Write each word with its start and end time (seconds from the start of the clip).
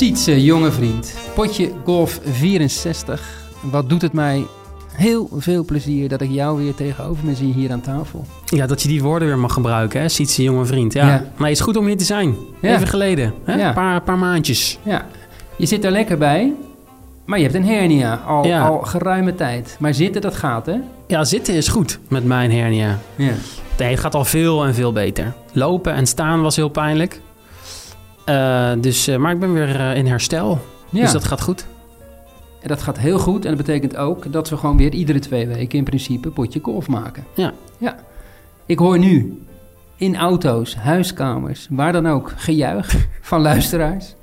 Sietse, 0.00 0.44
jonge 0.44 0.70
vriend. 0.70 1.14
Potje 1.34 1.72
Golf 1.84 2.20
64. 2.24 3.22
Wat 3.60 3.88
doet 3.88 4.02
het 4.02 4.12
mij 4.12 4.46
heel 4.92 5.28
veel 5.36 5.64
plezier 5.64 6.08
dat 6.08 6.20
ik 6.20 6.30
jou 6.30 6.64
weer 6.64 6.74
tegenover 6.74 7.24
me 7.24 7.34
zie 7.34 7.52
hier 7.52 7.72
aan 7.72 7.80
tafel. 7.80 8.24
Ja, 8.44 8.66
dat 8.66 8.82
je 8.82 8.88
die 8.88 9.02
woorden 9.02 9.28
weer 9.28 9.38
mag 9.38 9.52
gebruiken, 9.52 10.00
hè? 10.00 10.08
Sietse, 10.08 10.42
jonge 10.42 10.64
vriend. 10.64 10.92
Ja. 10.92 11.06
Ja. 11.06 11.24
Maar 11.36 11.48
het 11.48 11.56
is 11.58 11.64
goed 11.64 11.76
om 11.76 11.86
hier 11.86 11.96
te 11.96 12.04
zijn. 12.04 12.34
Ja. 12.60 12.74
Even 12.74 12.86
geleden. 12.86 13.34
Hè? 13.44 13.54
Ja. 13.54 13.68
Een 13.68 13.74
paar, 13.74 14.02
paar 14.02 14.18
maandjes. 14.18 14.78
Ja, 14.82 15.06
je 15.56 15.66
zit 15.66 15.84
er 15.84 15.90
lekker 15.90 16.18
bij, 16.18 16.52
maar 17.26 17.38
je 17.38 17.44
hebt 17.44 17.56
een 17.56 17.66
hernia 17.66 18.14
al, 18.14 18.46
Ja. 18.46 18.66
al 18.66 18.78
geruime 18.78 19.34
tijd. 19.34 19.76
Maar 19.78 19.94
zitten, 19.94 20.20
dat 20.20 20.34
gaat 20.34 20.66
hè? 20.66 20.76
Ja, 21.06 21.24
zitten 21.24 21.54
is 21.54 21.68
goed 21.68 21.98
met 22.08 22.24
mijn 22.24 22.52
hernia. 22.52 22.98
Ja. 23.16 23.32
Nee, 23.78 23.90
het 23.90 24.00
gaat 24.00 24.14
al 24.14 24.24
veel 24.24 24.64
en 24.64 24.74
veel 24.74 24.92
beter. 24.92 25.32
Lopen 25.52 25.94
en 25.94 26.06
staan 26.06 26.42
was 26.42 26.56
heel 26.56 26.68
pijnlijk. 26.68 27.20
Eh, 28.30 28.70
dus, 28.80 29.06
eh, 29.08 29.16
maar 29.16 29.32
ik 29.32 29.40
ben 29.40 29.52
weer 29.52 29.80
eh, 29.80 29.96
in 29.96 30.06
herstel. 30.06 30.58
ja. 30.90 31.00
Dus 31.00 31.12
dat 31.12 31.24
gaat 31.24 31.40
goed. 31.40 31.66
En 32.62 32.68
dat 32.68 32.82
gaat 32.82 32.98
heel 32.98 33.18
goed 33.18 33.44
en 33.44 33.56
dat 33.56 33.66
betekent 33.66 33.96
ook 33.96 34.32
dat 34.32 34.48
we 34.50 34.56
gewoon 34.56 34.76
weer 34.76 34.92
iedere 34.92 35.18
twee 35.18 35.46
weken 35.46 35.78
in 35.78 35.84
principe 35.84 36.26
een 36.26 36.32
potje 36.32 36.60
golf 36.62 36.88
maken. 36.88 37.24
Ja. 37.34 37.52
Ja. 37.78 37.96
Ik 38.66 38.78
hoor 38.78 38.98
nu 38.98 39.42
in 39.96 40.16
auto's, 40.16 40.74
huiskamers, 40.74 41.66
waar 41.70 41.92
dan 41.92 42.06
ook, 42.06 42.32
gejuich 42.36 42.94
van 43.20 43.40
luisteraars. 43.40 44.14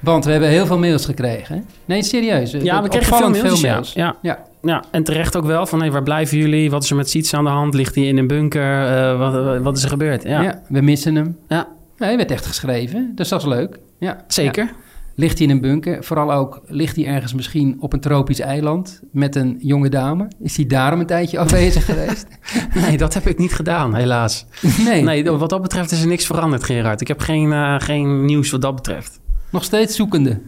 Want 0.00 0.24
we 0.24 0.30
hebben 0.30 0.48
heel 0.48 0.66
veel 0.66 0.78
mails 0.78 1.04
gekregen. 1.04 1.64
Nee, 1.84 2.02
serieus. 2.02 2.50
Ja, 2.50 2.82
we 2.82 2.88
kregen 2.88 3.16
veel 3.16 3.30
mailtjes. 3.30 3.60
ja. 3.60 3.72
mails. 3.72 3.92
Ja. 3.92 4.16
Ja. 4.22 4.38
Ja, 4.62 4.84
en 4.90 5.04
terecht 5.04 5.36
ook 5.36 5.44
wel 5.44 5.66
van 5.66 5.80
hey, 5.80 5.90
waar 5.92 6.02
blijven 6.02 6.38
jullie? 6.38 6.70
Wat 6.70 6.82
is 6.82 6.90
er 6.90 6.96
met 6.96 7.10
Siets 7.10 7.34
aan 7.34 7.44
de 7.44 7.50
hand? 7.50 7.74
Ligt 7.74 7.94
hij 7.94 8.04
in 8.04 8.18
een 8.18 8.26
bunker? 8.26 9.16
Wat, 9.18 9.58
wat 9.62 9.76
is 9.76 9.82
er 9.82 9.88
gebeurd? 9.88 10.22
Ja, 10.22 10.42
Ja. 10.42 10.62
we 10.68 10.80
missen 10.80 11.14
hem. 11.14 11.36
Ja. 11.48 11.68
Nee, 12.00 12.08
hij 12.08 12.16
werd 12.18 12.30
echt 12.30 12.46
geschreven, 12.46 13.12
dus 13.14 13.28
dat 13.28 13.40
is 13.40 13.46
leuk. 13.46 13.78
Ja. 13.98 14.24
zeker. 14.26 14.64
Ja. 14.64 14.70
Ligt 15.14 15.38
hij 15.38 15.46
in 15.46 15.52
een 15.52 15.60
bunker? 15.60 16.04
Vooral 16.04 16.32
ook, 16.32 16.60
ligt 16.66 16.96
hij 16.96 17.06
ergens 17.06 17.34
misschien 17.34 17.76
op 17.80 17.92
een 17.92 18.00
tropisch 18.00 18.40
eiland 18.40 19.00
met 19.12 19.36
een 19.36 19.56
jonge 19.58 19.88
dame? 19.88 20.28
Is 20.42 20.56
hij 20.56 20.66
daarom 20.66 21.00
een 21.00 21.06
tijdje 21.06 21.38
afwezig 21.38 21.84
geweest? 21.90 22.26
Nee, 22.74 22.96
dat 22.96 23.14
heb 23.14 23.26
ik 23.26 23.38
niet 23.38 23.52
gedaan, 23.54 23.94
helaas. 23.94 24.46
Nee. 24.84 25.02
Nee, 25.02 25.30
wat 25.30 25.50
dat 25.50 25.62
betreft 25.62 25.90
is 25.90 26.00
er 26.00 26.06
niks 26.06 26.26
veranderd, 26.26 26.64
Gerard. 26.64 27.00
Ik 27.00 27.08
heb 27.08 27.20
geen, 27.20 27.52
eh, 27.52 27.74
geen 27.78 28.24
nieuws 28.24 28.50
wat 28.50 28.62
dat 28.62 28.74
betreft. 28.74 29.20
Nog 29.50 29.64
steeds 29.64 29.96
zoekende. 29.96 30.40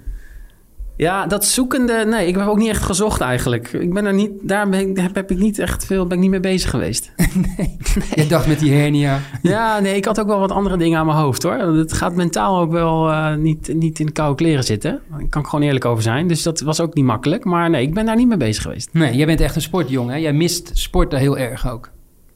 Ja, 0.96 1.26
dat 1.26 1.44
zoekende... 1.44 2.04
Nee, 2.08 2.26
ik 2.26 2.36
heb 2.36 2.46
ook 2.46 2.58
niet 2.58 2.68
echt 2.68 2.82
gezocht 2.82 3.20
eigenlijk. 3.20 3.72
Ik 3.72 3.94
ben 3.94 4.04
er 4.04 4.14
niet... 4.14 4.30
Daar 4.42 4.68
ben 4.68 4.88
ik, 4.90 4.96
heb, 4.96 5.14
heb 5.14 5.30
ik 5.30 5.38
niet 5.38 5.58
echt 5.58 5.86
veel... 5.86 6.06
Ben 6.06 6.16
ik 6.16 6.22
niet 6.22 6.30
mee 6.30 6.40
bezig 6.40 6.70
geweest. 6.70 7.12
Je 8.14 8.26
dacht 8.28 8.46
met 8.46 8.58
die 8.58 8.72
hernia. 8.72 9.20
ja, 9.42 9.80
nee, 9.80 9.96
ik 9.96 10.04
had 10.04 10.20
ook 10.20 10.26
wel 10.26 10.38
wat 10.38 10.50
andere 10.50 10.76
dingen 10.76 10.98
aan 10.98 11.06
mijn 11.06 11.18
hoofd, 11.18 11.42
hoor. 11.42 11.52
Het 11.52 11.92
gaat 11.92 12.14
mentaal 12.14 12.60
ook 12.60 12.70
wel 12.70 13.10
eh, 13.10 13.34
niet, 13.34 13.74
niet 13.74 13.98
in 13.98 14.06
de 14.06 14.12
koude 14.12 14.36
kleren 14.36 14.64
zitten. 14.64 15.00
Daar 15.10 15.28
kan 15.28 15.42
ik 15.42 15.48
gewoon 15.48 15.64
eerlijk 15.64 15.84
over 15.84 16.02
zijn. 16.02 16.26
Dus 16.26 16.42
dat 16.42 16.60
was 16.60 16.80
ook 16.80 16.94
niet 16.94 17.04
makkelijk. 17.04 17.44
Maar 17.44 17.70
nee, 17.70 17.82
ik 17.82 17.94
ben 17.94 18.06
daar 18.06 18.16
niet 18.16 18.28
mee 18.28 18.36
bezig 18.36 18.62
geweest. 18.62 18.88
Nee, 18.92 19.16
jij 19.16 19.26
bent 19.26 19.40
echt 19.40 19.56
een 19.56 19.62
sportjongen. 19.62 20.14
hè? 20.14 20.20
Jij 20.20 20.32
mist 20.32 20.70
sporten 20.72 21.18
heel 21.18 21.38
erg 21.38 21.70
ook. 21.70 21.90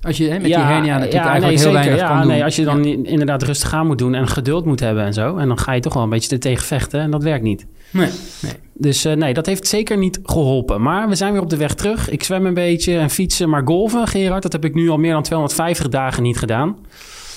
Als 0.07 0.17
je 0.17 0.25
hè, 0.25 0.33
met 0.33 0.43
die 0.43 0.51
Ja, 0.51 0.67
hernia 0.67 0.99
natuurlijk 0.99 1.13
ja, 1.13 1.31
eigenlijk 1.31 1.43
nee, 1.43 1.51
heel 1.51 1.59
zeker. 1.59 1.79
weinig 1.79 2.01
ja, 2.01 2.09
kan 2.09 2.19
doen. 2.19 2.31
Nee, 2.31 2.45
als 2.45 2.57
je 2.57 2.65
dan 2.65 2.85
inderdaad 2.85 3.43
rustig 3.43 3.73
aan 3.73 3.87
moet 3.87 3.99
doen 3.99 4.15
en 4.15 4.29
geduld 4.29 4.65
moet 4.65 4.81
hebben 4.81 5.05
en 5.05 5.13
zo. 5.13 5.37
En 5.37 5.49
dan 5.49 5.59
ga 5.59 5.73
je 5.73 5.81
toch 5.81 5.95
wel 5.95 6.03
een 6.03 6.09
beetje 6.09 6.31
er 6.31 6.41
tegen 6.41 6.67
vechten 6.67 7.01
en 7.01 7.11
dat 7.11 7.23
werkt 7.23 7.43
niet. 7.43 7.67
Nee, 7.91 8.11
nee. 8.43 8.53
Dus 8.75 9.05
eh, 9.05 9.13
nee, 9.13 9.35
dat 9.35 9.47
heeft 9.47 9.67
zeker 9.67 9.97
niet 9.97 10.21
geholpen. 10.23 10.83
Maar 10.83 11.09
we 11.09 11.15
zijn 11.15 11.33
weer 11.33 11.43
op 11.43 11.51
de 11.51 11.57
weg 11.57 11.75
terug. 11.75 12.11
Ik 12.11 12.23
zwem 12.23 12.47
een 12.47 12.55
beetje 12.55 12.99
en 12.99 13.11
fietsen, 13.11 13.49
maar 13.49 13.63
golven, 13.65 14.07
Gerard, 14.07 14.43
dat 14.43 14.53
heb 14.53 14.65
ik 14.65 14.75
nu 14.75 14.89
al 14.89 14.99
meer 14.99 15.13
dan 15.13 15.23
250 15.23 15.89
dagen 15.89 16.23
niet 16.23 16.39
gedaan. 16.39 16.69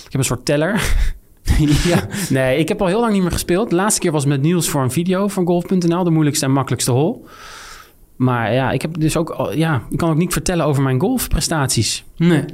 Ik 0.06 0.12
heb 0.12 0.22
een 0.22 0.24
soort 0.24 0.46
teller. 0.46 0.82
ja. 1.92 2.08
Nee, 2.30 2.58
ik 2.58 2.68
heb 2.68 2.82
al 2.82 2.88
heel 2.88 3.00
lang 3.00 3.14
niet 3.14 3.22
meer 3.22 3.32
gespeeld. 3.32 3.70
De 3.70 3.76
laatste 3.76 4.00
keer 4.00 4.12
was 4.12 4.26
met 4.26 4.42
Niels 4.42 4.70
voor 4.70 4.82
een 4.82 4.92
video 4.92 5.28
van 5.28 5.46
golf.nl, 5.46 6.04
de 6.04 6.10
moeilijkste 6.10 6.46
en 6.46 6.52
makkelijkste 6.52 6.92
hol. 6.92 7.26
Maar 8.20 8.54
ja, 8.54 8.72
ik 8.72 8.82
heb 8.82 9.00
dus 9.00 9.18
ook, 9.18 9.30
al- 9.30 9.54
ja, 9.54 9.82
ik 9.90 9.98
kan 9.98 10.10
ook 10.10 10.18
niet 10.18 10.34
vertellen 10.34 10.66
over 10.66 10.84
mijn 10.84 11.00
golfprestaties 11.00 12.06
Nee, 12.18 12.46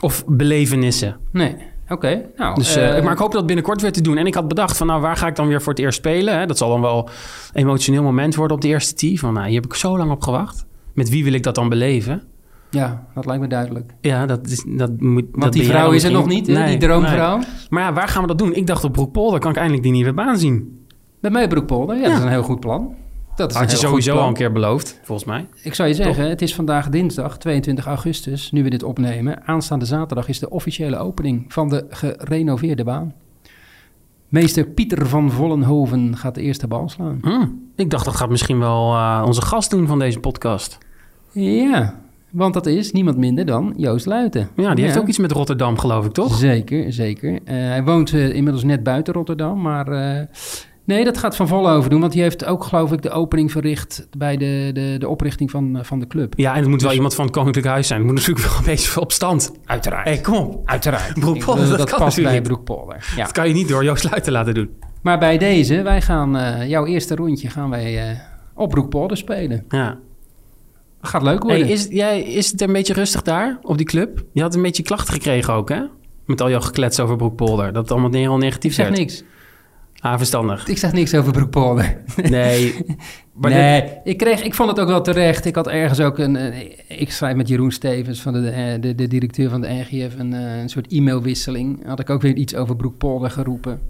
of 0.00 0.24
belevenissen. 0.26 1.16
nee. 1.32 1.56
Oké, 1.88 2.22
nou. 2.36 2.54
Dus, 2.54 2.76
eh, 2.76 3.02
maar 3.02 3.12
ik 3.12 3.18
hoop 3.18 3.32
dat 3.32 3.46
binnenkort 3.46 3.80
weer 3.82 3.92
te 3.92 4.00
doen. 4.00 4.16
En 4.16 4.26
ik 4.26 4.34
had 4.34 4.48
bedacht 4.48 4.76
van, 4.76 4.86
nou, 4.86 5.00
waar 5.00 5.16
ga 5.16 5.26
ik 5.26 5.36
dan 5.36 5.46
weer 5.48 5.62
voor 5.62 5.72
het 5.72 5.82
eerst 5.82 5.98
spelen? 5.98 6.38
Hè? 6.38 6.46
Dat 6.46 6.58
zal 6.58 6.68
dan 6.68 6.80
wel 6.80 7.08
een 7.52 7.60
emotioneel 7.62 8.02
moment 8.02 8.34
worden 8.34 8.56
op 8.56 8.62
de 8.62 8.68
eerste 8.68 8.94
tee. 8.94 9.18
Van, 9.18 9.32
nou, 9.34 9.46
hier 9.46 9.54
heb 9.60 9.64
ik 9.64 9.74
zo 9.74 9.96
lang 9.98 10.10
op 10.10 10.22
gewacht. 10.22 10.64
Met 10.94 11.08
wie 11.08 11.24
wil 11.24 11.32
ik 11.32 11.42
dat 11.42 11.54
dan 11.54 11.68
beleven? 11.68 12.22
Ja, 12.70 13.06
dat 13.14 13.26
lijkt 13.26 13.42
me 13.42 13.48
duidelijk. 13.48 13.94
Ja, 14.00 14.26
dat 14.26 14.46
is, 14.48 14.64
dat 14.68 15.00
moet. 15.00 15.24
Want 15.30 15.42
dat 15.42 15.52
die 15.52 15.64
vrouw 15.64 15.90
is 15.90 16.04
er 16.04 16.12
nog 16.12 16.26
niet? 16.26 16.46
Nee, 16.46 16.78
die 16.78 16.88
droomvrouw. 16.88 17.36
nee. 17.36 17.46
Maar 17.68 17.82
ja, 17.82 17.92
waar 17.92 18.08
gaan 18.08 18.22
we 18.22 18.28
dat 18.28 18.38
doen? 18.38 18.54
Ik 18.54 18.66
dacht 18.66 18.84
op 18.84 18.92
Broekpolder 18.92 19.40
kan 19.40 19.50
ik 19.50 19.56
eindelijk 19.56 19.82
die 19.82 19.92
nieuwe 19.92 20.12
baan 20.12 20.38
zien. 20.38 20.86
Bij 21.20 21.30
mij 21.30 21.48
Broekpolder, 21.48 21.96
ja, 21.96 22.02
dat 22.02 22.10
Ja. 22.10 22.16
is 22.18 22.22
een 22.24 22.28
heel 22.30 22.42
goed 22.42 22.60
plan. 22.60 22.94
Dat 23.36 23.50
is 23.50 23.56
Had 23.56 23.70
je 23.70 23.76
sowieso 23.76 24.16
al 24.16 24.28
een 24.28 24.34
keer 24.34 24.52
beloofd, 24.52 25.00
volgens 25.02 25.28
mij. 25.28 25.46
Ik 25.62 25.74
zou 25.74 25.88
je 25.88 25.94
zeggen, 25.94 26.28
het 26.28 26.42
is 26.42 26.54
vandaag 26.54 26.88
dinsdag 26.88 27.38
22 27.38 27.86
augustus, 27.86 28.52
nu 28.52 28.62
we 28.62 28.70
dit 28.70 28.82
opnemen. 28.82 29.46
Aanstaande 29.46 29.84
zaterdag 29.84 30.28
is 30.28 30.38
de 30.38 30.50
officiële 30.50 30.96
opening 30.96 31.44
van 31.52 31.68
de 31.68 31.86
gerenoveerde 31.88 32.84
baan. 32.84 33.14
Meester 34.28 34.66
Pieter 34.66 35.06
van 35.06 35.30
Vollenhoven 35.30 36.16
gaat 36.16 36.34
de 36.34 36.40
eerste 36.40 36.66
bal 36.66 36.88
slaan. 36.88 37.18
Hm, 37.22 37.46
ik 37.76 37.90
dacht 37.90 38.04
dat 38.04 38.16
gaat 38.16 38.28
misschien 38.28 38.58
wel 38.58 38.94
eh, 38.94 39.22
onze 39.26 39.42
gast 39.42 39.70
doen 39.70 39.86
van 39.86 39.98
deze 39.98 40.20
podcast. 40.20 40.78
Ja, 41.32 42.00
want 42.30 42.54
dat 42.54 42.66
is 42.66 42.92
niemand 42.92 43.16
minder 43.16 43.46
dan 43.46 43.74
Joost 43.76 44.06
Luiten. 44.06 44.48
Ja, 44.56 44.74
die 44.74 44.84
heeft 44.84 44.98
ook 44.98 45.08
iets 45.08 45.18
met 45.18 45.32
Rotterdam, 45.32 45.78
geloof 45.78 46.04
ik, 46.04 46.12
toch? 46.12 46.34
Zeker, 46.34 46.92
zeker. 46.92 47.32
Eh, 47.32 47.56
hij 47.56 47.84
woont 47.84 48.12
eh, 48.12 48.34
inmiddels 48.34 48.64
net 48.64 48.82
buiten 48.82 49.14
Rotterdam, 49.14 49.60
maar 49.60 49.86
nee, 50.84 51.04
dat 51.04 51.18
gaat 51.18 51.36
Van 51.36 51.48
Vollenhoven 51.48 51.90
doen. 51.90 52.00
Want 52.00 52.12
die 52.12 52.22
heeft 52.22 52.44
ook, 52.44 52.64
geloof 52.64 52.92
ik, 52.92 53.02
de 53.02 53.10
opening 53.10 53.52
verricht 53.52 54.06
bij 54.18 54.36
de, 54.36 54.70
de, 54.72 54.96
de 54.98 55.08
oprichting 55.08 55.50
van, 55.50 55.78
eh, 55.78 55.84
van 55.84 55.98
de 55.98 56.06
club. 56.06 56.32
Ja, 56.36 56.54
en 56.54 56.60
het 56.60 56.68
moet 56.68 56.78
wel 56.78 56.88
Dus- 56.88 56.96
iemand 56.96 57.14
van 57.14 57.24
het 57.24 57.34
Koninklijk 57.34 57.66
Huis 57.66 57.86
zijn. 57.86 57.98
Het 57.98 58.08
moet 58.08 58.18
natuurlijk 58.18 58.46
wel 58.46 58.58
een 58.58 58.64
beetje 58.64 59.00
op 59.00 59.12
stand. 59.12 59.52
Uiteraard. 59.64 60.08
Hé, 60.08 60.20
kom 60.20 60.34
op. 60.34 60.68
Uiteraard. 60.68 61.20
Broekpolder, 61.20 61.68
dat 61.68 61.78
dat 61.78 61.90
kan 61.90 61.98
past 61.98 62.16
bij 62.16 62.24
natuurlijk 62.24 62.52
Broekpolder. 62.52 63.12
Ja. 63.16 63.22
Dat 63.22 63.32
kan 63.32 63.48
je 63.48 63.54
niet 63.54 63.68
door 63.68 63.84
Joost 63.84 64.04
Luiten 64.10 64.32
laten 64.32 64.54
doen. 64.54 64.70
Maar 65.02 65.18
bij 65.18 65.38
deze, 65.38 65.82
wij 65.82 66.00
gaan 66.02 66.36
eh, 66.36 66.68
jouw 66.68 66.86
eerste 66.86 67.14
rondje 67.14 67.48
gaan 67.48 67.70
wij 67.70 68.10
eh, 68.10 68.18
op 68.54 68.70
Broekpolder 68.70 69.16
spelen. 69.16 69.64
Ja. 69.68 69.98
Gaat 71.00 71.22
leuk 71.22 71.42
Hey, 71.42 71.48
worden. 71.50 71.68
is, 71.68 71.86
jij, 71.90 72.22
is 72.22 72.50
het 72.50 72.60
een 72.60 72.72
beetje 72.72 72.94
rustig 72.94 73.22
daar 73.22 73.58
op 73.62 73.76
die 73.76 73.86
club? 73.86 74.24
Je 74.32 74.42
had 74.42 74.54
een 74.54 74.62
beetje 74.62 74.82
klachten 74.82 75.14
gekregen 75.14 75.54
ook, 75.54 75.68
hè? 75.68 75.80
Met 76.26 76.40
al 76.40 76.50
jouw 76.50 76.60
geklets 76.60 77.00
over 77.00 77.16
Broekpolder. 77.16 77.72
Dat 77.72 77.82
het 77.82 77.90
allemaal 77.92 78.12
heel 78.12 78.36
negatief 78.36 78.74
zeg 78.74 78.86
werd. 78.86 78.98
niks. 78.98 79.22
Ah, 80.04 80.16
verstandig. 80.16 80.68
Ik 80.68 80.78
zeg 80.78 80.92
niks 80.92 81.14
over 81.14 81.32
Broekpolder. 81.32 81.96
Nee. 82.30 82.74
Maar 83.32 83.50
nee, 83.50 83.84
ik, 84.04 84.18
kreeg, 84.18 84.42
ik 84.42 84.54
vond 84.54 84.68
het 84.70 84.80
ook 84.80 84.88
wel 84.88 85.00
terecht. 85.02 85.44
Ik 85.44 85.54
had 85.54 85.68
ergens 85.68 86.00
ook 86.00 86.18
een... 86.18 86.36
eh, 86.36 86.70
ik 86.88 87.10
schrijf 87.12 87.36
met 87.36 87.48
Jeroen 87.48 87.70
Stevens, 87.70 88.22
van 88.22 88.32
de, 88.32 88.48
eh, 88.48 88.80
de, 88.80 88.94
de 88.94 89.06
directeur 89.06 89.50
van 89.50 89.60
de 89.60 89.68
NGF, 89.68 90.18
een, 90.18 90.32
eh, 90.34 90.60
een 90.60 90.68
soort 90.68 90.92
e-mailwisseling. 90.92 91.86
Had 91.86 92.00
ik 92.00 92.10
ook 92.10 92.22
weer 92.22 92.34
iets 92.34 92.54
over 92.54 92.76
Broekpolder 92.76 93.30
geroepen. 93.30 93.80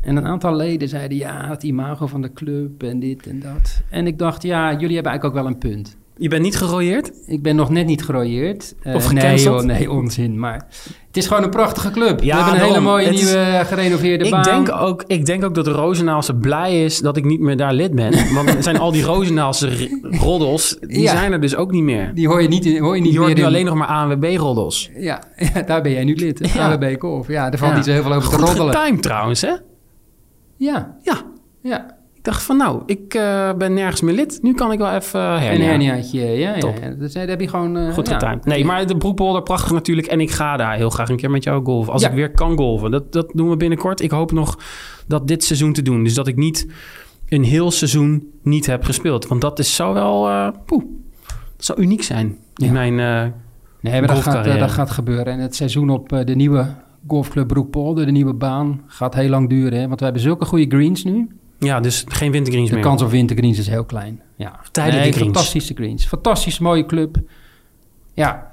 En 0.00 0.16
een 0.16 0.26
aantal 0.26 0.56
leden 0.56 0.88
zeiden, 0.88 1.18
ja, 1.18 1.48
het 1.48 1.62
imago 1.62 2.06
van 2.06 2.22
de 2.22 2.32
club 2.32 2.82
en 2.82 3.00
dit 3.00 3.26
en 3.26 3.40
dat. 3.40 3.80
En 3.90 4.06
ik 4.06 4.18
dacht, 4.18 4.42
ja, 4.42 4.72
jullie 4.72 4.94
hebben 4.94 5.12
eigenlijk 5.12 5.24
ook 5.24 5.42
wel 5.42 5.46
een 5.46 5.58
punt. 5.58 5.96
Je 6.18 6.28
bent 6.28 6.42
niet 6.42 6.56
gerooieerd? 6.56 7.12
Ik 7.26 7.42
ben 7.42 7.56
nog 7.56 7.70
net 7.70 7.86
niet 7.86 8.04
gerooieerd. 8.04 8.74
Eh, 8.82 8.94
Of 8.94 9.12
nee, 9.12 9.38
joh, 9.38 9.62
nee, 9.62 9.90
onzin. 9.90 10.38
Maar 10.38 10.66
het 11.06 11.16
is 11.16 11.26
gewoon 11.26 11.42
een 11.42 11.50
prachtige 11.50 11.90
club. 11.90 12.22
Ja, 12.22 12.36
We 12.36 12.42
hebben 12.42 12.60
een 12.62 12.68
hele 12.68 12.80
mooie 12.80 13.06
Het 13.06 13.14
nieuwe 13.14 13.62
gerenoveerde 13.66 14.24
Ik 14.24 14.30
baan. 14.30 14.42
denk, 14.42 14.72
ook, 14.72 15.04
ik 15.06 15.26
denk 15.26 15.44
ook 15.44 15.54
dat 15.54 15.64
de 15.64 15.70
Rozenaalse 15.70 16.34
blij 16.34 16.84
is 16.84 16.98
dat 16.98 17.16
ik 17.16 17.24
niet 17.24 17.40
meer 17.40 17.56
daar 17.56 17.72
lid 17.72 17.94
ben. 17.94 18.12
Want 18.34 18.48
er 18.48 18.62
zijn 18.62 18.78
al 18.78 18.92
die 18.92 19.02
Rozenaalse 19.02 19.88
roddels, 20.02 20.76
die 20.80 21.00
Ja. 21.00 21.10
zijn 21.10 21.32
er 21.32 21.40
dus 21.40 21.56
ook 21.56 21.70
niet 21.70 21.82
meer. 21.82 22.14
Die 22.14 22.28
hoor 22.28 22.42
je 22.42 22.48
niet, 22.48 22.64
in- 22.66 22.82
hoor 22.82 22.96
je 22.96 23.02
niet 23.02 23.14
hoort 23.16 23.26
meer 23.26 23.34
nu 23.36 23.40
in- 23.42 23.46
alleen 23.48 23.64
nog 23.64 23.74
maar 23.74 23.88
ANWB-roddels. 23.88 24.90
Ja, 24.96 25.22
ja, 25.54 25.62
daar 25.62 25.82
ben 25.82 25.92
jij 25.92 26.04
nu 26.04 26.14
lid. 26.14 26.50
Ja. 26.54 26.72
AWB 26.72 27.00
Golf. 27.00 27.28
Ja, 27.28 27.50
daar 27.50 27.58
valt 27.58 27.74
niet 27.74 27.84
zo 27.84 27.90
heel 27.92 28.02
veel 28.02 28.12
over 28.14 28.30
te 28.30 28.36
Goed 28.36 28.44
roddelen. 28.46 28.74
getimed 28.74 29.02
trouwens, 29.02 29.40
hè? 29.40 29.52
Ja, 30.56 30.96
Ja. 31.02 31.22
ja. 31.62 31.96
Ik 32.28 32.34
dacht 32.34 32.46
van 32.46 32.56
nou, 32.56 32.82
ik 32.86 33.14
eh, 33.14 33.52
ben 33.58 33.74
nergens 33.74 34.00
meer 34.00 34.14
lid. 34.14 34.38
Nu 34.42 34.54
kan 34.54 34.72
ik 34.72 34.78
wel 34.78 34.92
even 34.92 35.20
uh, 35.20 35.32
Een 35.32 35.40
hernia. 35.40 35.66
herniaatje. 35.66 36.20
Ja, 36.20 36.50
ja, 36.54 36.58
Top. 36.58 36.76
ja. 36.82 36.90
Dus 36.90 37.12
eh, 37.12 37.20
daar 37.20 37.28
heb 37.28 37.40
je 37.40 37.48
gewoon... 37.48 37.76
eh, 37.76 37.92
Goed 37.92 38.08
ja. 38.08 38.18
getimed. 38.18 38.44
Nee, 38.44 38.64
maar 38.64 38.86
de 38.86 38.96
Broekpolder, 38.96 39.42
prachtig 39.42 39.72
natuurlijk. 39.72 40.06
En 40.06 40.20
ik 40.20 40.30
ga 40.30 40.56
daar 40.56 40.76
heel 40.76 40.90
graag 40.90 41.08
een 41.08 41.16
keer 41.16 41.30
met 41.30 41.44
jou 41.44 41.64
golven. 41.64 41.92
Als 41.92 42.02
Ja. 42.02 42.08
ik 42.08 42.14
weer 42.14 42.30
kan 42.30 42.56
golven. 42.56 42.90
Dat, 42.90 43.12
dat 43.12 43.30
doen 43.34 43.48
we 43.50 43.56
binnenkort. 43.56 44.00
Ik 44.00 44.10
hoop 44.10 44.32
nog 44.32 44.58
dat 45.06 45.28
dit 45.28 45.44
seizoen 45.44 45.72
te 45.72 45.82
doen. 45.82 46.04
Dus 46.04 46.14
dat 46.14 46.26
ik 46.26 46.36
niet 46.36 46.66
een 47.28 47.42
heel 47.44 47.70
seizoen 47.70 48.30
niet 48.42 48.66
heb 48.66 48.84
gespeeld. 48.84 49.26
Want 49.26 49.40
dat 49.40 49.58
is, 49.58 49.74
zou 49.74 49.94
wel... 49.94 50.28
eh 50.28 50.48
poeh, 50.66 50.84
dat 51.56 51.64
zou 51.64 51.80
uniek 51.80 52.02
zijn 52.02 52.36
in 52.56 52.66
Ja. 52.66 52.72
mijn... 52.72 52.98
eh, 52.98 53.32
Nee, 53.80 54.00
maar 54.00 54.08
dat 54.14 54.22
gaat, 54.22 54.46
eh, 54.46 54.58
dat 54.58 54.70
gaat 54.70 54.90
gebeuren. 54.90 55.26
En 55.32 55.38
het 55.38 55.54
seizoen 55.56 55.90
op 55.90 56.12
eh, 56.12 56.24
de 56.24 56.34
nieuwe 56.34 56.66
golfclub 57.06 57.48
Broekpolder, 57.48 58.06
de 58.06 58.12
nieuwe 58.12 58.34
baan, 58.34 58.80
gaat 58.86 59.14
heel 59.14 59.28
lang 59.28 59.48
duren. 59.48 59.78
Hè? 59.80 59.86
Want 59.86 59.98
we 59.98 60.04
hebben 60.04 60.22
zulke 60.22 60.44
goede 60.44 60.76
greens 60.76 61.04
nu. 61.04 61.28
Ja, 61.58 61.80
dus 61.80 62.04
geen 62.08 62.30
wintergreens 62.32 62.68
De 62.68 62.74
meer. 62.74 62.84
kans 62.84 63.02
op 63.02 63.10
wintergreens 63.10 63.58
is 63.58 63.68
heel 63.68 63.84
klein. 63.84 64.20
Ja. 64.36 64.60
Tijdelijke 64.70 65.08
Nee, 65.08 65.16
greens. 65.18 65.32
Fantastische 65.34 65.74
greens. 65.74 66.06
Fantastisch 66.06 66.58
mooie 66.58 66.86
club. 66.86 67.16
Ja, 68.14 68.52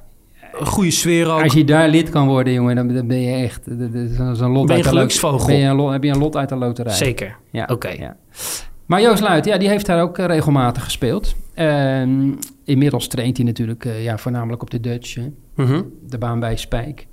Een 0.60 0.66
goede 0.66 0.92
sfeer 0.92 1.30
ook. 1.32 1.44
als 1.44 1.54
je 1.54 1.64
daar 1.64 1.90
lid 1.90 2.10
kan 2.10 2.28
worden, 2.28 2.54
jongen, 2.54 2.76
dan, 2.76 3.08
ben 3.08 3.22
je 3.22 3.34
echt... 3.44 3.66
Dat 3.80 3.94
is 3.94 4.18
een- 4.18 4.36
zo'n 4.36 4.52
lot 4.52 4.68
Ben 4.68 4.78
je 4.78 4.82
uit 4.84 4.84
de 4.84 4.90
lo- 4.90 4.96
geluksvogel? 4.98 5.48
Ben 5.48 5.56
je 5.58 5.66
een 5.68 5.76
lot, 5.76 5.92
heb 5.92 6.04
je 6.04 6.10
een 6.10 6.18
lot 6.18 6.36
uit 6.36 6.50
de 6.50 6.56
loterij. 6.56 6.94
Zeker. 6.94 7.36
Ja. 7.52 7.68
Oké. 7.72 7.90
Ja. 7.90 8.18
Maar 8.86 9.02
Joost 9.02 9.22
Luit, 9.22 9.46
ja, 9.46 9.58
die 9.58 9.70
heeft 9.70 9.86
daar 9.86 10.02
ook 10.02 10.18
eh, 10.18 10.26
regelmatig 10.26 10.84
gespeeld. 10.84 11.36
Ehm, 11.54 12.32
inmiddels 12.64 13.08
traint 13.08 13.38
hij 13.38 13.46
natuurlijk 13.46 13.86
eh, 13.86 14.04
ja, 14.04 14.18
voornamelijk 14.18 14.62
op 14.62 14.70
de 14.70 14.80
Dutch, 14.80 15.18
Mhm. 15.56 15.82
de 16.08 16.18
baan 16.18 16.40
bij 16.40 16.58
Spijk. 16.58 17.08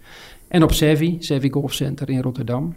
En 0.48 0.62
op 0.62 0.72
Sevi, 0.72 1.16
Sevi 1.18 1.50
Golf 1.50 1.72
Center 1.72 2.08
in 2.10 2.20
Rotterdam. 2.22 2.76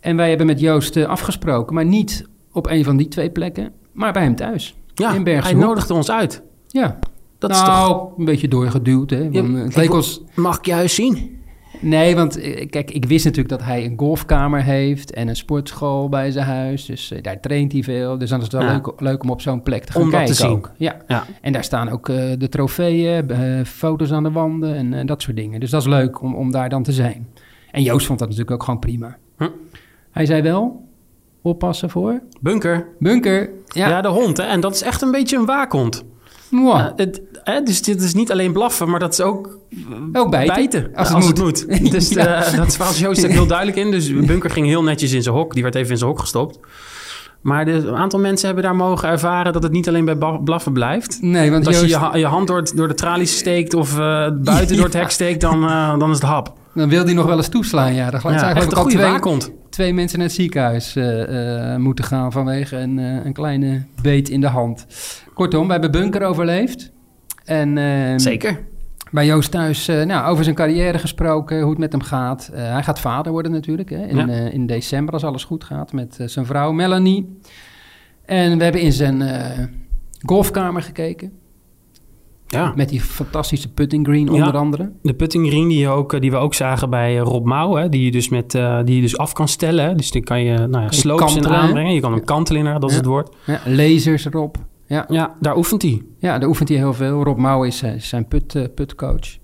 En 0.00 0.16
wij 0.16 0.28
hebben 0.28 0.46
met 0.46 0.60
Joost 0.60 0.96
eh, 0.96 1.04
afgesproken, 1.04 1.74
maar 1.74 1.84
niet 1.84 2.28
op 2.52 2.66
een 2.66 2.84
van 2.84 2.96
die 2.96 3.08
twee 3.08 3.30
plekken, 3.30 3.72
maar 3.92 4.12
bij 4.12 4.22
hem 4.22 4.34
thuis. 4.36 4.76
Ja, 4.94 5.12
In 5.14 5.26
hij 5.26 5.52
nodigde 5.54 5.94
ons 5.94 6.10
uit. 6.10 6.42
Ja, 6.68 6.98
Dat 7.38 7.50
is 7.50 7.60
nou, 7.62 7.88
toch... 7.92 8.18
een 8.18 8.24
beetje 8.24 8.48
doorgeduwd, 8.48 9.10
hè. 9.10 9.28
Ja, 9.30 9.44
het 9.44 9.76
leek 9.76 9.92
ons... 9.92 10.22
Mag 10.34 10.58
ik 10.58 10.64
je 10.66 10.72
huis 10.72 10.94
zien? 10.94 11.40
Nee, 11.80 12.14
want 12.14 12.40
eh, 12.40 12.68
kijk, 12.70 12.90
ik 12.90 13.04
wist 13.04 13.24
natuurlijk 13.24 13.58
dat 13.58 13.62
hij 13.68 13.84
een 13.84 13.98
golfkamer 13.98 14.62
heeft 14.62 15.12
en 15.12 15.28
een 15.28 15.36
sportschool 15.36 16.08
bij 16.08 16.30
zijn 16.30 16.46
huis. 16.46 16.84
Dus 16.84 17.10
eh, 17.10 17.22
daar 17.22 17.40
traint 17.40 17.72
hij 17.72 17.82
veel. 17.82 18.18
Dus 18.18 18.28
dan 18.30 18.38
is 18.38 18.44
het 18.44 18.52
wel 18.52 18.62
Ja. 18.62 18.72
leuk, 18.72 18.92
leuk 19.00 19.22
om 19.22 19.30
op 19.30 19.40
zo'n 19.40 19.62
plek 19.62 19.84
te 19.84 19.92
gaan 19.92 20.02
Om 20.02 20.10
dat 20.10 20.16
kijken 20.18 20.36
te 20.36 20.42
zien. 20.42 20.50
ook. 20.50 20.70
Ja. 20.76 20.96
Ja. 21.06 21.24
En 21.40 21.52
daar 21.52 21.64
staan 21.64 21.88
ook 21.88 22.08
eh, 22.08 22.16
de 22.38 22.48
trofeeën, 22.48 23.26
foto's 23.66 24.12
aan 24.12 24.22
de 24.22 24.30
wanden 24.30 24.94
en 24.94 25.06
dat 25.06 25.22
soort 25.22 25.36
dingen. 25.36 25.60
Dus 25.60 25.70
dat 25.70 25.80
is 25.80 25.86
leuk 25.86 26.22
om, 26.22 26.34
om 26.34 26.50
daar 26.52 26.68
dan 26.68 26.82
te 26.82 26.92
zijn. 26.92 27.26
En 27.70 27.82
Joost 27.82 28.06
vond 28.06 28.18
dat 28.18 28.28
natuurlijk 28.28 28.56
ook 28.56 28.62
gewoon 28.64 28.80
prima. 28.80 29.16
Hm. 29.36 29.48
Hij 30.10 30.26
zei 30.26 30.42
wel, 30.42 30.84
oppassen 31.42 31.90
voor. 31.90 32.20
Bunker. 32.40 32.86
Bunker, 32.98 33.50
ja. 33.66 33.88
Ja. 33.88 34.00
de 34.00 34.08
hond. 34.08 34.36
Hè? 34.36 34.42
En 34.42 34.60
dat 34.60 34.74
is 34.74 34.82
echt 34.82 35.02
een 35.02 35.10
beetje 35.10 35.36
een 35.36 35.44
waakhond. 35.46 36.04
Ja, 36.50 36.92
het, 36.96 37.20
hè, 37.32 37.62
dus 37.62 37.82
dit 37.82 38.02
is 38.02 38.14
niet 38.14 38.30
alleen 38.30 38.52
blaffen, 38.52 38.90
maar 38.90 39.00
dat 39.00 39.12
is 39.12 39.20
ook 39.20 39.58
ook 40.12 40.30
bijten, 40.30 40.90
als, 40.94 41.12
als 41.12 41.26
het 41.26 41.38
het 41.38 41.46
moet. 41.46 41.80
moet. 41.80 41.90
Dus 41.96 42.08
Ja. 42.08 42.44
eh, 42.44 42.56
dat 42.56 42.76
was 42.76 42.98
Joost 42.98 43.26
heel 43.26 43.46
duidelijk 43.46 43.78
in. 43.78 43.90
Dus 43.90 44.14
Bunker 44.26 44.50
ging 44.50 44.66
heel 44.66 44.82
netjes 44.82 45.12
in 45.12 45.22
zijn 45.22 45.34
hok. 45.34 45.54
Die 45.54 45.62
werd 45.62 45.74
even 45.74 45.90
in 45.90 45.96
zijn 45.98 46.10
hok 46.10 46.18
gestopt. 46.20 46.58
Maar 47.40 47.64
de, 47.64 47.72
een 47.72 47.96
aantal 47.96 48.20
mensen 48.20 48.46
hebben 48.46 48.64
daar 48.64 48.76
mogen 48.76 49.08
ervaren 49.08 49.52
dat 49.52 49.62
het 49.62 49.72
niet 49.72 49.88
alleen 49.88 50.04
bij 50.04 50.16
blaffen 50.44 50.72
blijft. 50.72 51.18
Nee, 51.20 51.50
want 51.50 51.52
Want 51.64 51.66
als 51.66 51.74
je 51.74 51.80
Joost, 51.80 51.94
je, 51.94 52.06
ha- 52.06 52.16
je 52.16 52.26
hand 52.26 52.46
door, 52.48 52.56
het- 52.56 52.72
door 52.76 52.88
de 52.88 52.94
tralies 52.94 53.36
steekt 53.38 53.74
of 53.74 53.98
eh, 53.98 54.28
buiten 54.42 54.76
door 54.76 54.84
het 54.84 54.94
hek 55.02 55.10
steekt, 55.10 55.40
dan, 55.40 55.64
eh, 55.64 55.98
dan 55.98 56.10
is 56.10 56.16
het 56.16 56.26
hap. 56.26 56.52
dan 56.74 56.88
wil 56.88 57.04
hij 57.04 57.14
nog 57.14 57.26
wel 57.26 57.36
eens 57.36 57.48
toeslaan. 57.48 57.94
Ja, 57.94 58.10
daar 58.10 58.20
Ja, 58.32 58.38
zijn 58.38 58.56
echt 58.56 58.72
een 58.72 58.76
goede 58.78 58.96
twee, 58.96 59.10
waakhond. 59.10 59.50
Twee 59.72 59.94
mensen 59.94 60.18
naar 60.18 60.26
het 60.26 60.36
ziekenhuis 60.36 60.96
eh, 60.96 61.72
eh, 61.72 61.78
moeten 61.78 62.04
gaan 62.04 62.32
vanwege 62.32 62.76
een, 62.76 62.98
eh, 62.98 63.24
een 63.24 63.32
kleine 63.32 63.82
beet 64.02 64.28
in 64.28 64.40
de 64.40 64.46
hand. 64.46 64.86
Kortom, 65.34 65.66
we 65.66 65.72
hebben 65.72 65.90
Bunker 65.90 66.22
overleefd. 66.22 66.92
En 67.44 67.78
eh, 67.78 68.12
Zeker. 68.16 68.60
bij 69.10 69.26
Joost 69.26 69.50
thuis 69.50 69.86
nou, 69.86 70.26
over 70.30 70.44
zijn 70.44 70.56
carrière 70.56 70.98
gesproken, 70.98 71.60
hoe 71.60 71.70
het 71.70 71.78
met 71.78 71.92
hem 71.92 72.02
gaat. 72.02 72.50
Hij 72.52 72.82
gaat 72.82 73.00
vader 73.00 73.32
worden 73.32 73.52
natuurlijk 73.52 73.90
hè, 73.90 74.06
in, 74.06 74.16
Ja. 74.16 74.28
in 74.50 74.66
december 74.66 75.14
als 75.14 75.24
alles 75.24 75.44
goed 75.44 75.64
gaat 75.64 75.92
met 75.92 76.18
zijn 76.24 76.46
vrouw 76.46 76.72
Melanie. 76.72 77.38
En 78.24 78.58
we 78.58 78.64
hebben 78.64 78.80
in 78.80 78.92
zijn 78.92 79.22
golfkamer 80.26 80.82
gekeken 80.82 81.32
Ja. 82.52 82.72
met 82.76 82.88
die 82.88 83.00
fantastische 83.00 83.72
putting 83.72 84.06
green 84.06 84.24
Ja. 84.26 84.32
onder 84.32 84.56
andere. 84.56 84.92
De 85.02 85.14
putting 85.14 85.46
green 85.48 85.68
die, 85.68 85.78
je 85.78 85.88
ook, 85.88 86.12
eh, 86.12 86.20
die 86.20 86.30
we 86.30 86.36
ook 86.36 86.54
zagen 86.54 86.90
bij 86.90 87.16
eh, 87.18 87.22
Rob 87.22 87.46
Mouw, 87.46 87.74
hè, 87.74 87.88
die, 87.88 88.04
je 88.04 88.10
dus 88.10 88.28
met, 88.28 88.54
eh, 88.54 88.78
die 88.84 88.94
je 88.94 89.00
dus 89.00 89.18
af 89.18 89.32
kan 89.32 89.48
stellen. 89.48 89.84
Hè. 89.84 89.94
Dus 89.94 90.10
die 90.10 90.22
kan 90.22 90.42
je, 90.42 90.58
nou 90.58 90.82
ja, 90.84 90.90
slopes 90.90 91.36
in 91.36 91.48
aanbrengen. 91.48 91.94
Je 91.94 92.00
kan 92.00 92.12
hem 92.12 92.24
kantelen 92.24 92.80
dat 92.80 92.90
is 92.90 92.96
het 92.96 93.04
woord. 93.04 93.36
Ja, 93.46 93.60
lasers 93.66 94.24
erop. 94.24 94.56
Ja. 94.86 95.04
Ja, 95.08 95.34
daar 95.40 95.56
oefent 95.56 95.82
hij. 95.82 96.02
Ja, 96.18 96.38
daar 96.38 96.48
oefent 96.48 96.68
hij 96.68 96.78
heel 96.78 96.94
veel. 96.94 97.22
Rob 97.24 97.38
Mouw 97.38 97.64
is 97.64 97.82
zijn 97.96 98.28
put, 98.28 98.54
eh, 98.54 98.64
putcoach. 98.74 99.36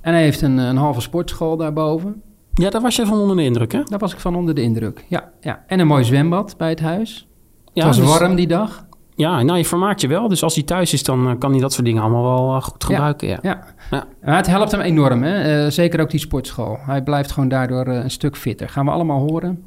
En 0.00 0.12
hij 0.12 0.22
heeft 0.22 0.40
een, 0.42 0.58
een 0.58 0.76
halve 0.76 1.00
sportschool 1.00 1.56
daarboven. 1.56 2.22
Ja, 2.54 2.70
daar 2.70 2.80
was 2.80 2.96
je 2.96 3.06
van 3.06 3.18
onder 3.18 3.36
de 3.36 3.42
indruk, 3.44 3.72
hè? 3.72 3.82
Daar 3.84 3.98
was 3.98 4.12
ik 4.12 4.20
van 4.20 4.36
onder 4.36 4.54
de 4.54 4.62
indruk. 4.62 5.04
Ja, 5.08 5.30
ja. 5.40 5.64
En 5.66 5.80
een 5.80 5.86
mooi 5.86 6.04
zwembad 6.04 6.54
bij 6.56 6.68
het 6.68 6.80
huis. 6.80 7.28
Ja, 7.72 7.86
het 7.86 7.96
was 7.96 8.06
dus- 8.06 8.18
warm 8.18 8.34
die 8.34 8.46
dag. 8.46 8.86
Ja, 9.18 9.42
nou, 9.42 9.58
je 9.58 9.64
vermaakt 9.64 10.00
je 10.00 10.08
wel. 10.08 10.28
Dus 10.28 10.42
als 10.42 10.54
hij 10.54 10.64
thuis 10.64 10.92
is, 10.92 11.02
dan 11.02 11.28
eh, 11.28 11.38
kan 11.38 11.50
hij 11.50 11.60
dat 11.60 11.72
soort 11.72 11.86
dingen 11.86 12.02
allemaal 12.02 12.22
wel 12.22 12.54
eh, 12.54 12.62
goed 12.62 12.84
gebruiken. 12.84 13.28
Ja. 13.28 13.66
Ja. 13.90 14.06
Het 14.20 14.46
helpt 14.46 14.70
hem 14.70 14.80
enorm, 14.80 15.22
hè? 15.22 15.64
Eh, 15.64 15.70
zeker 15.70 16.00
ook 16.00 16.10
die 16.10 16.20
sportschool. 16.20 16.78
Hij 16.80 17.02
blijft 17.02 17.30
gewoon 17.32 17.48
daardoor 17.48 17.86
een 17.86 18.10
stuk 18.10 18.36
fitter. 18.36 18.68
Gaan 18.68 18.84
we 18.84 18.90
allemaal 18.90 19.20
horen. 19.20 19.62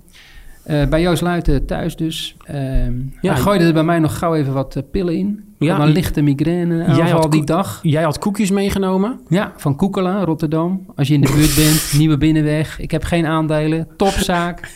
Bij 0.63 1.01
Joost 1.01 1.21
Luiten 1.21 1.65
thuis 1.65 1.95
dus. 1.95 2.35
Ehm 2.43 2.93
Ja, 3.21 3.33
hij 3.33 3.41
gooide 3.41 3.65
er 3.65 3.73
bij 3.73 3.83
mij 3.83 3.99
nog 3.99 4.17
gauw 4.17 4.35
even 4.35 4.53
wat 4.53 4.83
pillen 4.91 5.15
in. 5.17 5.55
Ja, 5.59 5.79
een 5.79 5.89
lichte 5.89 6.21
migraine 6.21 6.95
Jij 6.95 7.29
die 7.29 7.45
dag. 7.45 7.79
Jij 7.81 8.03
had 8.03 8.19
koekjes 8.19 8.51
meegenomen. 8.51 9.19
Ja, 9.27 9.53
van 9.57 9.75
Koekela, 9.75 10.23
Rotterdam. 10.23 10.85
Als 10.95 11.07
je 11.07 11.13
in 11.13 11.21
de 11.21 11.31
buurt 11.31 11.55
bent, 11.55 11.93
Nieuwe 11.99 12.17
Binnenweg. 12.17 12.79
Ik 12.79 12.91
heb 12.91 13.03
geen 13.03 13.25
aandelen. 13.25 13.87
Topzaak. 13.97 14.69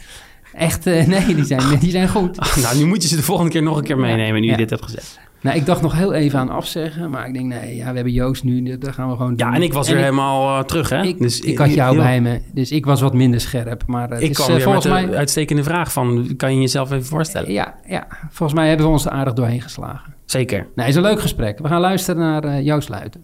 Echt, 0.56 0.88
eh, 0.88 1.06
nee, 1.26 1.36
die 1.36 1.46
zijn, 1.46 1.80
die 1.80 1.92
zijn 1.92 2.08
goed. 2.10 2.56
nou, 2.62 2.78
nu 2.78 2.86
moet 2.86 3.02
je 3.02 3.08
ze 3.08 3.16
de 3.16 3.24
volgende 3.24 3.52
keer 3.52 3.64
nog 3.64 3.78
een 3.78 3.84
keer 3.84 3.98
meenemen, 3.98 4.42
nu 4.42 4.48
je 4.50 4.58
dit 4.58 4.70
hebt 4.70 4.84
gezegd. 4.84 5.20
Nou, 5.42 5.58
ik 5.58 5.66
dacht 5.66 5.82
nog 5.82 5.94
heel 5.94 6.14
even 6.14 6.40
aan 6.40 6.50
afzeggen. 6.50 7.10
Maar 7.10 7.28
ik 7.28 7.34
denk, 7.34 7.46
nee, 7.46 7.76
ja, 7.76 7.90
we 7.90 7.96
hebben 7.96 8.14
Joost 8.14 8.44
nu. 8.44 8.78
Dat 8.78 8.94
gaan 8.94 9.10
we 9.10 9.16
gewoon 9.16 9.36
doen. 9.36 9.48
Ja, 9.48 9.54
en 9.56 9.62
ik 9.62 9.74
was 9.74 9.88
weer 9.90 9.98
helemaal 9.98 10.58
eh, 10.58 10.64
terug, 10.64 10.90
hè? 10.90 11.02
Ik, 11.04 11.20
dus 11.20 11.40
ik 11.40 11.58
had 11.58 11.74
jou 11.74 11.94
heel- 11.94 12.04
bij 12.04 12.22
me. 12.22 12.42
Dus 12.54 12.72
ik 12.72 12.86
was 12.86 13.02
wat 13.02 13.14
minder 13.14 13.40
scherp. 13.42 13.84
Maar 13.88 14.10
het 14.10 14.22
Ik 14.22 14.30
is, 14.30 14.36
kwam 14.36 14.48
eh, 14.48 14.54
weer 14.54 14.64
volgens 14.64 14.86
met 14.86 15.02
de 15.02 15.08
mij... 15.08 15.18
uitstekende 15.18 15.64
vraag 15.64 15.92
van... 15.92 16.34
kan 16.38 16.54
je 16.56 16.62
jezelf 16.62 16.92
even 16.92 17.06
voorstellen? 17.06 17.52
Ja, 17.52 17.76
ja, 17.88 18.08
volgens 18.30 18.60
mij 18.60 18.68
hebben 18.68 18.86
we 18.86 18.92
ons 18.92 19.06
er 19.06 19.12
aardig 19.12 19.34
doorheen 19.34 19.62
geslagen. 19.62 20.14
Zeker. 20.26 20.58
Nee, 20.58 20.86
het 20.86 20.88
is 20.88 20.96
een 20.96 21.02
leuk 21.02 21.22
gesprek. 21.22 21.60
We 21.60 21.68
gaan 21.68 21.82
luisteren 21.82 22.22
naar 22.22 22.44
eh, 22.44 22.66
Joost 22.66 22.90
Luiten. 22.90 23.22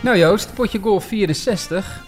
Nou 0.00 0.18
Joost, 0.18 0.54
potje 0.54 0.78
golf 0.78 1.04
64. 1.04 2.04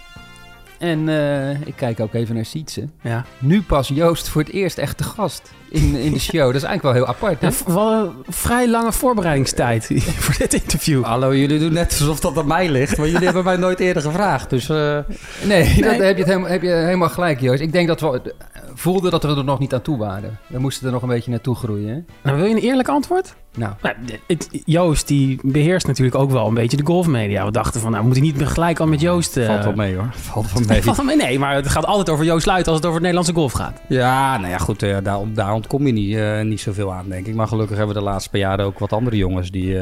En 0.83 1.09
eh, 1.09 1.67
ik 1.67 1.73
kijk 1.75 1.99
ook 1.99 2.13
even 2.13 2.35
naar 2.35 2.45
Sietse. 2.45 2.87
Ja. 3.01 3.25
Nu 3.39 3.61
pas 3.61 3.87
Joost 3.87 4.29
voor 4.29 4.41
het 4.41 4.51
eerst 4.51 4.77
echt 4.77 4.97
te 4.97 5.03
gast 5.03 5.51
in, 5.69 5.95
in 5.95 6.11
de 6.11 6.19
show. 6.19 6.45
Dat 6.45 6.55
is 6.55 6.63
eigenlijk 6.63 6.81
wel 6.81 6.93
heel 6.93 7.07
apart, 7.07 7.41
hè? 7.41 7.73
Ja, 7.73 8.01
een 8.01 8.33
vrij 8.33 8.69
lange 8.69 8.91
voorbereidingstijd 8.91 9.89
voor 10.23 10.35
dit 10.37 10.53
interview. 10.53 11.03
Hallo, 11.03 11.35
jullie 11.35 11.59
doen 11.59 11.73
net 11.73 11.97
alsof 11.99 12.19
dat 12.19 12.37
aan 12.37 12.47
mij 12.47 12.69
ligt, 12.69 12.97
maar 12.97 13.07
jullie 13.07 13.25
hebben 13.25 13.43
mij 13.43 13.57
nooit 13.57 13.79
eerder 13.79 14.01
gevraagd. 14.01 14.49
Dus 14.49 14.69
eh, 14.69 14.99
Nee, 15.43 15.81
dat 15.81 15.97
heb 15.97 16.17
je, 16.17 16.23
het 16.23 16.25
helemaal, 16.25 16.49
heb 16.49 16.61
je 16.61 16.69
helemaal 16.69 17.09
gelijk, 17.09 17.39
Joost. 17.39 17.61
Ik 17.61 17.71
denk 17.71 17.87
dat 17.87 17.99
we 17.99 18.07
eh, 18.07 18.61
voelden 18.73 19.11
dat 19.11 19.23
we 19.23 19.29
er 19.29 19.43
nog 19.43 19.59
niet 19.59 19.73
aan 19.73 19.81
toe 19.81 19.97
waren. 19.97 20.39
We 20.47 20.59
moesten 20.59 20.85
er 20.85 20.93
nog 20.93 21.01
een 21.01 21.09
beetje 21.09 21.31
naartoe 21.31 21.55
groeien, 21.55 21.87
hè? 21.87 21.99
Nou, 22.23 22.37
wil 22.37 22.45
je 22.45 22.55
een 22.55 22.61
eerlijk 22.61 22.87
antwoord? 22.87 23.35
Nou, 23.57 23.73
Nou, 23.81 23.95
het- 24.27 24.49
Joost 24.65 25.07
die 25.07 25.39
beheerst 25.43 25.87
natuurlijk 25.87 26.15
ook 26.17 26.31
wel 26.31 26.47
een 26.47 26.53
beetje 26.53 26.77
de 26.77 26.85
golfmedia. 26.85 27.45
We 27.45 27.51
dachten 27.51 27.81
van, 27.81 27.91
nou 27.91 28.03
moet 28.03 28.13
hij 28.15 28.21
niet 28.21 28.47
gelijk 28.47 28.79
al 28.79 28.87
met 28.87 29.01
Joost... 29.01 29.37
eh, 29.37 29.45
valt 29.45 29.63
wel 29.63 29.73
mee 29.73 29.95
hoor. 29.95 30.09
Valt 30.11 30.53
wel 30.53 30.63
mee. 30.67 30.83
valt 30.83 30.97
wel 30.97 31.05
mee. 31.05 31.15
Nee, 31.15 31.39
maar 31.39 31.55
het 31.55 31.67
gaat 31.69 31.85
altijd 31.85 32.09
over 32.09 32.25
Joost 32.25 32.45
Luit 32.45 32.67
als 32.67 32.75
het 32.75 32.85
over 32.85 33.01
het 33.01 33.01
Nederlandse 33.01 33.33
golf 33.33 33.51
gaat. 33.51 33.81
Ja, 33.87 34.37
nou 34.37 34.49
ja, 34.49 34.57
goed, 34.57 34.83
eh, 34.83 34.97
daar, 35.03 35.19
daar 35.33 35.53
ontkom 35.53 35.85
je 35.87 35.93
niet, 35.93 36.15
eh, 36.15 36.41
niet 36.41 36.61
zoveel 36.61 36.93
aan, 36.93 37.09
denk 37.09 37.27
ik. 37.27 37.35
Maar 37.35 37.47
gelukkig 37.47 37.77
hebben 37.77 37.95
we 37.95 38.01
de 38.01 38.07
laatste 38.07 38.29
paar 38.29 38.39
jaren 38.39 38.65
ook 38.65 38.79
wat 38.79 38.93
andere 38.93 39.17
jongens 39.17 39.51
die, 39.51 39.77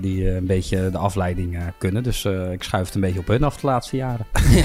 die 0.00 0.30
een 0.36 0.46
beetje 0.46 0.90
de 0.90 0.98
afleiding 0.98 1.58
kunnen. 1.78 2.02
Dus 2.02 2.24
ik 2.52 2.62
schuif 2.62 2.86
het 2.86 2.94
een 2.94 3.00
beetje 3.00 3.18
op 3.20 3.26
hun 3.28 3.44
af 3.44 3.56
de 3.56 3.66
laatste 3.66 3.96
jaren. 3.96 4.26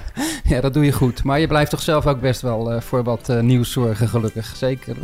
ja, 0.44 0.60
dat 0.60 0.74
doe 0.74 0.84
je 0.84 0.92
goed. 0.92 1.24
Maar 1.24 1.40
je 1.40 1.46
blijft 1.46 1.70
toch 1.70 1.82
zelf 1.82 2.06
ook 2.06 2.20
best 2.20 2.40
wel 2.40 2.80
voor 2.80 3.02
wat 3.04 3.32
nieuws 3.40 3.72
zorgen, 3.72 4.08
gelukkig. 4.08 4.52
Zeker 4.56 4.96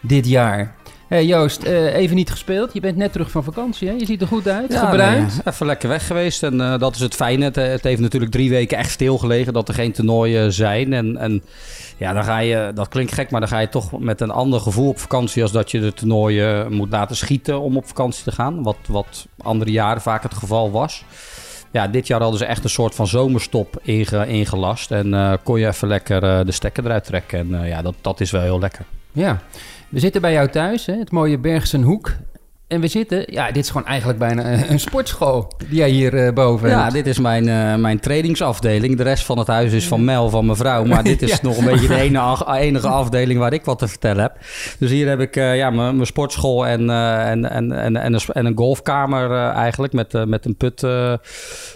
dit 0.00 0.26
jaar. 0.26 0.74
Hey 1.10 1.26
Joost, 1.26 1.62
eh, 1.62 1.94
even 1.94 2.16
niet 2.16 2.30
gespeeld. 2.30 2.72
Je 2.72 2.80
bent 2.80 2.96
net 2.96 3.12
terug 3.12 3.30
van 3.30 3.44
vakantie, 3.44 3.88
hè? 3.88 3.94
Je 3.94 4.06
ziet 4.06 4.20
er 4.20 4.26
goed 4.26 4.48
uit, 4.48 4.76
gebruind. 4.76 5.28
nee, 5.28 5.40
even 5.44 5.66
lekker 5.66 5.88
weg 5.88 6.06
geweest 6.06 6.42
en 6.42 6.60
eh, 6.60 6.78
dat 6.78 6.94
is 6.94 7.00
het 7.00 7.14
fijne. 7.14 7.44
Het, 7.44 7.56
het 7.56 7.84
heeft 7.84 8.00
natuurlijk 8.00 8.32
drie 8.32 8.50
weken 8.50 8.78
echt 8.78 8.90
stilgelegen 8.90 9.52
dat 9.52 9.68
er 9.68 9.74
geen 9.74 9.92
toernooien 9.92 10.52
zijn. 10.52 10.92
En, 10.92 11.16
en 11.16 11.42
ja, 11.96 12.12
dan 12.12 12.24
ga 12.24 12.38
je, 12.38 12.70
dat 12.74 12.88
klinkt 12.88 13.12
gek, 13.12 13.30
maar 13.30 13.40
dan 13.40 13.48
ga 13.48 13.58
je 13.58 13.68
toch 13.68 14.00
met 14.00 14.20
een 14.20 14.30
ander 14.30 14.60
gevoel 14.60 14.88
op 14.88 14.98
vakantie 14.98 15.42
als 15.42 15.52
dat 15.52 15.70
je 15.70 15.80
de 15.80 15.92
toernooien 15.92 16.72
moet 16.72 16.90
laten 16.90 17.16
schieten 17.16 17.60
om 17.60 17.76
op 17.76 17.86
vakantie 17.86 18.24
te 18.24 18.32
gaan. 18.32 18.62
Wat, 18.62 18.78
wat 18.88 19.26
andere 19.42 19.70
jaren 19.70 20.02
vaak 20.02 20.22
het 20.22 20.34
geval 20.34 20.70
was. 20.70 21.04
Ja, 21.70 21.88
dit 21.88 22.06
jaar 22.06 22.20
hadden 22.20 22.38
ze 22.38 22.44
echt 22.44 22.64
een 22.64 22.70
soort 22.70 22.94
van 22.94 23.06
zomerstop 23.06 23.80
inge, 23.82 24.26
ingelast. 24.26 24.90
En 24.90 25.14
eh, 25.14 25.32
kon 25.42 25.60
je 25.60 25.66
even 25.66 25.88
lekker 25.88 26.22
eh, 26.22 26.44
de 26.44 26.52
stekker 26.52 26.84
eruit 26.84 27.04
trekken. 27.04 27.38
En 27.38 27.62
eh, 27.62 27.68
ja, 27.68 27.82
dat, 27.82 27.94
dat 28.00 28.20
is 28.20 28.30
wel 28.30 28.42
heel 28.42 28.60
lekker. 28.60 28.84
Ja, 29.12 29.40
we 29.90 29.98
zitten 29.98 30.20
bij 30.20 30.32
jou 30.32 30.48
thuis, 30.48 30.86
hè? 30.86 30.94
het 30.94 31.10
mooie 31.10 31.38
Bergsenhoek. 31.38 32.12
En 32.70 32.80
we 32.80 32.86
zitten, 32.88 33.22
ja, 33.26 33.46
dit 33.52 33.64
is 33.64 33.70
gewoon 33.70 33.86
eigenlijk 33.86 34.18
bijna 34.18 34.52
een, 34.52 34.70
een 34.70 34.80
sportschool 34.80 35.52
die 35.68 35.78
jij 35.78 35.88
hier 35.90 36.14
eh, 36.26 36.32
boven 36.32 36.68
Ja, 36.68 36.80
hebt. 36.82 36.92
dit 36.92 37.06
is 37.06 37.18
mijn, 37.18 37.48
eh, 37.48 37.74
mijn 37.74 38.00
trainingsafdeling. 38.00 38.96
De 38.96 39.02
rest 39.02 39.24
van 39.24 39.38
het 39.38 39.46
huis 39.46 39.72
is 39.72 39.86
van 39.88 40.04
Mel, 40.04 40.28
van 40.30 40.44
mijn 40.44 40.56
vrouw. 40.56 40.84
Maar 40.84 41.02
dit 41.12 41.22
is 41.22 41.30
Ja. 41.30 41.38
nog 41.42 41.56
een 41.56 41.64
beetje 41.64 42.08
de 42.10 42.18
ach- 42.18 42.56
enige 42.58 42.88
afdeling 42.88 43.38
waar 43.38 43.52
ik 43.52 43.64
wat 43.64 43.78
te 43.78 43.88
vertellen 43.88 44.22
heb. 44.22 44.36
Dus 44.78 44.90
hier 44.90 45.08
heb 45.08 45.20
ik 45.20 45.36
eh, 45.36 45.56
ja, 45.56 45.70
mijn, 45.70 46.06
sportschool 46.06 46.66
en, 46.66 46.90
eh, 46.90 47.30
en, 47.30 47.50
en, 47.50 47.72
en, 47.72 47.96
en, 47.96 48.12
een, 48.14 48.20
en 48.32 48.46
een 48.46 48.56
golfkamer 48.56 49.30
eh, 49.30 49.48
eigenlijk. 49.56 49.92
Met, 49.92 50.14
eh, 50.14 50.24
met 50.24 50.44
een 50.44 50.56
put, 50.56 50.82
eh, 50.82 51.12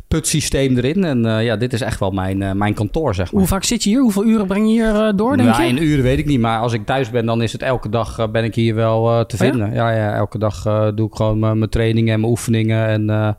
putsysteem 0.09 0.77
erin. 0.77 1.05
En 1.05 1.27
eh, 1.27 1.45
ja, 1.45 1.57
dit 1.57 1.73
is 1.73 1.81
echt 1.81 2.01
wel 2.01 2.11
mijn, 2.11 2.43
eh, 2.43 2.53
mijn 2.53 2.75
kantoor, 2.75 3.15
zeg 3.15 3.33
maar. 3.33 3.41
Hoe 3.41 3.51
vaak 3.51 3.65
zit 3.65 3.83
je 3.83 3.91
hier? 3.91 4.01
Hoeveel 4.01 4.25
uren 4.25 4.47
breng 4.47 4.67
je 4.67 4.73
hier 4.73 4.95
eh, 5.07 5.13
door, 5.17 5.37
denk 5.37 5.49
Ja, 5.55 5.63
je? 5.63 5.69
in 5.69 5.83
uren 5.83 6.03
weet 6.03 6.19
ik 6.19 6.27
niet, 6.27 6.41
maar 6.41 6.59
als 6.61 6.73
ik 6.73 6.87
thuis 6.87 7.11
ben, 7.11 7.27
dan 7.27 7.43
is 7.43 7.53
het 7.53 7.63
elke 7.63 7.89
dag 7.89 8.19
eh, 8.19 8.29
ben 8.29 8.45
ik 8.45 8.55
hier 8.55 8.75
wel 8.75 9.11
eh, 9.11 9.21
te 9.25 9.35
Oh 9.35 9.41
ja? 9.41 9.51
vinden. 9.51 9.73
Ja, 9.75 9.91
ja, 9.91 10.15
elke 10.15 10.39
dag 10.39 10.67
eh, 10.67 10.84
doe 10.95 11.09
ik 11.09 11.15
gewoon 11.15 11.39
mijn 11.39 11.69
trainingen 11.69 12.15
en 12.15 12.21
mijn 12.21 12.33
oefeningen. 12.33 12.87
En 12.87 13.07
ja, 13.07 13.37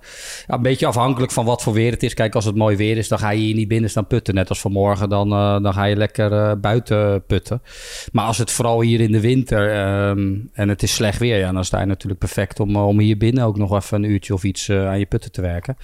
een 0.47 0.61
beetje 0.61 0.85
afhankelijk 0.85 1.31
van 1.31 1.45
wat 1.45 1.63
voor 1.63 1.73
weer 1.73 1.91
het 1.91 2.03
is. 2.03 2.13
Kijk, 2.13 2.35
als 2.35 2.45
het 2.45 2.55
mooi 2.55 2.75
weer 2.75 2.97
is, 2.97 3.07
dan 3.07 3.19
ga 3.19 3.29
je 3.29 3.41
hier 3.41 3.55
niet 3.55 3.67
binnen 3.67 3.89
staan 3.89 4.07
putten. 4.07 4.35
Net 4.35 4.49
als 4.49 4.61
vanmorgen, 4.61 5.09
dan, 5.09 5.29
dan 5.63 5.73
ga 5.73 5.83
je 5.83 5.95
lekker 5.95 6.59
buiten 6.59 7.23
putten. 7.27 7.61
Maar 8.11 8.25
als 8.25 8.37
het 8.37 8.51
vooral 8.51 8.81
hier 8.81 8.99
in 8.99 9.11
de 9.11 9.19
winter 9.19 9.71
ehm, 9.71 10.35
en 10.53 10.69
het 10.69 10.83
is 10.83 10.93
slecht 10.93 11.19
weer, 11.19 11.37
ja, 11.37 11.51
dan 11.51 11.65
sta 11.65 11.79
je 11.79 11.85
natuurlijk 11.85 12.19
perfect 12.19 12.59
om, 12.59 12.75
om 12.75 12.99
hier 12.99 13.17
binnen 13.17 13.43
ook 13.43 13.57
nog 13.57 13.75
even 13.75 14.03
een 14.03 14.09
uurtje 14.09 14.33
of 14.33 14.43
iets 14.43 14.69
aan 14.71 14.99
je 14.99 15.05
putten 15.05 15.31
te 15.31 15.41
werken. 15.41 15.77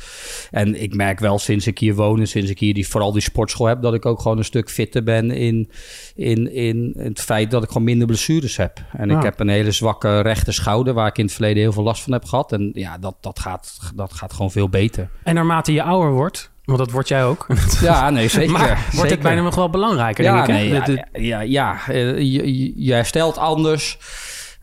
En 0.51 0.81
ik 0.81 0.95
merk 0.95 1.19
wel 1.19 1.39
sinds 1.39 1.67
ik 1.67 1.79
hier 1.79 1.95
woon 1.95 2.19
en 2.19 2.27
sinds 2.27 2.49
ik 2.49 2.59
hier 2.59 2.73
die, 2.73 2.87
vooral 2.87 3.11
die 3.11 3.21
sportschool 3.21 3.67
heb, 3.67 3.81
dat 3.81 3.93
ik 3.93 4.05
ook 4.05 4.21
gewoon 4.21 4.37
een 4.37 4.43
stuk 4.43 4.69
fitter 4.69 5.03
ben 5.03 5.31
in, 5.31 5.69
in, 6.15 6.53
in 6.53 6.93
het 6.97 7.21
feit 7.21 7.51
dat 7.51 7.63
ik 7.63 7.67
gewoon 7.67 7.83
minder 7.83 8.07
blessures 8.07 8.57
heb. 8.57 8.79
En 8.97 9.09
ik 9.09 9.23
heb 9.23 9.39
een 9.39 9.49
hele 9.49 9.71
zwakke 9.71 10.19
rechter 10.19 10.53
schouder, 10.53 10.93
waar 10.93 11.07
ik 11.07 11.17
in 11.17 11.25
het 11.25 11.33
verleden 11.33 11.50
heel 11.55 11.71
veel 11.71 11.83
last 11.83 12.03
van 12.03 12.13
heb 12.13 12.25
gehad. 12.25 12.51
En 12.51 12.71
ja, 12.73 12.97
dat, 12.97 13.15
dat, 13.19 13.39
gaat, 13.39 13.91
dat 13.95 14.13
gaat 14.13 14.33
gewoon 14.33 14.51
veel 14.51 14.69
beter. 14.69 15.09
En 15.23 15.35
naarmate 15.35 15.73
je 15.73 15.83
ouder 15.83 16.11
wordt, 16.11 16.51
want 16.65 16.77
dat 16.77 16.91
word 16.91 17.07
jij 17.07 17.25
ook. 17.25 17.47
Ja, 17.81 18.09
nee, 18.09 18.27
zeker. 18.27 18.51
maar 18.51 18.87
wordt 18.91 19.09
het 19.09 19.21
bijna 19.21 19.41
nog 19.41 19.55
wel 19.55 19.69
belangrijker, 19.69 20.23
ja, 20.23 20.45
denk 20.45 20.47
ik. 20.47 20.87
Nee, 20.87 20.97
ja, 20.97 21.05
ja, 21.13 21.41
ja, 21.41 21.87
eh, 21.87 22.17
je, 22.17 22.83
je 22.83 22.93
herstelt 22.93 23.37
anders. 23.37 23.97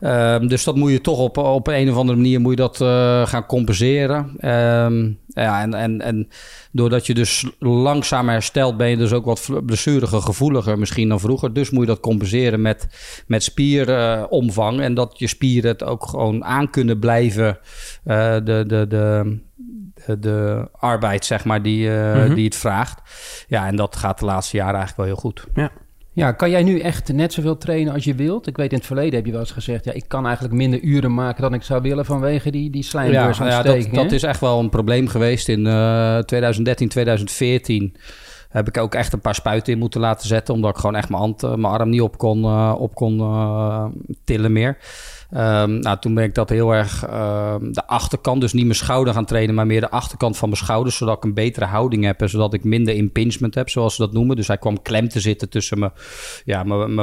Um, 0.01 0.47
dus 0.47 0.63
dat 0.63 0.75
moet 0.75 0.91
je 0.91 1.01
toch 1.01 1.19
op, 1.19 1.37
op 1.37 1.67
een 1.67 1.89
of 1.89 1.97
andere 1.97 2.17
manier 2.17 2.41
moet 2.41 2.51
je 2.51 2.55
dat 2.55 2.81
uh, 2.81 3.27
gaan 3.27 3.45
compenseren. 3.45 4.49
Um, 4.49 5.19
ja, 5.27 5.61
en, 5.61 5.73
en, 5.73 6.01
en 6.01 6.27
doordat 6.71 7.07
je 7.07 7.13
dus 7.13 7.45
langzaam 7.59 8.29
herstelt, 8.29 8.77
ben 8.77 8.89
je 8.89 8.97
dus 8.97 9.11
ook 9.11 9.25
wat 9.25 9.49
blessuriger, 9.65 10.21
gevoeliger 10.21 10.79
misschien 10.79 11.09
dan 11.09 11.19
vroeger. 11.19 11.53
Dus 11.53 11.69
moet 11.69 11.81
je 11.81 11.87
dat 11.87 11.99
compenseren 11.99 12.61
met, 12.61 12.87
met 13.27 13.43
spieromvang. 13.43 14.79
Uh, 14.79 14.85
en 14.85 14.93
dat 14.93 15.19
je 15.19 15.27
spieren 15.27 15.71
het 15.71 15.83
ook 15.83 16.05
gewoon 16.05 16.45
aan 16.45 16.69
kunnen 16.69 16.99
blijven. 16.99 17.57
Uh, 18.05 18.33
de, 18.33 18.63
de, 18.67 18.85
de, 18.87 19.39
de, 20.19 20.67
arbeid, 20.71 21.25
zeg 21.25 21.45
maar, 21.45 21.61
die, 21.61 21.89
mm 21.89 21.95
-hmm. 21.95 22.35
die 22.35 22.45
het 22.45 22.55
vraagt. 22.55 23.01
Ja, 23.47 23.67
en 23.67 23.75
dat 23.75 23.95
gaat 23.95 24.19
de 24.19 24.25
laatste 24.25 24.57
jaren 24.57 24.75
eigenlijk 24.75 24.97
wel 24.97 25.15
heel 25.15 25.31
goed. 25.31 25.47
Ja. 25.53 25.71
Ja, 26.19 26.31
kan 26.31 26.49
jij 26.49 26.63
nu 26.63 26.79
echt 26.79 27.13
net 27.13 27.33
zoveel 27.33 27.57
trainen 27.57 27.93
als 27.93 28.03
je 28.03 28.15
wilt? 28.15 28.47
Ik 28.47 28.57
weet 28.57 28.71
in 28.71 28.77
het 28.77 28.85
verleden 28.85 29.15
heb 29.15 29.25
je 29.25 29.31
wel 29.31 29.39
eens 29.39 29.51
gezegd... 29.51 29.85
ja, 29.85 29.91
ik 29.91 30.03
kan 30.07 30.25
eigenlijk 30.25 30.55
minder 30.55 30.81
uren 30.81 31.13
maken 31.13 31.41
dan 31.41 31.53
ik 31.53 31.63
zou 31.63 31.81
willen... 31.81 32.05
vanwege 32.05 32.51
die, 32.51 32.69
die 32.69 32.83
slijmbeursontsteking. 32.83 33.65
Ja, 33.65 33.81
ja 33.81 33.83
dat, 33.83 34.03
dat, 34.03 34.11
is 34.11 34.23
echt 34.23 34.39
wel 34.39 34.59
een 34.59 34.69
probleem 34.69 35.07
geweest 35.07 35.47
in 35.49 35.65
uh, 35.65 36.17
2013, 36.17 36.87
2014 36.87 37.95
heb 38.49 38.67
ik 38.67 38.77
ook 38.77 38.95
echt 38.95 39.13
een 39.13 39.21
paar 39.21 39.35
spuiten 39.35 39.73
in 39.73 39.79
moeten 39.79 40.01
laten 40.01 40.27
zetten. 40.27 40.53
Omdat 40.53 40.69
ik 40.69 40.75
gewoon 40.75 40.95
echt 40.95 41.09
mijn, 41.09 41.21
hand, 41.21 41.41
mijn 41.41 41.73
arm 41.73 41.89
niet 41.89 42.01
op 42.01 42.17
kon, 42.17 42.43
uh, 42.43 42.75
op 42.77 42.95
kon 42.95 43.19
uh, 43.19 43.85
tillen 44.23 44.51
meer. 44.51 44.77
Um, 45.33 45.79
nou, 45.79 45.99
toen 45.99 46.13
ben 46.13 46.23
ik 46.23 46.35
dat 46.35 46.49
heel 46.49 46.71
erg 46.71 47.07
uh, 47.07 47.55
de 47.71 47.87
achterkant, 47.87 48.41
dus 48.41 48.53
niet 48.53 48.63
mijn 48.63 48.75
schouder 48.75 49.13
gaan 49.13 49.25
trainen, 49.25 49.55
maar 49.55 49.65
meer 49.65 49.81
de 49.81 49.89
achterkant 49.89 50.37
van 50.37 50.49
mijn 50.49 50.61
schouders, 50.61 50.97
zodat 50.97 51.17
ik 51.17 51.23
een 51.23 51.33
betere 51.33 51.65
houding 51.65 52.03
heb 52.03 52.21
en 52.21 52.29
zodat 52.29 52.53
ik 52.53 52.63
minder 52.63 52.95
impingement 52.95 53.55
heb, 53.55 53.69
zoals 53.69 53.95
ze 53.95 54.01
dat 54.01 54.13
noemen. 54.13 54.35
Dus 54.35 54.47
hij 54.47 54.57
kwam 54.57 54.81
klem 54.81 55.09
te 55.09 55.19
zitten 55.19 55.49
tussen 55.49 55.79
mijn, 55.79 55.91
ja, 56.45 56.63
mijn, 56.63 56.93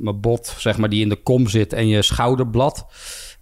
mijn 0.00 0.20
bot, 0.20 0.54
zeg 0.58 0.78
maar, 0.78 0.88
die 0.88 1.02
in 1.02 1.08
de 1.08 1.22
kom 1.22 1.48
zit 1.48 1.72
en 1.72 1.88
je 1.88 2.02
schouderblad. 2.02 2.86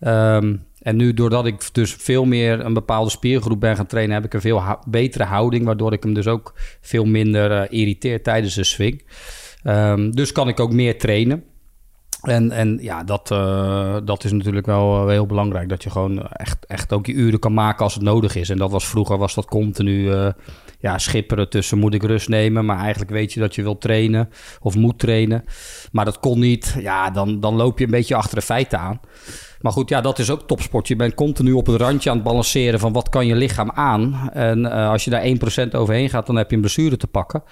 Um, 0.01 0.67
en 0.87 0.97
nu, 0.97 1.15
doordat 1.15 1.47
ik 1.47 1.69
dus 1.73 1.95
veel 1.95 2.25
meer 2.25 2.65
een 2.65 2.73
bepaalde 2.73 3.11
spiergroep 3.11 3.61
ben 3.61 3.77
gaan 3.77 3.87
trainen, 3.87 4.15
heb 4.15 4.25
ik 4.25 4.35
een 4.35 4.41
veel 4.41 4.63
betere 4.89 5.25
houding, 5.25 5.65
waardoor 5.65 5.93
ik 5.93 6.03
hem 6.03 6.15
dus 6.15 6.27
ook 6.27 6.55
veel 6.81 7.05
minder 7.05 7.51
uh, 7.51 7.81
irriteer 7.81 8.23
tijdens 8.23 8.55
de 8.55 8.65
swing. 8.65 9.03
Um, 9.65 10.11
dus 10.11 10.33
kan 10.33 10.49
ik 10.49 10.61
ook 10.61 10.73
meer 10.73 10.99
trainen. 10.99 11.45
En, 12.23 12.51
en 12.51 12.79
ja, 12.81 13.05
dat, 13.05 13.31
uh, 13.31 13.97
dat 14.05 14.25
is 14.25 14.33
natuurlijk 14.33 14.67
wel 14.67 15.03
uh, 15.03 15.09
heel 15.09 15.27
belangrijk. 15.27 15.69
Dat 15.69 15.83
je 15.83 15.91
gewoon 15.91 16.27
echt, 16.29 16.67
echt 16.67 16.93
ook 16.93 17.07
je 17.07 17.13
uren 17.13 17.39
kan 17.39 17.55
maken 17.55 17.85
als 17.85 17.95
het 17.95 18.03
nodig 18.03 18.35
is. 18.35 18.51
En 18.51 18.59
dat 18.59 18.71
was 18.71 18.89
vroeger 18.89 19.19
was 19.19 19.35
dat 19.35 19.47
continu 19.47 20.11
ja, 20.79 20.99
schipperen 20.99 21.51
tussen 21.51 21.79
moet 21.79 21.95
ik 21.95 22.03
rust 22.03 22.29
nemen. 22.29 22.65
Maar 22.65 22.79
eigenlijk 22.79 23.11
weet 23.11 23.33
je 23.33 23.41
dat 23.41 23.55
je 23.55 23.63
wilt 23.63 23.81
trainen 23.81 24.29
of 24.61 24.77
moet 24.77 24.99
trainen. 24.99 25.45
Maar 25.93 26.05
dat 26.05 26.21
kon 26.21 26.39
niet. 26.39 26.77
Ja, 26.81 27.11
dan, 27.11 27.41
dan 27.41 27.55
loop 27.55 27.79
je 27.79 27.85
een 27.85 27.91
beetje 27.91 28.15
achter 28.15 28.39
de 28.39 28.45
feiten 28.45 28.79
aan. 28.79 29.01
Maar 29.61 29.73
goed, 29.73 29.89
ja, 29.89 30.01
dat 30.01 30.19
is 30.19 30.31
ook 30.31 30.43
topsport. 30.47 30.89
Je 30.89 30.97
bent 30.97 31.15
continu 31.15 31.53
op 31.53 31.67
het 31.67 31.81
randje 31.81 32.11
aan 32.11 32.17
het 32.17 32.25
balanceren 32.25 32.81
van 32.81 32.93
wat 32.93 33.09
kan 33.09 33.27
je 33.27 33.35
lichaam 33.35 33.71
aan. 33.71 34.31
En 34.33 34.59
uh, 34.59 34.91
als 34.91 35.05
je 35.05 35.11
daar 35.11 35.67
1% 35.67 35.71
overheen 35.71 36.11
gaat, 36.11 36.27
dan 36.27 36.37
heb 36.37 36.49
je 36.51 36.55
een 36.55 36.63
blessure 36.63 36.97
te 36.97 37.07
pakken. 37.07 37.43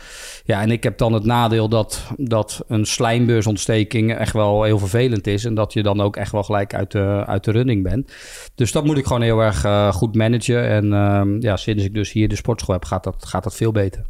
Ja, 0.45 0.61
en 0.61 0.71
ik 0.71 0.83
heb 0.83 0.99
dan 0.99 1.13
het 1.13 1.25
nadeel 1.25 1.69
dat, 1.69 2.03
dat 2.17 2.65
een 2.69 2.87
slijmbeursontsteking 2.87 4.15
echt 4.15 4.33
wel 4.33 4.63
heel 4.63 4.79
vervelend 4.79 5.27
is. 5.27 5.45
En 5.45 5.55
dat 5.55 5.73
je 5.73 5.83
dan 5.83 6.01
ook 6.01 6.17
echt 6.17 6.33
wel 6.33 6.43
gelijk 6.43 6.75
uit 6.75 6.91
de, 6.91 7.23
uit 7.27 7.45
de 7.45 7.51
running 7.51 7.83
bent. 7.83 8.13
Dus 8.55 8.73
dat 8.73 8.85
moet 8.85 8.99
ik 8.99 9.07
gewoon 9.07 9.23
heel 9.23 9.41
erg 9.41 9.65
uh, 9.65 9.93
goed 9.93 10.15
managen. 10.15 10.69
En 10.69 10.87
uh, 10.87 11.41
ja, 11.41 11.57
sinds 11.57 11.85
ik 11.85 11.95
dus 11.95 12.13
hier 12.13 12.29
de 12.29 12.37
sportschool 12.37 12.75
heb, 12.75 12.85
gaat 12.85 13.05
dat, 13.05 13.25
gaat 13.27 13.45
dat 13.45 13.55
veel 13.55 13.73
beter. 13.73 14.03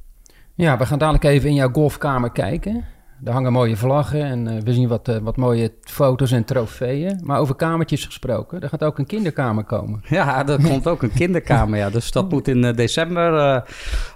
Ja, 0.54 0.78
we 0.78 0.86
gaan 0.86 0.98
dadelijk 0.98 1.24
even 1.24 1.48
in 1.48 1.54
jouw 1.54 1.72
golfkamer 1.72 2.30
kijken. 2.30 2.84
Er 3.24 3.32
hangen 3.32 3.52
mooie 3.52 3.76
vlaggen 3.76 4.24
en 4.24 4.46
uh, 4.46 4.62
we 4.62 4.72
zien 4.72 4.88
wat, 4.88 5.08
uh, 5.08 5.16
wat 5.16 5.36
mooie 5.36 5.72
foto's 5.80 6.32
en 6.32 6.44
trofeeën. 6.44 7.20
Maar 7.22 7.38
over 7.38 7.54
kamertjes 7.54 8.04
gesproken, 8.04 8.60
er 8.60 8.68
gaat 8.68 8.84
ook 8.84 8.98
een 8.98 9.06
kinderkamer 9.06 9.64
komen. 9.64 10.02
Ja, 10.08 10.46
er 10.48 10.62
komt 10.70 10.88
ook 10.88 11.02
een 11.02 11.12
kinderkamer, 11.12 11.78
ja. 11.78 11.90
Dus 11.90 12.10
dat 12.10 12.30
moet 12.30 12.48
in 12.48 12.64
uh, 12.64 12.74
december 12.74 13.62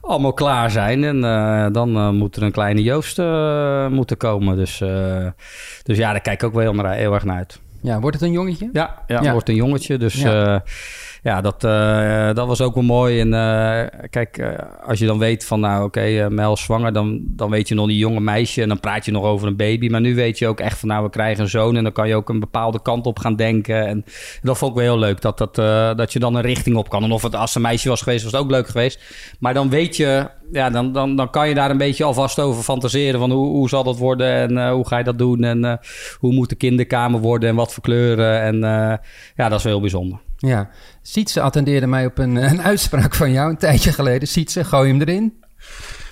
allemaal 0.00 0.32
klaar 0.32 0.70
zijn. 0.70 1.04
En 1.04 1.20
dan 1.72 2.16
moet 2.16 2.36
er 2.36 2.42
een 2.42 2.52
kleine 2.52 2.82
Joost 2.82 3.18
moeten 3.90 4.16
komen. 4.16 4.56
Dus, 4.56 4.78
dus 5.82 5.96
ja, 5.96 6.10
daar 6.10 6.20
kijk 6.20 6.42
ik 6.42 6.48
ook 6.48 6.54
wel 6.54 6.72
heel, 6.72 6.90
heel 6.90 7.14
erg 7.14 7.24
naar 7.24 7.36
uit. 7.36 7.60
Ja, 7.80 8.00
wordt 8.00 8.16
het 8.16 8.24
een 8.24 8.32
jongetje? 8.32 8.68
Ja, 8.72 9.02
ja, 9.06 9.22
ja. 9.22 9.32
wordt 9.32 9.48
een 9.48 9.54
jongetje. 9.54 9.98
Dus 9.98 10.14
ja, 10.14 10.62
ja 11.28 11.40
dat, 11.40 11.64
uh, 11.64 12.34
dat 12.34 12.46
was 12.46 12.60
ook 12.60 12.74
wel 12.74 12.84
mooi. 12.84 13.20
En 13.20 13.28
uh, 13.32 14.08
kijk, 14.10 14.38
uh, 14.38 14.48
als 14.86 14.98
je 14.98 15.06
dan 15.06 15.18
weet 15.18 15.44
van, 15.44 15.60
nou 15.60 15.84
oké, 15.84 15.98
okay, 15.98 16.28
Mel 16.28 16.52
is 16.52 16.62
zwanger, 16.62 16.92
dan, 16.92 17.20
dan 17.22 17.50
weet 17.50 17.68
je 17.68 17.74
nog 17.74 17.86
die 17.86 17.96
jonge 17.96 18.20
meisje 18.20 18.62
en 18.62 18.68
dan 18.68 18.80
praat 18.80 19.04
je 19.04 19.10
nog 19.10 19.24
over 19.24 19.46
een 19.46 19.56
baby. 19.56 19.88
Maar 19.88 20.00
nu 20.00 20.14
weet 20.14 20.38
je 20.38 20.46
ook 20.46 20.60
echt 20.60 20.78
van, 20.78 20.88
nou 20.88 21.04
we 21.04 21.10
krijgen 21.10 21.42
een 21.42 21.48
zoon 21.48 21.76
en 21.76 21.82
dan 21.82 21.92
kan 21.92 22.08
je 22.08 22.14
ook 22.14 22.28
een 22.28 22.40
bepaalde 22.40 22.82
kant 22.82 23.06
op 23.06 23.18
gaan 23.18 23.36
denken. 23.36 23.86
En 23.86 24.04
dat 24.42 24.58
vond 24.58 24.70
ik 24.70 24.76
wel 24.76 24.86
heel 24.86 24.98
leuk, 24.98 25.20
dat, 25.20 25.38
dat, 25.38 25.54
dat 25.96 26.12
je 26.12 26.18
dan 26.18 26.34
een 26.34 26.42
richting 26.42 26.76
op 26.76 26.88
kan. 26.88 27.04
En 27.04 27.12
of 27.12 27.22
het 27.22 27.34
als 27.34 27.54
een 27.54 27.62
meisje 27.62 27.88
was 27.88 28.02
geweest, 28.02 28.22
was 28.22 28.32
het 28.32 28.40
ook 28.40 28.50
leuk 28.50 28.68
geweest. 28.68 29.00
Maar 29.40 29.54
dan 29.54 29.70
weet 29.70 29.96
je, 29.96 30.30
ja, 30.52 30.70
dan, 30.70 30.92
dan, 30.92 31.16
dan 31.16 31.30
kan 31.30 31.48
je 31.48 31.54
daar 31.54 31.70
een 31.70 31.78
beetje 31.78 32.04
alvast 32.04 32.38
over 32.40 32.62
fantaseren 32.62 33.20
van 33.20 33.30
hoe, 33.30 33.46
hoe 33.46 33.68
zal 33.68 33.84
dat 33.84 33.98
worden 33.98 34.28
en 34.28 34.70
hoe 34.70 34.86
ga 34.86 34.98
je 34.98 35.04
dat 35.04 35.18
doen 35.18 35.44
en 35.44 35.80
hoe 36.18 36.32
moet 36.32 36.48
de 36.48 36.56
kinderkamer 36.56 37.20
worden 37.20 37.48
en 37.48 37.54
wat 37.54 37.72
voor 37.72 37.82
kleuren. 37.82 38.40
En 38.40 38.60
ja, 39.36 39.48
dat 39.48 39.58
is 39.58 39.62
wel 39.62 39.72
heel 39.72 39.80
bijzonder. 39.80 40.27
Ja, 40.40 40.70
Sietse 41.02 41.40
attendeerde 41.40 41.86
mij 41.86 42.06
op 42.06 42.18
een, 42.18 42.36
een 42.36 42.62
uitspraak 42.72 43.14
van 43.14 43.32
jou 43.32 43.50
een 43.50 43.56
tijdje 43.56 43.92
geleden. 43.92 44.28
Sietse, 44.28 44.64
gooi 44.64 44.90
hem 44.90 45.00
erin. 45.00 45.42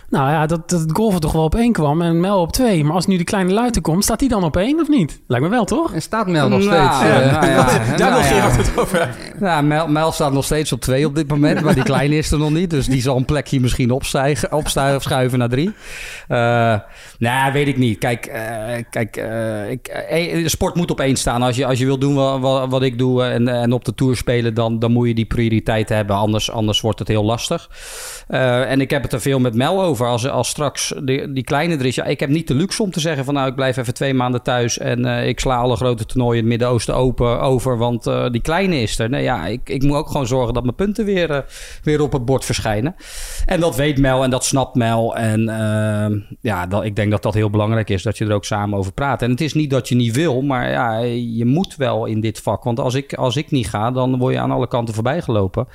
Nou 0.08 0.30
ja, 0.30 0.46
dat, 0.46 0.70
dat 0.70 0.80
het 0.80 0.92
golven 0.92 1.20
toch 1.20 1.32
wel 1.32 1.44
op 1.44 1.54
één 1.54 1.72
kwam 1.72 2.02
en 2.02 2.20
Mel 2.20 2.40
op 2.40 2.52
twee. 2.52 2.84
Maar 2.84 2.94
als 2.94 3.06
nu 3.06 3.16
die 3.16 3.24
kleine 3.24 3.52
luiten 3.52 3.82
komt, 3.82 4.04
staat 4.04 4.18
die 4.18 4.28
dan 4.28 4.44
op 4.44 4.56
één 4.56 4.80
of 4.80 4.88
niet? 4.88 5.20
Lijkt 5.26 5.44
me 5.44 5.50
wel, 5.50 5.64
toch? 5.64 5.92
En 5.92 6.02
staat 6.02 6.26
Mel 6.26 6.48
nog 6.48 6.62
steeds? 6.62 7.00
Nou, 7.00 7.04
uh, 7.04 7.32
nou, 7.32 7.46
ja. 7.46 7.64
Daar 7.96 8.12
wil 8.12 8.22
Gerard 8.22 8.56
het 8.56 8.78
over 8.78 9.16
Nou, 9.38 9.64
Mel, 9.64 9.88
Mel, 9.88 10.12
staat 10.12 10.32
nog 10.32 10.44
steeds 10.44 10.72
op 10.72 10.80
twee 10.80 11.06
op 11.06 11.14
dit 11.14 11.28
moment, 11.28 11.60
maar 11.60 11.74
die 11.74 11.82
kleine 11.82 12.16
is 12.16 12.30
er 12.30 12.38
nog 12.38 12.50
niet. 12.50 12.70
Dus 12.70 12.86
die 12.86 13.00
zal 13.00 13.16
een 13.16 13.24
plekje 13.24 13.60
misschien 13.60 13.90
opstijgen, 13.90 14.52
opstijgen 14.52 14.96
of 14.96 15.02
schuiven 15.02 15.38
naar 15.38 15.48
drie. 15.48 15.68
Uh, 16.28 16.74
nou, 17.18 17.52
weet 17.52 17.68
ik 17.68 17.76
niet. 17.76 17.98
Kijk, 17.98 18.26
uh, 18.26 18.34
kijk 18.90 19.16
ik, 19.68 20.48
sport 20.48 20.74
moet 20.74 20.90
op 20.90 21.00
één 21.00 21.16
staan. 21.16 21.42
Als 21.42 21.56
je, 21.56 21.66
als 21.66 21.78
je 21.78 21.84
wil 21.84 21.98
doen 21.98 22.14
wat, 22.14 22.40
wat, 22.40 22.70
wat 22.70 22.82
ik 22.82 22.98
doe 22.98 23.24
en, 23.24 23.48
en 23.48 23.72
op 23.72 23.84
de 23.84 23.94
Tour 23.94 24.16
spelen, 24.16 24.54
dan, 24.54 24.78
dan 24.78 24.92
moet 24.92 25.08
je 25.08 25.14
die 25.14 25.26
prioriteit 25.26 25.88
hebben. 25.88 26.16
Anders, 26.16 26.50
anders 26.50 26.80
wordt 26.80 26.98
het 26.98 27.08
heel 27.08 27.24
lastig. 27.24 27.70
en 28.28 28.80
ik 28.80 28.90
heb 28.90 29.02
het 29.02 29.12
er 29.12 29.20
veel 29.20 29.38
met 29.38 29.54
Mel 29.54 29.82
over 29.82 29.95
als, 30.04 30.48
straks 30.48 30.94
die, 31.02 31.44
kleine 31.44 31.76
er 31.76 31.86
is. 31.86 31.98
Ik 31.98 32.20
heb 32.20 32.30
niet 32.30 32.48
de 32.48 32.54
luxe 32.54 32.82
om 32.82 32.90
te 32.90 33.00
zeggen 33.00 33.24
van 33.24 33.34
nou, 33.34 33.48
ik 33.48 33.54
blijf 33.54 33.76
even 33.76 33.94
twee 33.94 34.14
maanden 34.14 34.42
thuis 34.42 34.78
en 34.78 35.06
uh, 35.06 35.26
ik 35.26 35.40
sla 35.40 35.56
alle 35.56 35.76
grote 35.76 36.06
toernooien 36.06 36.34
in 36.34 36.40
het 36.40 36.48
Midden-Oosten 36.48 36.94
open 36.94 37.40
over, 37.40 37.78
want 37.78 38.06
uh, 38.06 38.30
die 38.30 38.40
kleine 38.40 38.80
is 38.80 38.98
er. 38.98 39.08
Nee, 39.08 39.22
ja, 39.22 39.46
ik, 39.46 39.68
ik 39.68 39.82
moet 39.82 39.96
ook 39.96 40.10
gewoon 40.10 40.26
zorgen 40.26 40.54
dat 40.54 40.62
mijn 40.62 40.74
punten 40.74 41.04
weer, 41.04 41.30
uh, 41.30 41.38
weer 41.82 42.00
op 42.00 42.12
het 42.12 42.24
bord 42.24 42.44
verschijnen. 42.44 42.94
En 43.44 43.60
dat 43.60 43.76
weet 43.76 43.98
Mel 43.98 44.24
en 44.24 44.30
dat 44.30 44.44
snapt 44.44 44.74
Mel. 44.74 45.16
En 45.16 45.40
ja, 46.40 46.66
dat, 46.66 46.84
ik 46.84 46.96
denk 46.96 47.10
dat 47.10 47.22
dat 47.22 47.34
heel 47.34 47.50
belangrijk 47.50 47.90
is, 47.90 48.02
dat 48.02 48.18
je 48.18 48.24
er 48.24 48.32
ook 48.32 48.44
samen 48.44 48.78
over 48.78 48.92
praat. 48.92 49.22
En 49.22 49.30
het 49.30 49.40
is 49.40 49.54
niet 49.54 49.70
dat 49.70 49.88
je 49.88 49.94
niet 49.94 50.14
wil, 50.14 50.42
maar 50.42 50.70
ja, 50.70 50.98
je 50.98 51.44
moet 51.44 51.76
wel 51.76 52.04
in 52.06 52.20
dit 52.20 52.40
vak. 52.40 52.64
Want 52.64 52.80
als 52.80 52.94
ik, 52.94 53.14
als 53.14 53.36
ik 53.36 53.50
niet 53.50 53.68
ga, 53.68 53.90
dan 53.90 54.18
word 54.18 54.34
je 54.34 54.40
aan 54.40 54.50
alle 54.50 54.68
kanten 54.68 54.94
voorbij 54.94 55.22
gelopen. 55.22 55.68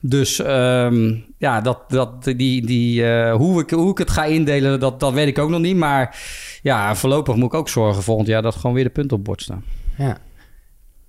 Dus 0.00 0.38
um, 0.38 1.24
ja, 1.38 1.60
dat, 1.60 1.78
dat, 1.88 2.24
die, 2.24 2.66
die, 2.66 3.02
uh, 3.02 3.34
hoe, 3.34 3.60
ik, 3.60 3.70
hoe 3.70 3.90
ik 3.90 3.98
het 3.98 4.10
ga 4.10 4.24
indelen, 4.24 4.80
dat, 4.80 5.00
dat 5.00 5.12
weet 5.12 5.28
ik 5.28 5.38
ook 5.38 5.50
nog 5.50 5.60
niet. 5.60 5.76
Maar 5.76 6.18
ja, 6.62 6.94
voorlopig 6.94 7.34
moet 7.34 7.52
ik 7.52 7.54
ook 7.54 7.68
zorgen 7.68 8.02
volgend 8.02 8.28
jaar 8.28 8.42
dat 8.42 8.54
gewoon 8.54 8.74
weer 8.74 8.84
de 8.84 8.90
punten 8.90 9.16
op 9.16 9.24
bord 9.24 9.42
staan. 9.42 9.64
Ja. 9.98 10.18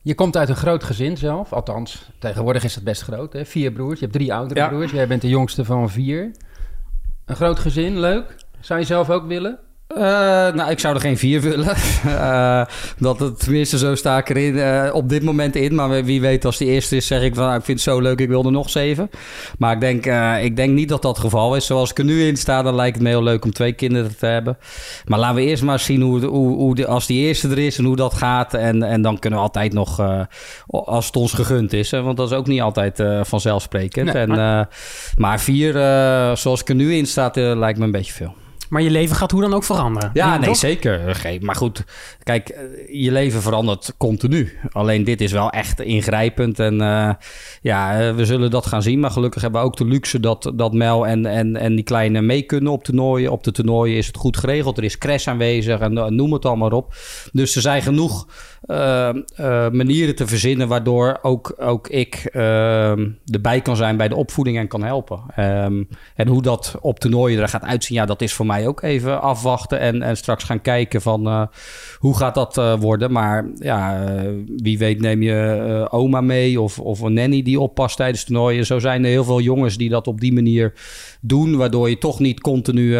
Je 0.01 0.15
komt 0.15 0.37
uit 0.37 0.49
een 0.49 0.55
groot 0.55 0.83
gezin 0.83 1.17
zelf. 1.17 1.53
Althans, 1.53 2.09
tegenwoordig 2.19 2.63
is 2.63 2.75
het 2.75 2.83
best 2.83 3.01
groot. 3.01 3.33
Hè? 3.33 3.45
Vier 3.45 3.71
broers. 3.71 3.99
Je 3.99 4.05
hebt 4.05 4.17
drie 4.17 4.33
oudere 4.33 4.59
ja. 4.59 4.67
broers. 4.67 4.91
Jij 4.91 5.07
bent 5.07 5.21
de 5.21 5.29
jongste 5.29 5.65
van 5.65 5.89
vier. 5.89 6.31
Een 7.25 7.35
groot 7.35 7.59
gezin, 7.59 7.99
leuk. 7.99 8.35
Zou 8.59 8.79
je 8.79 8.85
zelf 8.85 9.09
ook 9.09 9.27
willen? 9.27 9.59
Uh, 9.95 10.03
nou, 10.53 10.69
ik 10.69 10.79
zou 10.79 10.95
er 10.95 11.01
geen 11.01 11.17
vier 11.17 11.41
willen. 11.41 11.75
Uh, 12.05 12.61
dat 12.97 13.19
het 13.19 13.39
tenminste 13.39 13.77
zo 13.77 13.95
sta 13.95 14.17
ik 14.17 14.29
erin 14.29 14.55
uh, 14.55 14.89
op 14.93 15.09
dit 15.09 15.23
moment 15.23 15.55
in. 15.55 15.75
Maar 15.75 16.03
wie 16.03 16.21
weet 16.21 16.45
als 16.45 16.57
die 16.57 16.67
eerste 16.67 16.95
is, 16.95 17.07
zeg 17.07 17.21
ik 17.21 17.35
van 17.35 17.43
nou, 17.43 17.57
ik 17.57 17.65
vind 17.65 17.79
het 17.79 17.87
zo 17.87 17.99
leuk, 17.99 18.19
ik 18.19 18.27
wil 18.27 18.45
er 18.45 18.51
nog 18.51 18.69
zeven. 18.69 19.09
Maar 19.57 19.73
ik 19.73 19.79
denk, 19.79 20.05
ik 20.43 20.55
denk 20.55 20.73
niet 20.73 20.89
dat 20.89 21.01
dat 21.01 21.15
het 21.15 21.25
geval 21.25 21.55
is. 21.55 21.65
Zoals 21.65 21.89
ik 21.89 21.97
er 21.97 22.03
nu 22.03 22.27
in 22.27 22.35
sta, 22.35 22.61
dan 22.61 22.75
lijkt 22.75 22.95
het 22.95 23.03
me 23.03 23.09
heel 23.09 23.23
leuk 23.23 23.45
om 23.45 23.53
twee 23.53 23.73
kinderen 23.73 24.17
te 24.17 24.25
hebben. 24.25 24.57
Maar 25.05 25.19
laten 25.19 25.35
we 25.35 25.41
eerst 25.41 25.63
maar 25.63 25.79
zien 25.79 26.01
hoe, 26.01 26.25
hoe, 26.25 26.55
hoe 26.55 26.75
de, 26.75 26.87
als 26.87 27.05
die 27.05 27.27
eerste 27.27 27.47
er 27.47 27.59
is 27.59 27.77
en 27.77 27.85
hoe 27.85 27.95
dat 27.95 28.13
gaat. 28.13 28.53
En, 28.53 28.83
en 28.83 29.01
dan 29.01 29.19
kunnen 29.19 29.39
we 29.39 29.45
altijd 29.45 29.73
nog, 29.73 30.01
als 30.67 31.05
het 31.05 31.15
ons 31.15 31.33
gegund 31.33 31.73
is. 31.73 31.91
Hè, 31.91 32.01
want 32.01 32.17
dat 32.17 32.31
is 32.31 32.37
ook 32.37 32.47
niet 32.47 32.61
altijd 32.61 33.03
vanzelfsprekend. 33.21 34.13
Nee, 34.13 34.23
en, 34.23 34.29
maar... 34.29 34.69
maar 35.15 35.39
vier, 35.39 35.73
zoals 36.37 36.61
ik 36.61 36.69
er 36.69 36.75
nu 36.75 36.93
in 36.95 37.05
sta, 37.05 37.31
lijkt 37.33 37.79
me 37.79 37.85
een 37.85 37.91
beetje 37.91 38.13
veel. 38.13 38.35
Maar 38.69 38.81
je 38.81 38.89
leven 38.89 39.15
gaat 39.15 39.31
hoe 39.31 39.41
dan 39.41 39.53
ook 39.53 39.63
veranderen. 39.63 40.09
Ja, 40.13 40.37
nee, 40.37 40.55
zeker. 40.55 41.19
Maar 41.41 41.55
goed, 41.55 41.83
kijk, 42.23 42.49
eh, 42.49 42.63
je 43.03 43.11
leven 43.11 43.41
verandert 43.41 43.93
continu. 43.97 44.57
Alleen 44.71 45.03
dit 45.03 45.21
is 45.21 45.31
wel 45.31 45.49
echt 45.49 45.81
ingrijpend. 45.81 46.59
En 46.59 46.73
uh, 46.73 47.11
ja, 47.61 47.99
eh, 47.99 48.15
we 48.15 48.25
zullen 48.25 48.51
dat 48.51 48.65
gaan 48.65 48.81
zien. 48.81 48.99
Maar 48.99 49.11
gelukkig 49.11 49.41
hebben 49.41 49.61
we 49.61 49.67
ook 49.67 49.77
de 49.77 49.85
luxe 49.85 50.19
dat, 50.19 50.51
dat 50.55 50.73
Mel 50.73 51.07
en, 51.07 51.25
en, 51.25 51.55
en 51.55 51.75
die 51.75 51.83
kleine 51.83 52.21
mee 52.21 52.41
kunnen 52.41 52.71
op 52.71 52.83
toernooien. 52.83 53.31
Op 53.31 53.43
de 53.43 53.51
toernooien 53.51 53.97
is 53.97 54.07
het 54.07 54.17
goed 54.17 54.37
geregeld. 54.37 54.77
Er 54.77 54.83
is 54.83 54.97
crash 54.97 55.27
aanwezig 55.27 55.79
en 55.79 56.15
noem 56.15 56.33
het 56.33 56.45
allemaal 56.45 56.69
op. 56.69 56.95
Dus 57.31 57.55
er 57.55 57.61
zijn 57.61 57.81
genoeg 57.81 58.27
uh, 58.65 59.09
manieren 59.71 60.15
te 60.15 60.27
verzinnen 60.27 60.67
waardoor 60.67 61.19
ook, 61.21 61.55
ook 61.57 61.87
ik 61.87 62.29
erbij 63.25 63.61
kan 63.61 63.75
zijn 63.75 63.97
bij 63.97 64.07
de 64.07 64.15
opvoeding 64.15 64.57
en 64.57 64.67
kan 64.67 64.83
helpen. 64.83 65.19
Um, 65.39 65.87
en 66.15 66.27
hoe 66.27 66.41
dat 66.41 66.75
op 66.81 66.99
toernooien 66.99 67.41
er 67.41 67.47
gaat 67.47 67.63
uitzien, 67.63 67.97
ja, 67.97 68.05
dat 68.05 68.21
is 68.21 68.33
voor 68.33 68.45
mij 68.45 68.56
ook 68.65 68.81
even 68.81 69.21
afwachten 69.21 69.79
en, 69.79 70.01
en 70.01 70.17
straks 70.17 70.43
gaan 70.43 70.61
kijken 70.61 71.01
van 71.01 71.27
uh, 71.27 71.41
hoe 71.97 72.17
gaat 72.17 72.35
dat 72.35 72.57
uh, 72.57 72.73
worden. 72.79 73.11
Maar 73.11 73.45
ja, 73.55 74.05
wie 74.55 74.77
weet 74.77 75.01
neem 75.01 75.21
je 75.21 75.87
oma 75.89 76.21
mee 76.21 76.61
of, 76.61 76.79
of 76.79 76.99
een 77.01 77.13
nanny 77.13 77.41
die 77.41 77.59
oppast 77.59 77.97
tijdens 77.97 78.23
toernooien. 78.23 78.65
Zo 78.65 78.79
zijn 78.79 79.03
er 79.03 79.09
heel 79.09 79.23
veel 79.23 79.41
jongens 79.41 79.77
die 79.77 79.89
dat 79.89 80.07
op 80.07 80.19
die 80.19 80.33
manier 80.33 80.73
doen, 81.21 81.57
waardoor 81.57 81.89
je 81.89 81.97
toch 81.97 82.19
niet 82.19 82.41
continu 82.41 82.97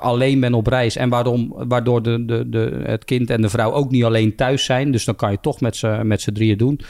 alleen 0.00 0.40
bent 0.40 0.54
op 0.54 0.66
reis. 0.66 0.96
En 0.96 1.08
waarom, 1.08 1.54
waardoor 1.56 2.02
de, 2.02 2.24
de, 2.24 2.48
de, 2.48 2.80
het 2.82 3.04
kind 3.04 3.30
en 3.30 3.42
de 3.42 3.48
vrouw 3.48 3.72
ook 3.72 3.90
niet 3.90 4.04
alleen 4.04 4.36
thuis 4.36 4.64
zijn. 4.64 4.90
Dus 4.92 5.04
dan 5.04 5.16
kan 5.16 5.30
je 5.30 5.38
toch 5.40 5.60
met 6.02 6.20
z'n 6.20 6.32
drieën 6.32 6.58
doen. 6.58 6.80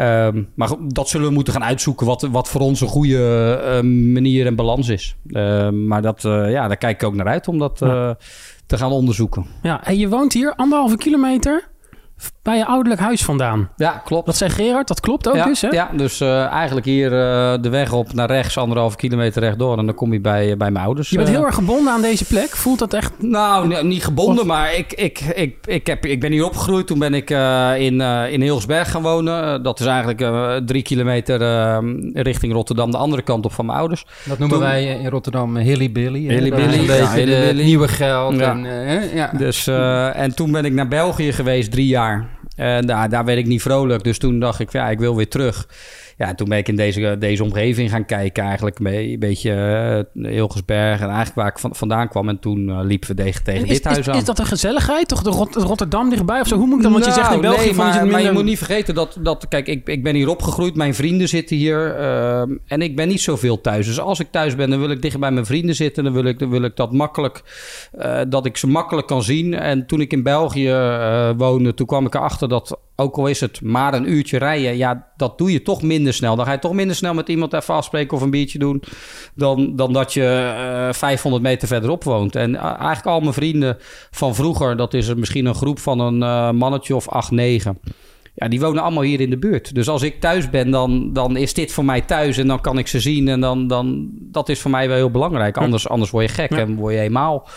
Um, 0.00 0.48
maar 0.54 0.70
dat 0.88 1.08
zullen 1.08 1.28
we 1.28 1.32
moeten 1.34 1.52
gaan 1.52 1.64
uitzoeken 1.64 2.06
wat, 2.06 2.22
wat 2.22 2.48
voor 2.48 2.60
ons 2.60 2.80
een 2.80 2.88
goede 2.88 3.60
uh, 3.64 3.90
manier 4.12 4.46
en 4.46 4.54
balans 4.54 4.88
is. 4.88 5.16
Uh, 5.26 5.70
maar 5.70 6.02
dat, 6.02 6.24
uh, 6.24 6.50
ja, 6.50 6.68
daar 6.68 6.76
kijk 6.76 7.02
ik 7.02 7.08
ook 7.08 7.14
naar 7.14 7.26
uit 7.26 7.48
om 7.48 7.58
dat 7.58 7.78
ja. 7.78 8.16
te 8.66 8.76
gaan 8.76 8.90
onderzoeken. 8.90 9.46
Ja, 9.62 9.84
en 9.84 9.98
je 9.98 10.08
woont 10.08 10.32
hier 10.32 10.54
anderhalve 10.54 10.96
kilometer 10.96 11.70
bij 12.42 12.56
je 12.56 12.66
ouderlijk 12.66 13.00
huis 13.00 13.24
vandaan. 13.24 13.68
Ja, 13.76 14.02
klopt. 14.04 14.26
Dat 14.26 14.36
zei 14.36 14.50
Gerard, 14.50 14.88
dat 14.88 15.00
klopt 15.00 15.28
ook 15.28 15.34
ja, 15.34 15.44
dus, 15.44 15.60
hè? 15.60 15.68
Ja, 15.68 15.90
dus 15.96 16.20
uh, 16.20 16.44
eigenlijk 16.44 16.86
hier 16.86 17.12
uh, 17.12 17.54
de 17.60 17.68
weg 17.68 17.92
op 17.92 18.12
naar 18.12 18.30
rechts, 18.30 18.58
anderhalve 18.58 18.96
kilometer 18.96 19.42
rechtdoor... 19.42 19.78
en 19.78 19.86
dan 19.86 19.94
kom 19.94 20.12
je 20.12 20.20
bij, 20.20 20.50
uh, 20.50 20.56
bij 20.56 20.70
mijn 20.70 20.84
ouders. 20.84 21.10
Je 21.10 21.16
bent 21.16 21.28
heel 21.28 21.44
erg 21.44 21.54
gebonden 21.54 21.92
aan 21.92 22.02
deze 22.02 22.24
plek? 22.24 22.48
Voelt 22.48 22.78
dat 22.78 22.94
echt... 22.94 23.12
Nou, 23.18 23.84
niet 23.84 24.04
gebonden, 24.04 24.40
of... 24.40 24.46
maar 24.46 24.74
ik, 24.74 24.92
ik, 24.92 25.20
ik, 25.20 25.56
ik, 25.64 25.86
heb, 25.86 26.06
ik 26.06 26.20
ben 26.20 26.32
hier 26.32 26.44
opgegroeid. 26.44 26.86
Toen 26.86 26.98
ben 26.98 27.14
ik 27.14 27.30
in, 27.78 28.00
in 28.30 28.40
Heelsberg 28.40 28.90
gaan 28.90 29.02
wonen. 29.02 29.62
dat 29.62 29.80
is 29.80 29.86
eigenlijk 29.86 30.30
drie 30.66 30.82
kilometer 30.82 31.38
richting 32.12 32.52
Rotterdam, 32.52 32.90
de 32.90 32.96
andere 32.96 33.22
kant 33.22 33.44
op 33.44 33.52
van 33.52 33.66
mijn 33.66 33.78
ouders. 33.78 34.06
Dat 34.24 34.38
noemen 34.38 34.58
toen... 34.58 34.66
wij 34.66 34.84
in 34.84 35.08
Rotterdam 35.08 35.56
Hilly 35.56 35.92
Billy. 35.92 36.28
Hilly 36.28 36.50
Billy, 36.50 36.78
een 36.78 36.86
beetje 36.86 37.26
ja, 37.26 37.40
Billy. 37.40 37.64
nieuwe 37.64 37.88
geld. 37.88 38.38
Ja. 38.38 38.50
En, 38.50 39.08
ja. 39.14 39.30
Dus, 39.36 39.66
en 40.16 40.34
toen 40.34 40.52
ben 40.52 40.64
ik 40.64 40.72
naar 40.72 40.88
België 40.88 41.32
geweest, 41.32 41.70
drie 41.70 41.86
jaar... 41.86 42.31
En 42.62 42.86
daar, 42.86 43.08
daar 43.08 43.24
werd 43.24 43.38
ik 43.38 43.46
niet 43.46 43.62
vrolijk. 43.62 44.04
Dus 44.04 44.18
toen 44.18 44.38
dacht 44.38 44.60
ik, 44.60 44.72
ja, 44.72 44.90
ik 44.90 44.98
wil 44.98 45.16
weer 45.16 45.28
terug. 45.28 45.66
Ja, 46.16 46.34
toen 46.34 46.48
ben 46.48 46.58
ik 46.58 46.68
in 46.68 46.76
deze, 46.76 47.16
deze 47.18 47.42
omgeving 47.42 47.90
gaan 47.90 48.04
kijken. 48.04 48.44
Eigenlijk 48.44 48.78
een 48.78 49.18
beetje 49.18 50.04
uh, 50.14 50.26
Hilgersberg 50.32 51.00
en 51.00 51.06
eigenlijk 51.06 51.34
waar 51.34 51.46
ik 51.46 51.58
van, 51.58 51.74
vandaan 51.74 52.08
kwam. 52.08 52.28
En 52.28 52.38
toen 52.38 52.68
uh, 52.68 52.78
liepen 52.82 53.08
we 53.08 53.14
tegen, 53.14 53.44
tegen 53.44 53.62
is, 53.62 53.68
dit 53.68 53.84
huis 53.84 53.98
is, 53.98 54.08
aan. 54.08 54.16
Is 54.16 54.24
dat 54.24 54.38
een 54.38 54.46
gezelligheid? 54.46 55.08
Toch 55.08 55.22
de 55.22 55.30
Rot 55.30 55.54
Rotterdam 55.54 56.10
dichtbij 56.10 56.40
of 56.40 56.46
zo? 56.46 56.56
Hoe 56.56 56.66
moet 56.66 56.76
ik 56.76 56.82
dan? 56.82 56.92
Want 56.92 57.04
nou, 57.04 57.16
je 57.16 57.22
zegt 57.22 57.34
in 57.34 57.40
België 57.40 57.64
nee, 57.64 57.74
maar, 57.74 57.86
je 57.86 57.92
minder... 57.92 58.12
maar 58.12 58.22
je 58.22 58.32
moet 58.32 58.44
niet 58.44 58.58
vergeten 58.58 58.94
dat... 58.94 59.18
dat 59.20 59.48
kijk, 59.48 59.66
ik, 59.66 59.88
ik 59.88 60.02
ben 60.02 60.14
hier 60.14 60.28
opgegroeid. 60.28 60.74
Mijn 60.74 60.94
vrienden 60.94 61.28
zitten 61.28 61.56
hier. 61.56 61.98
Uh, 61.98 62.40
en 62.66 62.82
ik 62.82 62.96
ben 62.96 63.08
niet 63.08 63.20
zoveel 63.20 63.60
thuis. 63.60 63.86
Dus 63.86 64.00
als 64.00 64.20
ik 64.20 64.30
thuis 64.30 64.56
ben, 64.56 64.70
dan 64.70 64.80
wil 64.80 64.90
ik 64.90 65.02
dicht 65.02 65.18
bij 65.18 65.30
mijn 65.30 65.46
vrienden 65.46 65.74
zitten. 65.74 66.04
Dan 66.04 66.12
wil 66.12 66.24
ik, 66.24 66.38
dan 66.38 66.50
wil 66.50 66.62
ik 66.62 66.76
dat 66.76 66.92
makkelijk... 66.92 67.42
dat 68.28 68.46
ik 68.46 68.56
ze 68.56 68.66
makkelijk 68.66 69.06
kan 69.06 69.22
zien. 69.22 69.54
En 69.54 69.86
toen 69.86 70.00
ik 70.00 70.12
in 70.12 70.22
België 70.22 70.74
woonde, 71.36 71.74
toen 71.74 71.86
kwam 71.86 72.06
ik 72.06 72.14
erachter 72.14 72.48
dat... 72.48 72.78
Ook 73.02 73.16
al 73.16 73.26
is 73.26 73.40
het 73.40 73.60
maar 73.60 73.94
een 73.94 74.10
uurtje 74.10 74.38
rijden, 74.38 74.76
ja, 74.76 75.06
dat 75.16 75.38
doe 75.38 75.52
je 75.52 75.62
toch 75.62 75.82
minder 75.82 76.14
snel. 76.14 76.36
Dan 76.36 76.46
ga 76.46 76.52
je 76.52 76.58
toch 76.58 76.72
minder 76.72 76.96
snel 76.96 77.14
met 77.14 77.28
iemand 77.28 77.52
even 77.52 77.74
afspreken 77.74 78.16
of 78.16 78.22
een 78.22 78.30
biertje 78.30 78.58
doen. 78.58 78.82
Dan, 79.34 79.76
dan 79.76 79.92
dat 79.92 80.12
je 80.12 80.54
uh, 80.88 80.92
500 80.92 81.42
meter 81.42 81.68
verderop 81.68 82.04
woont. 82.04 82.36
En 82.36 82.50
uh, 82.50 82.62
eigenlijk 82.62 83.06
al 83.06 83.20
mijn 83.20 83.32
vrienden 83.32 83.76
van 84.10 84.34
vroeger, 84.34 84.76
dat 84.76 84.94
is 84.94 85.08
er 85.08 85.18
misschien 85.18 85.46
een 85.46 85.54
groep 85.54 85.78
van 85.78 86.00
een 86.00 86.22
uh, 86.22 86.50
mannetje 86.50 86.96
of 86.96 87.08
8, 87.08 87.30
9. 87.30 87.78
Ja, 88.34 88.48
die 88.48 88.60
wonen 88.60 88.82
allemaal 88.82 89.02
hier 89.02 89.20
in 89.20 89.30
de 89.30 89.38
buurt. 89.38 89.74
Dus 89.74 89.88
als 89.88 90.02
ik 90.02 90.20
thuis 90.20 90.50
ben, 90.50 90.70
dan, 90.70 91.12
dan 91.12 91.36
is 91.36 91.54
dit 91.54 91.72
voor 91.72 91.84
mij 91.84 92.00
thuis 92.00 92.38
en 92.38 92.46
dan 92.46 92.60
kan 92.60 92.78
ik 92.78 92.88
ze 92.88 93.00
zien. 93.00 93.28
En 93.28 93.40
dan, 93.40 93.66
dan 93.66 94.08
dat 94.12 94.48
is 94.48 94.60
voor 94.60 94.70
mij 94.70 94.88
wel 94.88 94.96
heel 94.96 95.10
belangrijk. 95.10 95.56
Anders, 95.56 95.88
anders 95.88 96.10
word 96.10 96.26
je 96.28 96.34
gek 96.34 96.50
ja. 96.50 96.58
en 96.58 96.74
word 96.74 96.94
je 96.94 97.00
eenmaal. 97.00 97.48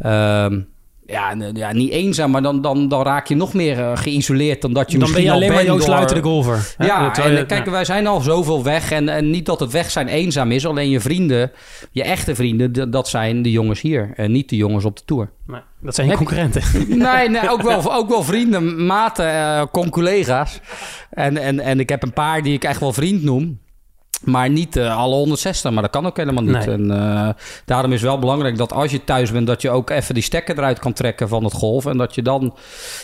Uh, 0.00 0.46
ja, 1.10 1.34
ja, 1.54 1.72
niet 1.72 1.90
eenzaam, 1.90 2.30
maar 2.30 2.42
dan, 2.42 2.60
dan, 2.60 2.88
dan 2.88 3.02
raak 3.02 3.26
je 3.26 3.36
nog 3.36 3.54
meer 3.54 3.78
uh, 3.78 3.90
geïsoleerd 3.94 4.62
dan 4.62 4.72
dat 4.72 4.92
je 4.92 4.98
dan 4.98 5.00
misschien 5.00 5.24
ben 5.24 5.32
je 5.32 5.36
alleen 5.36 5.48
al 5.48 5.54
maar 5.54 5.64
Joost 5.64 5.86
door... 5.86 6.14
De 6.14 6.22
golfer. 6.22 6.74
Hè? 6.76 6.86
Ja, 6.86 7.16
en 7.16 7.32
je, 7.32 7.46
kijk, 7.46 7.64
ja. 7.64 7.70
wij 7.70 7.84
zijn 7.84 8.06
al 8.06 8.20
zoveel 8.20 8.62
weg. 8.62 8.90
En, 8.90 9.08
en 9.08 9.30
niet 9.30 9.46
dat 9.46 9.60
het 9.60 9.72
weg 9.72 9.90
zijn 9.90 10.08
eenzaam 10.08 10.52
is. 10.52 10.66
Alleen 10.66 10.90
je 10.90 11.00
vrienden, 11.00 11.52
je 11.90 12.02
echte 12.02 12.34
vrienden, 12.34 12.90
dat 12.90 13.08
zijn 13.08 13.42
de 13.42 13.50
jongens 13.50 13.80
hier. 13.80 14.12
En 14.16 14.32
niet 14.32 14.48
de 14.48 14.56
jongens 14.56 14.84
op 14.84 14.96
de 14.96 15.02
Tour. 15.04 15.30
Nee, 15.46 15.60
dat 15.80 15.94
zijn 15.94 16.08
je 16.08 16.16
concurrenten. 16.16 16.62
Nee, 16.88 17.28
nee 17.28 17.50
ook, 17.50 17.62
wel, 17.62 17.94
ook 17.98 18.08
wel 18.08 18.22
vrienden, 18.22 18.86
maten, 18.86 19.26
uh, 19.26 19.62
conculega's. 19.72 20.60
En, 21.10 21.36
en, 21.36 21.60
en 21.60 21.80
ik 21.80 21.88
heb 21.88 22.02
een 22.02 22.12
paar 22.12 22.42
die 22.42 22.54
ik 22.54 22.64
echt 22.64 22.80
wel 22.80 22.92
vriend 22.92 23.22
noem. 23.22 23.58
Maar 24.24 24.50
niet 24.50 24.76
uh, 24.76 24.96
alle 24.96 25.14
160, 25.14 25.70
maar 25.70 25.82
dat 25.82 25.90
kan 25.90 26.06
ook 26.06 26.16
helemaal 26.16 26.42
niet. 26.42 26.66
Nee. 26.66 26.74
En 26.74 26.90
uh, 26.90 27.28
daarom 27.64 27.92
is 27.92 28.02
wel 28.02 28.18
belangrijk 28.18 28.56
dat 28.56 28.72
als 28.72 28.90
je 28.90 29.04
thuis 29.04 29.32
bent, 29.32 29.46
dat 29.46 29.62
je 29.62 29.70
ook 29.70 29.90
even 29.90 30.14
die 30.14 30.22
stekker 30.22 30.58
eruit 30.58 30.78
kan 30.78 30.92
trekken 30.92 31.28
van 31.28 31.44
het 31.44 31.52
golf. 31.52 31.86
En 31.86 31.96
dat 31.96 32.14
je 32.14 32.22
dan 32.22 32.54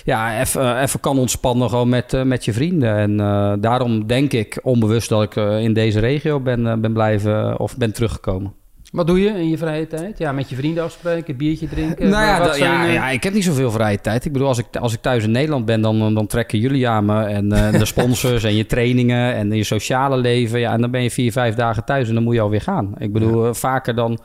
ja, 0.04 0.40
even, 0.40 0.62
uh, 0.62 0.82
even 0.82 1.00
kan 1.00 1.18
ontspannen 1.18 1.68
gewoon 1.68 1.88
met, 1.88 2.24
met 2.24 2.44
je 2.44 2.52
vrienden. 2.52 2.96
En 2.96 3.16
daarom 3.60 4.06
denk 4.06 4.32
ik 4.32 4.58
onbewust 4.62 5.08
dat 5.08 5.22
ik 5.22 5.36
in 5.36 5.72
deze 5.72 6.00
regio 6.00 6.40
ben, 6.40 6.80
ben 6.80 6.92
blijven 6.92 7.58
of 7.58 7.76
ben 7.76 7.92
teruggekomen. 7.92 8.65
Wat 8.96 9.06
doe 9.06 9.20
je 9.20 9.28
in 9.28 9.48
je 9.48 9.58
vrije 9.58 9.86
tijd? 9.86 10.18
Ja, 10.18 10.32
met 10.32 10.50
je 10.50 10.56
vrienden 10.56 10.84
afspreken, 10.84 11.36
biertje 11.36 11.68
drinken? 11.68 12.08
Nou 12.08 12.24
ja, 12.24 12.56
ja, 12.56 12.84
ja, 12.84 13.08
ik 13.08 13.22
heb 13.22 13.32
niet 13.32 13.44
zoveel 13.44 13.70
vrije 13.70 14.00
tijd. 14.00 14.24
Ik 14.24 14.32
bedoel, 14.32 14.48
als 14.48 14.58
ik, 14.58 14.76
als 14.80 14.92
ik 14.92 15.00
thuis 15.00 15.24
in 15.24 15.30
Nederland 15.30 15.64
ben, 15.64 15.80
dan, 15.80 16.14
dan 16.14 16.26
trekken 16.26 16.58
jullie 16.58 16.88
aan 16.88 17.04
me. 17.04 17.24
En 17.24 17.52
uh, 17.52 17.72
de 17.72 17.84
sponsors 17.94 18.44
en 18.44 18.54
je 18.54 18.66
trainingen 18.66 19.34
en 19.34 19.52
je 19.52 19.64
sociale 19.64 20.16
leven. 20.16 20.60
Ja, 20.60 20.72
en 20.72 20.80
dan 20.80 20.90
ben 20.90 21.02
je 21.02 21.10
vier, 21.10 21.32
vijf 21.32 21.54
dagen 21.54 21.84
thuis 21.84 22.08
en 22.08 22.14
dan 22.14 22.22
moet 22.22 22.34
je 22.34 22.40
alweer 22.40 22.60
gaan. 22.60 22.94
Ik 22.98 23.12
bedoel, 23.12 23.46
ja. 23.46 23.54
vaker 23.54 23.94
dan 23.94 24.18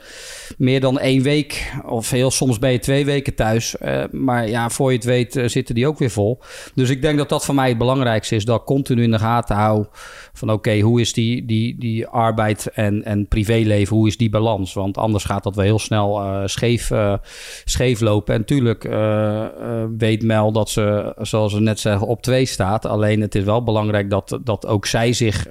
meer 0.57 0.79
dan 0.79 0.99
één 0.99 1.21
week. 1.21 1.73
Of 1.85 2.09
heel 2.09 2.31
soms 2.31 2.59
ben 2.59 2.71
je 2.71 2.79
twee 2.79 3.05
weken 3.05 3.35
thuis. 3.35 3.75
Uh, 3.81 4.03
maar 4.11 4.49
ja, 4.49 4.69
voor 4.69 4.89
je 4.89 4.95
het 4.95 5.05
weet 5.05 5.41
zitten 5.45 5.75
die 5.75 5.87
ook 5.87 5.99
weer 5.99 6.11
vol. 6.11 6.39
Dus 6.75 6.89
ik 6.89 7.01
denk 7.01 7.17
dat 7.17 7.29
dat 7.29 7.45
voor 7.45 7.55
mij 7.55 7.69
het 7.69 7.77
belangrijkste 7.77 8.35
is. 8.35 8.45
Dat 8.45 8.59
ik 8.59 8.65
continu 8.65 9.03
in 9.03 9.11
de 9.11 9.19
gaten 9.19 9.55
hou 9.55 9.85
van 10.33 10.49
oké, 10.49 10.57
okay, 10.57 10.81
hoe 10.81 11.01
is 11.01 11.13
die, 11.13 11.45
die, 11.45 11.75
die 11.79 12.07
arbeid 12.07 12.67
en, 12.73 13.03
en 13.03 13.27
privéleven, 13.27 13.95
hoe 13.95 14.07
is 14.07 14.17
die 14.17 14.29
balans? 14.29 14.59
Want 14.73 14.97
anders 14.97 15.23
gaat 15.23 15.43
dat 15.43 15.55
wel 15.55 15.65
heel 15.65 15.79
snel 15.79 16.23
uh, 16.23 16.41
scheef, 16.45 16.89
uh, 16.89 17.13
scheef 17.65 17.99
lopen. 17.99 18.35
En 18.35 18.45
tuurlijk 18.45 18.83
uh, 18.85 19.45
weet 19.97 20.23
Mel 20.23 20.51
dat 20.51 20.69
ze, 20.69 21.15
zoals 21.21 21.53
we 21.53 21.59
net 21.59 21.79
zeggen, 21.79 22.07
op 22.07 22.21
twee 22.21 22.45
staat. 22.45 22.85
Alleen 22.85 23.21
het 23.21 23.35
is 23.35 23.43
wel 23.43 23.63
belangrijk 23.63 24.09
dat, 24.09 24.39
dat 24.43 24.67
ook 24.67 24.85
zij 24.85 25.13
zich 25.13 25.47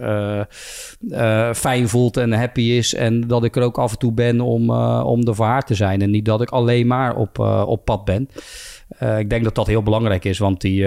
fijn 1.52 1.88
voelt 1.88 2.16
en 2.16 2.32
happy 2.32 2.62
is. 2.62 2.94
En 2.94 3.26
dat 3.26 3.44
ik 3.44 3.56
er 3.56 3.62
ook 3.62 3.78
af 3.78 3.92
en 3.92 3.98
toe 3.98 4.12
ben 4.12 4.40
om, 4.40 4.70
om 5.00 5.26
er 5.26 5.34
voor 5.34 5.46
haar 5.46 5.64
te 5.64 5.74
zijn. 5.74 6.02
En 6.02 6.10
niet 6.10 6.24
dat 6.24 6.40
ik 6.40 6.50
alleen 6.50 6.86
maar 6.86 7.16
op, 7.16 7.38
op 7.66 7.84
pad 7.84 8.04
ben. 8.04 8.28
Ik 9.18 9.30
denk 9.30 9.44
dat 9.44 9.54
dat 9.54 9.66
heel 9.66 9.82
belangrijk 9.82 10.24
is, 10.24 10.38
want 10.38 10.60
die, 10.60 10.86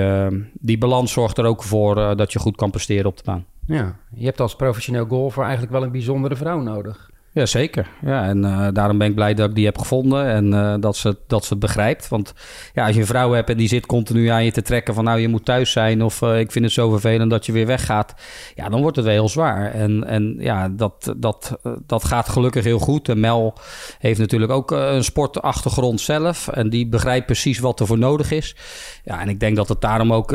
die 0.54 0.78
balans 0.78 1.12
zorgt 1.12 1.38
er 1.38 1.46
ook 1.46 1.64
voor 1.64 2.16
dat 2.16 2.34
je 2.34 2.40
goed 2.40 2.56
kan 2.56 2.72
presteren 2.72 3.06
op 3.06 3.18
de 3.18 3.24
baan. 3.26 3.46
Ja, 3.66 3.96
je 4.16 4.26
hebt 4.26 4.40
als 4.40 4.56
professioneel 4.56 5.06
golfer 5.06 5.44
eigenlijk 5.44 5.72
wel 5.72 5.84
een 5.84 5.92
bijzondere 5.92 6.36
vrouw 6.36 6.60
nodig. 6.60 7.12
Ja, 7.34 7.46
zeker. 7.46 7.88
Ja, 8.02 8.26
en 8.26 8.38
uh, 8.43 8.67
daarom 8.74 8.98
ben 8.98 9.08
ik 9.08 9.15
blij 9.15 9.34
dat 9.34 9.50
ik 9.50 9.56
die 9.56 9.65
heb 9.65 9.78
gevonden 9.78 10.26
en 10.26 10.54
uh, 10.54 10.76
dat, 10.80 10.96
ze, 10.96 11.17
dat 11.28 11.43
ze 11.43 11.50
het 11.50 11.60
begrijpt. 11.60 12.08
Want 12.08 12.34
ja, 12.74 12.86
als 12.86 12.96
je 12.96 13.02
een 13.02 13.08
vrouw 13.08 13.32
hebt 13.32 13.50
en 13.50 13.58
die 13.58 13.67
zit 13.67 13.86
continu 13.86 14.28
aan 14.28 14.46
je 14.46 14.52
te 14.52 14.62
trekken 14.62 14.93
van 14.93 15.04
nou 15.04 15.19
je 15.19 15.28
moet 15.28 15.46
thuis 15.46 15.72
zijn 15.72 16.04
of 16.04 16.22
uh, 16.22 16.39
ik 16.39 16.52
vind 16.52 16.65
het 16.65 16.74
zo 16.74 16.89
vervelend 16.89 17.30
dat 17.30 17.46
je 17.46 17.52
weer 17.52 17.65
weggaat. 17.65 18.13
Ja, 18.56 18.69
dan 18.69 18.82
wordt 18.82 18.96
het 18.96 19.06
wel 19.06 19.13
heel 19.13 19.30
zwaar. 19.30 19.72
En, 19.72 20.04
en 20.04 20.36
ja, 20.39 20.69
dat, 20.69 21.13
dat, 21.17 21.58
dat 21.86 22.04
gaat 22.04 22.30
gelukkig 22.30 22.63
heel 22.63 22.80
goed. 22.80 23.10
En 23.10 23.19
Mel 23.19 23.54
heeft 24.00 24.19
natuurlijk 24.19 24.52
ook 24.52 24.72
een 24.72 25.04
sportachtergrond 25.04 26.02
zelf 26.02 26.48
en 26.48 26.69
die 26.69 26.88
begrijpt 26.88 27.26
precies 27.26 27.60
wat 27.60 27.80
er 27.80 27.88
voor 27.88 27.98
nodig 27.98 28.32
is. 28.32 28.56
Ja, 29.04 29.22
en 29.22 29.30
ik 29.30 29.39
denk 29.39 29.56
dat 29.56 29.69
het 29.69 29.82
daarom 29.82 30.13
ook 30.13 30.32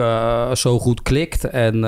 zo 0.53 0.79
goed 0.79 1.03
klikt. 1.03 1.45
En 1.45 1.81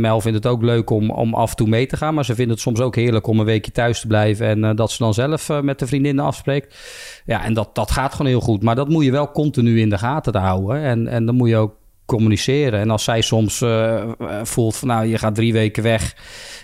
Mel 0.00 0.20
vindt 0.20 0.36
het 0.36 0.46
ook 0.46 0.62
leuk 0.62 0.90
om, 0.90 1.10
om 1.10 1.34
af 1.34 1.50
en 1.50 1.56
toe 1.56 1.68
mee 1.68 1.86
te 1.86 1.96
gaan, 1.96 2.14
maar 2.14 2.24
ze 2.24 2.34
vindt 2.34 2.50
het 2.50 2.60
soms 2.60 2.80
ook 2.80 2.96
heerlijk 2.96 3.26
om 3.26 3.38
een 3.38 3.44
weekje 3.44 3.72
thuis 3.72 4.00
te 4.00 4.06
blijven. 4.06 4.46
En 4.46 4.55
uh, 4.64 4.70
dat 4.74 4.90
ze 4.90 5.02
dan 5.02 5.14
zelf 5.14 5.48
uh, 5.48 5.60
met 5.60 5.78
de 5.78 5.86
vriendinnen 5.86 6.24
afspreekt. 6.24 6.76
Ja, 7.24 7.44
en 7.44 7.54
dat, 7.54 7.74
dat 7.74 7.90
gaat 7.90 8.12
gewoon 8.12 8.26
heel 8.26 8.40
goed. 8.40 8.62
Maar 8.62 8.74
dat 8.74 8.88
moet 8.88 9.04
je 9.04 9.10
wel 9.10 9.30
continu 9.30 9.80
in 9.80 9.90
de 9.90 9.98
gaten 9.98 10.34
houden. 10.34 10.82
En, 10.82 11.08
en 11.08 11.26
dan 11.26 11.34
moet 11.34 11.48
je 11.48 11.56
ook 11.56 11.74
communiceren. 12.06 12.80
En 12.80 12.90
als 12.90 13.04
zij 13.04 13.20
soms 13.20 13.60
uh, 13.60 14.04
voelt 14.42 14.76
van 14.76 14.88
nou, 14.88 15.06
je 15.06 15.18
gaat 15.18 15.34
drie 15.34 15.52
weken 15.52 15.82
weg, 15.82 16.16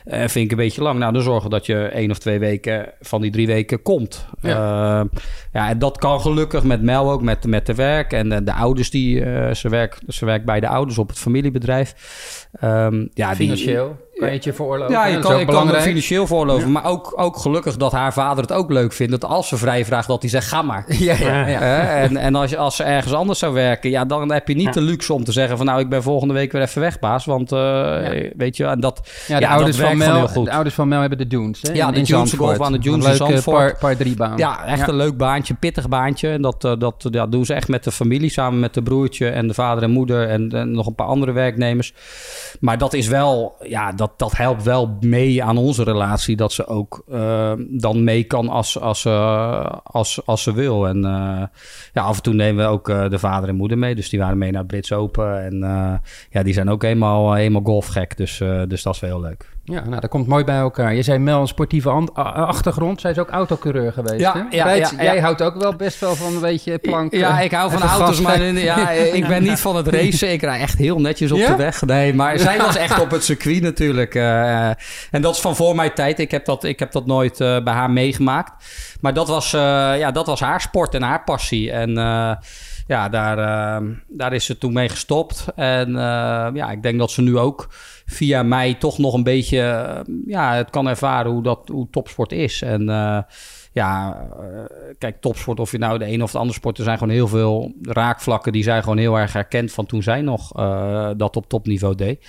uh, 0.07 0.19
vind 0.19 0.45
ik 0.45 0.51
een 0.51 0.57
beetje 0.57 0.83
lang. 0.83 0.99
Nou, 0.99 1.13
dan 1.13 1.23
zorgen 1.23 1.51
dat 1.51 1.67
je 1.67 1.85
één 1.85 2.11
of 2.11 2.19
twee 2.19 2.39
weken 2.39 2.93
van 3.01 3.21
die 3.21 3.31
drie 3.31 3.47
weken 3.47 3.83
komt. 3.83 4.27
Ja, 4.41 5.01
uh, 5.01 5.07
ja 5.53 5.69
en 5.69 5.79
dat 5.79 5.99
kan 5.99 6.21
gelukkig 6.21 6.65
met 6.65 6.83
Mel 6.83 7.11
ook, 7.11 7.23
met, 7.23 7.47
met 7.47 7.67
de 7.67 7.75
werk. 7.75 8.13
En 8.13 8.29
de, 8.29 8.45
de 8.45 8.53
ouders 8.53 8.91
die, 8.91 9.19
ze, 9.55 9.69
werkt, 9.69 10.01
ze 10.09 10.25
werkt 10.25 10.45
bij 10.45 10.61
de 10.61 10.69
ouders 10.69 10.99
op 10.99 11.09
het 11.09 11.19
familiebedrijf. 11.19 11.95
Um, 12.65 13.11
ja, 13.15 13.35
Financieel? 13.35 13.87
Die, 13.87 14.12
kan 14.23 14.31
je 14.31 14.37
het 14.37 14.45
je 14.45 14.53
veroorloven? 14.53 14.93
Ja, 14.95 15.07
je 15.07 15.19
kan, 15.19 15.41
ik 15.41 15.47
kan 15.47 15.69
het 15.69 15.83
financieel 15.83 16.27
veroorloven. 16.27 16.67
Ja. 16.67 16.73
Maar 16.73 16.85
ook, 16.85 17.13
ook 17.17 17.37
gelukkig 17.37 17.77
dat 17.77 17.93
haar 17.93 18.13
vader 18.13 18.43
het 18.43 18.53
ook 18.53 18.71
leuk 18.71 18.93
vindt. 18.93 19.13
Dat 19.13 19.31
als 19.31 19.49
ze 19.49 19.57
vrij 19.57 19.85
vraagt, 19.85 20.09
dat 20.09 20.21
hij 20.21 20.31
zegt, 20.31 20.49
ga 20.49 20.63
maar. 20.63 20.85
Ja, 21.03 21.17
ja, 21.19 21.47
ja. 21.47 21.87
En 21.97 22.17
en 22.17 22.35
als, 22.35 22.51
je, 22.51 22.57
als 22.57 22.77
ze 22.77 22.83
ergens 22.83 23.15
anders 23.15 23.39
zou 23.39 23.53
werken... 23.53 23.91
Ja, 23.91 24.05
dan 24.05 24.33
heb 24.33 24.49
je 24.49 24.55
niet 24.55 24.73
de 24.73 24.81
luxe 24.81 25.13
om 25.13 25.25
te 25.25 25.33
zeggen 25.33 25.57
van... 25.57 25.67
nou, 25.67 25.81
ik 25.81 25.89
ben 25.89 26.03
volgende 26.03 26.35
week 26.35 26.53
weer 26.53 26.63
even 26.63 26.81
weg, 26.81 26.99
baas. 26.99 27.25
Want 27.25 27.53
uh, 27.53 27.59
weet 28.37 28.57
je, 28.57 28.65
en 28.65 28.81
dat 28.81 29.11
Ja, 29.27 29.39
de, 29.39 29.49
ouders, 29.49 29.77
van 29.77 29.97
Mel, 29.97 30.29
goed. 30.29 30.45
de 30.45 30.53
ouders 30.53 30.75
van 30.75 30.89
Mel 30.89 31.01
hebben 31.01 31.19
de 31.19 31.27
Dunes. 31.27 31.63
Hè? 31.63 31.73
Ja, 31.73 31.91
de 31.91 32.03
Dunes 32.03 32.33
golf 32.33 32.61
aan 32.61 32.73
de 32.73 32.79
Dunes 32.79 33.07
in 33.07 33.15
Zandvoort. 33.15 33.57
Par, 33.57 33.79
par 33.79 33.97
drie 33.97 34.17
baan. 34.17 34.37
Ja, 34.37 34.65
echt 34.65 34.89
een 34.89 34.97
leuk 34.97 35.17
baantje, 35.17 35.55
pittig 35.55 35.89
baantje. 35.89 36.29
En 36.29 36.43
dat, 36.43 36.65
uh, 36.65 36.73
dat 36.79 37.07
ja, 37.11 37.27
doen 37.27 37.45
ze 37.45 37.55
echt 37.55 37.69
met 37.69 37.85
de 37.85 37.93
familie... 37.93 38.31
samen 38.31 38.61
met 38.61 38.75
de 38.75 38.83
broertje 38.83 39.29
en 39.29 39.49
de 39.49 39.55
vader 39.55 39.83
en 39.83 39.91
moeder... 39.91 40.29
en, 40.29 40.51
en 40.53 40.71
nog 40.71 40.87
een 40.87 40.95
paar 40.95 41.07
andere 41.07 41.33
werknemers. 41.33 41.95
Maar 42.61 42.79
dat 42.79 42.93
is 42.93 43.09
wel... 43.09 43.57
Ja, 43.63 43.93
dat, 43.93 44.12
dat 44.16 44.37
helpt 44.37 44.62
wel 44.62 44.96
mee 45.01 45.42
aan 45.42 45.57
onze 45.57 45.83
relatie. 45.83 46.37
Dat 46.37 46.53
ze 46.53 46.66
ook 46.66 47.05
uh, 47.09 47.53
dan 47.70 48.05
mee 48.05 48.25
kan 48.25 48.48
als, 48.48 48.81
als, 48.81 49.05
uh, 49.05 49.66
als, 49.83 50.27
als 50.27 50.42
ze 50.42 50.53
wil. 50.53 50.88
En 50.88 50.96
uh, 50.96 51.42
ja, 51.92 52.03
af 52.03 52.16
en 52.16 52.22
toe 52.22 52.35
nemen 52.35 52.64
we 52.64 52.70
ook 52.70 52.87
de 52.87 53.18
vader 53.18 53.48
en 53.48 53.57
moeder 53.57 53.79
mee. 53.79 53.94
Dus 53.94 54.09
die 54.09 54.18
waren 54.18 54.38
mee 54.38 54.51
naar 54.51 54.66
Brits 54.66 54.92
Open. 54.92 55.44
En 55.44 55.59
ja, 56.31 56.42
die 56.42 56.55
zijn 56.55 56.70
ook 56.70 56.83
helemaal, 56.83 57.33
helemaal 57.33 57.62
golfgek. 57.64 58.16
Dus, 58.16 58.38
dus 58.68 58.83
dat 58.83 58.94
is 58.94 59.01
wel 59.01 59.11
heel 59.11 59.20
leuk. 59.20 59.52
Ja, 59.64 59.85
nou, 59.85 60.01
dat 60.01 60.11
komt 60.11 60.27
mooi 60.27 60.44
bij 60.44 60.57
elkaar. 60.57 60.94
Je 60.94 61.03
zei 61.03 61.18
Mel 61.18 61.40
een 61.40 61.46
sportieve 61.46 61.90
achtergrond. 62.14 63.01
Zij 63.01 63.11
is 63.11 63.18
ook 63.18 63.29
autocoureur 63.29 63.92
geweest, 63.92 64.20
ja, 64.20 64.33
hè? 64.33 64.57
Ja, 64.57 64.70
ja, 64.70 64.90
Jij 64.98 65.20
houdt 65.20 65.42
ook 65.42 65.57
wel 65.57 65.77
best 65.77 66.01
wel 66.01 66.14
van 66.14 66.35
een 66.35 66.40
beetje 66.40 66.79
plank. 66.79 67.12
Ja, 67.14 67.40
ik 67.40 67.53
hou 67.53 67.70
van 67.70 67.83
auto's, 67.83 68.20
maar 68.20 68.42
ja, 68.42 68.90
ik 69.18 69.27
ben 69.27 69.42
niet 69.42 69.61
van 69.61 69.77
het 69.77 69.87
racen. 69.87 70.33
Ik 70.33 70.40
rij 70.42 70.61
echt 70.61 70.79
heel 70.79 71.01
netjes 71.01 71.33
op 71.33 71.38
de 71.38 71.57
weg. 71.57 71.83
Nee, 71.83 72.14
maar 72.14 72.38
zij 72.38 72.59
was 72.59 72.77
echt 72.77 73.01
op 73.01 73.11
het 73.11 73.25
circuit 73.25 73.62
natuurlijk. 73.62 74.14
Uh, 74.14 74.68
en 75.11 75.22
dat 75.22 75.35
is 75.35 75.40
van 75.40 75.57
voor 75.57 75.75
mijn 75.75 75.94
tijd. 75.94 76.18
Ik 76.18 76.31
heb 76.31 76.44
dat, 76.44 76.64
ik 76.64 76.79
heb 76.79 76.92
dat 76.92 77.07
nooit 77.07 77.40
uh, 77.40 77.62
bij 77.62 77.75
haar 77.75 77.90
meegemaakt. 77.90 78.64
Maar 79.01 79.14
dat 79.14 79.29
was, 79.29 79.53
uh, 79.55 79.61
ja, 79.98 80.11
dat 80.11 80.27
was 80.27 80.40
haar 80.40 80.61
sport 80.61 80.94
en 80.94 81.03
haar 81.03 81.25
passie. 81.25 81.72
En 81.72 81.90
ja, 82.87 83.09
daar, 83.09 83.37
daar 84.09 84.33
is 84.33 84.44
ze 84.44 84.59
toen 84.59 84.72
mee 84.72 84.88
gestopt. 84.88 85.44
En 85.55 85.92
ja, 86.55 86.70
ik 86.70 86.83
denk 86.83 86.98
dat 86.98 87.11
ze 87.11 87.22
nu 87.22 87.38
ook 87.38 87.68
via 88.07 88.43
mij 88.43 88.75
toch 88.75 88.99
nog 88.99 89.15
een 89.15 89.23
beetje 89.23 89.59
ja, 90.27 90.55
het 90.55 90.71
kan 90.71 90.88
ervaren 90.88 91.33
hoe, 91.33 91.43
dat, 91.43 91.69
hoe 91.69 91.88
topsport 91.91 92.33
is. 92.33 92.62
En 92.62 92.83
uh, 92.83 93.19
ja, 93.73 94.23
uh, 94.41 94.65
kijk, 94.99 95.21
topsport, 95.21 95.61
of 95.61 95.73
je 95.73 95.79
nou 95.79 95.99
de 95.99 96.07
een 96.07 96.23
of 96.23 96.31
de 96.31 96.38
andere 96.38 96.59
sport, 96.59 96.79
er 96.79 96.85
zijn 96.85 96.99
gewoon 96.99 97.15
heel 97.15 97.29
veel 97.29 97.73
raakvlakken 97.83 98.53
die 98.53 98.62
zij 98.62 98.83
gewoon 98.83 98.99
heel 98.99 99.19
erg 99.19 99.33
herkend 99.33 99.73
van 99.73 99.87
toen 99.87 100.03
zij 100.03 100.21
nog 100.21 100.49
dat 101.17 101.37
op 101.37 101.49
topniveau 101.49 101.95
deed. 101.95 102.27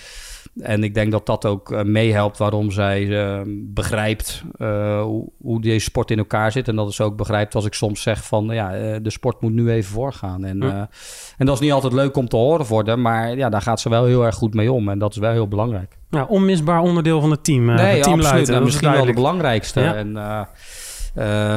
En 0.62 0.84
ik 0.84 0.94
denk 0.94 1.12
dat 1.12 1.26
dat 1.26 1.46
ook 1.46 1.72
uh, 1.72 1.82
meehelpt 1.82 2.38
waarom 2.38 2.72
zij 2.72 3.02
uh, 3.02 3.42
begrijpt 3.48 4.44
uh, 4.58 5.02
hoe, 5.02 5.30
hoe, 5.42 5.62
deze 5.62 5.80
sport 5.80 6.12
in 6.12 6.18
elkaar 6.18 6.52
zit. 6.52 6.68
En 6.68 6.76
dat 6.76 6.94
ze 6.94 7.04
ook 7.04 7.18
begrijpt 7.18 7.56
als 7.56 7.66
ik 7.66 7.74
soms 7.74 8.02
zeg 8.02 8.24
van 8.26 8.46
ja, 8.46 9.00
de 9.00 9.10
sport 9.10 9.42
moet 9.42 9.52
nu 9.54 9.72
even 9.72 9.92
voorgaan. 9.92 10.46
En, 10.46 10.58
ja. 10.62 10.90
en 11.38 11.46
dat 11.46 11.56
is 11.56 11.62
niet 11.62 11.72
altijd 11.72 11.94
leuk 11.94 12.18
om 12.18 12.28
te 12.28 12.36
horen 12.36 12.66
worden, 12.66 13.02
maar 13.02 13.38
ja, 13.38 13.50
daar 13.50 13.62
gaat 13.62 13.80
ze 13.80 13.90
wel 13.90 14.06
heel 14.06 14.26
erg 14.26 14.36
goed 14.36 14.54
mee 14.54 14.72
om. 14.72 14.90
En 14.90 15.00
dat 15.00 15.12
is 15.12 15.18
wel 15.18 15.32
heel 15.32 15.48
belangrijk. 15.48 15.98
Ja, 16.10 16.24
onmisbaar 16.24 16.82
onderdeel 16.82 17.22
van 17.22 17.32
het 17.32 17.44
team. 17.44 17.66
nee, 17.66 18.02
team 18.02 18.20
absoluut. 18.20 18.50
En 18.50 18.64
misschien 18.64 18.92
wel 18.92 19.06
de 19.06 19.14
belangrijkste. 19.14 19.82
Ja. 19.82 19.96
En, 19.96 20.18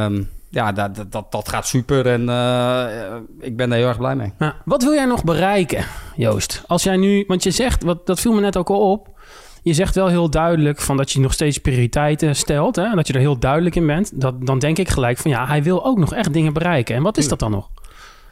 um, 0.03 0.29
ja, 0.49 0.73
dat, 0.73 1.05
dat, 1.09 1.33
dat 1.33 1.49
gaat 1.49 1.67
super 1.67 2.07
en 2.07 2.23
uh, 2.23 3.15
ik 3.41 3.57
ben 3.57 3.69
daar 3.69 3.79
heel 3.79 3.89
erg 3.89 3.99
blij 3.99 4.17
mee. 4.17 4.33
Wat 4.65 4.83
wil 4.83 4.93
jij 4.93 5.05
nog 5.05 5.25
bereiken, 5.25 5.85
Joost? 6.17 6.63
Als 6.67 6.83
jij 6.83 6.97
nu, 6.97 7.25
want 7.27 7.43
je 7.43 7.51
zegt, 7.51 7.83
wat, 7.83 8.07
dat 8.07 8.21
viel 8.21 8.33
me 8.33 8.41
net 8.41 8.57
ook 8.57 8.71
al 8.71 8.91
op. 8.91 9.15
Je 9.63 9.73
zegt 9.73 9.95
wel 9.95 10.07
heel 10.07 10.31
duidelijk 10.31 10.81
van 10.81 10.97
dat 10.97 11.11
je 11.11 11.21
nog 11.21 11.33
steeds 11.33 11.59
prioriteiten 11.59 12.37
stelt. 12.37 12.77
Hè? 12.77 12.95
Dat 12.95 13.07
je 13.07 13.13
er 13.13 13.21
heel 13.21 13.39
duidelijk 13.39 13.75
in 13.75 13.87
bent. 13.87 14.21
Dat, 14.21 14.47
dan 14.47 14.59
denk 14.59 14.79
ik 14.79 14.89
gelijk 14.89 15.19
van 15.19 15.31
ja, 15.31 15.47
hij 15.47 15.63
wil 15.63 15.85
ook 15.85 15.99
nog 15.99 16.15
echt 16.15 16.33
dingen 16.33 16.53
bereiken. 16.53 16.97
En 16.97 17.03
wat 17.03 17.17
is 17.17 17.29
dat 17.29 17.39
dan 17.39 17.51
nog? 17.51 17.71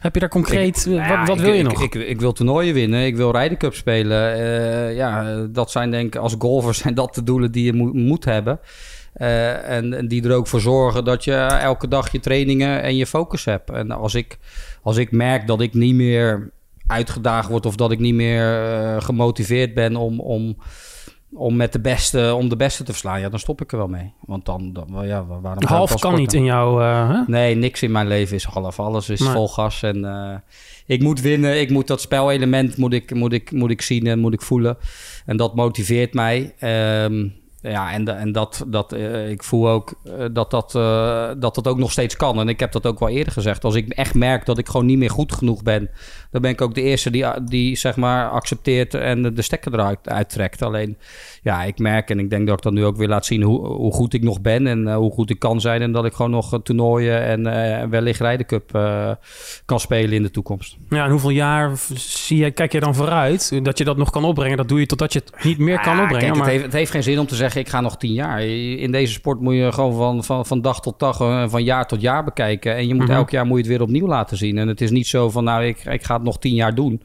Heb 0.05 0.15
je 0.15 0.21
daar 0.21 0.29
concreet, 0.29 0.87
ik, 0.87 1.09
wat, 1.09 1.29
wat 1.29 1.41
wil 1.41 1.51
ik, 1.51 1.57
je 1.57 1.63
nog? 1.63 1.83
Ik, 1.83 1.95
ik, 1.95 2.21
wil 2.21 2.33
toernooien 2.33 2.75
winnen, 2.75 3.07
ik 3.07 3.17
wil 3.17 3.31
Ryder 3.31 3.57
Cup 3.57 3.75
spelen. 3.75 4.39
Uh, 4.39 4.97
ja, 4.97 5.37
dat 5.51 5.71
zijn 5.71 5.91
denk 5.91 6.15
ik 6.15 6.21
als 6.21 6.35
golfer 6.39 6.75
zijn 6.85 6.95
dat 6.95 7.15
de 7.15 7.23
doelen 7.23 7.53
die 7.53 7.65
je 7.65 7.73
moet, 7.73 7.95
moet 7.95 8.25
hebben. 8.25 8.61
Uh, 9.17 9.71
en, 9.71 9.95
en, 9.95 10.09
die 10.09 10.25
er 10.25 10.35
ook 10.35 10.47
voor 10.47 10.61
zorgen 10.61 11.05
dat 11.05 11.25
je 11.25 11.35
elke 11.35 11.89
dag 11.89 12.13
je 12.13 12.21
trainingen 12.21 12.83
en 12.83 12.97
je 12.97 13.07
focus 13.07 13.45
hebt. 13.45 13.71
En 13.71 13.91
als 13.91 14.15
ik, 14.15 14.39
als 14.83 14.97
ik 14.97 15.11
merk 15.11 15.47
dat 15.47 15.61
ik 15.61 15.75
niet 15.75 15.95
meer 15.95 16.51
uitgedaagd 16.87 17.49
word 17.49 17.67
of 17.67 17.77
dat 17.77 17.93
ik 17.93 17.99
niet 17.99 18.15
meer 18.15 18.83
uh, 18.83 19.01
gemotiveerd 19.01 19.75
ben 19.75 19.97
om, 19.97 20.21
om, 20.21 20.57
om 21.35 21.57
met 21.57 21.73
de 21.73 21.81
beste, 21.81 22.35
om 22.35 22.49
de 22.49 22.57
beste 22.57 22.85
te 22.85 22.91
verslaan, 22.91 23.21
ja, 23.21 23.29
dan 23.29 23.39
stop 23.39 23.61
ik 23.61 23.73
er 23.73 23.79
wel 23.79 23.89
mee. 23.89 24.13
Want 24.21 24.45
dan, 24.45 24.73
dan 24.73 25.07
ja, 25.07 25.25
waarom 25.27 25.65
half 25.65 25.99
kan 25.99 26.15
niet 26.15 26.33
in 26.33 26.45
jou. 26.45 26.83
Uh, 26.83 27.27
nee, 27.27 27.55
niks 27.55 27.83
in 27.83 27.93
mijn 27.93 28.07
leven 28.07 28.37
is 28.37 28.45
half. 28.45 28.81
Alles 28.81 29.09
is 29.09 29.23
vol 29.23 29.49
gas 29.49 29.83
en 29.83 29.99
uh, 29.99 30.35
ik 30.87 31.03
moet 31.03 31.21
winnen. 31.21 31.61
Ik 31.61 31.71
moet 31.71 31.87
dat 31.87 32.01
spelelement 32.01 32.77
moet 32.77 32.93
ik, 32.93 33.15
moet 33.15 33.33
ik, 33.33 33.53
moet 33.53 33.71
ik 33.71 33.83
zien 33.83 34.07
en 34.07 34.19
moet 34.19 34.33
ik 34.33 34.43
voelen. 34.43 34.77
En 35.27 35.37
dat 35.37 35.55
motiveert 35.55 36.15
mij. 36.15 36.55
Um, 37.05 37.43
ja, 37.63 37.93
en, 37.93 38.09
en 38.09 38.33
dat, 38.33 38.65
dat, 38.67 38.93
uh, 38.93 39.31
ik 39.31 39.43
voel 39.43 39.69
ook 39.69 39.95
dat, 40.33 40.51
dat, 40.51 40.73
dat 41.41 41.55
dat 41.55 41.69
ook 41.69 41.79
nog 41.79 41.91
steeds 41.91 42.17
kan. 42.17 42.41
En 42.41 42.49
ik 42.49 42.61
heb 42.61 42.73
dat 42.73 42.87
ook 42.87 42.99
wel 42.99 43.09
eerder 43.09 43.33
gezegd. 43.33 43.65
Als 43.65 43.75
ik 43.75 43.89
echt 43.89 44.15
merk 44.15 44.47
dat 44.47 44.59
ik 44.59 44.69
gewoon 44.69 44.87
niet 44.87 44.99
meer 44.99 45.11
goed 45.11 45.33
genoeg 45.33 45.63
ben, 45.63 45.91
dan 46.35 46.43
ben 46.43 46.51
ik 46.51 46.61
ook 46.61 46.75
de 46.75 46.83
eerste 46.83 47.11
die, 47.11 47.25
die 47.45 47.77
zeg 47.77 47.97
maar 47.97 48.29
accepteert 48.29 48.95
en 48.95 49.35
de 49.35 49.43
stekker 49.43 49.73
eruit 49.73 50.09
uittrekt. 50.09 50.63
Alleen, 50.63 50.97
ja, 51.43 51.63
ik 51.63 51.79
merk 51.79 52.11
en 52.11 52.19
ik 52.19 52.31
denk 52.31 52.47
dat 52.47 52.57
ik 52.57 52.63
dat 52.63 52.73
nu 52.73 52.85
ook 52.85 52.97
weer 52.97 53.09
laat 53.09 53.27
zien 53.27 53.43
hoe, 53.43 53.67
hoe 53.67 53.93
goed 53.93 54.15
ik 54.15 54.23
nog 54.23 54.41
ben 54.41 54.67
en 54.67 54.95
hoe 54.95 55.13
goed 55.13 55.31
ik 55.31 55.39
kan 55.39 55.61
zijn. 55.61 55.83
En 55.83 55.93
dat 55.93 56.05
ik 56.05 56.13
gewoon 56.13 56.31
nog 56.31 56.61
toernooien 56.63 57.25
en 57.25 57.91
wellicht 57.91 58.21
Ryder 58.21 58.47
Cup 58.47 58.71
kan 59.65 59.81
spelen 59.81 60.13
in 60.13 60.23
de 60.23 60.31
toekomst. 60.31 60.77
Ja, 60.89 61.05
en 61.05 61.11
hoeveel 61.11 61.31
jaar 61.31 61.73
zie 61.95 62.39
je, 62.39 62.51
kijk 62.51 62.73
je 62.73 62.81
dan 62.81 62.95
vooruit 62.95 63.65
dat 63.65 63.79
je 63.79 63.85
dat 63.85 63.97
nog 63.97 64.11
kan 64.11 64.25
opbrengen? 64.25 64.57
Dat 64.57 64.69
doe 64.69 64.81
je 64.81 64.87
totdat 64.87 65.13
je 65.13 65.23
het 65.25 65.45
niet 65.45 65.59
meer 65.59 65.81
kan 65.81 65.97
ja, 65.97 66.03
opbrengen. 66.03 66.27
Kijk, 66.27 66.39
maar... 66.39 66.45
het, 66.45 66.53
heeft, 66.53 66.65
het 66.65 66.73
heeft 66.73 66.91
geen 66.91 67.03
zin 67.03 67.19
om 67.19 67.27
te 67.27 67.35
zeggen 67.35 67.61
ik 67.61 67.69
ga 67.69 67.81
nog 67.81 67.97
tien 67.97 68.13
jaar. 68.13 68.43
In 68.45 68.93
deze 68.93 69.13
sport 69.13 69.41
moet 69.41 69.55
je 69.55 69.73
gewoon 69.73 69.95
van, 69.95 70.25
van, 70.25 70.47
van 70.47 70.61
dag 70.61 70.81
tot 70.81 70.99
dag, 70.99 71.17
van 71.51 71.65
jaar 71.65 71.87
tot 71.87 72.01
jaar 72.01 72.25
bekijken. 72.25 72.75
En 72.77 72.87
je 72.87 72.95
moet 72.95 73.03
mm 73.03 73.09
-hmm. 73.09 73.17
elk 73.17 73.31
jaar 73.31 73.47
moet 73.47 73.57
je 73.57 73.63
het 73.63 73.73
weer 73.73 73.83
opnieuw 73.83 74.07
laten 74.07 74.37
zien. 74.37 74.59
En 74.59 74.69
het 74.69 74.81
is 74.81 74.91
niet 74.91 75.07
zo 75.07 75.31
van, 75.31 75.45
nou, 75.45 75.65
ik, 75.65 75.85
ik 75.85 76.05
ga 76.05 76.15
het 76.15 76.24
nog 76.25 76.39
tien 76.39 76.55
jaar 76.55 76.75
doen. 76.75 77.03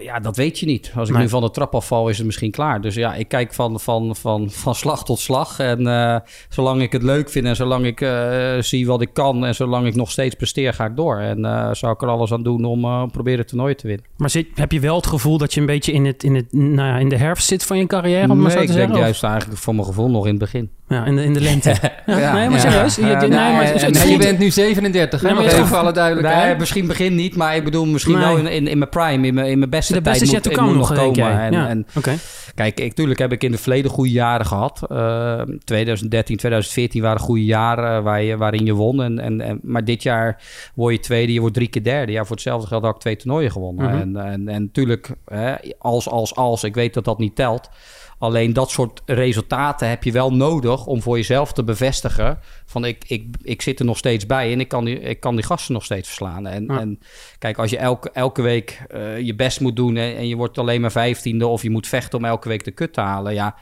Ja, 0.00 0.18
dat 0.18 0.36
weet 0.36 0.58
je 0.58 0.66
niet. 0.66 0.92
Als 0.96 1.08
ik 1.08 1.14
nee. 1.14 1.24
nu 1.24 1.28
van 1.28 1.42
de 1.42 1.50
trap 1.50 1.74
afval, 1.74 2.08
is 2.08 2.16
het 2.16 2.26
misschien 2.26 2.50
klaar. 2.50 2.80
Dus 2.80 2.94
ja, 2.94 3.14
ik 3.14 3.28
kijk 3.28 3.54
van, 3.54 3.80
van, 3.80 4.16
van, 4.16 4.50
van 4.50 4.74
slag 4.74 5.04
tot 5.04 5.18
slag. 5.18 5.58
En 5.58 5.80
uh, 5.80 6.16
zolang 6.48 6.82
ik 6.82 6.92
het 6.92 7.02
leuk 7.02 7.30
vind 7.30 7.46
en 7.46 7.56
zolang 7.56 7.86
ik 7.86 8.00
uh, 8.00 8.58
zie 8.58 8.86
wat 8.86 9.00
ik 9.00 9.10
kan... 9.12 9.44
en 9.44 9.54
zolang 9.54 9.86
ik 9.86 9.94
nog 9.94 10.10
steeds 10.10 10.34
presteer, 10.34 10.74
ga 10.74 10.84
ik 10.84 10.96
door. 10.96 11.18
En 11.18 11.38
uh, 11.38 11.68
zou 11.72 11.92
ik 11.92 12.02
er 12.02 12.08
alles 12.08 12.32
aan 12.32 12.42
doen 12.42 12.64
om 12.64 12.84
uh, 12.84 13.02
proberen 13.12 13.38
het 13.38 13.48
toernooi 13.48 13.74
te 13.74 13.86
winnen. 13.86 14.06
Maar 14.16 14.30
zit, 14.30 14.46
heb 14.54 14.72
je 14.72 14.80
wel 14.80 14.96
het 14.96 15.06
gevoel 15.06 15.38
dat 15.38 15.54
je 15.54 15.60
een 15.60 15.66
beetje 15.66 15.92
in, 15.92 16.04
het, 16.04 16.22
in, 16.22 16.34
het, 16.34 16.52
nou 16.52 16.88
ja, 16.88 16.96
in 16.96 17.08
de 17.08 17.16
herfst 17.16 17.48
zit 17.48 17.64
van 17.64 17.78
je 17.78 17.86
carrière? 17.86 18.30
Om 18.30 18.42
nee, 18.42 18.50
zo 18.50 18.56
te 18.56 18.62
ik 18.62 18.68
zeggen, 18.68 18.88
denk 18.88 19.02
juist 19.02 19.22
eigenlijk 19.22 19.60
voor 19.60 19.74
mijn 19.74 19.86
gevoel 19.86 20.10
nog 20.10 20.24
in 20.24 20.30
het 20.30 20.38
begin. 20.38 20.70
Ja, 20.88 21.04
in 21.04 21.16
de, 21.16 21.24
in 21.24 21.34
de 21.34 21.40
lente. 21.40 21.74
Ja, 22.06 22.18
Ja, 22.18 22.34
nee, 22.34 22.48
maar 22.48 22.60
serieus. 22.60 22.94
Je, 22.96 23.02
nee, 23.02 23.28
maar 23.28 23.72
het 23.72 24.08
je 24.08 24.16
bent 24.18 24.38
nu 24.38 24.50
37, 24.50 25.20
hè? 25.20 25.26
Nee, 25.26 25.36
maar 25.36 25.44
even 25.44 25.78
alle 25.78 25.92
duidelijkheid. 25.92 26.46
Nee, 26.46 26.56
misschien 26.56 26.86
begin 26.86 27.14
niet, 27.14 27.36
maar 27.36 27.56
ik 27.56 27.64
bedoel 27.64 27.86
misschien 27.86 28.18
Nee. 28.18 28.24
wel 28.24 28.36
in, 28.36 28.46
in, 28.46 28.66
in 28.66 28.78
mijn 28.78 28.90
prime, 28.90 29.26
in 29.26 29.34
mijn, 29.34 29.46
in 29.46 29.58
mijn 29.60 29.70
beste 29.70 29.92
de 29.92 30.00
tijd 30.00 30.20
beste 30.20 30.50
moet, 30.50 30.60
moet 30.60 30.74
nog, 30.74 30.94
komen. 30.94 31.40
En, 31.40 31.52
ja. 31.52 31.68
en. 31.68 31.86
Kijk, 32.54 32.80
ik, 32.80 32.94
tuurlijk 32.94 33.18
heb 33.18 33.32
ik 33.32 33.44
in 33.44 33.52
het 33.52 33.60
verleden 33.60 33.90
goede 33.90 34.10
jaren 34.10 34.46
gehad. 34.46 34.82
Eh, 34.88 35.42
2013, 35.64 36.36
2014 36.36 37.02
waren 37.02 37.20
goede 37.20 37.44
jaren 37.44 38.02
waar 38.02 38.22
je, 38.22 38.36
waarin 38.36 38.64
je 38.64 38.74
won. 38.74 39.02
En, 39.02 39.18
en, 39.18 39.40
en, 39.40 39.60
maar 39.62 39.84
dit 39.84 40.02
jaar 40.02 40.42
word 40.74 40.94
je 40.94 41.00
tweede, 41.00 41.32
je 41.32 41.40
wordt 41.40 41.54
drie 41.54 41.68
keer 41.68 41.82
derde. 41.82 42.12
Ja, 42.12 42.24
voor 42.24 42.36
hetzelfde 42.36 42.66
geld 42.66 42.82
had 42.82 42.94
ik 42.94 43.00
twee 43.00 43.16
toernooien 43.16 43.52
gewonnen. 43.52 43.84
Mhm. 43.90 44.00
En, 44.00 44.16
en, 44.16 44.48
en 44.48 44.62
natuurlijk, 44.62 45.10
hè, 45.24 45.54
als, 45.78 46.08
als, 46.08 46.34
als, 46.34 46.64
ik 46.64 46.74
weet 46.74 46.94
dat 46.94 47.04
dat 47.04 47.18
niet 47.18 47.36
telt. 47.36 47.70
Alleen 48.20 48.52
dat 48.52 48.70
soort 48.70 49.02
resultaten 49.06 49.88
heb 49.88 50.04
je 50.04 50.12
wel 50.12 50.32
nodig 50.32 50.86
om 50.86 51.02
voor 51.02 51.16
jezelf 51.16 51.52
te 51.52 51.64
bevestigen. 51.64 52.38
Van 52.66 52.84
ik, 52.84 53.04
ik, 53.06 53.26
ik 53.42 53.62
zit 53.62 53.78
er 53.78 53.84
nog 53.84 53.98
steeds 53.98 54.26
bij 54.26 54.52
en 54.52 54.60
ik 54.60 54.68
kan 54.68 54.84
die, 54.84 55.00
ik 55.00 55.20
kan 55.20 55.34
die 55.34 55.44
gasten 55.44 55.74
nog 55.74 55.84
steeds 55.84 56.08
verslaan. 56.08 56.46
En, 56.46 56.64
Ja. 56.64 56.80
en 56.80 57.00
kijk, 57.38 57.58
als 57.58 57.70
je 57.70 57.78
elke, 57.78 58.10
elke 58.10 58.42
week 58.42 58.82
eh, 58.88 59.18
je 59.18 59.34
best 59.34 59.49
moet 59.58 59.76
doen 59.76 59.96
en, 59.96 60.28
je 60.28 60.36
wordt 60.36 60.58
alleen 60.58 60.80
maar 60.80 60.92
vijftiende 60.92 61.46
of 61.46 61.62
je 61.62 61.70
moet 61.70 61.86
vechten 61.86 62.18
om 62.18 62.24
elke 62.24 62.48
week 62.48 62.64
de 62.64 62.70
kut 62.70 62.92
te 62.92 63.00
halen. 63.00 63.34
Ja, 63.34 63.54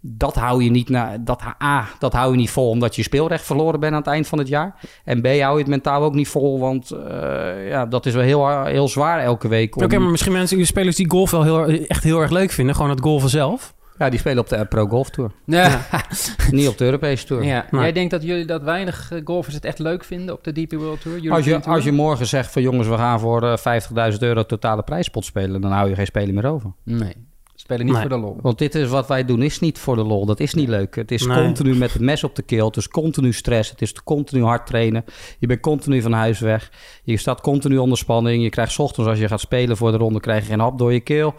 dat 0.00 0.34
hou 0.34 0.64
je 0.64 0.70
niet 0.70 0.88
na, 0.88 1.16
dat, 1.20 1.42
A, 1.62 1.88
dat 1.98 2.12
hou 2.12 2.30
je 2.30 2.36
niet 2.36 2.50
vol 2.50 2.68
omdat 2.68 2.96
je 2.96 3.02
speelrecht 3.02 3.44
verloren 3.44 3.80
bent 3.80 3.92
aan 3.92 3.98
het 3.98 4.08
eind 4.08 4.26
van 4.26 4.38
het 4.38 4.48
jaar. 4.48 4.74
En 5.04 5.20
B, 5.20 5.26
hou 5.26 5.52
je 5.52 5.58
het 5.58 5.66
mentaal 5.66 6.02
ook 6.02 6.14
niet 6.14 6.28
vol, 6.28 6.58
want 6.60 6.90
eh, 6.90 7.68
ja, 7.68 7.86
dat 7.86 8.06
is 8.06 8.14
wel 8.14 8.22
heel, 8.22 8.64
heel 8.64 8.88
zwaar 8.88 9.20
elke 9.20 9.48
week. 9.48 9.76
om- 9.76 9.82
Oké, 9.84 9.98
maar 9.98 10.10
misschien 10.10 10.32
mensen, 10.32 10.66
spelers 10.66 10.96
die 10.96 11.10
golf 11.10 11.30
wel 11.30 11.42
heel, 11.42 11.64
echt 11.86 12.04
heel 12.04 12.20
erg 12.20 12.30
leuk 12.30 12.50
vinden. 12.50 12.74
Gewoon 12.74 12.90
het 12.90 13.00
golven 13.00 13.28
zelf. 13.30 13.74
Ja, 13.98 14.10
die 14.10 14.18
spelen 14.18 14.38
op 14.38 14.48
de 14.48 14.66
Pro 14.66 14.86
Golf 14.86 15.10
Tour. 15.10 15.30
Ja. 15.44 15.86
niet 16.50 16.68
op 16.68 16.78
de 16.78 16.84
Europese 16.84 17.26
Tour. 17.26 17.44
Ja. 17.44 17.66
Maar- 17.70 17.82
Jij 17.82 17.92
denkt 17.92 18.10
dat 18.10 18.22
jullie 18.22 18.44
dat 18.44 18.62
weinig 18.62 19.10
eh, 19.12 19.20
golfers 19.24 19.54
het 19.54 19.64
echt 19.64 19.78
leuk 19.78 20.04
vinden 20.04 20.34
op 20.34 20.44
de 20.44 20.52
DP 20.52 20.72
World 20.72 21.00
Tour? 21.00 21.32
Als 21.32 21.44
je, 21.44 21.50
Tour? 21.60 21.74
als 21.76 21.84
je 21.84 21.92
morgen 21.92 22.26
zegt 22.26 22.52
van 22.52 22.62
jongens, 22.62 22.88
we 22.88 22.96
gaan 22.96 23.20
voor 23.20 23.42
eh, 23.42 23.80
50.000 24.12 24.18
euro 24.18 24.46
totale 24.46 24.82
prijspot 24.82 25.24
spelen, 25.24 25.60
dan 25.60 25.72
hou 25.72 25.88
je 25.88 25.94
geen 25.94 26.06
speler 26.06 26.34
meer 26.34 26.46
over. 26.46 26.72
Nee, 26.82 27.12
spelen 27.54 27.84
niet 27.84 27.94
Nee. 27.94 28.00
voor 28.02 28.10
de 28.10 28.18
lol. 28.24 28.36
Want 28.40 28.58
dit 28.58 28.74
is 28.74 28.88
wat 28.88 29.08
wij 29.08 29.24
doen, 29.24 29.42
is 29.42 29.60
niet 29.60 29.78
voor 29.78 29.96
de 29.96 30.04
lol. 30.04 30.26
Dat 30.26 30.40
is 30.40 30.54
niet 30.54 30.68
leuk. 30.68 30.94
Het 30.96 31.10
is 31.10 31.26
Nee. 31.26 31.42
continu 31.44 31.74
met 31.76 31.92
het 31.92 32.02
mes 32.02 32.24
op 32.24 32.34
de 32.34 32.42
keel. 32.42 32.66
Het 32.66 32.76
is 32.76 32.88
continu 32.88 33.32
stress. 33.32 33.70
Het 33.70 33.82
is 33.82 33.92
continu 34.02 34.42
hard 34.42 34.66
trainen. 34.66 35.04
Je 35.38 35.46
bent 35.46 35.60
continu 35.60 36.02
van 36.02 36.12
huis 36.12 36.38
weg. 36.40 36.70
Je 37.04 37.16
staat 37.16 37.40
continu 37.40 37.76
onder 37.78 37.98
spanning. 37.98 38.42
Je 38.42 38.50
krijgt 38.50 38.72
's 38.72 38.78
ochtends 38.78 39.10
als 39.10 39.18
je 39.18 39.28
gaat 39.28 39.40
spelen 39.40 39.76
voor 39.76 39.90
de 39.90 39.96
ronde, 39.96 40.20
krijg 40.20 40.42
je 40.42 40.48
geen 40.50 40.60
hap 40.60 40.78
door 40.78 40.92
je 40.92 41.00
keel. 41.00 41.34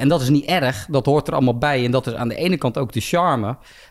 En 0.00 0.08
dat 0.08 0.20
is 0.20 0.28
niet 0.28 0.44
erg, 0.44 0.86
dat 0.90 1.06
hoort 1.06 1.28
er 1.28 1.34
allemaal 1.34 1.58
bij. 1.58 1.84
En 1.84 1.90
dat 1.90 2.06
is 2.06 2.14
aan 2.14 2.28
de 2.28 2.34
ene 2.34 2.56
kant 2.56 2.78
ook 2.78 2.92
de 2.92 3.00
charme. 3.00 3.46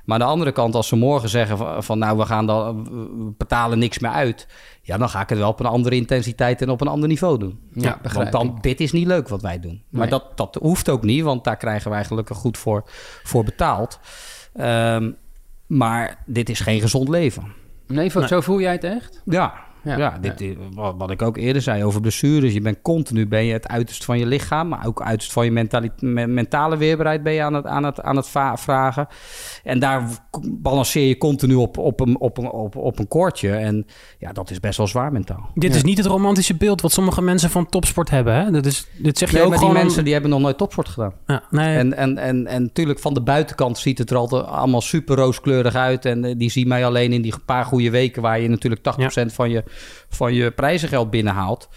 Maar 0.05 0.19
aan 0.19 0.19
de 0.19 0.33
andere 0.33 0.51
kant, 0.51 0.75
als 0.75 0.87
ze 0.87 0.95
morgen 0.95 1.29
zeggen 1.29 1.57
van, 1.57 1.83
van 1.83 1.99
nou, 1.99 2.17
we 2.17 2.25
gaan 2.25 2.45
dan, 2.45 2.83
we 2.83 3.33
betalen 3.37 3.79
niks 3.79 3.99
meer 3.99 4.11
uit. 4.11 4.47
Ja, 4.81 4.97
dan 4.97 5.09
ga 5.09 5.21
ik 5.21 5.29
het 5.29 5.37
wel 5.37 5.49
op 5.49 5.59
een 5.59 5.65
andere 5.65 5.95
intensiteit 5.95 6.61
en 6.61 6.69
op 6.69 6.81
een 6.81 6.87
ander 6.87 7.07
niveau 7.09 7.37
doen. 7.39 7.59
Ja, 7.73 7.99
begrijp 8.01 8.31
Want 8.31 8.45
dan, 8.51 8.57
dit 8.61 8.79
is 8.79 8.91
niet 8.91 9.07
leuk 9.07 9.27
wat 9.27 9.41
wij 9.41 9.59
doen. 9.59 9.83
Maar 9.89 10.01
Nee. 10.01 10.09
dat, 10.09 10.37
dat 10.37 10.55
hoeft 10.61 10.89
ook 10.89 11.03
niet, 11.03 11.23
want 11.23 11.43
daar 11.43 11.57
krijgen 11.57 11.91
wij 11.91 12.03
gelukkig 12.05 12.37
goed 12.37 12.57
voor, 12.57 12.83
voor 13.23 13.43
betaald. 13.43 13.99
Ehm, 14.53 15.11
maar 15.67 16.23
dit 16.25 16.49
is 16.49 16.59
geen 16.59 16.81
gezond 16.81 17.09
leven. 17.09 17.53
Nee, 17.87 18.11
voor- 18.11 18.21
Nee. 18.21 18.29
zo 18.29 18.41
voel 18.41 18.59
jij 18.59 18.71
het 18.71 18.83
echt? 18.83 19.21
Ja, 19.25 19.53
Ja. 19.83 19.97
ja, 19.97 20.17
dit, 20.21 20.55
wat, 20.73 20.95
wat 20.97 21.11
ik 21.11 21.21
ook 21.21 21.37
eerder 21.37 21.61
zei 21.61 21.83
over 21.83 22.01
blessures. 22.01 22.53
Je 22.53 22.61
bent 22.61 22.81
continu 22.81 23.27
ben 23.27 23.43
je 23.45 23.53
het 23.53 23.67
uiterst 23.67 24.05
van 24.05 24.19
je 24.19 24.25
lichaam, 24.25 24.67
maar 24.67 24.85
ook 24.85 25.01
uiterst 25.01 25.33
van 25.33 25.45
je 25.45 25.51
mentale 26.27 26.77
weerbaarheid 26.77 27.23
ben 27.23 27.33
je 27.33 27.41
aan 27.41 27.53
het, 27.53 27.65
aan 27.65 27.83
het, 27.83 28.01
aan 28.01 28.15
het 28.15 28.29
vragen. 28.55 29.07
En 29.63 29.79
daar 29.79 30.03
balanceer 30.51 31.07
je 31.07 31.17
continu 31.17 31.55
op, 31.55 31.77
op, 31.77 31.99
een, 31.99 32.19
op, 32.19 32.37
een, 32.37 32.49
op, 32.49 32.75
op 32.75 32.99
een 32.99 33.07
koordje. 33.07 33.51
En 33.51 33.85
ja, 34.19 34.31
dat 34.31 34.49
is 34.49 34.59
best 34.59 34.77
wel 34.77 34.87
zwaar 34.87 35.11
mentaal. 35.11 35.49
Dit 35.55 35.69
Ja. 35.71 35.75
is 35.77 35.83
niet 35.83 35.97
het 35.97 36.07
romantische 36.07 36.55
beeld 36.55 36.81
wat 36.81 36.91
sommige 36.91 37.21
mensen 37.21 37.49
van 37.49 37.69
topsport 37.69 38.09
hebben. 38.09 38.33
Hè? 38.33 38.51
Dat 38.51 38.65
is, 38.65 38.87
dit 38.97 39.17
zeg 39.17 39.29
je 39.29 39.35
Nee, 39.35 39.43
ook 39.45 39.49
maar 39.51 39.59
die 39.59 39.71
mensen 39.71 40.03
die 40.03 40.13
hebben 40.13 40.31
nog 40.31 40.39
nooit 40.39 40.57
topsport 40.57 40.89
gedaan. 40.89 41.13
Ja, 41.27 41.43
nee, 41.49 41.77
En, 41.77 41.93
en, 41.93 42.17
en, 42.17 42.47
en 42.47 42.61
natuurlijk 42.61 42.99
van 42.99 43.13
de 43.13 43.21
buitenkant 43.21 43.77
ziet 43.77 43.97
het 43.97 44.09
er 44.11 44.17
altijd 44.17 44.45
allemaal 44.45 44.81
super 44.81 45.15
rooskleurig 45.15 45.75
uit. 45.75 46.05
En 46.05 46.23
eh, 46.25 46.35
die 46.37 46.49
zien 46.49 46.67
mij 46.67 46.85
alleen 46.85 47.13
in 47.13 47.21
die 47.21 47.33
paar 47.45 47.65
goede 47.65 47.89
weken 47.89 48.21
waar 48.21 48.39
je 48.39 48.49
natuurlijk 48.49 48.81
80% 48.81 49.25
van, 49.25 49.49
je, 49.49 49.63
van 50.09 50.33
je 50.33 50.51
prijzengeld 50.51 51.09
binnenhaalt. 51.09 51.69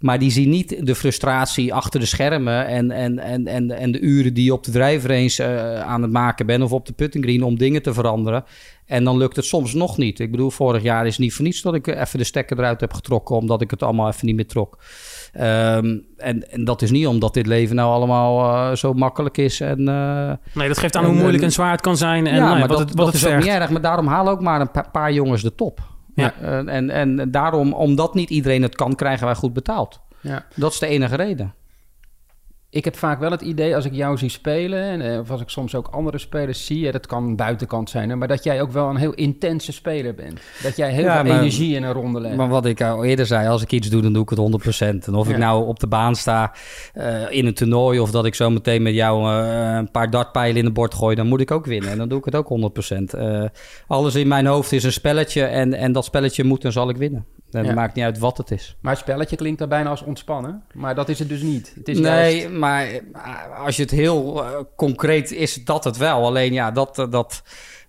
Maar 0.00 0.18
die 0.18 0.30
zien 0.30 0.48
niet 0.50 0.86
de 0.86 0.94
frustratie 0.94 1.74
achter 1.74 2.00
de 2.00 2.06
schermen 2.06 2.66
en, 2.66 2.90
en, 2.90 3.18
en, 3.18 3.46
en, 3.46 3.70
en 3.70 3.92
de 3.92 4.00
uren 4.00 4.34
die 4.34 4.44
je 4.44 4.52
op 4.52 4.64
de 4.64 4.70
drijfrange 4.70 5.42
eh, 5.42 5.80
aan 5.80 6.02
het 6.02 6.12
maken 6.12 6.46
bent 6.46 6.62
of 6.62 6.72
op 6.72 6.86
de 6.86 6.92
putting 6.92 7.24
green 7.24 7.42
om 7.42 7.58
dingen 7.58 7.82
te 7.82 7.94
veranderen. 7.94 8.44
En 8.86 9.04
dan 9.04 9.16
lukt 9.16 9.36
het 9.36 9.44
soms 9.44 9.74
nog 9.74 9.96
niet. 9.96 10.18
Ik 10.20 10.30
bedoel, 10.30 10.50
vorig 10.50 10.82
jaar 10.82 11.04
is 11.06 11.10
het 11.12 11.20
niet 11.20 11.34
voor 11.34 11.44
niets 11.44 11.62
dat 11.62 11.74
ik 11.74 11.86
even 11.86 12.18
de 12.18 12.24
stekker 12.24 12.58
eruit 12.58 12.80
heb 12.80 12.92
getrokken, 12.92 13.36
omdat 13.36 13.60
ik 13.60 13.70
het 13.70 13.82
allemaal 13.82 14.08
even 14.08 14.26
niet 14.26 14.36
meer 14.36 14.46
trok. 14.46 14.78
Ehm, 15.32 15.98
en, 16.16 16.50
en 16.50 16.64
dat 16.64 16.82
is 16.82 16.90
niet 16.90 17.06
omdat 17.06 17.34
dit 17.34 17.46
leven 17.46 17.76
nou 17.76 17.90
allemaal 17.92 18.54
eh, 18.70 18.76
zo 18.76 18.92
makkelijk 18.92 19.36
is 19.38 19.60
en... 19.60 19.88
eh, 19.88 20.32
nee, 20.54 20.68
dat 20.68 20.78
geeft 20.78 20.96
aan 20.96 21.02
en- 21.02 21.08
hoe 21.08 21.18
moeilijk 21.18 21.38
en- 21.42 21.48
en 21.48 21.52
zwaar 21.54 21.70
het 21.70 21.80
kan 21.80 21.96
zijn. 21.96 22.26
En 22.26 22.34
ja, 22.34 22.40
nou 22.40 22.52
ja, 22.52 22.58
maar 22.58 22.68
wat 22.68 22.78
dat, 22.78 22.88
het, 22.88 22.96
wat 22.96 23.04
dat 23.04 23.06
het 23.06 23.14
is 23.16 23.22
ook 23.22 23.30
vergt. 23.32 23.46
niet 23.46 23.56
erg. 23.56 23.70
Maar 23.70 23.80
daarom 23.80 24.06
halen 24.06 24.32
ook 24.32 24.40
maar 24.40 24.60
een 24.60 24.70
pa- 24.70 24.88
paar 24.92 25.12
jongens 25.12 25.42
de 25.42 25.54
top. 25.54 25.80
Ja. 26.16 26.34
En, 26.40 26.68
en, 26.68 26.90
en 26.90 27.30
daarom, 27.30 27.72
omdat 27.72 28.14
niet 28.14 28.30
iedereen 28.30 28.62
het 28.62 28.74
kan, 28.74 28.94
krijgen 28.94 29.26
wij 29.26 29.34
goed 29.34 29.52
betaald. 29.52 30.00
Ja. 30.20 30.44
Dat 30.54 30.72
is 30.72 30.78
de 30.78 30.86
enige 30.86 31.16
reden. 31.16 31.54
Ik 32.70 32.84
heb 32.84 32.96
vaak 32.96 33.20
wel 33.20 33.30
het 33.30 33.40
idee 33.40 33.74
als 33.74 33.84
ik 33.84 33.92
jou 33.92 34.16
zie 34.18 34.28
spelen, 34.28 34.82
en, 34.82 35.12
eh, 35.12 35.18
of 35.18 35.30
als 35.30 35.40
ik 35.40 35.48
soms 35.48 35.74
ook 35.74 35.88
andere 35.88 36.18
spelers 36.18 36.66
zie, 36.66 36.92
dat 36.92 37.06
kan 37.06 37.36
buitenkant 37.36 37.90
zijn, 37.90 38.18
maar 38.18 38.28
dat 38.28 38.44
jij 38.44 38.60
ook 38.62 38.70
wel 38.72 38.88
een 38.88 38.96
heel 38.96 39.14
intense 39.14 39.72
speler 39.72 40.14
bent. 40.14 40.40
Dat 40.62 40.76
jij 40.76 40.92
heel 40.92 41.04
Ja, 41.04 41.20
veel 41.20 41.32
maar- 41.32 41.40
energie 41.40 41.74
in 41.74 41.82
een 41.82 41.92
ronde 41.92 42.20
legt. 42.20 42.36
Maar 42.36 42.48
wat 42.48 42.66
ik 42.66 42.82
al 42.82 43.04
eerder 43.04 43.26
zei, 43.26 43.48
als 43.48 43.62
ik 43.62 43.72
iets 43.72 43.88
doe, 43.88 44.02
dan 44.02 44.12
doe 44.12 44.22
ik 44.22 44.28
het 44.28 44.38
100%. 44.38 45.06
En 45.06 45.14
of 45.14 45.28
ik 45.28 45.36
nou 45.38 45.66
op 45.66 45.80
de 45.80 45.86
baan 45.86 46.14
sta 46.14 46.52
eh, 46.92 47.30
in 47.30 47.46
een 47.46 47.54
toernooi... 47.54 47.98
of 47.98 48.10
dat 48.10 48.24
ik 48.26 48.34
zo 48.34 48.50
meteen 48.50 48.82
met 48.82 48.94
jou 48.94 49.30
eh, 49.30 49.74
een 49.76 49.90
paar 49.90 50.10
dartpijlen 50.10 50.56
in 50.56 50.64
de 50.64 50.72
bord 50.72 50.94
gooi... 50.94 51.14
dan 51.16 51.26
moet 51.26 51.40
ik 51.40 51.50
ook 51.50 51.66
winnen. 51.66 51.90
En 51.90 51.98
dan 51.98 52.08
doe 52.08 52.18
ik 52.18 52.24
het 52.24 52.34
ook 52.34 52.48
100%. 52.48 53.14
Eh, 53.14 53.44
alles 53.86 54.14
in 54.14 54.28
mijn 54.28 54.46
hoofd 54.46 54.72
is 54.72 54.84
een 54.84 54.92
spelletje... 54.92 55.42
en, 55.42 55.74
en 55.74 55.92
dat 55.92 56.04
spelletje 56.04 56.44
moet 56.44 56.64
en 56.64 56.72
zal 56.72 56.88
ik 56.88 56.96
winnen. 56.96 57.24
En 57.50 57.60
Ja. 57.62 57.66
het 57.66 57.76
maakt 57.76 57.94
niet 57.94 58.04
uit 58.04 58.18
wat 58.18 58.38
het 58.38 58.50
is. 58.50 58.76
Maar 58.80 58.92
het 58.92 59.00
spelletje 59.00 59.36
klinkt 59.36 59.58
daar 59.58 59.68
bijna 59.68 59.90
als 59.90 60.02
ontspannen, 60.02 60.62
maar 60.74 60.94
dat 60.94 61.08
is 61.08 61.18
het 61.18 61.28
dus 61.28 61.42
niet. 61.42 61.72
Het 61.74 61.88
is 61.88 61.98
nee, 61.98 62.36
juist- 62.40 62.54
maar 62.54 62.86
eh, 62.86 63.00
als 63.64 63.76
je 63.76 63.82
het 63.82 63.90
heel 63.90 64.44
eh, 64.44 64.50
concreet 64.76 65.30
is 65.32 65.64
dat 65.64 65.84
het 65.84 65.96
wel. 65.96 66.24
Alleen 66.26 66.52
ja, 66.52 66.70
dat, 66.70 66.98
eh, 66.98 67.10
dat, 67.10 67.42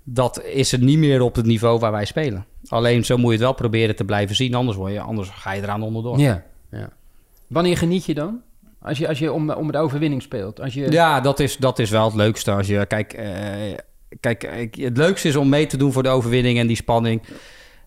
dat 0.04 0.44
is 0.44 0.72
het 0.72 0.82
niet 0.82 0.98
meer 0.98 1.22
op 1.22 1.36
het 1.36 1.46
niveau 1.46 1.80
waar 1.80 1.92
wij 1.92 2.06
spelen. 2.06 2.46
Alleen 2.68 3.06
zo 3.06 3.16
moet 3.18 3.26
je 3.26 3.32
het 3.32 3.42
wel 3.42 3.54
proberen 3.54 3.96
te 3.96 4.04
blijven 4.06 4.36
zien. 4.36 4.54
Anders, 4.54 4.78
word 4.78 4.94
je, 4.94 5.00
anders 5.00 5.30
ga 5.30 5.52
je 5.52 5.62
eraan 5.62 5.82
onderdoor. 5.84 6.20
Ja, 6.20 6.44
ja. 6.72 6.90
Wanneer 7.48 7.78
geniet 7.78 8.06
je 8.06 8.14
dan? 8.14 8.42
Als 8.82 8.98
je, 8.98 9.08
als 9.08 9.20
je 9.20 9.32
om, 9.32 9.50
om 9.52 9.72
de 9.72 9.78
overwinning 9.78 10.22
speelt. 10.22 10.62
Als 10.62 10.74
je, 10.74 10.92
Ja, 10.92 11.22
dat 11.22 11.40
is, 11.40 11.58
dat 11.58 11.80
is 11.80 11.90
wel 11.90 12.06
het 12.06 12.16
leukste. 12.16 12.52
Als 12.52 12.68
je, 12.68 12.86
kijk, 12.86 13.08
kijk 14.20 14.76
het 14.76 14.98
leukste 14.98 15.28
is 15.28 15.36
om 15.36 15.50
mee 15.50 15.66
te 15.66 15.78
doen 15.78 15.92
voor 15.92 16.04
de 16.04 16.10
overwinning 16.10 16.60
en 16.60 16.68
die 16.68 16.76
spanning. 16.76 17.22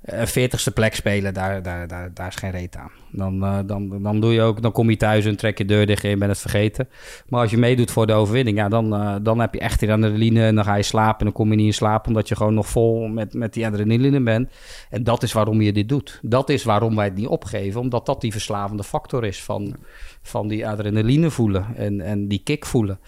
Eh, 0.01 0.27
40ste 0.27 0.73
plek 0.75 0.95
spelen, 0.95 1.35
daar, 1.35 1.63
daar, 1.63 1.89
daar, 1.89 2.15
daar 2.15 2.27
is 2.27 2.35
geen 2.35 2.51
reet 2.51 2.77
aan. 2.77 2.91
Dan, 3.13 3.45
eh, 3.45 3.59
dan, 3.67 4.03
dan, 4.03 4.21
doe 4.21 4.33
je 4.33 4.43
ook, 4.43 4.63
dan 4.63 4.73
kom 4.73 4.91
je 4.91 4.97
thuis 4.97 5.25
en 5.25 5.37
trek 5.37 5.59
je 5.59 5.65
deur 5.65 5.87
dicht 5.87 6.05
en 6.05 6.11
je 6.11 6.17
bent 6.17 6.31
het 6.31 6.41
vergeten. 6.41 6.89
Maar 7.29 7.41
als 7.41 7.51
je 7.51 7.57
meedoet 7.57 7.91
voor 7.91 8.07
de 8.07 8.13
overwinning, 8.13 8.57
ja, 8.57 8.69
dan, 8.69 8.95
eh, 8.95 9.15
dan 9.23 9.41
heb 9.41 9.55
je 9.55 9.61
echt 9.61 9.81
die 9.81 9.93
adrenaline. 9.93 10.47
En 10.47 10.55
dan 10.55 10.65
ga 10.65 10.75
je 10.75 10.83
slapen 10.83 11.19
en 11.19 11.25
dan 11.25 11.35
kom 11.35 11.51
je 11.51 11.57
niet 11.57 11.67
in 11.67 11.75
slaap 11.75 12.07
omdat 12.07 12.29
je 12.29 12.37
gewoon 12.37 12.55
nog 12.55 12.69
vol 12.69 13.09
met, 13.09 13.35
met 13.35 13.53
die 13.53 13.67
adrenaline 13.67 14.21
bent. 14.21 14.51
En 14.91 15.05
dat 15.05 15.23
is 15.23 15.33
waarom 15.33 15.61
je 15.61 15.73
dit 15.73 15.89
doet. 15.89 16.19
Dat 16.23 16.49
is 16.49 16.65
waarom 16.65 16.97
wij 16.97 17.05
het 17.05 17.17
niet 17.17 17.27
opgeven, 17.27 17.81
omdat 17.81 18.07
dat 18.07 18.21
die 18.21 18.33
verslavende 18.33 18.85
factor 18.85 19.25
is 19.25 19.43
van, 19.43 19.77
van 20.23 20.49
die 20.49 20.69
adrenaline 20.69 21.31
voelen 21.31 21.67
en, 21.77 22.01
en 22.01 22.29
die 22.29 22.41
kick 22.45 22.67
voelen. 22.67 22.99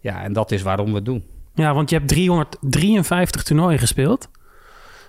Ja, 0.00 0.22
en 0.22 0.32
dat 0.32 0.50
is 0.50 0.62
waarom 0.62 0.86
we 0.86 0.94
het 0.94 1.04
doen. 1.04 1.24
Ja, 1.54 1.74
want 1.74 1.90
je 1.90 1.96
hebt 1.96 2.08
353 2.08 3.42
toernooien 3.42 3.78
gespeeld. 3.78 4.28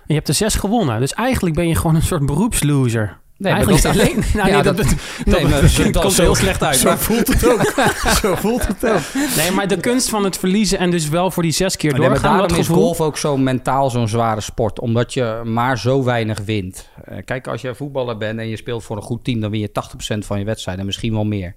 Je 0.06 0.14
hebt 0.14 0.28
er 0.28 0.34
zes 0.34 0.54
gewonnen. 0.54 1.00
Dus 1.00 1.12
eigenlijk 1.14 1.54
ben 1.56 1.68
je 1.68 1.74
gewoon 1.74 1.94
een 1.96 2.02
soort 2.02 2.26
beroepsloser. 2.26 3.18
Nee, 3.38 3.52
eigenlijk 3.52 3.82
dat- 3.82 3.94
is 3.94 4.00
alleen... 4.00 4.16
Nou, 4.34 4.48
Ja, 4.48 4.54
nee, 4.54 4.62
dat, 4.62 4.76
dat- 4.76 4.86
nee, 5.24 5.42
dat 5.48 5.92
dat- 5.92 6.02
komt 6.02 6.12
zo- 6.14 6.22
heel 6.22 6.34
slecht 6.34 6.62
uit. 6.62 6.76
zo 6.76 6.88
maar- 6.88 6.98
voelt 6.98 7.26
het 7.26 7.46
ook. 7.46 7.74
zo 8.22 8.34
voelt 8.34 8.66
het 8.66 8.86
ook. 8.90 9.00
Nee, 9.36 9.50
maar 9.50 9.68
de 9.68 9.76
kunst 9.80 10.08
van 10.08 10.24
het 10.24 10.38
verliezen 10.38 10.78
en 10.78 10.90
dus 10.90 11.08
wel 11.08 11.30
voor 11.30 11.42
die 11.42 11.52
zes 11.52 11.76
keer 11.76 11.90
Nee, 11.90 12.00
maar 12.00 12.08
doorgaan, 12.08 12.30
daarom 12.30 12.48
dat 12.48 12.58
is 12.58 12.66
golf 12.68 13.00
ook 13.00 13.18
zo 13.18 13.36
mentaal 13.36 13.90
zo'n 13.90 14.08
zware 14.08 14.40
sport. 14.40 14.80
Omdat 14.80 15.14
je 15.14 15.40
maar 15.44 15.78
zo 15.78 16.04
weinig 16.04 16.38
wint. 16.44 16.88
Eh, 17.04 17.16
kijk, 17.24 17.46
als 17.46 17.60
je 17.60 17.74
voetballer 17.74 18.16
bent 18.16 18.38
en 18.38 18.48
je 18.48 18.56
speelt 18.56 18.84
voor 18.84 18.96
een 18.96 19.02
goed 19.02 19.24
team... 19.24 19.40
dan 19.40 19.50
win 19.50 19.60
je 19.60 19.68
80% 19.68 20.18
van 20.18 20.38
je 20.38 20.44
wedstrijden 20.44 20.80
en 20.80 20.86
misschien 20.86 21.12
wel 21.12 21.24
meer. 21.24 21.54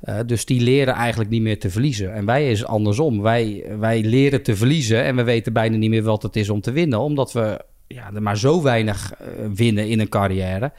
Eh, 0.00 0.18
dus 0.26 0.44
die 0.44 0.60
leren 0.60 0.94
eigenlijk 0.94 1.30
niet 1.30 1.42
meer 1.42 1.58
te 1.58 1.70
verliezen. 1.70 2.14
En 2.14 2.24
wij 2.24 2.50
is 2.50 2.64
andersom. 2.64 3.22
Wij, 3.22 3.64
wij 3.78 4.02
leren 4.02 4.42
te 4.42 4.56
verliezen 4.56 5.04
en 5.04 5.16
we 5.16 5.22
weten 5.22 5.52
bijna 5.52 5.76
niet 5.76 5.90
meer 5.90 6.02
wat 6.02 6.22
het 6.22 6.36
is 6.36 6.50
om 6.50 6.60
te 6.60 6.72
winnen. 6.72 6.98
Omdat 6.98 7.32
we 7.32 7.64
ja, 7.86 8.10
er 8.14 8.22
maar 8.22 8.38
zo 8.38 8.62
weinig 8.62 9.12
eh, 9.14 9.26
winnen 9.54 9.88
in 9.88 10.00
een 10.00 10.08
carrière. 10.08 10.72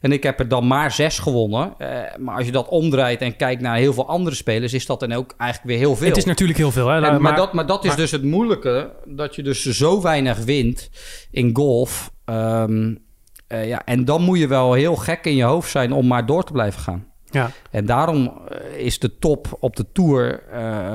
En 0.00 0.12
ik 0.12 0.22
heb 0.22 0.38
er 0.40 0.48
dan 0.48 0.66
maar 0.66 0.92
zes 0.92 1.18
gewonnen. 1.18 1.74
Eh, 1.78 2.16
maar 2.18 2.36
als 2.36 2.46
je 2.46 2.52
dat 2.52 2.68
omdraait 2.68 3.20
en 3.20 3.36
kijkt 3.36 3.62
naar 3.62 3.76
heel 3.76 3.92
veel 3.92 4.08
andere 4.08 4.36
spelers, 4.36 4.72
is 4.72 4.86
dat 4.86 5.00
dan 5.00 5.12
ook 5.12 5.34
eigenlijk 5.36 5.70
weer 5.70 5.78
heel 5.86 5.96
veel. 5.96 6.08
Het 6.08 6.16
is 6.16 6.24
natuurlijk 6.24 6.58
heel 6.58 6.70
veel. 6.70 6.88
Hè? 6.88 6.94
En- 6.94 7.00
maar, 7.00 7.20
maar, 7.20 7.36
dat, 7.36 7.52
maar 7.52 7.66
dat 7.66 7.82
is 7.82 7.88
maar- 7.88 7.96
dus 7.96 8.10
het 8.10 8.22
moeilijke, 8.24 8.92
dat 9.06 9.34
je 9.34 9.42
dus 9.42 9.64
zo 9.64 10.02
weinig 10.02 10.38
wint 10.44 10.90
in 11.30 11.50
golf. 11.56 12.12
Ehm, 12.24 12.94
eh, 13.46 13.68
ja, 13.68 13.84
en 13.84 14.04
dan 14.04 14.22
moet 14.22 14.38
je 14.38 14.46
wel 14.46 14.72
heel 14.72 14.96
gek 14.96 15.24
in 15.24 15.36
je 15.36 15.42
hoofd 15.44 15.70
zijn 15.70 15.92
om 15.92 16.06
maar 16.06 16.26
door 16.26 16.44
te 16.44 16.52
blijven 16.52 16.80
gaan. 16.80 17.09
Ja. 17.30 17.50
En 17.70 17.86
daarom 17.86 18.32
eh, 18.48 18.78
is 18.86 18.98
de 18.98 19.18
top 19.18 19.56
op 19.60 19.76
de 19.76 19.86
Tour... 19.92 20.42
eh, 20.50 20.94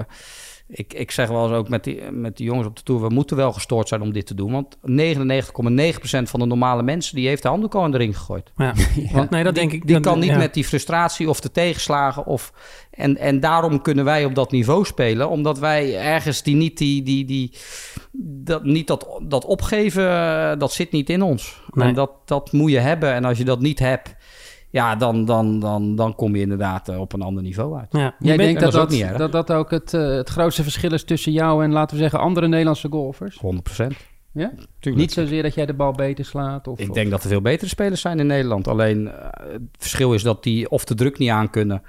ik, 0.67 0.93
ik 0.93 1.11
zeg 1.11 1.27
wel 1.27 1.43
eens 1.43 1.53
ook 1.53 1.69
met 1.69 1.83
die, 1.83 2.11
met 2.11 2.37
die 2.37 2.45
jongens 2.45 2.67
op 2.67 2.75
de 2.75 2.83
Tour... 2.83 3.01
we 3.01 3.09
moeten 3.09 3.37
wel 3.37 3.53
gestoord 3.53 3.87
zijn 3.87 4.01
om 4.01 4.13
dit 4.13 4.27
te 4.27 4.35
doen. 4.35 4.51
Want 4.51 4.77
99,9% 4.77 4.79
van 6.23 6.39
de 6.39 6.45
normale 6.45 6.83
mensen... 6.83 7.15
die 7.15 7.27
heeft 7.27 7.41
de 7.41 7.47
handdoek 7.47 7.75
al 7.75 7.85
in 7.85 7.91
de 7.91 7.97
ring 7.97 8.17
gegooid. 8.17 8.51
Ja. 8.57 8.73
Want 9.13 9.29
nee, 9.29 9.43
dat 9.43 9.53
die, 9.55 9.63
denk 9.63 9.73
ik. 9.73 9.85
Die 9.87 9.95
dat- 9.95 10.03
kan 10.11 10.19
niet 10.19 10.29
ja. 10.29 10.37
met 10.37 10.53
die 10.53 10.63
frustratie 10.65 11.29
of 11.29 11.39
de 11.39 11.51
tegenslagen. 11.51 12.25
Of, 12.25 12.53
en, 12.91 13.17
en 13.17 13.39
daarom 13.39 13.81
kunnen 13.81 14.05
wij 14.05 14.25
op 14.25 14.35
dat 14.35 14.51
niveau 14.51 14.85
spelen. 14.85 15.29
Omdat 15.29 15.59
wij 15.59 15.97
ergens 15.99 16.43
die 16.43 16.55
niet, 16.55 16.77
die, 16.77 17.03
die, 17.03 17.25
die, 17.25 17.51
dat, 18.21 18.63
niet 18.63 18.87
dat, 18.87 19.19
dat 19.21 19.45
opgeven, 19.45 20.09
eh, 20.09 20.59
dat 20.59 20.71
zit 20.71 20.91
niet 20.91 21.09
in 21.09 21.21
ons. 21.21 21.61
Nee. 21.71 21.87
En 21.87 21.93
dat, 21.93 22.11
dat 22.25 22.51
moet 22.51 22.71
je 22.71 22.79
hebben. 22.79 23.13
En 23.13 23.25
als 23.25 23.37
je 23.37 23.45
dat 23.45 23.59
niet 23.59 23.79
hebt, 23.79 24.15
ja, 24.75 24.95
dan, 24.95 25.25
dan, 25.25 25.59
dan, 25.59 25.95
dan 25.95 26.15
kom 26.15 26.35
je 26.35 26.41
inderdaad 26.41 26.89
eh, 26.89 26.99
op 26.99 27.13
een 27.13 27.21
ander 27.21 27.43
niveau 27.43 27.77
uit. 27.79 27.87
Ja. 27.89 28.15
Jij 28.19 28.37
denkt 28.37 28.61
dat 28.61 28.71
dat 28.71 28.81
ook 28.81 28.89
dat, 28.89 28.97
niet 28.97 29.07
erg. 29.07 29.17
dat 29.17 29.31
dat 29.31 29.51
ook 29.51 29.71
het, 29.71 29.93
eh, 29.93 30.07
het 30.07 30.29
grootste 30.29 30.63
verschil 30.63 30.93
is 30.93 31.03
tussen 31.03 31.31
jou 31.31 31.63
en, 31.63 31.71
laten 31.71 31.95
we 31.95 32.01
zeggen, 32.01 32.19
andere 32.19 32.47
Nederlandse 32.47 32.87
golfers? 32.89 33.41
100% 33.41 33.87
Ja? 34.31 34.51
Tuurlijk. 34.79 35.03
Niet 35.05 35.13
zozeer 35.13 35.43
dat 35.43 35.53
jij 35.53 35.65
de 35.65 35.73
bal 35.73 35.91
beter 35.91 36.25
slaat? 36.25 36.67
Of, 36.67 36.79
Ik 36.79 36.93
denk 36.93 37.09
dat 37.09 37.23
er 37.23 37.29
veel 37.29 37.41
betere 37.41 37.69
spelers 37.69 38.01
zijn 38.01 38.19
in 38.19 38.27
Nederland. 38.27 38.67
Alleen 38.67 39.07
eh, 39.07 39.29
het 39.51 39.61
verschil 39.77 40.13
is 40.13 40.23
dat 40.23 40.43
die 40.43 40.69
of 40.69 40.85
de 40.85 40.95
druk 40.95 41.17
niet 41.17 41.29
aankunnen. 41.29 41.81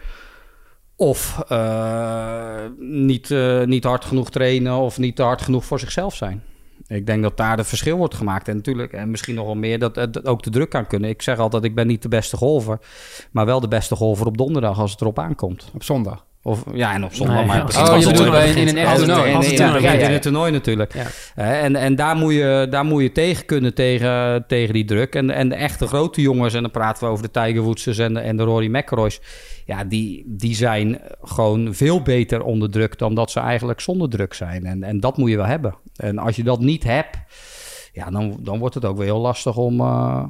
Of 0.96 1.42
eh, 1.48 2.64
niet, 2.78 3.34
niet 3.64 3.84
hard 3.84 4.04
genoeg 4.04 4.30
trainen 4.30 4.76
of 4.76 4.98
niet 4.98 5.18
hard 5.18 5.42
genoeg 5.42 5.64
voor 5.64 5.78
zichzelf 5.78 6.14
zijn. 6.14 6.42
Ik 6.88 7.06
denk 7.06 7.22
dat 7.22 7.36
daar 7.36 7.56
het 7.56 7.66
verschil 7.66 7.96
wordt 7.96 8.14
gemaakt. 8.14 8.48
En 8.48 8.56
natuurlijk, 8.56 8.92
en 8.92 9.10
misschien 9.10 9.34
nog 9.34 9.46
wel 9.46 9.54
meer, 9.54 9.78
dat 9.78 9.96
het 9.96 10.26
ook 10.26 10.42
de 10.42 10.50
druk 10.50 10.74
aan 10.74 10.86
kunnen. 10.86 11.10
Ik 11.10 11.22
zeg 11.22 11.38
altijd, 11.38 11.64
ik 11.64 11.74
ben 11.74 11.86
niet 11.86 12.02
de 12.02 12.08
beste 12.08 12.36
golfer. 12.36 12.78
Maar 13.30 13.46
wel 13.46 13.60
de 13.60 13.68
beste 13.68 13.96
golfer 13.96 14.26
op 14.26 14.38
donderdag 14.38 14.78
als 14.78 14.90
het 14.90 15.00
erop 15.00 15.18
aankomt. 15.18 15.70
Op 15.74 15.82
zondag. 15.82 16.25
Of, 16.46 16.64
ja, 16.74 16.94
en 16.94 17.04
op 17.04 17.14
zondag. 17.14 17.36
Nee, 17.36 17.46
maar 17.46 17.64
precies 17.64 17.88
Oh, 17.90 17.98
je 17.98 18.06
bedoelt 18.06 18.30
bij 18.30 18.50
in 18.50 18.68
een 18.68 18.76
echt 18.76 18.88
Als 18.90 18.98
het- 19.00 19.06
toernooi. 19.56 19.82
ja, 19.82 19.92
in 19.92 20.12
het 20.12 20.22
toernooi 20.22 20.52
natuurlijk. 20.52 20.94
En, 21.34 21.76
en 21.76 21.96
daar, 21.96 22.16
moet 22.16 22.32
je, 22.34 22.66
daar 22.70 22.84
moet 22.84 23.02
je 23.02 23.12
tegen 23.12 23.44
kunnen, 23.46 23.74
tegen, 23.74 24.44
tegen 24.46 24.74
die 24.74 24.84
druk. 24.84 25.14
En, 25.14 25.30
en 25.30 25.48
de 25.48 25.54
echte 25.54 25.86
grote 25.86 26.20
jongens, 26.20 26.54
en 26.54 26.62
dan 26.62 26.70
praten 26.70 27.04
we 27.04 27.10
over 27.10 27.24
de 27.24 27.30
Tiger 27.30 27.60
Woodses 27.62 27.98
en 27.98 28.14
de, 28.14 28.20
en 28.20 28.36
de 28.36 28.42
Rory 28.42 28.76
McIlroys... 28.76 29.20
ja, 29.64 29.84
die, 29.84 30.24
die 30.26 30.54
zijn 30.54 31.00
gewoon 31.22 31.74
veel 31.74 32.02
beter 32.02 32.42
onder 32.42 32.70
druk 32.70 32.98
dan 32.98 33.14
dat 33.14 33.30
ze 33.30 33.40
eigenlijk 33.40 33.80
zonder 33.80 34.08
druk 34.08 34.34
zijn. 34.34 34.64
En, 34.66 34.82
en 34.82 35.00
dat 35.00 35.16
moet 35.16 35.30
je 35.30 35.36
wel 35.36 35.46
hebben. 35.46 35.74
En 35.96 36.18
als 36.18 36.36
je 36.36 36.42
dat 36.42 36.60
niet 36.60 36.84
hebt, 36.84 37.16
ja, 37.92 38.10
dan, 38.10 38.36
dan 38.40 38.58
wordt 38.58 38.74
het 38.74 38.84
ook 38.84 38.96
weer 38.96 39.06
heel 39.06 39.20
lastig 39.20 39.56
om, 39.56 39.80
eh, 39.80 40.24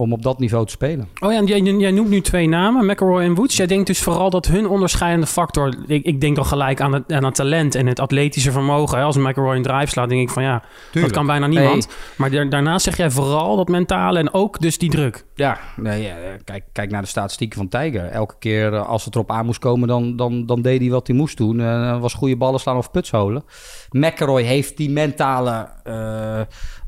om 0.00 0.12
op 0.12 0.22
dat 0.22 0.38
niveau 0.38 0.64
te 0.66 0.70
spelen. 0.72 1.08
Oh 1.20 1.32
ja, 1.32 1.38
en 1.38 1.46
jij, 1.46 1.60
jij 1.60 1.90
noemt 1.90 2.08
nu 2.08 2.20
twee 2.20 2.48
namen, 2.48 2.86
McElroy 2.86 3.22
en 3.22 3.34
Woods. 3.34 3.56
Jij 3.56 3.66
denkt 3.66 3.86
dus 3.86 3.98
vooral 4.02 4.30
dat 4.30 4.46
hun 4.46 4.68
onderscheidende 4.68 5.26
factor... 5.26 5.74
Ik, 5.86 6.04
ik 6.04 6.20
denk 6.20 6.36
dan 6.36 6.46
gelijk 6.46 6.80
aan 6.80 6.92
het, 6.92 7.12
aan 7.12 7.24
het 7.24 7.34
talent 7.34 7.74
en 7.74 7.86
het 7.86 8.00
atletische 8.00 8.52
vermogen. 8.52 8.98
Hè. 8.98 9.04
Als 9.04 9.16
McElroy 9.16 9.56
een 9.56 9.62
drive 9.62 9.86
slaat, 9.86 10.08
denk 10.08 10.20
ik 10.20 10.30
van 10.30 10.42
ja, 10.42 10.62
dat 10.92 11.10
kan 11.10 11.26
bijna 11.26 11.46
niemand. 11.46 11.88
Maar 12.16 12.30
daar- 12.30 12.48
daarnaast 12.48 12.84
zeg 12.84 12.96
jij 12.96 13.10
vooral 13.10 13.56
dat 13.56 13.68
mentale 13.68 14.18
en 14.18 14.32
ook 14.34 14.60
dus 14.60 14.78
die 14.78 14.90
druk. 14.90 15.24
Ja, 15.34 15.58
nee, 15.76 16.02
ja, 16.02 16.14
kijk, 16.44 16.64
kijk 16.72 16.90
naar 16.90 17.02
de 17.02 17.08
statistieken 17.08 17.58
van 17.58 17.68
Tiger. 17.68 18.04
Elke 18.04 18.34
keer 18.38 18.74
eh, 18.74 18.88
als 18.88 19.04
het 19.04 19.14
erop 19.14 19.30
aan 19.30 19.46
moest 19.46 19.58
komen, 19.58 19.88
dan, 19.88 20.16
dan, 20.16 20.46
dan 20.46 20.62
deed 20.62 20.80
hij 20.80 20.90
wat 20.90 21.06
hij 21.06 21.16
moest 21.16 21.36
doen. 21.36 21.60
Eh 21.60 22.00
was 22.00 22.14
goede 22.14 22.36
ballen 22.36 22.60
slaan 22.60 22.76
of 22.76 22.90
puts 22.90 23.10
holen. 23.10 23.44
McElroy 23.90 24.42
heeft 24.42 24.76
die 24.76 24.90
mentale 24.90 25.68
eh, 25.84 26.40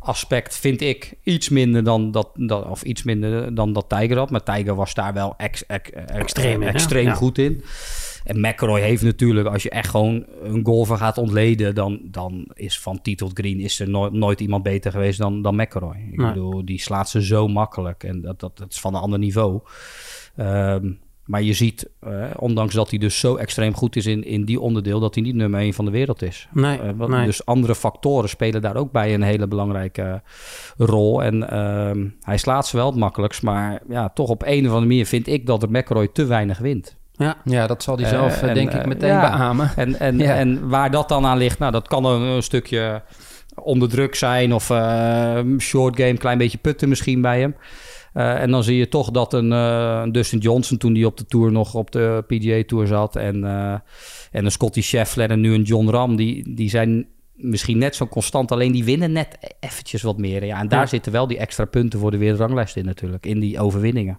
aspect, 0.04 0.56
vind 0.56 0.80
ik, 0.80 1.14
iets 1.22 1.48
minder 1.48 1.84
dan 1.84 2.10
dat, 2.10 2.28
dat, 2.34 2.66
of 2.66 2.82
iets 2.82 3.02
minder 3.02 3.54
dan 3.54 3.72
dat 3.72 3.88
Tiger 3.88 4.16
had. 4.18 4.30
Maar 4.30 4.42
Tiger 4.42 4.74
was 4.74 4.94
daar 4.94 5.12
wel 5.12 5.34
ex, 5.36 5.66
ex- 5.66 5.90
ex- 5.90 6.12
Extreem 6.12 6.60
in, 6.62 6.66
hè? 6.68 6.72
extreem 6.74 7.06
Ja. 7.06 7.14
goed 7.14 7.38
in. 7.38 7.64
En 8.24 8.40
McElroy 8.40 8.80
heeft 8.80 9.02
natuurlijk, 9.02 9.48
als 9.48 9.62
je 9.62 9.70
echt 9.70 9.88
gewoon 9.90 10.26
een 10.42 10.64
golfer 10.64 10.96
gaat 10.96 11.18
ontleden, 11.18 11.74
dan, 11.74 12.00
dan 12.04 12.48
is 12.54 12.78
van 12.80 13.00
tot 13.02 13.30
green 13.34 13.60
is 13.60 13.80
er 13.80 13.88
nooit, 13.90 14.12
nooit 14.12 14.40
iemand 14.40 14.62
beter 14.62 14.90
geweest 14.90 15.18
dan, 15.18 15.42
dan 15.42 15.56
McElroy. 15.56 15.96
Ik 16.10 16.16
Nee. 16.18 16.26
bedoel, 16.28 16.64
die 16.64 16.80
slaat 16.80 17.08
ze 17.08 17.24
zo 17.24 17.48
makkelijk 17.48 18.04
en 18.04 18.20
dat, 18.20 18.40
dat, 18.40 18.58
dat 18.58 18.70
is 18.72 18.80
van 18.80 18.94
een 18.94 19.00
ander 19.00 19.18
niveau. 19.18 19.60
Ehm, 20.36 20.90
maar 21.33 21.42
je 21.42 21.53
ziet, 21.53 21.88
eh, 22.01 22.11
ondanks 22.38 22.75
dat 22.75 22.90
hij 22.90 22.99
dus 22.99 23.18
zo 23.18 23.37
extreem 23.37 23.75
goed 23.75 23.97
is 23.97 24.07
in, 24.07 24.25
in 24.25 24.45
die 24.45 24.61
onderdeel, 24.61 25.01
dat 25.01 25.14
hij 25.14 25.25
niet 25.25 25.35
nummer 25.35 25.61
1 25.61 25.73
van 25.75 25.85
de 25.85 25.90
wereld 25.90 26.23
is. 26.23 26.49
Nee, 26.53 26.79
Eh, 26.79 26.90
wat- 26.97 27.09
nee. 27.09 27.25
Dus 27.27 27.45
andere 27.47 27.75
factoren 27.75 28.29
spelen 28.29 28.62
daar 28.62 28.77
ook 28.77 28.92
bij 28.92 29.14
een 29.14 29.23
hele 29.23 29.47
belangrijke 29.47 30.03
eh, 30.03 30.87
rol. 30.87 31.23
En 31.23 31.51
ehm, 31.51 32.07
hij 32.21 32.37
slaat 32.37 32.66
ze 32.66 32.77
wel 32.77 32.87
het 32.87 32.97
makkelijkst, 32.97 33.42
maar 33.42 33.81
ja, 33.88 34.09
toch 34.09 34.29
op 34.29 34.42
een 34.42 34.59
of 34.61 34.66
andere 34.66 34.87
manier 34.87 35.07
vind 35.07 35.27
ik 35.27 35.47
dat 35.47 35.62
er 35.62 35.71
McElroy 35.71 36.09
te 36.12 36.25
weinig 36.25 36.59
wint. 36.59 36.97
Ja. 37.12 37.37
Ja, 37.45 37.66
dat 37.66 37.83
zal 37.83 37.97
hij 37.97 38.09
zelf, 38.09 38.42
en, 38.42 38.55
denk 38.55 38.73
ik, 38.73 38.87
meteen 38.87 39.09
ja. 39.09 39.31
beamen. 39.31 39.71
En, 39.77 39.99
en, 39.99 40.18
Ja. 40.18 40.35
en 40.35 40.68
waar 40.68 40.90
dat 40.90 41.09
dan 41.09 41.27
aan 41.27 41.38
ligt, 41.38 41.59
nou, 41.59 41.73
dat 41.73 41.88
kan 41.88 42.05
een, 42.05 42.21
een 42.23 42.42
stukje 42.42 43.03
onder 43.55 43.88
druk 43.88 44.14
zijn 44.14 44.53
of 44.55 44.71
eh, 44.71 45.38
short 45.59 45.97
game, 46.01 46.16
klein 46.16 46.38
beetje 46.38 46.59
putten 46.59 46.88
misschien 46.88 47.21
bij 47.21 47.40
hem. 47.40 47.55
Eh, 48.12 48.40
en 48.42 48.51
dan 48.51 48.64
zie 48.64 48.77
je 48.77 48.88
toch 48.88 49.11
dat 49.11 49.33
een 49.33 49.53
eh, 49.53 50.03
Dustin 50.11 50.38
Johnson, 50.38 50.79
toen 50.79 50.92
die 50.92 51.07
op 51.07 51.16
de 51.16 51.27
Tour 51.27 51.53
nog 51.53 51.75
op 51.75 51.90
de 51.90 52.25
PGA 52.27 52.62
Tour 52.66 52.87
zat, 52.87 53.16
en, 53.16 53.44
eh, 53.44 53.72
en 54.31 54.44
een 54.44 54.51
Scotty 54.51 54.83
Scheffler 54.83 55.31
en 55.31 55.40
nu 55.40 55.55
een 55.55 55.62
John 55.62 55.88
Ram, 55.88 56.16
die, 56.16 56.55
die 56.55 56.68
zijn 56.70 57.07
misschien 57.35 57.79
net 57.79 57.94
zo 57.96 58.07
constant, 58.07 58.53
alleen 58.53 58.72
die 58.72 58.85
winnen 58.85 59.12
net 59.12 59.55
eventjes 59.61 60.03
wat 60.03 60.18
meer. 60.18 60.44
Ja, 60.44 60.59
en 60.61 60.68
daar 60.68 60.81
Ja. 60.81 60.87
zitten 60.87 61.12
wel 61.12 61.27
die 61.27 61.38
extra 61.38 61.64
punten 61.64 61.98
voor 61.98 62.11
de 62.11 62.16
wereldranglijst 62.18 62.77
in 62.77 62.85
natuurlijk, 62.85 63.27
in 63.27 63.40
die 63.40 63.61
overwinningen. 63.61 64.18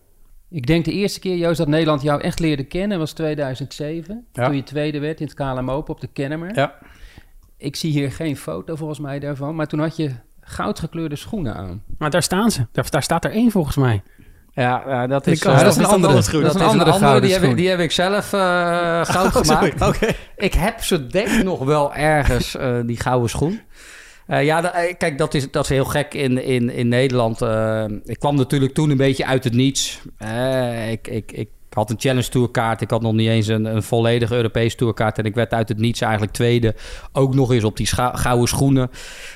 Ik 0.50 0.66
denk 0.68 0.86
de 0.86 0.92
eerste 0.92 1.20
keer, 1.20 1.38
Joost, 1.38 1.58
dat 1.58 1.68
Nederland 1.68 2.02
jou 2.02 2.22
echt 2.22 2.40
leerde 2.40 2.64
kennen 2.64 2.98
was 3.00 3.12
2007. 3.14 4.26
Ja. 4.34 4.46
Toen 4.46 4.56
je 4.56 4.64
tweede 4.64 5.00
werd 5.00 5.20
in 5.20 5.26
het 5.26 5.36
KLM 5.36 5.72
Open 5.72 5.94
op 5.94 6.02
de 6.02 6.08
Kennemer. 6.08 6.56
Ja. 6.56 6.76
Ik 7.58 7.76
zie 7.76 7.92
hier 7.92 8.12
geen 8.12 8.38
foto 8.38 8.76
volgens 8.76 9.00
mij 9.00 9.20
daarvan. 9.20 9.56
Maar 9.56 9.68
toen 9.68 9.80
had 9.80 9.96
je 9.96 10.12
goudgekleurde 10.44 11.16
schoenen 11.16 11.56
aan. 11.56 11.84
Maar 11.98 12.10
daar 12.10 12.24
staan 12.24 12.52
ze. 12.52 12.66
Daar, 12.72 12.90
daar 12.90 13.04
staat 13.04 13.26
er 13.26 13.32
één 13.32 13.52
volgens 13.52 13.76
mij. 13.76 14.02
Ja, 14.54 15.08
dat 15.08 15.28
is, 15.28 15.40
Ik- 15.42 15.48
oh, 15.48 15.54
eh, 15.54 15.60
dat 15.60 15.72
is 15.72 15.76
een 15.78 15.84
is 15.84 15.88
andere 15.90 16.14
dat 16.14 16.24
schoen. 16.26 16.42
Dat, 16.42 16.54
Dat 16.54 16.62
is 16.62 16.68
een 16.68 16.80
andere, 16.80 16.98
gouden 16.98 17.22
die, 17.22 17.34
heb 17.34 17.44
ik, 17.44 17.56
die 17.58 17.70
heb 17.70 17.80
ik 17.80 17.92
zelf 17.92 18.34
eh, 18.34 19.06
goud 19.06 19.32
gemaakt. 19.46 19.82
Oké. 19.82 20.08
Ik 20.36 20.54
heb 20.54 20.84
ze 20.84 21.08
denk 21.08 21.28
ik 21.28 21.44
nog 21.44 21.60
wel 21.64 21.94
ergens, 21.96 22.56
eh, 22.56 22.80
die 22.86 23.00
gouden 23.00 23.30
schoen. 23.30 23.62
Eh, 24.28 24.44
ja, 24.46 24.62
kijk, 24.98 25.18
dat 25.18 25.34
is, 25.34 25.52
dat 25.52 25.64
is 25.64 25.70
heel 25.70 25.86
gek 25.86 26.14
in, 26.14 26.44
in, 26.44 26.70
in 26.70 26.88
Nederland. 26.88 27.42
Ik 28.06 28.20
kwam 28.20 28.36
natuurlijk 28.36 28.74
toen 28.74 28.90
een 28.90 28.98
beetje 28.98 29.26
uit 29.26 29.44
het 29.44 29.54
niets. 29.54 30.02
Eh, 30.18 30.92
ik, 30.92 31.08
ik, 31.08 31.48
ik 31.74 31.80
had 31.80 31.90
een 31.90 32.00
Challenge 32.00 32.30
Tourkaart. 32.30 32.82
Ik 32.82 32.90
had 32.90 33.02
nog 33.02 33.14
niet 33.14 33.30
eens 33.30 33.48
een, 33.48 33.66
een 33.66 33.84
volledige 33.84 34.36
Europese 34.36 34.76
Tourkaart. 34.76 35.18
En 35.18 35.26
ik 35.26 35.36
werd 35.36 35.54
uit 35.54 35.70
het 35.70 35.78
niets 35.78 36.02
eigenlijk 36.02 36.32
tweede. 36.32 36.76
Ook 37.12 37.34
nog 37.34 37.52
eens 37.52 37.64
op 37.64 37.78
die 37.78 37.88
gouden 38.14 38.48
schoenen. 38.48 38.92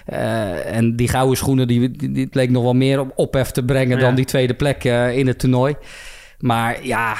Eh, 0.05 0.75
en 0.75 0.95
die 0.95 1.07
gouden 1.07 1.37
schoenen, 1.37 1.67
die, 1.67 2.11
die, 2.11 2.27
leek 2.31 2.49
nog 2.49 2.63
wel 2.63 2.73
meer 2.73 2.99
op 2.99 3.11
ophef 3.15 3.51
te 3.51 3.63
brengen... 3.63 3.97
Ja. 3.97 4.03
dan 4.03 4.15
die 4.15 4.25
tweede 4.25 4.53
plek 4.53 4.83
eh, 4.83 5.17
in 5.17 5.27
het 5.27 5.39
toernooi. 5.39 5.75
Maar 6.37 6.85
ja, 6.85 7.15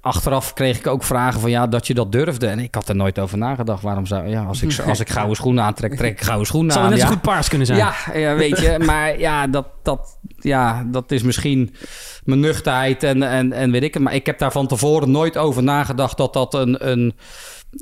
achteraf 0.00 0.52
kreeg 0.52 0.78
ik 0.78 0.86
ook 0.86 1.02
vragen 1.02 1.40
van 1.40 1.50
ja, 1.50 1.66
dat 1.66 1.86
je 1.86 1.94
dat 1.94 2.12
durfde. 2.12 2.46
En 2.46 2.58
ik 2.58 2.74
had 2.74 2.88
er 2.88 2.96
nooit 2.96 3.18
over 3.18 3.38
nagedacht. 3.38 3.82
Waarom 3.82 4.06
zou 4.06 4.28
ja, 4.28 4.42
als 4.44 4.62
ik, 4.62 4.78
als 4.78 5.00
ik 5.00 5.08
gouden 5.18 5.36
schoenen 5.36 5.64
aantrek, 5.64 5.96
trek 5.96 6.12
ik 6.12 6.20
gouden 6.20 6.46
schoenen 6.46 6.72
Zou 6.72 6.84
aan. 6.84 6.90
net 6.90 7.00
zo 7.00 7.06
ja. 7.06 7.12
goed 7.12 7.22
paars 7.22 7.48
kunnen 7.48 7.66
zijn. 7.66 7.78
Ja, 7.78 7.94
ja, 8.14 8.34
weet 8.34 8.58
je. 8.58 8.78
Maar 8.86 9.18
ja, 9.18 9.46
dat, 9.46 9.66
dat, 9.82 10.18
ja, 10.38 10.84
dat 10.86 11.10
is 11.10 11.22
misschien 11.22 11.74
mijn 12.24 12.40
nuchterheid 12.40 13.02
en, 13.02 13.22
en, 13.22 13.52
en 13.52 13.70
weet 13.70 13.82
ik 13.82 13.94
het. 13.94 14.02
Maar 14.02 14.14
ik 14.14 14.26
heb 14.26 14.38
daar 14.38 14.52
van 14.52 14.66
tevoren 14.66 15.10
nooit 15.10 15.36
over 15.36 15.62
nagedacht 15.62 16.16
dat 16.16 16.32
dat 16.32 16.54
een, 16.54 16.90
een, 16.90 17.14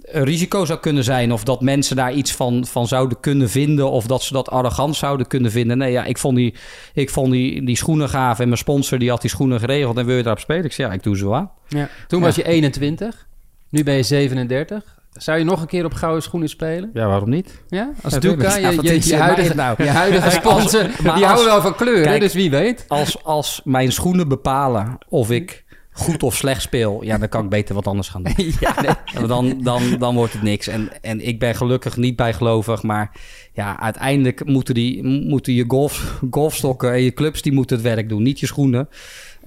een 0.03 0.25
risico 0.25 0.65
zou 0.65 0.79
kunnen 0.81 1.05
zijn. 1.05 1.33
Of 1.33 1.45
dat 1.45 1.61
mensen 1.61 1.97
daar 1.97 2.13
iets 2.13 2.33
van, 2.33 2.67
van 2.67 2.87
zouden 2.87 3.21
kunnen 3.21 3.51
vinden. 3.51 3.91
Of 3.91 4.07
dat 4.07 4.23
ze 4.23 4.33
dat 4.33 4.51
arrogant 4.51 4.97
zouden 4.97 5.27
kunnen 5.27 5.51
vinden. 5.51 5.79
Nee, 5.79 5.93
ja, 5.93 6.05
ik 6.05 6.19
vond 6.19 6.37
die, 6.37 6.55
ik 6.95 7.11
vond 7.11 7.33
die, 7.33 7.65
die 7.65 7.77
schoenen 7.77 8.09
gaaf. 8.09 8.39
En 8.39 8.47
mijn 8.47 8.59
sponsor 8.59 8.99
die 8.99 9.11
had 9.11 9.21
die 9.21 9.31
schoenen 9.31 9.61
geregeld. 9.61 9.99
En 9.99 10.07
wil 10.07 10.17
je 10.17 10.23
daarop 10.23 10.41
spelen? 10.43 10.65
Ik 10.65 10.73
zei, 10.73 10.89
ja, 10.89 10.95
ik 10.95 11.03
doe 11.03 11.17
ze 11.17 11.25
wel 11.25 11.35
aan. 11.37 11.51
Ja. 11.69 11.89
Toen 12.09 12.21
was 12.21 12.37
je 12.37 12.45
21. 12.45 13.27
Nu 13.69 13.83
ben 13.85 13.95
je 13.95 14.03
37. 14.03 15.01
Zou 15.13 15.39
je 15.39 15.45
nog 15.45 15.61
een 15.61 15.67
keer 15.67 15.85
op 15.85 15.95
gouden 15.95 16.23
schoenen 16.23 16.49
spelen? 16.49 16.91
Ja, 16.95 17.07
waarom 17.07 17.29
niet? 17.31 17.63
Ja? 17.69 17.91
Als 18.03 18.13
Ja, 18.13 18.19
Duca, 18.19 18.57
je, 18.57 19.01
je, 19.09 19.17
huidige, 19.17 19.55
nou? 19.55 19.83
je 19.85 19.89
huidige 19.91 20.31
sponsor, 20.31 20.83
die 20.99 21.11
als- 21.11 21.21
houden 21.23 21.45
wel 21.45 21.61
van 21.61 21.75
kleuren, 21.75 22.03
Kijk, 22.05 22.21
dus 22.21 22.35
wie 22.35 22.51
weet. 22.51 22.85
Als, 22.89 23.25
als 23.25 23.61
mijn 23.65 23.93
schoenen 23.93 24.29
bepalen 24.29 24.99
of 25.09 25.31
ik 25.31 25.65
goed 25.93 26.23
of 26.23 26.37
slecht 26.37 26.63
speel, 26.63 27.03
ja, 27.03 27.19
dan 27.19 27.29
kan 27.29 27.45
ik 27.45 27.51
beter 27.51 27.75
wat 27.75 27.87
anders 27.87 28.09
gaan 28.09 28.23
doen. 28.23 28.35
ja, 28.61 28.75
nee. 28.81 29.27
Dan, 29.29 29.63
dan, 29.63 29.99
dan 29.99 30.15
wordt 30.15 30.33
het 30.33 30.43
niks. 30.43 30.67
En, 30.67 30.91
en 31.01 31.27
ik 31.27 31.39
ben 31.39 31.55
gelukkig 31.55 31.97
niet 31.97 32.17
bijgelovig, 32.17 32.83
maar 32.83 33.11
ja, 33.53 33.81
uiteindelijk 33.81 34.45
moeten, 34.45 34.75
die, 34.75 35.03
moeten 35.05 35.53
je 35.53 35.65
golf, 35.69 36.19
golfstokken 36.31 36.93
en 36.93 37.03
je 37.03 37.13
clubs, 37.13 37.43
die 37.43 37.53
moeten 37.53 37.77
het 37.77 37.85
werk 37.85 38.09
doen, 38.09 38.23
niet 38.23 38.41
je 38.41 38.47
schoenen. 38.47 38.89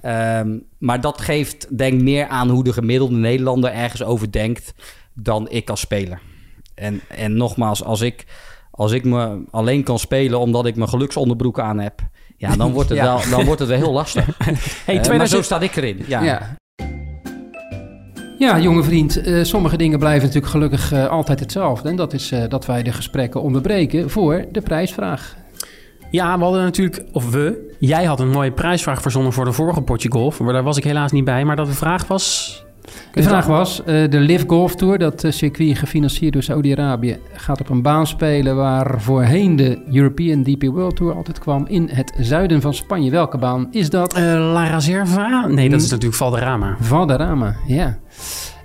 Ehm, 0.00 0.58
maar 0.78 1.00
dat 1.00 1.20
geeft 1.20 1.78
denk 1.78 2.02
meer 2.02 2.26
aan 2.26 2.48
hoe 2.48 2.64
de 2.64 2.72
gemiddelde 2.72 3.16
Nederlander 3.16 3.72
ergens 3.72 4.02
over 4.02 4.32
denkt 4.32 4.74
dan 5.14 5.50
ik 5.50 5.70
als 5.70 5.80
speler. 5.80 6.20
En, 6.74 7.00
en 7.08 7.36
nogmaals, 7.36 7.84
als 7.84 8.00
ik, 8.00 8.24
als 8.70 8.92
ik 8.92 9.04
me 9.04 9.44
alleen 9.50 9.82
kan 9.82 9.98
spelen 9.98 10.38
omdat 10.38 10.66
ik 10.66 10.76
mijn 10.76 10.88
geluksonderbroek 10.88 11.60
aan 11.60 11.78
heb, 11.78 12.00
ja, 12.36 12.56
dan 12.56 12.72
wordt 12.72 12.88
het, 12.88 12.98
Ja. 13.02 13.04
Wel, 13.04 13.20
dan 13.30 13.44
wordt 13.44 13.60
het 13.60 13.68
wel 13.68 13.78
heel 13.78 13.92
lastig. 13.92 14.24
Hey, 14.38 14.54
Eh, 14.86 14.94
maar 14.94 15.02
2000 15.02 15.28
zo 15.30 15.42
sta 15.42 15.60
ik 15.60 15.76
erin. 15.76 16.04
Ja. 16.06 16.22
Ja. 16.22 16.56
Ja, 18.38 18.58
jonge 18.58 18.82
vriend, 18.82 19.20
eh, 19.20 19.42
sommige 19.44 19.76
dingen 19.76 19.98
blijven 19.98 20.26
natuurlijk 20.26 20.52
gelukkig 20.52 20.92
eh, 20.92 21.06
altijd 21.06 21.40
hetzelfde. 21.40 21.88
En 21.88 21.96
dat 21.96 22.12
is 22.12 22.32
eh, 22.32 22.42
dat 22.48 22.66
wij 22.66 22.82
de 22.82 22.92
gesprekken 22.92 23.42
onderbreken 23.42 24.10
voor 24.10 24.44
de 24.52 24.60
prijsvraag. 24.60 25.36
Ja, 26.10 26.38
we 26.38 26.44
hadden 26.44 26.62
natuurlijk, 26.62 27.04
of 27.12 27.30
we, 27.30 27.74
jij 27.78 28.04
had 28.04 28.20
een 28.20 28.30
mooie 28.30 28.52
prijsvraag 28.52 29.02
verzonnen 29.02 29.32
voor 29.32 29.44
de 29.44 29.52
vorige 29.52 29.80
potje 29.80 30.10
golf. 30.10 30.40
Maar 30.40 30.52
daar 30.52 30.62
was 30.62 30.76
ik 30.76 30.84
helaas 30.84 31.12
niet 31.12 31.24
bij. 31.24 31.44
Maar 31.44 31.56
dat 31.56 31.66
de 31.66 31.72
vraag 31.72 32.06
was... 32.06 32.64
De 33.12 33.22
vraag 33.22 33.46
was, 33.46 33.84
eh, 33.84 34.10
de 34.10 34.18
Live 34.18 34.44
Golf 34.46 34.74
Tour, 34.76 34.98
dat 34.98 35.24
eh, 35.24 35.30
circuit 35.32 35.78
gefinancierd 35.78 36.32
door 36.32 36.42
Saudi-Arabië, 36.42 37.18
gaat 37.32 37.60
op 37.60 37.68
een 37.68 37.82
baan 37.82 38.06
spelen 38.06 38.56
waar 38.56 39.00
voorheen 39.00 39.56
de 39.56 39.78
European 39.92 40.42
DP 40.42 40.62
World 40.62 40.96
Tour 40.96 41.14
altijd 41.14 41.38
kwam 41.38 41.66
in 41.68 41.88
het 41.92 42.12
zuiden 42.20 42.60
van 42.60 42.74
Spanje. 42.74 43.10
Welke 43.10 43.38
baan 43.38 43.68
is 43.70 43.90
dat? 43.90 44.14
eh, 44.14 44.22
La 44.52 44.64
Reserva? 44.64 45.46
Nee, 45.46 45.68
dat 45.68 45.80
is 45.82 45.90
natuurlijk 45.90 46.16
Valderrama. 46.16 46.76
Valderrama, 46.80 47.56
ja. 47.66 47.98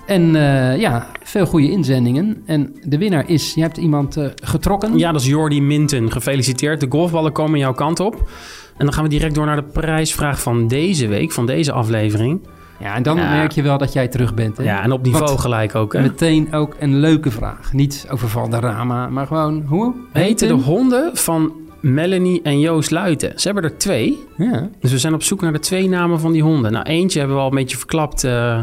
En 0.05 0.33
ja, 0.79 1.07
veel 1.23 1.45
goede 1.45 1.71
inzendingen. 1.71 2.41
En 2.45 2.75
de 2.81 2.97
winnaar 2.97 3.29
is, 3.29 3.53
je 3.53 3.61
hebt 3.61 3.77
iemand 3.77 4.17
getrokken. 4.43 4.97
Ja, 4.97 5.11
dat 5.11 5.21
is 5.21 5.27
Jordi 5.27 5.61
Minten. 5.61 6.11
Gefeliciteerd. 6.11 6.79
De 6.79 6.85
golfballen 6.89 7.31
komen 7.31 7.59
jouw 7.59 7.73
kant 7.73 7.99
op. 7.99 8.29
En 8.77 8.85
dan 8.85 8.93
gaan 8.93 9.03
we 9.03 9.09
direct 9.09 9.35
door 9.35 9.45
naar 9.45 9.55
de 9.55 9.63
prijsvraag 9.63 10.41
van 10.41 10.67
deze 10.67 11.07
week, 11.07 11.31
van 11.31 11.45
deze 11.45 11.71
aflevering. 11.71 12.39
Ja, 12.81 12.95
en 12.95 13.03
dan 13.03 13.17
Ja. 13.17 13.29
merk 13.31 13.51
je 13.51 13.61
wel 13.61 13.77
dat 13.77 13.93
jij 13.93 14.07
terug 14.07 14.33
bent. 14.33 14.57
Hè? 14.57 14.63
Ja, 14.63 14.83
en 14.83 14.91
op 14.91 15.03
niveau 15.03 15.37
gelijk 15.37 15.75
ook. 15.75 15.93
Hè? 15.93 16.01
Meteen 16.01 16.53
ook 16.53 16.75
een 16.79 16.95
leuke 16.99 17.31
vraag. 17.31 17.73
Niet 17.73 18.07
over 18.09 18.29
Valderrama, 18.29 19.09
maar 19.09 19.27
gewoon 19.27 19.63
hoe 19.67 19.93
Heten 20.13 20.47
de 20.47 20.53
honden 20.53 21.17
van 21.17 21.51
Melanie 21.81 22.41
en 22.41 22.59
Joost 22.59 22.91
Luiten. 22.91 23.31
Ze 23.35 23.45
hebben 23.49 23.63
er 23.71 23.77
twee. 23.77 24.17
Ja, 24.37 24.69
Dus 24.79 24.91
we 24.91 24.97
zijn 24.97 25.13
op 25.13 25.23
zoek 25.23 25.41
naar 25.41 25.53
de 25.53 25.59
twee 25.59 25.89
namen 25.89 26.19
van 26.19 26.31
die 26.31 26.43
honden. 26.43 26.71
Nou, 26.71 26.85
eentje 26.85 27.19
hebben 27.19 27.37
we 27.37 27.43
al 27.43 27.49
een 27.49 27.55
beetje 27.55 27.77
verklapt 27.77 28.23
eh, 28.23 28.59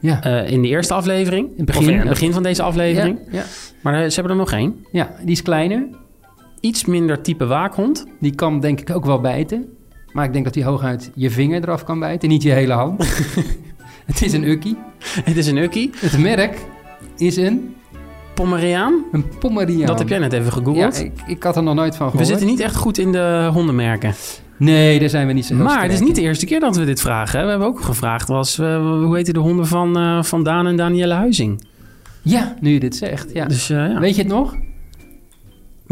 ja. 0.00 0.22
eh, 0.22 0.50
in 0.50 0.62
de 0.62 0.68
eerste 0.68 0.94
aflevering. 0.94 1.48
het 1.56 1.66
begin, 1.66 1.82
of 1.82 1.88
in 1.88 1.94
het 1.94 2.04
ja. 2.04 2.08
begin 2.10 2.32
van 2.32 2.42
deze 2.42 2.62
aflevering. 2.62 3.18
Ja, 3.30 3.38
ja. 3.38 3.44
Maar 3.82 3.94
eh, 4.02 4.08
ze 4.08 4.14
hebben 4.14 4.32
er 4.32 4.38
nog 4.38 4.52
één. 4.52 4.84
ja, 4.92 5.10
die 5.20 5.30
is 5.30 5.42
kleiner. 5.42 5.86
Iets 6.60 6.84
minder 6.84 7.22
type 7.22 7.46
waakhond. 7.46 8.06
Die 8.20 8.34
kan 8.34 8.60
denk 8.60 8.80
ik 8.80 8.90
ook 8.90 9.04
wel 9.04 9.20
bijten. 9.20 9.68
Maar 10.12 10.24
ik 10.24 10.32
denk 10.32 10.44
dat 10.44 10.54
hij 10.54 10.64
hooguit 10.64 11.10
je 11.14 11.30
vinger 11.30 11.62
eraf 11.62 11.84
kan 11.84 11.98
bijten, 11.98 12.28
niet 12.28 12.42
je 12.42 12.50
hele 12.52 12.72
hand. 12.72 13.06
het 14.10 14.22
is 14.22 14.32
een 14.32 14.44
ukkie. 14.48 14.76
Het 15.24 15.36
is 15.36 15.46
een 15.46 15.56
ukkie. 15.56 15.90
Het 15.96 16.18
merk 16.18 16.58
is 17.16 17.36
een, 17.36 17.74
Pomeriaan. 18.34 19.04
een 19.12 19.24
Pomeriaan. 19.38 19.86
Dat 19.86 19.98
heb 19.98 20.08
jij 20.08 20.18
net 20.18 20.32
even 20.32 20.44
Ja, 20.44 20.50
gegoogeld. 20.50 21.00
ik, 21.00 21.12
ik 21.26 21.42
had 21.42 21.56
er 21.56 21.62
nog 21.62 21.74
nooit 21.74 21.96
van 21.96 22.06
we 22.06 22.10
gehoord. 22.10 22.28
zitten 22.28 22.46
niet 22.46 22.60
echt 22.60 22.76
goed 22.76 22.98
in 22.98 23.12
de 23.12 23.48
hondenmerken. 23.52 24.14
Nee, 24.56 25.00
daar 25.00 25.08
zijn 25.08 25.26
we 25.26 25.32
niet 25.32 25.46
zo 25.46 25.54
Maar 25.54 25.82
het 25.82 25.92
is 25.92 26.00
niet 26.00 26.14
de 26.14 26.20
eerste 26.20 26.46
keer 26.46 26.60
dat 26.60 26.76
we 26.76 26.84
dit 26.84 27.00
vragen. 27.00 27.38
Hè? 27.38 27.44
We 27.44 27.50
hebben 27.50 27.68
ook 27.68 27.80
gevraagd, 27.80 28.28
was, 28.28 28.58
eh, 28.58 28.76
hoe 28.76 29.16
heten 29.16 29.34
de 29.34 29.40
honden 29.40 29.66
van, 29.66 29.96
eh, 29.96 30.22
van 30.22 30.42
Daan 30.44 30.66
en 30.66 30.76
Danielle 30.76 31.14
Huizing? 31.14 31.64
Ja, 32.22 32.54
nu 32.60 32.72
je 32.72 32.80
dit 32.80 32.96
zegt. 32.96 33.30
Ja. 33.32 33.46
Dus 33.46 33.70
eh, 33.70 33.76
ja. 33.76 33.98
Weet 34.00 34.16
je 34.16 34.22
het 34.22 34.30
nog? 34.30 34.56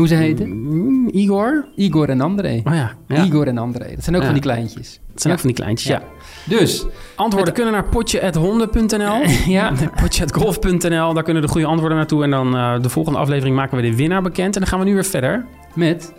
Hoe 0.01 0.09
ze 0.09 0.14
heten? 0.14 0.48
Mm, 0.62 1.09
Igor? 1.12 1.66
Igor 1.76 2.09
en 2.09 2.20
André. 2.20 2.61
Oh 2.64 2.74
ja, 2.74 2.92
ja. 3.09 3.24
Igor 3.24 3.46
en 3.46 3.59
André. 3.59 3.94
Dat 3.94 4.05
zijn 4.05 4.14
ook 4.16 4.20
Ja. 4.22 4.26
van 4.28 4.34
die 4.40 4.42
kleintjes. 4.42 5.01
Het 5.12 5.20
zijn 5.22 5.32
ook 5.34 5.40
van 5.40 5.48
die 5.48 5.59
kleintjes, 5.59 5.88
ja. 5.88 6.03
Dus, 6.44 6.86
Antwoorden 7.14 7.55
kunnen 7.55 7.72
naar 7.72 7.84
potje.honden.nl. 7.84 9.22
ja. 9.57 9.72
Potje.golf.nl, 10.03 11.14
daar 11.14 11.22
kunnen 11.22 11.42
de 11.42 11.48
goede 11.48 11.66
antwoorden 11.66 11.96
naartoe. 11.98 12.22
En 12.24 12.30
dan 12.30 12.57
eh, 12.57 12.80
de 12.80 12.88
volgende 12.88 13.18
aflevering 13.18 13.57
maken 13.57 13.76
we 13.76 13.82
de 13.82 13.96
winnaar 13.96 14.22
bekend. 14.22 14.55
En 14.55 14.61
dan 14.61 14.70
gaan 14.70 14.78
we 14.78 14.84
nu 14.84 14.94
weer 14.94 15.05
verder. 15.05 15.44
Met 15.74 16.12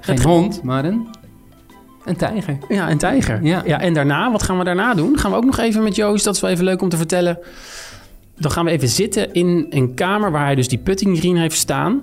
geen 0.00 0.14
Het- 0.14 0.24
hond, 0.24 0.62
maar 0.62 0.84
een, 0.84 1.06
een 2.04 2.16
tijger. 2.16 2.58
Ja, 2.68 2.90
een 2.90 2.98
tijger. 2.98 3.42
Ja. 3.44 3.62
ja. 3.66 3.80
En 3.80 3.94
daarna, 3.94 4.32
wat 4.32 4.42
gaan 4.42 4.58
we 4.58 4.64
daarna 4.64 4.94
doen? 4.94 5.18
Gaan 5.18 5.30
we 5.30 5.36
ook 5.36 5.44
nog 5.44 5.58
even 5.58 5.82
met 5.82 5.96
Joost, 5.96 6.24
dat 6.24 6.34
is 6.34 6.40
wel 6.40 6.50
even 6.50 6.64
leuk 6.64 6.82
om 6.82 6.88
te 6.88 6.96
vertellen. 6.96 7.38
Dan 8.38 8.50
gaan 8.50 8.64
we 8.64 8.70
even 8.70 8.88
zitten 8.88 9.32
in 9.32 9.66
een 9.70 9.94
kamer 9.94 10.30
waar 10.30 10.44
hij 10.44 10.54
dus 10.54 10.68
die 10.68 10.78
putting 10.78 11.18
green 11.18 11.36
heeft 11.36 11.56
staan. 11.56 12.02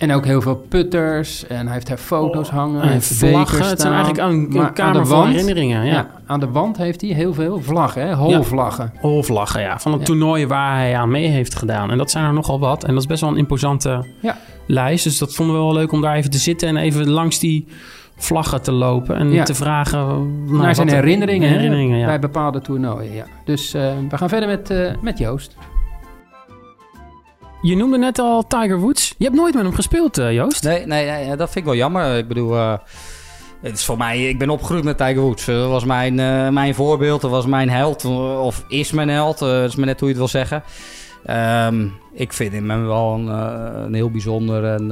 En 0.00 0.12
ook 0.12 0.24
heel 0.24 0.40
veel 0.40 0.56
putters. 0.68 1.46
En 1.46 1.64
hij 1.64 1.74
heeft 1.74 1.86
daar 1.86 1.96
foto's 1.96 2.48
hangen. 2.50 2.76
Hij 2.78 2.86
En 2.86 2.92
heeft 2.92 3.06
vlaggen. 3.14 3.40
bekers 3.52 3.70
Het 3.70 3.80
zijn 3.80 3.92
eigenlijk 3.92 4.28
een, 4.32 4.48
Maar 4.48 4.66
een 4.66 4.72
kamer 4.72 5.00
aan 5.00 5.06
wand, 5.08 5.28
herinneringen. 5.28 5.84
Ja. 5.84 5.92
Ja. 5.92 6.06
aan 6.26 6.40
de 6.40 6.48
wand 6.50 6.76
heeft 6.76 7.00
hij 7.00 7.10
heel 7.10 7.34
veel 7.34 7.60
vlaggen, 7.62 8.06
hè? 8.08 8.14
holvlaggen. 8.14 8.92
Holvlaggen, 9.00 9.60
ja. 9.60 9.78
Van 9.78 9.90
het 9.92 10.00
Ja. 10.00 10.06
toernooi 10.06 10.46
waar 10.46 10.76
hij 10.76 10.96
aan 10.96 11.10
mee 11.10 11.26
heeft 11.26 11.54
gedaan. 11.56 11.90
En 11.90 11.98
dat 11.98 12.10
zijn 12.10 12.24
er 12.24 12.32
nogal 12.32 12.58
wat. 12.60 12.84
En 12.84 12.92
dat 12.92 13.02
is 13.02 13.06
best 13.08 13.20
wel 13.20 13.30
een 13.30 13.36
imposante 13.36 14.04
Ja. 14.20 14.36
lijst. 14.66 15.04
Dus 15.04 15.18
dat 15.18 15.34
vonden 15.34 15.56
we 15.56 15.62
wel 15.62 15.72
leuk 15.72 15.92
om 15.92 16.00
daar 16.00 16.14
even 16.14 16.30
te 16.30 16.38
zitten 16.38 16.68
en 16.68 16.76
even 16.76 17.08
langs 17.10 17.38
die 17.38 17.66
vlaggen 18.16 18.62
te 18.62 18.72
lopen. 18.72 19.16
En 19.16 19.32
Ja. 19.32 19.44
te 19.44 19.54
vragen... 19.54 19.98
nou, 20.46 20.62
Naar 20.62 20.74
zijn 20.74 20.88
herinneringen, 20.88 21.48
hè, 21.48 21.54
herinneringen 21.54 21.98
ja. 21.98 22.06
bij 22.06 22.18
bepaalde 22.18 22.60
toernooien. 22.60 23.12
Ja. 23.14 23.24
Dus 23.44 23.74
eh, 23.74 23.82
we 24.08 24.16
gaan 24.16 24.28
verder 24.28 24.48
met, 24.48 24.70
eh, 24.70 24.90
met 25.00 25.18
Joost. 25.18 25.56
Je 27.62 27.76
noemde 27.76 27.98
net 27.98 28.18
al 28.18 28.46
Tiger 28.46 28.78
Woods. 28.78 29.14
Je 29.18 29.24
hebt 29.24 29.36
nooit 29.36 29.54
met 29.54 29.62
hem 29.62 29.74
gespeeld, 29.74 30.18
eh, 30.18 30.32
Joost. 30.32 30.62
Nee, 30.62 30.86
nee, 30.86 31.06
nee, 31.10 31.26
dat 31.36 31.50
vind 31.50 31.56
ik 31.56 31.64
wel 31.64 31.74
jammer. 31.74 32.16
Ik 32.16 32.28
bedoel, 32.28 32.56
eh, 32.56 32.72
het 33.62 33.72
is 33.74 33.84
voor 33.84 33.96
mij, 33.96 34.28
ik 34.28 34.38
ben 34.38 34.50
opgegroeid 34.50 34.84
met 34.84 34.96
Tiger 34.98 35.20
Woods. 35.20 35.48
Eh, 35.48 35.54
Dat 35.54 35.68
was 35.68 35.84
mijn, 35.84 36.14
mijn 36.54 36.74
voorbeeld, 36.74 37.20
dat 37.20 37.30
was 37.30 37.46
mijn 37.46 37.70
held, 37.70 38.04
of 38.38 38.64
is 38.68 38.90
mijn 38.92 39.08
held. 39.08 39.38
dat 39.38 39.68
is 39.68 39.76
maar 39.76 39.86
net 39.86 40.00
hoe 40.00 40.08
je 40.08 40.14
het 40.14 40.22
wil 40.22 40.40
zeggen. 40.40 40.62
Ehm, 41.24 41.86
ik 42.12 42.32
vind 42.32 42.52
hem 42.52 42.86
wel 42.86 43.14
een, 43.14 43.26
een 43.84 43.94
heel 43.94 44.10
bijzonder 44.10 44.64
en 44.64 44.88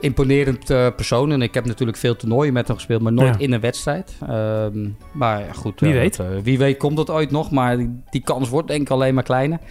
imponerend 0.00 0.70
eh, 0.70 0.86
persoon. 0.96 1.32
En 1.32 1.42
ik 1.42 1.54
heb 1.54 1.66
natuurlijk 1.66 1.98
veel 1.98 2.16
toernooien 2.16 2.52
met 2.52 2.66
hem 2.66 2.76
gespeeld, 2.76 3.02
maar 3.02 3.12
nooit 3.12 3.34
Ja. 3.34 3.38
in 3.38 3.52
een 3.52 3.60
wedstrijd. 3.60 4.12
Ehm, 4.28 4.88
maar 5.12 5.40
ja, 5.40 5.52
goed. 5.52 5.80
Wie 5.80 5.92
eh, 5.92 5.98
weet. 5.98 6.16
dat, 6.16 6.26
eh, 6.26 6.32
wie 6.42 6.58
weet 6.58 6.76
komt 6.76 6.96
dat 6.96 7.10
ooit 7.10 7.30
nog, 7.30 7.50
maar 7.50 7.76
die, 7.76 8.00
die 8.10 8.22
kans 8.22 8.48
wordt 8.48 8.68
denk 8.68 8.80
ik 8.80 8.90
alleen 8.90 9.14
maar 9.14 9.22
kleiner. 9.22 9.58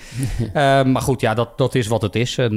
Ehm, 0.53 0.91
maar 0.91 1.01
goed, 1.01 1.21
ja, 1.21 1.33
dat, 1.33 1.57
dat 1.57 1.75
is 1.75 1.87
wat 1.87 2.01
het 2.01 2.15
is. 2.15 2.37
En 2.37 2.55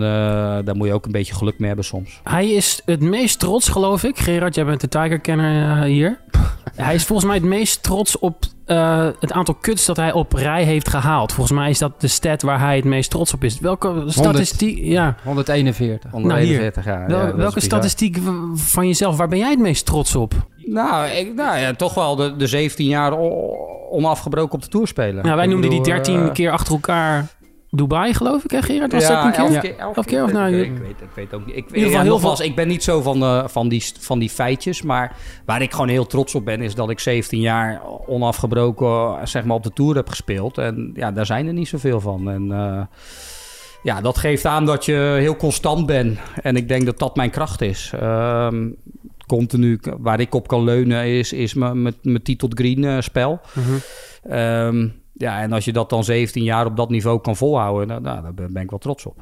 daar 0.64 0.76
moet 0.76 0.86
je 0.86 0.92
ook 0.94 1.04
een 1.04 1.12
beetje 1.12 1.34
geluk 1.34 1.58
mee 1.58 1.66
hebben 1.66 1.84
soms. 1.86 2.20
Hij 2.24 2.50
is 2.50 2.82
het 2.84 3.00
meest 3.00 3.38
trots, 3.38 3.68
geloof 3.68 4.04
ik. 4.04 4.18
Gerard, 4.18 4.54
jij 4.54 4.64
bent 4.64 4.80
de 4.80 4.88
Tiger-kenner 4.88 5.82
hier. 5.82 6.20
hij 6.76 6.94
is 6.94 7.04
volgens 7.04 7.28
mij 7.28 7.36
het 7.36 7.46
meest 7.46 7.82
trots 7.82 8.18
op 8.18 8.44
eh, 8.72 9.06
het 9.20 9.32
aantal 9.32 9.56
cuts 9.60 9.86
dat 9.86 9.96
hij 9.96 10.12
op 10.12 10.32
rij 10.32 10.64
heeft 10.64 10.88
gehaald. 10.88 11.32
Volgens 11.32 11.58
mij 11.58 11.70
is 11.70 11.78
dat 11.78 12.00
de 12.00 12.08
stat 12.08 12.42
waar 12.42 12.60
hij 12.60 12.76
het 12.76 12.84
meest 12.84 13.10
trots 13.10 13.34
op 13.34 13.44
is. 13.44 13.58
Welke 13.60 14.04
statistiek... 14.06 14.78
Ja, 14.78 15.16
141. 15.24 16.12
Onder 16.12 16.28
Nou, 16.30 16.40
hier. 16.40 16.50
41 16.50 16.84
jaar. 16.84 17.06
Wel- 17.06 17.18
Ja, 17.18 17.24
dat 17.24 17.34
is 17.34 17.40
welke 17.40 17.60
statistiek 17.60 18.18
van 18.54 18.86
jezelf, 18.86 19.16
waar 19.16 19.28
ben 19.28 19.38
jij 19.38 19.50
het 19.50 19.58
meest 19.58 19.86
trots 19.86 20.14
op? 20.14 20.34
Nou, 20.66 21.08
ik, 21.08 21.34
nou 21.34 21.58
ja, 21.58 21.72
toch 21.74 21.94
wel 21.94 22.16
de, 22.16 22.36
de 22.36 22.46
17 22.46 22.86
jaar 22.86 23.18
onafgebroken 23.90 24.54
op 24.54 24.62
de 24.62 24.68
Tour 24.68 24.86
spelen. 24.86 25.24
Nou, 25.24 25.36
wij 25.36 25.44
Ik 25.44 25.50
noemden 25.50 25.70
die 25.70 25.78
bedoel, 25.80 25.94
13 25.94 26.26
eh, 26.26 26.32
keer 26.32 26.50
achter 26.50 26.72
elkaar 26.72 27.26
Dubai, 27.74 28.14
geloof 28.14 28.44
ik, 28.44 28.50
hè 28.50 28.62
Gerard? 28.62 28.92
Was 28.92 29.02
ja, 29.06 29.08
dat 29.08 29.24
een 29.24 29.32
keer? 29.32 29.54
elf 29.54 29.60
keer, 29.62 29.76
elf 29.76 29.96
Elf 29.96 30.06
keer 30.06 30.22
of 30.22 30.30
weet 30.30 30.34
nou, 30.34 30.54
ik, 30.54 30.78
weet, 30.78 31.00
ik 31.00 31.08
weet 31.14 31.34
ook 31.34 31.46
niet. 31.46 31.56
Ik, 31.56 31.76
ja, 31.76 31.88
heel 31.88 32.04
nogmaals, 32.04 32.40
ik 32.40 32.54
ben 32.54 32.68
niet 32.68 32.82
zo 32.82 33.00
van, 33.00 33.50
van, 33.50 33.68
die, 33.68 33.84
van 34.00 34.18
die 34.18 34.30
feitjes. 34.30 34.82
Maar 34.82 35.16
waar 35.44 35.62
ik 35.62 35.72
gewoon 35.72 35.88
heel 35.88 36.06
trots 36.06 36.34
op 36.34 36.44
ben, 36.44 36.60
is 36.60 36.74
dat 36.74 36.90
ik 36.90 36.98
17 36.98 37.40
jaar 37.40 37.82
onafgebroken 38.06 39.28
zeg 39.28 39.44
maar, 39.44 39.56
op 39.56 39.62
de 39.62 39.72
Tour 39.72 39.94
heb 39.94 40.08
gespeeld. 40.08 40.58
En 40.58 40.90
ja, 40.94 41.12
daar 41.12 41.26
zijn 41.26 41.46
er 41.46 41.52
niet 41.52 41.68
zoveel 41.68 42.00
van. 42.00 42.30
En 42.30 42.52
eh, 42.52 42.82
ja, 43.82 44.00
dat 44.00 44.18
geeft 44.18 44.44
aan 44.44 44.66
dat 44.66 44.84
je 44.84 45.16
heel 45.18 45.36
constant 45.36 45.86
bent. 45.86 46.18
En 46.42 46.56
ik 46.56 46.68
denk 46.68 46.86
dat 46.86 46.98
dat 46.98 47.16
mijn 47.16 47.30
kracht 47.30 47.60
is. 47.60 47.92
Ehm, 48.00 48.68
continu, 49.26 49.80
waar 49.98 50.20
ik 50.20 50.34
op 50.34 50.48
kan 50.48 50.64
leunen, 50.64 51.06
is, 51.06 51.32
is 51.32 51.54
mijn 51.54 52.22
titel 52.22 52.48
green 52.54 52.84
eh, 52.84 53.00
spel. 53.00 53.40
Mhm. 53.52 53.76
Ehm, 54.22 54.88
ja, 55.22 55.40
en 55.40 55.52
als 55.52 55.64
je 55.64 55.72
dat 55.72 55.90
dan 55.90 56.04
17 56.04 56.42
jaar 56.42 56.66
op 56.66 56.76
dat 56.76 56.90
niveau 56.90 57.20
kan 57.20 57.36
volhouden, 57.36 57.88
nou, 57.88 58.00
nou, 58.00 58.22
daar 58.22 58.34
ben 58.34 58.52
ben 58.52 58.62
ik 58.62 58.70
wel 58.70 58.78
trots 58.78 59.06
op. 59.06 59.20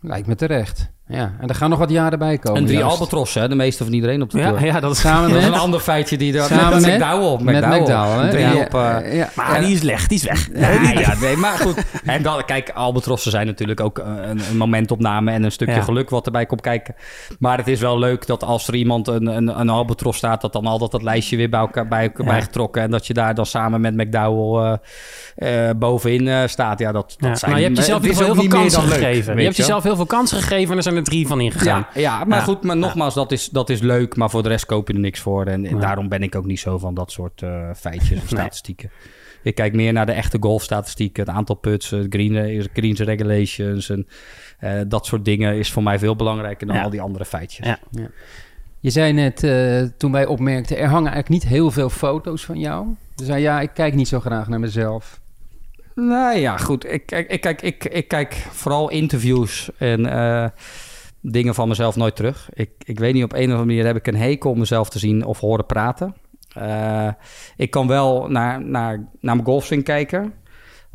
Lijkt 0.00 0.26
me 0.26 0.34
terecht. 0.34 0.92
Ja, 1.08 1.32
en 1.40 1.48
er 1.48 1.54
gaan 1.54 1.70
nog 1.70 1.78
wat 1.78 1.90
jaren 1.90 2.18
bij 2.18 2.38
komen. 2.38 2.60
En 2.60 2.66
drie 2.66 2.84
albatrossen, 2.84 3.42
hè? 3.42 3.48
de 3.48 3.54
meeste 3.54 3.84
van 3.84 3.92
iedereen 3.92 4.22
op 4.22 4.30
de 4.30 4.38
Ja, 4.38 4.48
tour. 4.48 4.64
ja, 4.64 4.80
dat 4.80 4.92
is... 4.92 5.00
Samen 5.06 5.28
Dat 5.28 5.38
is 5.38 5.44
met... 5.44 5.54
een 5.54 5.60
ander 5.60 5.80
feitje 5.80 6.16
die 6.16 6.38
er 6.38 6.42
Samen 6.44 6.72
met, 6.82 6.86
met- 6.86 6.98
McDowell. 7.00 7.44
Met 7.44 7.66
McDowell. 7.66 8.24
Hè? 8.24 8.30
Drie 8.30 8.42
Ja, 8.44 8.54
op, 8.54 8.74
eh, 8.74 9.16
ja. 9.16 9.28
Maar 9.34 9.60
die 9.60 9.74
is 9.74 9.82
weg, 9.82 10.06
die 10.06 10.18
is 10.18 10.24
weg. 10.24 10.48
Ja, 10.54 10.70
ja, 11.00 11.14
nee, 11.20 11.36
maar 11.36 11.58
goed. 11.58 11.84
En 12.04 12.22
dan, 12.22 12.44
kijk, 12.44 12.70
albatrossen 12.70 13.30
zijn 13.30 13.46
natuurlijk 13.46 13.80
ook 13.80 13.98
eh, 13.98 14.06
een, 14.22 14.40
een 14.50 14.56
momentopname 14.56 15.30
en 15.32 15.42
een 15.42 15.52
stukje 15.52 15.74
Ja. 15.74 15.80
geluk 15.82 16.10
wat 16.10 16.26
erbij 16.26 16.46
komt 16.46 16.60
kijken. 16.60 16.94
Maar 17.38 17.58
het 17.58 17.68
is 17.68 17.80
wel 17.80 17.98
leuk 17.98 18.26
dat 18.26 18.44
als 18.44 18.68
er 18.68 18.74
iemand 18.74 19.08
een, 19.08 19.26
een, 19.26 19.60
een 19.60 19.68
albatros 19.68 20.16
staat, 20.16 20.40
dat 20.40 20.52
dan 20.52 20.66
altijd 20.66 20.90
dat 20.90 21.02
lijstje 21.02 21.36
weer 21.36 21.50
bij 21.50 21.60
elkaar 21.60 21.88
bij, 21.88 22.12
bij 22.24 22.42
getrokken. 22.42 22.82
En 22.82 22.90
dat 22.90 23.06
je 23.06 23.14
daar 23.14 23.34
dan 23.34 23.46
samen 23.46 23.80
met 23.80 23.96
McDowell 23.96 24.78
eh, 25.36 25.68
eh, 25.68 25.76
bovenin 25.76 26.48
staat. 26.48 26.78
Ja, 26.78 26.92
dat, 26.92 27.14
dat 27.18 27.28
Ja, 27.28 27.34
zijn 27.34 27.50
maar 27.50 27.60
je 27.60 27.66
hebt 27.66 27.78
jezelf 27.78 28.02
heel 28.02 28.34
veel 28.34 28.48
kansen 28.48 28.82
gegeven. 28.82 29.36
je 29.36 29.42
hebt 29.44 29.56
jezelf 29.56 29.82
heel 29.82 29.96
veel 29.96 30.06
kansen 30.06 30.38
gegeven 30.38 30.70
en 30.70 30.76
er 30.76 30.82
zijn 30.82 30.94
er 30.96 31.02
drie 31.02 31.26
van 31.26 31.40
ingegaan. 31.40 31.86
Ja, 31.94 32.00
ja 32.00 32.24
maar 32.24 32.38
Ja. 32.38 32.44
goed, 32.44 32.62
maar 32.62 32.76
nogmaals, 32.76 33.14
dat 33.14 33.32
is, 33.32 33.48
dat 33.48 33.70
is 33.70 33.80
leuk, 33.80 34.16
maar 34.16 34.30
voor 34.30 34.42
de 34.42 34.48
rest 34.48 34.66
koop 34.66 34.88
je 34.88 34.94
er 34.94 35.00
niks 35.00 35.20
voor. 35.20 35.46
En, 35.46 35.66
en 35.66 35.74
Ja. 35.74 35.80
daarom 35.80 36.08
ben 36.08 36.22
ik 36.22 36.34
ook 36.34 36.44
niet 36.46 36.60
zo 36.60 36.78
van 36.78 36.94
dat 36.94 37.10
soort 37.12 37.42
eh, 37.42 37.70
feitjes 37.76 38.18
of 38.22 38.26
statistieken. 38.28 38.90
Ik 39.42 39.54
kijk 39.54 39.72
meer 39.72 39.92
naar 39.92 40.06
de 40.06 40.12
echte 40.12 40.36
golfstatistieken, 40.40 41.24
het 41.26 41.34
aantal 41.34 41.54
puts, 41.56 41.90
het 41.90 42.06
green, 42.10 42.68
greens 42.72 43.00
regulations 43.00 43.90
en 43.90 44.06
eh, 44.58 44.80
dat 44.86 45.06
soort 45.06 45.24
dingen 45.24 45.54
is 45.56 45.72
voor 45.72 45.82
mij 45.82 45.98
veel 45.98 46.16
belangrijker 46.16 46.66
dan 46.66 46.76
Ja. 46.76 46.82
al 46.82 46.90
die 46.90 47.00
andere 47.00 47.24
feitjes. 47.24 47.66
Ja. 47.66 47.78
Je 48.80 48.90
zei 48.90 49.12
net, 49.12 49.42
eh, 49.42 49.82
toen 49.96 50.12
wij 50.12 50.26
opmerkten, 50.26 50.76
er 50.76 50.88
hangen 50.88 51.12
eigenlijk 51.12 51.42
niet 51.42 51.52
heel 51.52 51.70
veel 51.70 51.90
foto's 51.90 52.44
van 52.44 52.58
jou. 52.58 52.86
Je 53.16 53.24
zei, 53.24 53.42
ja, 53.42 53.60
ik 53.60 53.70
kijk 53.74 53.94
niet 53.94 54.08
zo 54.08 54.20
graag 54.20 54.48
naar 54.48 54.60
mezelf. 54.60 55.20
Nou 55.94 56.38
ja, 56.38 56.56
goed. 56.56 56.92
Ik, 56.92 57.06
kijk- 57.06 57.30
ik, 57.30 57.40
kijk, 57.40 57.62
ik, 57.62 57.84
ik 57.84 58.08
kijk 58.08 58.34
vooral 58.50 58.90
interviews 58.90 59.70
en 59.78 60.06
eh, 60.12 60.46
dingen 61.30 61.54
van 61.54 61.68
mezelf 61.68 61.96
nooit 61.96 62.16
terug. 62.16 62.48
Ik, 62.52 62.70
ik 62.84 62.98
weet 62.98 63.14
niet, 63.14 63.24
op 63.24 63.32
een 63.32 63.38
of 63.38 63.44
andere 63.44 63.64
manier 63.64 63.86
heb 63.86 63.96
ik 63.96 64.06
een 64.06 64.16
hekel 64.16 64.50
om 64.50 64.58
mezelf 64.58 64.88
te 64.88 64.98
zien 64.98 65.24
of 65.24 65.40
horen 65.40 65.66
praten. 65.66 66.14
Eh, 66.54 67.08
ik 67.56 67.70
kan 67.70 67.86
wel 67.86 68.28
naar, 68.28 68.64
naar, 68.64 69.08
naar 69.20 69.34
mijn 69.34 69.44
golfswing 69.46 69.84
kijken. 69.84 70.32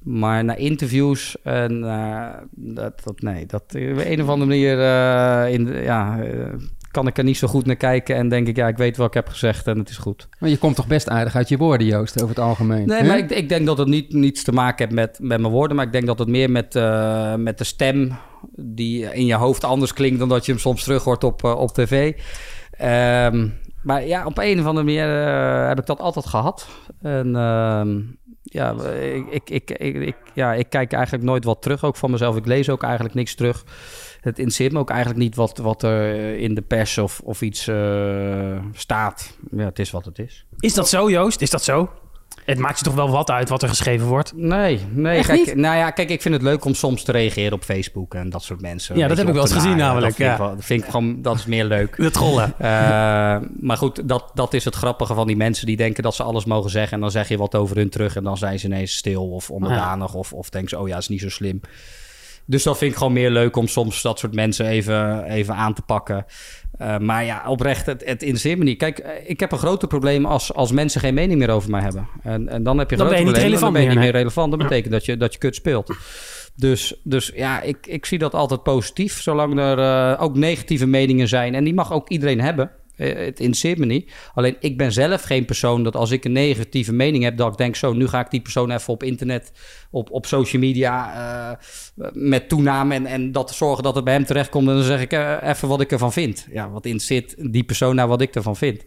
Maar 0.04 0.44
naar 0.44 0.58
interviews 0.58 1.42
en 1.44 1.84
eh, 1.84 2.30
dat, 2.52 3.04
dat, 3.04 3.22
nee, 3.22 3.46
dat 3.46 3.64
op 3.64 3.98
een 3.98 4.22
of 4.22 4.28
andere 4.28 4.50
manier 4.50 4.80
eh, 4.80 5.54
in, 5.54 5.84
ja, 5.84 6.20
eh, 6.24 6.54
kan 6.92 7.08
ik 7.08 7.18
er 7.18 7.24
niet 7.24 7.38
zo 7.38 7.48
goed 7.48 7.66
naar 7.66 7.76
kijken. 7.76 8.16
En 8.16 8.30
denk 8.30 8.48
ik, 8.48 8.56
ja, 8.56 8.68
ik 8.68 8.78
weet 8.78 8.98
wat 8.98 9.08
ik 9.08 9.14
heb 9.14 9.28
gezegd 9.28 9.68
en 9.68 9.78
het 9.78 9.90
is 9.90 9.98
goed. 9.98 10.28
Maar 10.40 10.50
je 10.50 10.58
komt 10.58 10.76
toch 10.76 10.88
best 10.88 11.10
aardig 11.10 11.36
uit 11.36 11.50
je 11.50 11.58
woorden, 11.58 11.88
Joost, 11.88 12.16
over 12.24 12.36
het 12.36 12.44
algemeen. 12.46 12.88
Nee, 12.88 13.04
maar 13.04 13.18
ik, 13.18 13.30
ik 13.32 13.50
denk 13.50 13.66
dat 13.66 13.78
het 13.78 13.88
niet, 13.88 14.14
niets 14.14 14.44
te 14.44 14.52
maken 14.52 14.84
heeft 14.86 14.96
met, 14.96 15.20
met 15.22 15.40
mijn 15.42 15.54
woorden. 15.54 15.76
Maar 15.76 15.86
ik 15.86 15.92
denk 15.92 16.06
dat 16.06 16.20
het 16.20 16.28
meer 16.28 16.50
met, 16.52 16.76
eh, 16.76 17.36
met 17.36 17.58
de 17.58 17.64
stem 17.64 18.12
die 18.56 19.14
in 19.14 19.26
je 19.26 19.36
hoofd 19.36 19.64
anders 19.64 19.94
klinkt 19.94 20.20
dan 20.20 20.30
dat 20.30 20.46
je 20.46 20.52
hem 20.52 20.62
soms 20.62 20.84
terug 20.84 21.04
hoort 21.04 21.24
op, 21.24 21.44
eh, 21.44 21.56
op 21.56 21.72
tv. 21.74 22.14
Ehm, 22.72 23.48
maar 23.84 24.06
ja, 24.08 24.26
op 24.26 24.38
een 24.38 24.60
of 24.60 24.66
andere 24.66 24.86
manier 24.86 25.26
eh, 25.28 25.68
heb 25.68 25.80
ik 25.80 25.86
dat 25.86 26.00
altijd 26.00 26.26
gehad. 26.26 26.68
En 27.02 27.36
ehm, 27.36 28.00
ja, 28.44 28.76
ik, 29.02 29.26
ik, 29.30 29.50
ik, 29.50 29.70
ik, 29.80 29.96
ik- 29.96 30.16
ja, 30.34 30.54
ik 30.54 30.70
kijk 30.70 30.94
eigenlijk 30.94 31.24
nooit 31.24 31.44
wat 31.44 31.62
terug, 31.62 31.84
ook 31.84 31.96
van 31.96 32.12
mezelf. 32.12 32.36
Ik 32.36 32.46
lees 32.46 32.70
ook 32.70 32.84
eigenlijk 32.84 33.14
niks 33.16 33.36
terug. 33.36 33.64
Het 34.22 34.38
interesseert 34.38 34.72
me 34.72 34.80
ook 34.80 34.90
eigenlijk 34.90 35.20
niet 35.20 35.36
wat, 35.36 35.58
wat 35.58 35.84
er 35.84 36.38
in 36.38 36.56
de 36.56 36.62
pers 36.62 36.98
of, 36.98 37.22
of 37.24 37.42
iets 37.42 37.68
eh, 37.68 38.58
staat. 38.74 39.38
Ja, 39.52 39.66
het 39.66 39.80
is 39.80 39.92
wat 39.92 40.06
het 40.06 40.20
is. 40.20 40.46
Is 40.60 40.74
dat 40.74 40.90
zo, 40.90 41.10
Joost? 41.10 41.42
Is 41.42 41.50
dat 41.50 41.64
zo? 41.64 41.90
Het 42.46 42.58
maakt 42.58 42.78
je 42.78 42.86
toch 42.86 42.94
wel 42.94 43.10
wat 43.10 43.30
uit 43.30 43.50
wat 43.50 43.62
er 43.62 43.70
geschreven 43.70 44.08
wordt? 44.08 44.34
Nee, 44.36 44.80
nee. 44.92 45.24
Kijk, 45.24 45.46
niet? 45.46 45.56
Nou 45.56 45.78
ja, 45.78 45.92
kijk, 45.92 46.10
ik 46.10 46.22
vind 46.22 46.34
het 46.34 46.44
leuk 46.44 46.66
om 46.66 46.74
soms 46.74 47.04
te 47.04 47.12
reageren 47.12 47.54
op 47.54 47.64
Facebook 47.64 48.14
en 48.14 48.30
dat 48.30 48.44
soort 48.44 48.62
mensen. 48.62 48.98
Ja, 48.98 49.08
dat 49.08 49.18
heb 49.18 49.28
ik 49.28 49.34
wel 49.34 49.42
eens 49.42 49.54
gezien 49.54 49.78
namelijk, 49.78 50.06
Dat 50.06 50.16
vind, 50.16 50.28
ja. 50.28 50.34
ik 50.34 50.40
wel, 50.40 50.56
dat 50.56 50.66
vind 50.66 50.84
ik 50.84 50.90
gewoon, 50.90 51.22
dat 51.22 51.36
is 51.36 51.46
meer 51.46 51.66
leuk. 51.66 51.96
De 52.02 52.12
trollen. 52.12 52.54
Eh, 52.62 53.38
maar 53.60 53.78
goed, 53.78 54.08
dat, 54.08 54.32
dat 54.34 54.54
is 54.54 54.66
het 54.66 54.76
grappige 54.76 55.14
van 55.14 55.28
die 55.28 55.36
mensen 55.36 55.66
die 55.66 55.78
denken 55.78 56.04
dat 56.04 56.16
ze 56.16 56.24
alles 56.24 56.46
mogen 56.46 56.70
zeggen. 56.70 56.94
En 56.94 57.00
dan 57.00 57.12
zeg 57.12 57.28
je 57.28 57.38
wat 57.38 57.56
over 57.56 57.76
hun 57.76 57.90
terug 57.90 58.16
en 58.16 58.24
dan 58.24 58.38
zijn 58.38 58.60
ze 58.60 58.66
ineens 58.66 58.96
stil 58.96 59.30
of 59.30 59.50
onderdanig. 59.50 60.14
Of, 60.14 60.34
of 60.34 60.50
denken 60.50 60.70
ze, 60.70 60.80
oh 60.80 60.88
ja, 60.88 60.98
is 60.98 61.08
niet 61.08 61.22
zo 61.22 61.30
slim. 61.30 61.62
Dus 62.52 62.64
dat 62.64 62.78
vind 62.78 62.92
ik 62.92 62.98
gewoon 62.98 63.14
meer 63.14 63.30
leuk 63.30 63.56
om 63.56 63.68
soms 63.68 64.02
dat 64.02 64.20
soort 64.20 64.34
mensen 64.34 64.66
even, 64.66 65.24
even 65.24 65.56
aan 65.56 65.74
te 65.74 65.82
pakken. 65.82 66.26
Eh, 66.78 66.98
maar 66.98 67.26
ja, 67.26 67.44
oprecht, 67.48 67.86
het, 67.86 68.06
het 68.06 68.22
interesseert 68.22 68.58
me 68.58 68.64
niet. 68.64 68.78
Kijk, 68.78 69.00
eh, 69.00 69.12
ik 69.30 69.40
heb 69.40 69.52
een 69.52 69.58
groter 69.58 69.88
probleem 69.88 70.26
als, 70.26 70.54
als 70.54 70.72
mensen 70.72 71.02
geen 71.02 71.14
mening 71.14 71.40
meer 71.40 71.50
over 71.50 71.70
mij 71.70 71.82
hebben. 71.82 72.08
En, 72.24 72.48
en 72.50 72.64
dan 72.64 72.78
heb 72.78 72.90
je 72.90 72.96
een 72.96 73.02
groot 73.02 73.14
niet 73.14 73.24
probleem, 73.24 73.44
relevant 73.44 73.62
dan 73.62 73.74
ben 73.74 73.82
je 73.82 73.88
niet 73.88 73.98
meer, 73.98 74.12
meer 74.12 74.22
relevant. 74.22 74.52
Dat 74.52 74.60
Ja. 74.60 74.68
betekent 74.68 74.94
dat 74.94 75.06
je, 75.06 75.18
dat 75.18 75.34
je 75.34 75.40
kut 75.40 75.56
speelt. 75.56 75.96
Dus, 76.56 76.96
dus 77.04 77.32
ja, 77.36 77.62
ik, 77.62 77.88
ik 77.88 78.06
zie 78.06 78.18
dat 78.18 78.34
altijd 78.34 78.64
positief. 78.64 79.22
Zolang 79.22 79.60
er 79.60 79.80
eh, 79.80 80.22
ook 80.24 80.36
negatieve 80.36 80.86
meningen 80.86 81.28
zijn. 81.28 81.56
En 81.56 81.64
die 81.64 81.74
mag 81.74 81.94
ook 81.94 82.10
iedereen 82.10 82.42
hebben. 82.42 82.72
Eh, 83.02 83.26
het 83.26 83.40
interesseert 83.40 83.78
me 83.78 83.86
niet. 83.86 84.12
Alleen 84.34 84.56
ik 84.60 84.78
ben 84.78 84.92
zelf 84.92 85.22
geen 85.22 85.46
persoon 85.46 85.84
dat 85.84 85.96
als 85.96 86.12
ik 86.12 86.26
een 86.26 86.32
negatieve 86.32 86.94
mening 86.94 87.24
heb, 87.24 87.38
dat 87.38 87.52
ik 87.52 87.58
denk: 87.58 87.76
zo, 87.76 87.94
nu 87.94 88.08
ga 88.08 88.20
ik 88.20 88.30
die 88.30 88.42
persoon 88.42 88.72
even 88.72 88.94
op 88.94 89.04
internet, 89.04 89.52
op, 89.92 90.12
op 90.12 90.26
social 90.26 90.62
media 90.62 91.14
eh, 91.56 92.08
met 92.14 92.50
toename 92.50 92.96
en, 92.96 93.06
en 93.06 93.32
dat 93.32 93.52
zorgen 93.52 93.84
dat 93.84 93.96
het 93.96 94.04
bij 94.04 94.14
hem 94.14 94.26
terechtkomt. 94.26 94.68
En 94.68 94.76
dan 94.76 94.84
zeg 94.84 95.02
ik 95.02 95.12
eh, 95.12 95.38
even 95.44 95.68
wat 95.68 95.82
ik 95.82 95.92
ervan 95.92 96.14
vind. 96.14 96.48
Ja, 96.52 96.70
wat 96.70 96.86
interesseert 96.86 97.52
die 97.52 97.64
persoon 97.64 97.96
nou 97.96 98.10
wat 98.10 98.22
ik 98.22 98.36
ervan 98.36 98.56
vind? 98.56 98.86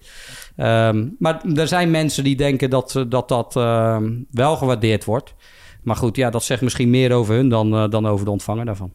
Ehm, 0.57 1.09
maar 1.19 1.45
er 1.55 1.69
zijn 1.69 1.91
mensen 1.91 2.25
die 2.25 2.37
denken 2.37 2.71
dat 2.71 3.05
dat, 3.09 3.29
dat 3.29 3.57
ehm, 3.57 4.13
wel 4.31 4.57
gewaardeerd 4.57 5.05
wordt. 5.05 5.35
Maar 5.83 5.97
goed, 5.97 6.17
ja, 6.17 6.31
dat 6.31 6.45
zegt 6.45 6.63
misschien 6.63 6.91
meer 6.91 7.13
over 7.13 7.35
hun 7.35 7.49
dan, 7.49 7.91
dan 7.91 8.07
over 8.07 8.25
de 8.25 8.31
ontvanger 8.31 8.65
daarvan. 8.65 8.93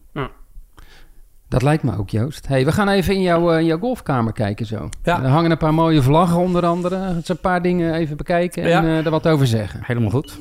Dat 1.50 1.62
lijkt 1.62 1.84
me 1.84 1.97
ook, 1.97 2.10
Joost. 2.10 2.47
Hey, 2.47 2.66
we 2.66 2.72
gaan 2.72 2.89
even 2.89 3.14
in 3.16 3.22
jouw, 3.22 3.52
eh, 3.52 3.60
in 3.60 3.66
jouw 3.66 3.80
golfkamer 3.80 4.34
kijken 4.34 4.66
zo. 4.66 4.89
Ja. 5.04 5.24
Er 5.24 5.30
hangen 5.30 5.52
een 5.52 5.58
paar 5.58 5.74
mooie 5.74 6.02
vlaggen 6.02 6.38
onder 6.38 6.66
andere. 6.66 6.95
Het 6.95 7.26
zijn 7.26 7.38
een 7.38 7.50
paar 7.50 7.62
dingen 7.62 7.93
even 7.93 8.18
bekijken 8.18 8.64
en 8.64 8.70
Ja. 8.70 8.82
eh, 8.84 9.06
er 9.06 9.12
wat 9.12 9.28
over 9.28 9.47
zeggen. 9.47 9.80
Helemaal 9.84 10.10
goed. 10.10 10.39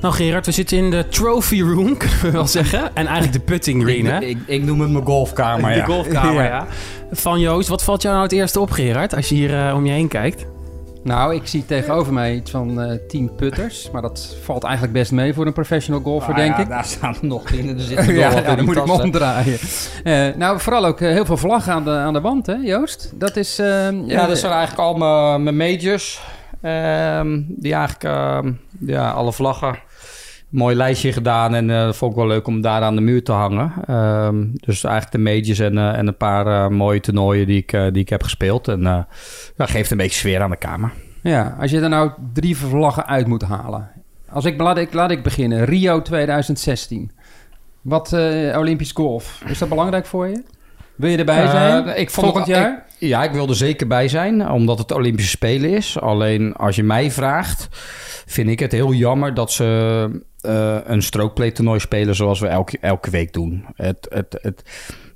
Nou 0.00 0.14
Gerard, 0.16 0.46
we 0.46 0.52
zitten 0.52 0.76
in 0.78 0.90
de 0.90 1.08
trophy 1.08 1.60
room, 1.60 1.96
kunnen 1.98 2.20
we 2.22 2.30
wel 2.30 2.46
zeggen. 2.46 2.80
En 2.94 3.06
eigenlijk 3.06 3.32
de 3.32 3.40
putting 3.40 3.82
green, 3.82 4.06
hè? 4.06 4.20
Ik, 4.20 4.38
ik 4.46 4.62
noem 4.62 4.80
het 4.80 4.90
mijn 4.90 5.04
golfkamer, 5.04 5.74
de 5.74 5.82
golfkamer, 5.84 6.42
Ja. 6.44 6.48
ja. 6.48 6.66
Van 7.12 7.40
Joost, 7.40 7.68
wat 7.68 7.82
valt 7.84 8.02
jou 8.02 8.14
nou 8.14 8.26
het 8.26 8.36
eerste 8.36 8.60
op, 8.60 8.70
Gerard, 8.70 9.14
als 9.14 9.28
je 9.28 9.34
hier 9.34 9.66
eh, 9.68 9.74
om 9.74 9.86
je 9.86 9.92
heen 9.92 10.08
kijkt? 10.08 10.46
Nou, 11.04 11.34
ik 11.34 11.46
zie 11.46 11.66
tegenover 11.66 12.12
mij 12.12 12.34
iets 12.34 12.50
van 12.50 12.80
eh 12.80 12.98
10 13.08 13.34
putters. 13.34 13.90
Maar 13.90 14.02
dat 14.02 14.36
valt 14.42 14.64
eigenlijk 14.64 14.94
best 14.94 15.12
mee 15.12 15.34
voor 15.34 15.46
een 15.46 15.52
professional 15.52 16.00
golfer, 16.00 16.30
Ah, 16.30 16.36
denk 16.36 16.56
ja, 16.56 16.62
ik. 16.62 16.68
Daar 16.68 16.84
staan 16.84 17.14
er 17.20 17.26
nog 17.26 17.50
in. 17.50 17.68
Er 17.68 17.80
zitten 17.80 18.14
ja, 18.14 18.30
ja, 18.30 18.54
dan 18.54 18.64
moet 18.64 18.76
ik 18.76 18.86
me 18.86 19.02
omdraaien. 19.02 19.58
Eh, 20.04 20.26
nou, 20.36 20.60
vooral 20.60 20.84
ook 20.86 21.00
eh, 21.00 21.08
heel 21.08 21.24
veel 21.24 21.36
vlaggen 21.36 21.72
aan 21.72 21.84
de, 21.84 21.90
aan 21.90 22.12
de 22.12 22.20
wand, 22.20 22.46
hè, 22.46 22.54
Joost? 22.54 23.12
Dat 23.14 23.36
is... 23.36 23.56
Ja, 23.56 24.26
dat 24.26 24.38
zijn 24.38 24.52
eigenlijk 24.52 24.78
al 24.78 24.94
mijn, 24.94 25.42
mijn 25.42 25.56
majors. 25.56 26.20
Ehm, 26.60 27.40
die 27.48 27.74
eigenlijk, 27.74 28.04
ehm, 28.04 28.52
ja, 28.78 29.10
alle 29.10 29.32
vlaggen. 29.32 29.78
Mooi 30.54 30.76
lijstje 30.76 31.12
gedaan 31.12 31.54
en 31.54 31.66
dat 31.66 31.96
vond 31.96 32.10
ik 32.10 32.16
wel 32.16 32.26
leuk 32.26 32.46
om 32.46 32.60
daar 32.60 32.82
aan 32.82 32.94
de 32.94 33.00
muur 33.00 33.24
te 33.24 33.32
hangen. 33.32 33.72
Ehm, 33.86 34.46
dus 34.52 34.84
eigenlijk 34.84 35.14
de 35.14 35.30
majors 35.30 35.58
en, 35.58 35.78
eh, 35.78 35.98
en 35.98 36.06
een 36.06 36.16
paar 36.16 36.46
eh, 36.46 36.68
mooie 36.68 37.00
toernooien 37.00 37.46
die 37.46 37.56
ik, 37.56 37.70
die 37.70 38.02
ik 38.02 38.08
heb 38.08 38.22
gespeeld. 38.22 38.68
En 38.68 39.06
dat 39.56 39.70
geeft 39.70 39.90
een 39.90 39.96
beetje 39.96 40.18
sfeer 40.18 40.42
aan 40.42 40.50
de 40.50 40.56
kamer. 40.56 40.92
Ja, 41.22 41.56
als 41.60 41.70
je 41.70 41.80
er 41.80 41.88
nou 41.88 42.10
drie 42.32 42.56
vlaggen 42.56 43.06
uit 43.06 43.26
moet 43.26 43.42
halen. 43.42 43.90
Als 44.28 44.44
ik, 44.44 44.60
laat, 44.60 44.78
ik, 44.78 44.92
laat 44.92 45.10
ik 45.10 45.22
beginnen. 45.22 45.64
Rio 45.64 46.02
2016. 46.02 47.10
Wat 47.80 48.12
Olympisch 48.56 48.92
golf. 48.92 49.42
Is 49.46 49.58
dat 49.58 49.68
belangrijk 49.68 50.06
voor 50.06 50.28
je? 50.28 50.42
Wil 50.96 51.10
je 51.10 51.16
erbij 51.16 51.42
Eh, 51.44 51.50
zijn? 51.50 51.86
ik 52.00 52.10
vond 52.10 52.26
Volgend 52.26 52.46
het- 52.46 52.56
jaar? 52.56 52.86
Ja, 52.98 53.24
ik 53.24 53.30
wil 53.32 53.48
er 53.48 53.54
zeker 53.56 53.86
bij 53.86 54.08
zijn, 54.08 54.50
omdat 54.50 54.78
het 54.78 54.92
Olympische 54.92 55.30
Spelen 55.30 55.70
is. 55.70 56.00
Alleen 56.00 56.52
als 56.54 56.76
je 56.76 56.82
mij 56.82 57.10
vraagt, 57.10 57.68
vind 58.26 58.48
ik 58.48 58.58
het 58.58 58.72
heel 58.72 58.92
jammer 58.92 59.34
dat 59.34 59.52
ze 59.52 60.20
eh, 60.40 60.76
een 60.84 61.02
strookplay-toernooi 61.02 61.80
spelen 61.80 62.14
zoals 62.14 62.40
we 62.40 62.46
elke, 62.46 62.78
elke 62.80 63.10
week 63.10 63.32
doen. 63.32 63.64
Het, 63.74 64.06
het, 64.10 64.38
het, 64.42 64.62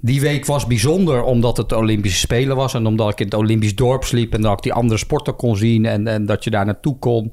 die 0.01 0.21
week 0.21 0.47
was 0.47 0.67
bijzonder 0.67 1.23
omdat 1.23 1.57
het 1.57 1.73
Olympische 1.73 2.19
Spelen 2.19 2.57
was 2.57 2.75
en 2.75 2.87
omdat 2.87 3.13
ik 3.13 3.19
in 3.21 3.25
het 3.27 3.35
Olympisch 3.35 3.75
dorp 3.75 4.05
sliep 4.05 4.35
en 4.35 4.41
dat 4.43 4.53
ik 4.53 4.63
die 4.63 4.73
andere 4.73 4.99
sporten 4.99 5.37
kon 5.37 5.57
zien 5.57 5.87
en, 5.87 6.07
en 6.07 6.27
dat 6.27 6.45
je 6.45 6.51
daar 6.51 6.65
naartoe 6.67 6.99
kon. 6.99 7.33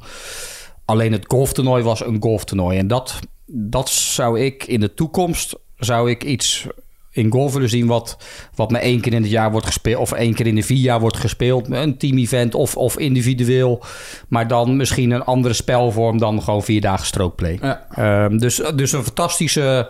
Alleen 0.85 1.11
het 1.11 1.25
golftoernooi 1.27 1.83
was 1.83 2.05
een 2.05 2.17
golftoernooi. 2.21 2.77
En 2.77 2.87
dat, 2.87 3.19
dat 3.45 3.89
zou 3.89 4.39
ik 4.39 4.63
in 4.63 4.79
de 4.79 4.93
toekomst 4.93 5.55
zou 5.77 6.09
ik 6.09 6.23
iets 6.23 6.67
in 7.15 7.31
golf 7.31 7.57
zien 7.63 7.87
wat, 7.87 8.17
wat 8.55 8.71
maar 8.71 8.81
één 8.81 9.01
keer 9.01 9.13
in 9.13 9.21
het 9.21 9.31
jaar 9.31 9.51
wordt 9.51 9.65
gespeeld. 9.65 10.01
Of 10.01 10.11
één 10.11 10.33
keer 10.33 10.47
in 10.47 10.55
de 10.55 10.63
vier 10.63 10.77
jaar 10.77 10.99
wordt 10.99 11.17
gespeeld. 11.17 11.71
Een 11.71 11.97
team-event 11.97 12.55
of, 12.55 12.77
of 12.77 12.97
individueel. 12.97 13.83
Maar 14.27 14.47
dan 14.47 14.75
misschien 14.75 15.11
een 15.11 15.23
andere 15.23 15.53
spelvorm 15.53 16.17
dan 16.17 16.43
gewoon 16.43 16.63
vier 16.63 16.81
dagen 16.81 17.05
strookplay. 17.05 17.59
Ja. 17.61 17.85
Ehm, 17.91 18.37
dus, 18.37 18.61
dus 18.75 18.91
een 18.91 19.03
fantastische 19.03 19.89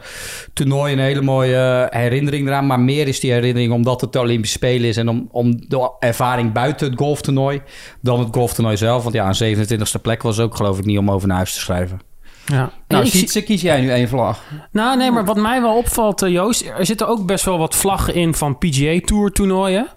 toernooi, 0.54 0.94
een 0.94 1.00
hele 1.00 1.22
mooie 1.22 1.88
herinnering 1.90 2.48
eraan. 2.48 2.68
Maar 2.68 2.80
meer 2.80 3.08
is 3.08 3.20
die 3.20 3.32
herinnering 3.32 3.74
omdat 3.74 4.02
het 4.02 4.14
de 4.14 4.20
Olympische 4.20 4.58
Spelen 4.58 4.90
is... 4.90 4.98
en 4.98 5.10
om, 5.10 5.30
om 5.32 5.68
de 5.68 5.92
ervaring 6.00 6.52
buiten 6.52 6.90
het 6.90 7.00
golftoernooi 7.00 7.62
dan 8.02 8.20
het 8.20 8.30
golftoernooi 8.32 8.78
zelf. 8.78 9.04
Want 9.04 9.16
ja, 9.16 9.32
een 9.40 9.58
27e 9.58 10.02
plek 10.02 10.22
was 10.22 10.40
ook 10.40 10.56
geloof 10.56 10.80
ik 10.80 10.86
niet 10.86 10.98
om 10.98 11.12
over 11.12 11.28
naar 11.28 11.38
huis 11.38 11.54
te 11.54 11.60
schrijven. 11.60 12.00
Ja. 12.46 12.70
Nou, 12.88 13.06
zie- 13.06 13.42
kies 13.44 13.62
jij 13.62 13.82
nu 13.82 13.90
één 13.92 14.08
vlag. 14.08 14.44
Nou, 14.72 14.98
nee, 14.98 15.12
maar 15.12 15.26
wat 15.26 15.36
mij 15.38 15.62
wel 15.62 15.76
opvalt, 15.78 16.22
eh, 16.22 16.32
Joost, 16.32 16.62
er 16.78 16.86
zitten 16.86 17.08
ook 17.08 17.26
best 17.26 17.46
wel 17.46 17.58
wat 17.58 17.76
vlaggen 17.76 18.14
in 18.14 18.34
van 18.34 18.58
PGA 18.58 19.00
Tour 19.06 19.32
toernooien. 19.32 19.88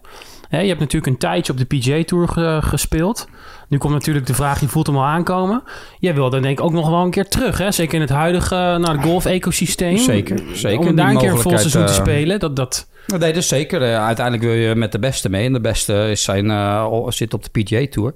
Hè, 0.48 0.60
je 0.60 0.68
hebt 0.68 0.80
natuurlijk 0.80 1.12
een 1.12 1.18
tijdje 1.18 1.52
op 1.52 1.58
de 1.58 1.64
PGA 1.64 2.04
Tour 2.04 2.28
ge- 2.28 2.58
gespeeld. 2.62 3.28
Nu 3.68 3.78
komt 3.78 3.92
natuurlijk 3.92 4.26
de 4.26 4.34
vraag, 4.34 4.60
je 4.60 4.68
voelt 4.68 4.86
hem 4.86 4.96
al 4.96 5.04
aankomen. 5.04 5.62
Jij 5.98 6.14
wil 6.14 6.30
dan 6.30 6.42
denk 6.42 6.58
ik 6.58 6.64
ook 6.64 6.72
nog 6.72 6.88
wel 6.88 7.02
een 7.02 7.10
keer 7.10 7.28
terug, 7.28 7.58
hè? 7.58 7.70
Zeker 7.72 7.94
in 7.94 8.00
het 8.00 8.10
huidige 8.10 8.54
nou, 8.54 8.98
golf-ecosysteem. 9.00 9.96
Zeker, 9.96 10.40
zeker. 10.52 10.88
Om 10.88 10.96
daar 10.96 11.10
een 11.10 11.18
keer 11.18 11.30
een 11.30 11.38
vol 11.38 11.58
seizoen 11.58 11.84
te 11.86 11.92
eh, 11.92 11.98
spelen, 11.98 12.40
dat... 12.40 12.56
dat 12.56 12.88
Nee, 13.06 13.18
dat 13.18 13.36
is 13.36 13.48
zeker. 13.48 13.82
Eh, 13.82 14.04
uiteindelijk 14.06 14.44
wil 14.46 14.54
je 14.54 14.74
met 14.74 14.92
de 14.92 14.98
beste 14.98 15.28
mee. 15.28 15.44
En 15.46 15.52
de 15.52 15.60
beste 15.60 16.08
is 16.10 16.22
zijn, 16.22 16.50
eh, 16.50 16.80
al- 16.82 17.12
zit 17.12 17.34
op 17.34 17.44
de 17.44 17.62
PGA 17.62 17.86
Tour. 17.90 18.14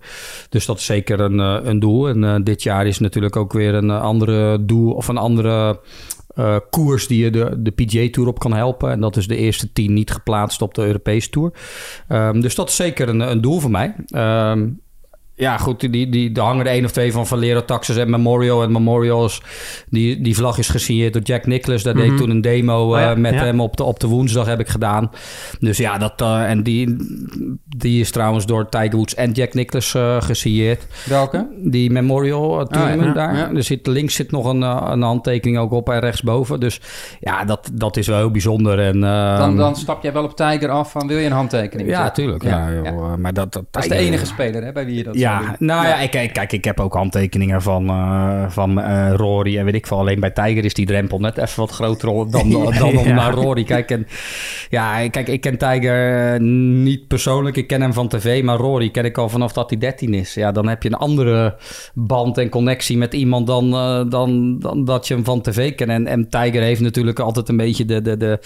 Dus 0.49 0.67
dat 0.67 0.79
is 0.79 0.85
zeker 0.85 1.21
een, 1.21 1.41
eh, 1.41 1.57
een 1.63 1.79
doel. 1.79 2.09
En 2.09 2.25
eh, 2.25 2.35
dit 2.43 2.63
jaar 2.63 2.87
is 2.87 2.99
natuurlijk 2.99 3.37
ook 3.37 3.53
weer 3.53 3.75
een 3.75 3.91
eh, 3.91 4.01
andere 4.03 4.65
doel 4.65 4.93
of 4.93 5.09
een 5.09 5.17
andere 5.19 5.81
eh, 6.35 6.57
koers 6.71 7.07
die 7.07 7.25
je 7.25 7.31
de, 7.31 7.55
de 7.59 7.71
PGA 7.71 8.09
Tour 8.11 8.29
op 8.29 8.39
kan 8.39 8.53
helpen. 8.53 8.91
En 8.91 9.01
dat 9.01 9.17
is 9.17 9.27
de 9.27 9.37
eerste 9.37 9.73
tien 9.73 9.93
niet 9.93 10.11
geplaatst 10.11 10.63
op 10.63 10.75
de 10.75 10.85
Europese 10.87 11.31
Tour. 11.31 11.53
Ehm, 12.09 12.41
dus 12.41 12.55
dat 12.55 12.69
is 12.69 12.77
zeker 12.77 13.09
een, 13.09 13.21
een 13.21 13.41
doel 13.41 13.61
voor 13.61 13.71
mij. 13.71 13.95
Ehm, 14.07 14.69
ja, 15.43 15.59
goed, 15.59 15.81
die, 15.93 16.09
die, 16.09 16.33
er 16.35 16.43
hangen 16.43 16.67
er 16.67 16.73
één 16.73 16.85
of 16.85 16.91
twee 16.93 17.13
van 17.13 17.27
Valero, 17.27 17.65
Taxis 17.65 17.97
en 17.97 18.11
Memorial. 18.11 18.63
En 18.63 18.73
Memorials, 18.73 19.43
die, 19.91 20.21
die 20.21 20.35
vlag 20.37 20.59
is 20.59 20.69
gesigneerd 20.69 21.13
door 21.13 21.23
Jack 21.23 21.47
Nicklaus. 21.47 21.83
Daar 21.83 21.95
deed 21.95 22.03
Mhm. 22.05 22.13
ik 22.13 22.19
toen 22.21 22.31
een 22.31 22.41
demo 22.41 22.91
Oh 22.93 22.99
ja, 22.99 23.11
eh, 23.11 23.17
met 23.17 23.35
ja. 23.35 23.45
hem 23.45 23.61
op 23.61 23.77
de, 23.77 23.83
op 23.85 24.01
de 24.01 24.07
woensdag 24.07 24.47
heb 24.47 24.61
ik 24.61 24.69
gedaan. 24.69 25.11
Dus 25.61 25.77
ja, 25.79 25.99
dat, 25.99 26.21
eh, 26.21 26.51
en 26.51 26.63
die, 26.63 26.97
die 27.77 28.01
is 28.01 28.11
trouwens 28.11 28.47
door 28.47 28.69
Tiger 28.69 28.91
Woods 28.97 29.15
en 29.15 29.33
Jack 29.33 29.55
Nicklaus 29.55 29.95
eh 29.95 30.23
gesigneerd. 30.23 30.87
Welke? 31.05 31.47
Die 31.65 31.91
Memorial 31.91 32.61
eh, 32.61 32.67
tournament 32.67 33.05
ja, 33.07 33.13
daar. 33.13 33.37
ja. 33.37 33.51
Er 33.55 33.63
zit, 33.63 33.87
links 33.87 34.15
zit 34.15 34.31
nog 34.31 34.47
een, 34.47 34.63
een 34.63 35.03
handtekening 35.03 35.59
ook 35.59 35.73
op 35.73 35.89
en 35.91 36.01
rechtsboven. 36.01 36.61
Dus 36.61 36.81
ja, 37.21 37.45
dat, 37.45 37.71
dat 37.73 37.97
is 37.97 38.07
wel 38.07 38.17
heel 38.19 38.31
bijzonder. 38.31 38.79
En, 38.79 39.05
eh, 39.05 39.39
Dan, 39.39 39.57
dan 39.57 39.77
stap 39.77 40.03
jij 40.03 40.13
wel 40.13 40.25
op 40.25 40.37
Tiger 40.37 40.69
af 40.71 40.91
van 40.91 41.07
wil 41.07 41.19
je 41.19 41.27
een 41.27 41.33
handtekening? 41.33 41.89
ja, 41.89 42.03
zetten? 42.05 42.23
tuurlijk. 42.25 42.43
Ja, 42.45 42.69
Ja, 42.69 42.75
joh, 42.75 42.85
ja. 42.85 43.17
Maar 43.17 43.33
dat, 43.35 43.53
dat, 43.53 43.65
Dat 43.71 43.83
is 43.83 43.89
de 43.89 43.95
enige 43.97 44.27
speler 44.27 44.65
hè, 44.65 44.73
bij 44.73 44.85
wie 44.87 44.97
je 44.97 45.03
dat 45.05 45.17
zou 45.19 45.32
Ja, 45.41 45.57
nou 45.59 45.87
ja, 45.87 45.99
ik, 46.01 46.15
ik- 46.15 46.33
kijk, 46.33 46.53
ik 46.53 46.65
heb 46.65 46.81
ook 46.81 46.95
handtekeningen 46.95 47.63
van, 47.63 47.89
eh, 47.89 48.45
van 48.49 48.81
eh, 48.81 49.13
Rory 49.17 49.59
en 49.59 49.65
weet 49.65 49.75
ik 49.75 49.87
veel. 49.87 49.99
Alleen 49.99 50.21
bij 50.21 50.31
Tiger 50.31 50.65
is 50.65 50.75
die 50.75 50.87
drempel 50.87 51.19
net 51.19 51.39
even 51.39 51.61
wat 51.61 51.71
groter 51.71 52.09
dan, 52.31 52.51
dan 52.79 52.97
om 52.99 53.07
Ja. 53.07 53.15
naar 53.15 53.33
Rory. 53.33 53.65
Kijk, 53.65 53.91
en, 53.91 54.07
ja, 54.71 55.09
kijk, 55.09 55.29
ik 55.29 55.41
ken 55.41 55.59
Tiger 55.59 56.33
eh, 56.35 56.41
niet 56.41 57.07
persoonlijk. 57.09 57.57
Ik 57.57 57.67
ken 57.67 57.81
hem 57.81 57.93
van 57.93 58.09
tv, 58.09 58.43
maar 58.43 58.57
Rory 58.57 58.91
ken 58.91 59.05
ik 59.05 59.19
al 59.19 59.29
vanaf 59.29 59.53
dat 59.53 59.71
hij 59.71 59.79
13 59.79 60.15
is. 60.15 60.35
Ja, 60.35 60.53
dan 60.53 60.69
heb 60.69 60.83
je 60.83 60.89
een 60.89 60.95
andere 60.99 61.57
band 61.95 62.39
en 62.39 62.49
connectie 62.49 62.99
met 62.99 63.15
iemand 63.15 63.47
dan, 63.47 63.71
dan, 64.11 64.59
dan 64.59 64.85
dat 64.85 65.09
je 65.09 65.15
hem 65.15 65.25
van 65.25 65.41
tv 65.41 65.75
kent. 65.75 65.91
En, 65.91 66.07
en 66.07 66.29
Tiger 66.29 66.63
heeft 66.63 66.81
natuurlijk 66.81 67.19
altijd 67.19 67.49
een 67.49 67.57
beetje 67.57 67.85
de... 67.85 68.03
de, 68.03 68.17
de 68.17 68.39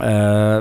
eh, 0.00 0.58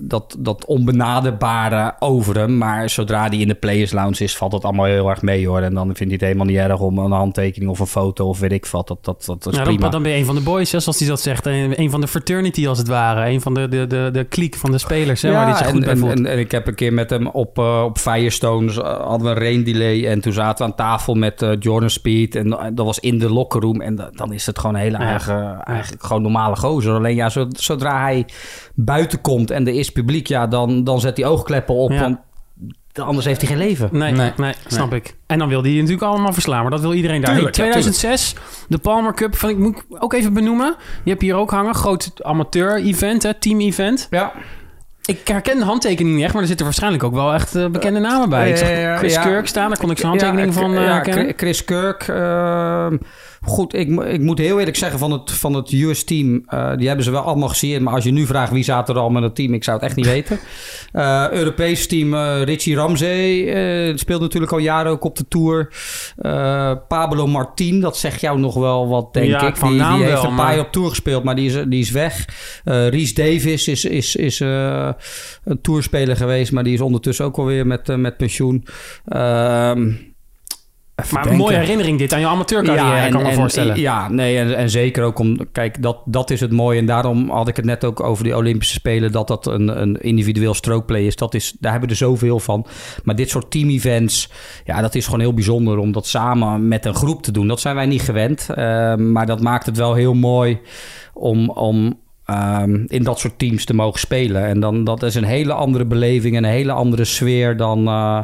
dat, 0.00 0.36
dat 0.38 0.64
onbenaderbare 0.64 1.94
over 1.98 2.36
hem. 2.38 2.58
Maar 2.58 2.90
zodra 2.90 3.28
hij 3.28 3.38
in 3.38 3.48
de 3.48 3.54
Players 3.54 3.92
Lounge 3.92 4.24
is, 4.24 4.36
valt 4.36 4.52
het 4.52 4.64
allemaal 4.64 4.84
heel 4.84 5.08
erg 5.10 5.22
mee 5.22 5.46
hoor. 5.46 5.60
En 5.60 5.74
dan 5.74 5.84
vindt 5.84 6.00
hij 6.00 6.10
het 6.12 6.20
helemaal 6.20 6.46
niet 6.46 6.56
erg 6.56 6.80
om 6.80 6.98
een 6.98 7.10
handtekening 7.12 7.70
of 7.70 7.78
een 7.78 7.86
foto 7.86 8.28
of 8.28 8.38
weet 8.38 8.52
ik 8.52 8.66
wat. 8.66 8.88
Dat, 8.88 9.04
dat, 9.04 9.24
dat, 9.26 9.42
dat 9.42 9.52
is 9.52 9.58
ja, 9.58 9.64
prima. 9.64 9.80
dan, 9.80 9.90
dan 9.90 10.02
ben 10.02 10.12
je 10.12 10.18
een 10.18 10.24
van 10.24 10.34
de 10.34 10.40
boys, 10.40 10.72
hè, 10.72 10.80
zoals 10.80 10.98
hij 10.98 11.08
dat 11.08 11.20
zegt. 11.20 11.46
Een 11.46 11.80
een 11.80 11.90
van 11.90 12.00
de 12.00 12.08
fraternity 12.08 12.68
als 12.68 12.78
het 12.78 12.88
ware. 12.88 13.30
Een 13.30 13.40
van 13.40 13.54
de, 13.54 13.68
de, 13.68 13.86
de, 13.86 14.08
de 14.12 14.24
kliek 14.24 14.54
van 14.56 14.70
de 14.70 14.78
spelers, 14.78 15.22
hè, 15.22 15.32
waar 15.32 15.46
hij 15.46 15.56
zich 15.56 15.66
goed 15.66 15.74
en, 15.80 15.84
bij 15.84 15.96
voelt. 15.96 16.12
en, 16.18 16.26
en 16.26 16.38
ik 16.38 16.50
heb 16.50 16.66
een 16.66 16.74
keer 16.74 16.92
met 16.92 17.10
hem 17.10 17.26
op, 17.26 17.58
eh 17.58 17.82
op 17.84 17.98
Firestone, 17.98 18.72
hadden 18.82 19.28
we 19.28 19.34
een 19.34 19.42
rain 19.42 19.64
delay. 19.64 20.06
En 20.06 20.20
toen 20.20 20.32
zaten 20.32 20.64
we 20.66 20.70
aan 20.70 20.76
tafel 20.76 21.14
met 21.14 21.42
eh, 21.42 21.50
Jordan 21.58 21.90
Speed. 21.90 22.34
En 22.34 22.48
dat 22.74 22.86
was 22.86 22.98
in 22.98 23.18
de 23.18 23.30
locker 23.32 23.60
room. 23.60 23.80
En 23.80 23.94
da- 23.96 24.10
dan 24.12 24.32
is 24.32 24.46
het 24.46 24.58
gewoon 24.58 24.74
een 24.74 24.80
hele 24.80 24.98
Ja. 24.98 25.04
eigen, 25.04 25.62
eigenlijk 25.64 26.02
gewoon 26.04 26.22
normale 26.22 26.56
gozer. 26.56 26.94
Alleen 26.94 27.14
ja, 27.14 27.28
zo- 27.28 27.46
zodra 27.50 28.00
hij 28.00 28.26
buiten 28.74 29.20
komt 29.20 29.50
en 29.50 29.66
er 29.66 29.74
is 29.74 29.90
publiek, 29.90 30.26
ja, 30.26 30.46
dan, 30.46 30.84
dan 30.84 31.00
zet 31.00 31.16
hij 31.16 31.26
oogkleppen 31.26 31.74
op. 31.74 31.90
Ja. 31.90 32.00
Want 32.00 32.18
anders 33.08 33.26
heeft 33.26 33.40
hij 33.40 33.50
geen 33.50 33.58
leven. 33.58 33.88
Nee, 33.92 34.12
nee, 34.12 34.32
Nee. 34.36 34.54
snap 34.66 34.92
ik. 34.94 35.14
En 35.26 35.38
dan 35.38 35.48
wil 35.48 35.62
hij 35.62 35.70
je 35.70 35.76
natuurlijk 35.80 36.06
allemaal 36.06 36.32
verslaan, 36.32 36.62
maar 36.62 36.70
dat 36.70 36.80
wil 36.80 36.92
iedereen 36.94 37.20
daar. 37.20 37.34
Tuurlijk, 37.34 37.56
ja, 37.56 37.62
2006, 37.62 38.34
de 38.68 38.78
Palmer 38.78 39.14
Cup, 39.14 39.36
van, 39.36 39.50
ik 39.50 39.58
moet 39.58 39.76
ik 39.78 39.84
ook 39.98 40.12
even 40.12 40.32
benoemen. 40.32 40.76
Je 41.04 41.10
hebt 41.10 41.22
hier 41.22 41.34
ook 41.34 41.50
hangen, 41.50 41.74
groot 41.74 42.10
amateur-event, 42.22 43.22
hè, 43.22 43.34
team-event. 43.34 44.06
Ja. 44.10 44.32
Ik 45.04 45.28
herken 45.28 45.58
de 45.58 45.64
handtekening 45.64 46.14
niet 46.14 46.24
echt, 46.24 46.32
maar 46.32 46.42
er 46.42 46.48
zitten 46.48 46.66
waarschijnlijk 46.66 47.02
ook 47.04 47.14
wel 47.14 47.32
echt 47.34 47.54
eh, 47.54 47.66
bekende 47.66 48.00
namen 48.00 48.28
bij. 48.28 48.50
Ik 48.50 48.58
ja, 48.58 48.66
zag 48.66 48.78
ja, 48.78 48.96
Chris 48.96 49.14
ja. 49.14 49.22
Kirk 49.22 49.46
staan, 49.46 49.68
daar 49.68 49.78
kon 49.78 49.90
ik 49.90 49.98
zijn 49.98 50.08
handtekening 50.08 50.54
Ja, 50.54 50.60
van 50.60 50.74
eh, 50.74 50.84
herkennen. 50.84 51.32
Chris 51.36 51.64
Kirk. 51.64 52.02
ehm, 52.08 52.96
goed, 53.44 53.74
ik, 53.74 53.88
ik 54.00 54.20
moet 54.20 54.38
heel 54.38 54.58
eerlijk 54.58 54.76
zeggen 54.76 54.98
van 54.98 55.10
het, 55.10 55.30
van 55.30 55.54
het 55.54 55.72
US-team... 55.72 56.42
eh, 56.46 56.76
die 56.76 56.86
hebben 56.86 57.04
ze 57.04 57.10
wel 57.10 57.20
allemaal 57.22 57.48
gezien. 57.48 57.82
Maar 57.82 57.94
als 57.94 58.04
je 58.04 58.12
nu 58.12 58.26
vraagt 58.26 58.52
wie 58.52 58.64
zaten 58.64 58.94
er 58.94 59.00
al 59.00 59.10
met 59.10 59.22
het 59.22 59.34
team... 59.34 59.54
ik 59.54 59.64
zou 59.64 59.76
het 59.76 59.86
echt 59.86 59.96
niet 59.96 60.06
weten. 60.06 60.38
Eh 60.92 61.30
Europees 61.30 61.86
team 61.86 62.14
eh, 62.14 62.42
Richie 62.42 62.76
Ramsey. 62.76 63.92
speelt 63.96 64.20
natuurlijk 64.20 64.52
al 64.52 64.58
jaren 64.58 64.92
ook 64.92 65.04
op 65.04 65.16
de 65.16 65.28
Tour. 65.28 65.72
Pablo 66.88 67.26
Martin, 67.26 67.80
dat 67.80 67.96
zegt 67.96 68.20
jou 68.20 68.38
nog 68.38 68.54
wel 68.54 68.88
wat, 68.88 69.12
denk 69.14 69.26
Ja, 69.26 69.46
ik. 69.46 69.56
van 69.56 69.68
die 69.68 69.78
naam 69.78 69.96
die 69.96 70.06
heeft 70.06 70.20
wel, 70.22 70.30
een 70.30 70.36
paar 70.36 70.54
jaar 70.54 70.64
op 70.64 70.72
Tour 70.72 70.88
gespeeld, 70.88 71.24
maar 71.24 71.34
die 71.34 71.46
is, 71.46 71.64
die 71.68 71.80
is 71.80 71.90
weg. 71.90 72.24
Reese 72.64 73.14
Davis 73.14 73.68
is, 73.68 73.84
is, 73.84 74.16
is 74.16 74.40
een 74.40 75.60
tourspeler 75.62 76.16
geweest... 76.16 76.52
maar 76.52 76.64
die 76.64 76.74
is 76.74 76.80
ondertussen 76.80 77.24
ook 77.24 77.36
alweer 77.36 77.66
met, 77.66 77.96
met 77.96 78.16
pensioen. 78.16 78.64
Ehm 79.04 79.90
Maar 81.10 81.26
een 81.26 81.36
mooie 81.36 81.56
herinnering 81.56 81.98
dit 81.98 82.12
aan 82.12 82.20
je 82.20 82.26
amateurcarrière, 82.26 83.10
kan 83.10 83.20
ik 83.20 83.26
me 83.26 83.32
voorstellen. 83.32 83.80
Ja, 83.80 84.08
nee, 84.08 84.38
en, 84.38 84.56
en 84.56 84.70
zeker 84.70 85.04
ook 85.04 85.18
om... 85.18 85.52
Kijk, 85.52 85.82
dat, 85.82 85.98
dat 86.04 86.30
is 86.30 86.40
het 86.40 86.52
mooie. 86.52 86.78
En 86.78 86.86
daarom 86.86 87.30
had 87.30 87.48
ik 87.48 87.56
het 87.56 87.64
net 87.64 87.84
ook 87.84 88.02
over 88.02 88.24
die 88.24 88.36
Olympische 88.36 88.74
Spelen... 88.74 89.12
dat 89.12 89.28
dat 89.28 89.46
een, 89.46 89.80
een 89.80 89.96
individueel 89.96 90.54
strokeplay 90.54 91.02
is. 91.02 91.16
Dat 91.16 91.34
is. 91.34 91.56
Daar 91.60 91.70
hebben 91.70 91.88
we 91.88 91.94
er 91.94 92.00
zoveel 92.00 92.38
van. 92.38 92.66
Maar 93.04 93.14
dit 93.14 93.30
soort 93.30 93.50
team-events... 93.50 94.30
Ja, 94.64 94.80
dat 94.80 94.94
is 94.94 95.04
gewoon 95.04 95.20
heel 95.20 95.34
bijzonder 95.34 95.78
om 95.78 95.92
dat 95.92 96.06
samen 96.06 96.68
met 96.68 96.84
een 96.84 96.94
groep 96.94 97.22
te 97.22 97.32
doen. 97.32 97.48
Dat 97.48 97.60
zijn 97.60 97.74
wij 97.74 97.86
niet 97.86 98.02
gewend. 98.02 98.46
Eh, 98.48 98.94
maar 98.94 99.26
dat 99.26 99.40
maakt 99.40 99.66
het 99.66 99.76
wel 99.76 99.94
heel 99.94 100.14
mooi 100.14 100.60
om... 101.14 101.50
om 101.50 102.00
ehm, 102.26 102.84
in 102.86 103.02
dat 103.02 103.18
soort 103.18 103.38
teams 103.38 103.64
te 103.64 103.74
mogen 103.74 104.00
spelen. 104.00 104.44
En 104.46 104.60
dan, 104.60 104.84
dat 104.84 105.02
is 105.02 105.14
een 105.14 105.24
hele 105.24 105.52
andere 105.52 105.84
beleving 105.84 106.36
en 106.36 106.44
een 106.44 106.50
hele 106.50 106.72
andere 106.72 107.04
sfeer 107.04 107.56
dan, 107.56 107.86
eh, 107.86 108.22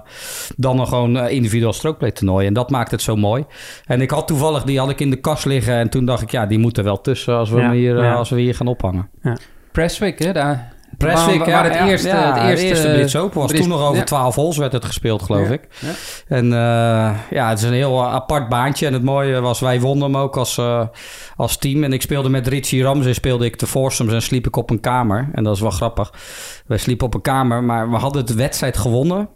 dan 0.56 0.80
een 0.80 0.86
gewoon 0.86 1.16
eh, 1.18 1.34
individueel 1.34 1.72
strookplay 1.72 2.10
toernooi. 2.10 2.46
En 2.46 2.52
dat 2.52 2.70
maakt 2.70 2.90
het 2.90 3.02
zo 3.02 3.16
mooi. 3.16 3.44
En 3.86 4.00
ik 4.00 4.10
had 4.10 4.26
toevallig, 4.26 4.62
die 4.62 4.78
had 4.78 4.90
ik 4.90 5.00
in 5.00 5.10
de 5.10 5.20
kast 5.20 5.44
liggen 5.44 5.74
en 5.74 5.88
toen 5.88 6.04
dacht 6.04 6.22
ik, 6.22 6.30
ja, 6.30 6.46
die 6.46 6.58
moeten 6.58 6.84
wel 6.84 7.00
tussen 7.00 7.34
als 7.36 7.50
we, 7.50 7.56
Ja, 7.56 7.62
hem 7.62 7.72
hier, 7.72 7.96
eh, 7.96 8.02
ja. 8.02 8.14
als 8.14 8.30
we 8.30 8.40
hier 8.40 8.54
gaan 8.54 8.66
ophangen. 8.66 9.10
Presswick, 9.72 10.18
hè, 10.18 10.32
daar. 10.32 10.76
Presswick, 10.98 11.38
waar, 11.38 11.50
waar 11.50 11.64
het 11.64 11.74
ja, 11.74 11.86
eerste, 11.86 12.08
ja, 12.08 12.34
het 12.34 12.48
eerste, 12.48 12.66
eerste 12.66 12.88
Brits 12.88 13.16
Open 13.16 13.40
was 13.40 13.46
Brits- 13.46 13.60
toen 13.62 13.70
nog 13.70 13.82
over 13.82 13.96
ja. 13.96 14.04
12 14.04 14.34
holes 14.34 14.56
werd 14.56 14.72
het 14.72 14.84
gespeeld, 14.84 15.22
geloof 15.22 15.50
ik. 15.50 15.68
En 16.28 16.44
eh, 16.52 17.18
ja, 17.30 17.48
het 17.48 17.58
is 17.58 17.64
een 17.64 17.72
heel 17.72 18.06
apart 18.06 18.48
baantje. 18.48 18.86
En 18.86 18.92
het 18.92 19.02
mooie 19.02 19.40
was, 19.40 19.60
wij 19.60 19.80
wonnen 19.80 20.12
hem 20.12 20.16
ook 20.16 20.36
als, 20.36 20.58
eh, 20.58 20.86
als 21.36 21.56
team. 21.56 21.84
En 21.84 21.92
ik 21.92 22.02
speelde 22.02 22.28
met 22.28 22.46
Richie 22.46 22.82
Ramsey, 22.82 23.12
speelde 23.12 23.44
ik 23.44 23.58
de 23.58 23.66
foursomes 23.66 24.14
en 24.14 24.22
sliep 24.22 24.46
ik 24.46 24.56
op 24.56 24.70
een 24.70 24.80
kamer. 24.80 25.28
En 25.32 25.44
dat 25.44 25.54
is 25.54 25.60
wel 25.60 25.70
grappig. 25.70 26.12
Wij 26.66 26.78
sliepen 26.78 27.06
op 27.06 27.14
een 27.14 27.20
kamer, 27.20 27.64
maar 27.64 27.90
we 27.90 27.96
hadden 27.96 28.26
de 28.26 28.34
wedstrijd 28.34 28.76
gewonnen. 28.76 29.28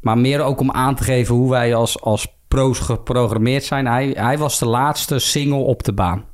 Maar 0.00 0.18
meer 0.18 0.40
ook 0.40 0.60
om 0.60 0.70
aan 0.70 0.94
te 0.94 1.04
geven 1.04 1.34
hoe 1.34 1.50
wij 1.50 1.74
als, 1.74 2.00
als 2.00 2.26
pro's 2.48 2.78
geprogrammeerd 2.78 3.64
zijn. 3.64 3.86
Hij, 3.86 4.12
hij 4.16 4.38
was 4.38 4.58
de 4.58 4.66
laatste 4.66 5.18
single 5.18 5.58
op 5.58 5.84
de 5.84 5.92
baan. 5.92 6.24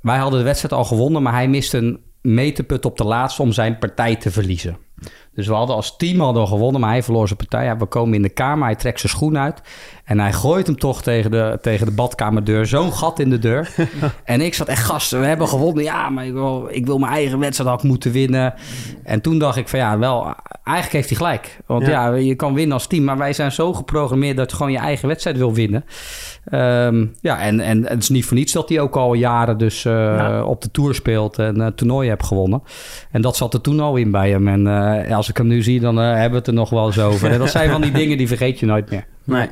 Wij 0.00 0.18
hadden 0.18 0.38
de 0.38 0.44
wedstrijd 0.44 0.74
al 0.74 0.84
gewonnen, 0.84 1.22
maar 1.22 1.32
hij 1.32 1.48
miste 1.48 1.78
een 1.78 2.00
meterput 2.22 2.84
op 2.84 2.98
de 2.98 3.04
laatste 3.04 3.42
om 3.42 3.52
zijn 3.52 3.78
partij 3.78 4.16
te 4.16 4.30
verliezen. 4.30 4.78
Dus 5.40 5.48
we 5.48 5.54
hadden 5.54 5.76
als 5.76 5.96
team 5.96 6.20
hadden 6.20 6.42
we 6.42 6.48
gewonnen, 6.48 6.80
maar 6.80 6.90
hij 6.90 7.02
verloor 7.02 7.26
zijn 7.26 7.38
partij. 7.38 7.64
Ja, 7.64 7.76
we 7.76 7.86
komen 7.86 8.14
in 8.14 8.22
de 8.22 8.28
kamer, 8.28 8.64
hij 8.64 8.74
trekt 8.74 9.00
zijn 9.00 9.12
schoen 9.12 9.38
uit. 9.38 9.60
En 10.04 10.20
hij 10.20 10.32
gooit 10.32 10.66
hem 10.66 10.78
toch 10.78 11.02
tegen 11.02 11.30
de, 11.30 11.58
tegen 11.62 11.86
de 11.86 11.92
badkamerdeur. 11.92 12.66
Zo'n 12.66 12.92
gat 12.92 13.18
in 13.18 13.30
de 13.30 13.38
deur. 13.38 13.74
en 14.24 14.40
ik 14.40 14.54
zat 14.54 14.68
echt, 14.68 14.84
gasten, 14.84 15.20
we 15.20 15.26
hebben 15.26 15.48
gewonnen. 15.48 15.84
Ja, 15.84 16.08
maar 16.08 16.26
ik 16.26 16.32
wil, 16.32 16.68
ik 16.70 16.86
wil 16.86 16.98
mijn 16.98 17.12
eigen 17.12 17.38
wedstrijd 17.38 17.70
had 17.70 17.82
moeten 17.82 18.12
winnen. 18.12 18.54
En 19.04 19.20
toen 19.20 19.38
dacht 19.38 19.56
ik 19.56 19.68
van 19.68 19.78
ja, 19.78 19.98
wel, 19.98 20.34
eigenlijk 20.64 20.96
heeft 20.96 21.08
hij 21.08 21.18
gelijk. 21.18 21.58
Want 21.66 21.86
Ja. 21.86 22.06
ja. 22.06 22.14
je 22.14 22.34
kan 22.34 22.54
winnen 22.54 22.74
als 22.74 22.86
team. 22.86 23.04
Maar 23.04 23.18
wij 23.18 23.32
zijn 23.32 23.52
zo 23.52 23.72
geprogrammeerd 23.72 24.36
dat 24.36 24.50
je 24.50 24.56
gewoon 24.56 24.72
je 24.72 24.78
eigen 24.78 25.08
wedstrijd 25.08 25.36
wil 25.36 25.52
winnen. 25.54 25.84
Ehm, 26.44 27.06
ja, 27.20 27.40
en, 27.40 27.60
en 27.60 27.86
het 27.86 28.02
is 28.02 28.08
niet 28.08 28.24
voor 28.24 28.36
niets 28.36 28.52
dat 28.52 28.68
hij 28.68 28.80
ook 28.80 28.96
al 28.96 29.14
jaren 29.14 29.58
dus 29.58 29.84
eh, 29.84 29.92
Ja. 29.92 30.44
op 30.44 30.62
de 30.62 30.70
Tour 30.70 30.94
speelt 30.94 31.38
en 31.38 31.58
uh, 31.58 31.66
toernooien 31.66 32.10
heeft 32.10 32.26
gewonnen. 32.26 32.62
En 33.10 33.22
dat 33.22 33.36
zat 33.36 33.54
er 33.54 33.60
toen 33.60 33.80
al 33.80 33.96
in 33.96 34.10
bij 34.10 34.30
hem. 34.30 34.48
En 34.48 34.66
eh, 35.06 35.16
als 35.16 35.28
ik 35.30 35.36
hem 35.36 35.46
nu 35.46 35.62
zie, 35.62 35.80
dan 35.80 36.00
eh, 36.00 36.04
hebben 36.04 36.30
we 36.30 36.36
het 36.36 36.46
er 36.46 36.52
nog 36.52 36.70
wel 36.70 36.86
eens 36.86 36.98
over. 36.98 37.30
En 37.30 37.38
dat 37.44 37.50
zijn 37.50 37.70
van 37.70 37.80
die 37.80 37.92
dingen 37.92 38.18
die 38.18 38.28
vergeet 38.28 38.58
je 38.58 38.66
nooit 38.66 38.90
meer. 38.90 39.04
Nee. 39.24 39.48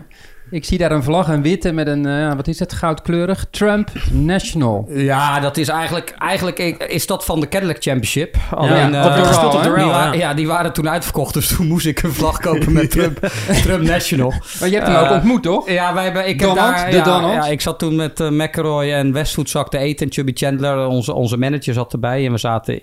Ik 0.51 0.64
zie 0.64 0.79
daar 0.79 0.91
een 0.91 1.03
vlag, 1.03 1.29
een 1.29 1.43
witte 1.43 1.72
met 1.72 1.87
een, 1.87 2.07
eh, 2.07 2.35
wat 2.35 2.49
is 2.49 2.59
het, 2.59 2.72
goudkleurig? 2.72 3.47
Trump 3.51 3.91
National. 4.12 4.89
Ja, 4.91 5.41
dat 5.41 5.57
is 5.57 5.68
eigenlijk, 5.68 6.14
eigenlijk 6.18 6.59
is 6.89 7.07
dat 7.07 7.24
van 7.24 7.41
de 7.41 7.49
Cadillac 7.49 7.76
Championship. 7.79 8.37
Alleen, 8.51 8.93
ja, 8.93 9.01
uh, 9.01 9.07
op 9.07 9.14
de 9.14 9.24
gespeeld 9.24 9.55
op 9.55 9.62
de 9.62 9.68
rail, 9.68 9.85
die, 9.85 9.95
ja. 9.95 10.12
ja, 10.12 10.35
die 10.35 10.47
waren 10.47 10.72
toen 10.72 10.89
uitverkocht, 10.89 11.35
dus 11.35 11.57
toen 11.57 11.66
moest 11.66 11.87
ik 11.87 12.03
een 12.03 12.12
vlag 12.12 12.39
kopen 12.39 12.72
met 12.72 12.91
Trump, 12.95 13.18
Trump 13.62 13.83
National. 13.83 14.33
Maar 14.61 14.68
je 14.68 14.74
hebt 14.74 14.87
hem 14.87 14.97
ook 14.97 15.11
ontmoet, 15.11 15.43
toch? 15.43 15.70
Ja, 15.70 15.95
wij 15.95 16.05
hebben, 16.05 16.29
ik 16.29 16.39
Donald, 16.39 16.59
heb 16.59 16.76
daar, 16.76 16.91
de 16.91 16.97
ja, 16.97 17.05
Donald? 17.05 17.33
Ja, 17.33 17.47
ik 17.47 17.61
zat 17.61 17.79
toen 17.79 17.97
met 17.97 18.20
uh, 18.20 18.29
McElroy 18.31 18.93
en 18.93 19.12
Westwood 19.12 19.51
zak 19.51 19.70
te 19.70 19.79
eten 19.79 20.07
en 20.07 20.12
Chubby 20.12 20.33
Chandler, 20.35 20.87
onze, 20.87 21.12
onze 21.12 21.37
manager, 21.37 21.74
zat 21.74 21.93
erbij. 21.93 22.26
En 22.26 22.33
we 22.33 22.39
zaten 22.39 22.81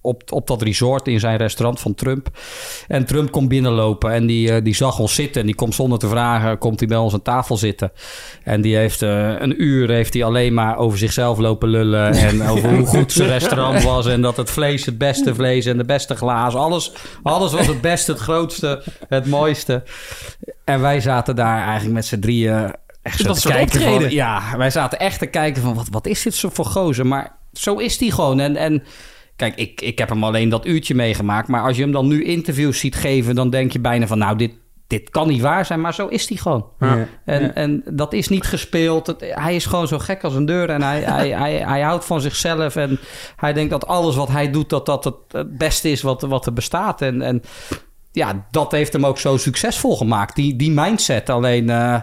op, 0.00 0.22
op 0.32 0.46
dat 0.46 0.62
resort 0.62 1.08
in 1.08 1.20
zijn 1.20 1.36
restaurant 1.36 1.80
van 1.80 1.94
Trump. 1.94 2.28
En 2.88 3.06
Trump 3.06 3.30
komt 3.30 3.48
binnenlopen 3.48 4.12
en 4.12 4.26
die, 4.26 4.50
uh, 4.50 4.64
die 4.64 4.74
zag 4.74 4.98
ons 4.98 5.14
zitten. 5.14 5.40
En 5.40 5.46
die 5.46 5.54
komt 5.54 5.74
zonder 5.74 5.98
te 5.98 6.08
vragen, 6.08 6.58
komt 6.58 6.78
hij 6.78 6.88
bij 6.88 6.96
ons 6.96 7.12
aan 7.12 7.22
tafel 7.22 7.56
zitten. 7.56 7.92
En 8.44 8.60
die 8.60 8.76
heeft 8.76 9.02
uh, 9.02 9.40
een 9.40 9.62
uur 9.62 9.90
heeft 9.90 10.14
hij 10.14 10.24
alleen 10.24 10.54
maar 10.54 10.76
over 10.76 10.98
zichzelf 10.98 11.38
lopen 11.38 11.68
lullen. 11.68 12.12
En 12.22 12.42
over 12.42 12.74
hoe 12.74 12.86
goed 12.86 13.12
zijn 13.12 13.28
restaurant 13.38 13.82
was. 13.82 14.06
En 14.06 14.22
dat 14.22 14.36
het 14.36 14.50
vlees 14.50 14.86
het 14.86 14.98
beste 14.98 15.34
vlees 15.34 15.66
en 15.66 15.76
de 15.76 15.84
beste 15.84 16.14
glazen. 16.16 16.60
Alles, 16.60 16.92
alles 17.22 17.52
was 17.52 17.66
het 17.66 17.80
beste, 17.80 18.12
het 18.12 18.20
grootste, 18.20 18.82
het 19.08 19.26
mooiste. 19.26 19.82
En 20.64 20.80
wij 20.80 21.00
zaten 21.00 21.36
daar 21.36 21.62
eigenlijk 21.62 21.94
met 21.94 22.06
z'n 22.06 22.18
drieën... 22.18 22.74
Echt 23.02 23.18
zo 23.18 23.26
dat 23.26 23.40
te 23.40 23.48
kijken 23.48 23.80
van. 23.80 24.10
Ja, 24.10 24.42
wij 24.56 24.70
zaten 24.70 24.98
echt 24.98 25.18
te 25.18 25.26
kijken 25.26 25.62
van... 25.62 25.74
Wat, 25.74 25.88
wat 25.90 26.06
is 26.06 26.22
dit 26.22 26.34
zo 26.34 26.48
voor 26.52 26.64
gozer? 26.64 27.06
Maar 27.06 27.36
zo 27.52 27.76
is 27.76 27.98
die 27.98 28.12
gewoon. 28.12 28.40
En... 28.40 28.56
en 28.56 28.82
Kijk, 29.42 29.56
ik, 29.56 29.80
ik 29.80 29.98
heb 29.98 30.08
hem 30.08 30.24
alleen 30.24 30.48
dat 30.48 30.66
uurtje 30.66 30.94
meegemaakt. 30.94 31.48
Maar 31.48 31.62
als 31.62 31.76
je 31.76 31.82
hem 31.82 31.92
dan 31.92 32.06
nu 32.08 32.24
interviews 32.24 32.78
ziet 32.78 32.94
geven, 32.94 33.34
dan 33.34 33.50
denk 33.50 33.72
je 33.72 33.80
bijna 33.80 34.06
van, 34.06 34.18
nou, 34.18 34.36
dit, 34.36 34.52
dit 34.86 35.10
kan 35.10 35.28
niet 35.28 35.40
waar 35.40 35.66
zijn. 35.66 35.80
Maar 35.80 35.94
zo 35.94 36.06
is 36.06 36.28
hij 36.28 36.36
gewoon. 36.38 36.66
Ja. 36.78 37.06
En, 37.24 37.42
Ja. 37.42 37.52
en 37.54 37.82
dat 37.90 38.12
is 38.12 38.28
niet 38.28 38.44
gespeeld. 38.46 39.06
Het- 39.06 39.24
hij 39.34 39.54
is 39.54 39.66
gewoon 39.66 39.88
zo 39.88 39.98
gek 39.98 40.24
als 40.24 40.34
een 40.34 40.44
deur. 40.44 40.68
En 40.70 40.82
hij, 40.82 41.00
hij, 41.16 41.28
hij, 41.28 41.52
hij 41.56 41.80
houdt 41.80 42.04
van 42.04 42.20
zichzelf. 42.20 42.76
En 42.76 42.98
hij 43.36 43.52
denkt 43.52 43.70
dat 43.70 43.86
alles 43.86 44.16
wat 44.16 44.28
hij 44.28 44.50
doet, 44.50 44.70
dat 44.70 44.86
dat 44.86 45.04
het, 45.04 45.14
het 45.28 45.58
beste 45.58 45.90
is 45.90 46.02
wat, 46.02 46.22
wat 46.22 46.46
er 46.46 46.52
bestaat. 46.52 47.02
En, 47.02 47.22
en 47.22 47.42
ja, 48.12 48.46
dat 48.50 48.72
heeft 48.72 48.92
hem 48.92 49.06
ook 49.06 49.18
zo 49.18 49.36
succesvol 49.36 49.96
gemaakt. 49.96 50.34
Die, 50.36 50.56
die 50.56 50.70
mindset. 50.70 51.30
Alleen, 51.30 51.70
eh, 51.70 52.00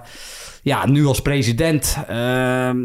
ja, 0.61 0.87
nu 0.87 1.05
als 1.05 1.21
president 1.21 1.97
ehm, 2.07 2.77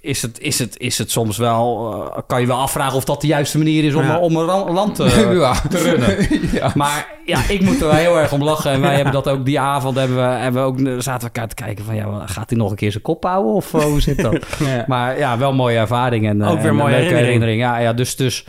is, 0.00 0.22
het, 0.22 0.40
is, 0.40 0.58
het, 0.58 0.78
is 0.78 0.98
het 0.98 1.10
soms 1.10 1.36
wel... 1.36 1.92
eh, 2.14 2.18
kan 2.26 2.40
je 2.40 2.46
wel 2.46 2.56
afvragen 2.58 2.96
of 2.96 3.04
dat 3.04 3.20
de 3.20 3.26
juiste 3.26 3.58
manier 3.58 3.84
is 3.84 3.94
om, 3.94 4.02
Ja. 4.04 4.18
om 4.18 4.36
een 4.36 4.44
land 4.72 4.94
te, 4.94 5.04
Ja. 5.40 5.54
te 5.68 5.78
runnen. 5.78 6.16
ja. 6.60 6.72
Maar 6.74 7.06
ja, 7.26 7.48
ik 7.48 7.60
moet 7.60 7.80
er 7.80 7.86
wel 7.86 7.96
heel 7.96 8.18
erg 8.18 8.32
om 8.32 8.42
lachen. 8.42 8.70
En 8.70 8.80
wij 8.80 8.94
hebben 8.94 9.12
dat 9.12 9.28
ook 9.28 9.44
die 9.44 9.60
avond 9.60 9.96
hebben 9.96 10.16
we, 10.16 10.22
hebben 10.22 10.62
we 10.62 10.68
ook 10.68 11.02
zaten 11.02 11.20
we 11.28 11.32
elkaar 11.34 11.48
te 11.48 11.54
kijken 11.54 11.84
van 11.84 11.94
ja, 11.94 12.26
gaat 12.26 12.50
hij 12.50 12.58
nog 12.58 12.70
een 12.70 12.76
keer 12.76 12.90
zijn 12.90 13.02
kop 13.02 13.24
houden 13.24 13.52
of 13.52 13.74
eh, 13.74 13.80
hoe 13.80 14.00
zit 14.00 14.22
dat? 14.22 14.46
Maar 14.86 15.18
ja, 15.18 15.38
wel 15.38 15.52
mooie 15.54 15.78
ervaring 15.78 16.26
en 16.28 16.42
eh, 16.42 16.50
Ook 16.50 16.58
weer 16.60 16.66
en 16.70 16.76
mooie 16.76 16.94
herinnering. 16.94 17.60
Ja, 17.60 17.78
ja, 17.78 17.92
dus 17.92 18.16
dus 18.16 18.46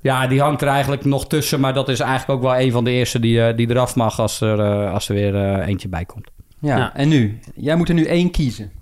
ja, 0.00 0.26
die 0.26 0.40
hangt 0.40 0.62
er 0.62 0.68
eigenlijk 0.68 1.04
nog 1.04 1.26
tussen, 1.26 1.60
maar 1.60 1.74
dat 1.74 1.88
is 1.88 2.00
eigenlijk 2.00 2.30
ook 2.30 2.50
wel 2.50 2.60
een 2.60 2.72
van 2.72 2.84
de 2.84 2.90
eerste 2.90 3.20
die, 3.20 3.42
eh, 3.42 3.56
die 3.56 3.70
eraf 3.70 3.94
mag 3.96 4.20
als 4.20 4.40
er, 4.40 4.60
eh, 4.60 4.92
als 4.92 5.08
er 5.08 5.14
weer 5.14 5.34
eh, 5.34 5.66
eentje 5.66 5.88
bij 5.88 6.04
komt. 6.04 6.28
Ja. 6.60 6.76
Ja. 6.76 6.94
en 6.94 7.08
nu? 7.08 7.38
Jij 7.54 7.76
moet 7.76 7.88
er 7.88 7.94
nu 7.94 8.04
één 8.04 8.30
kiezen. 8.30 8.72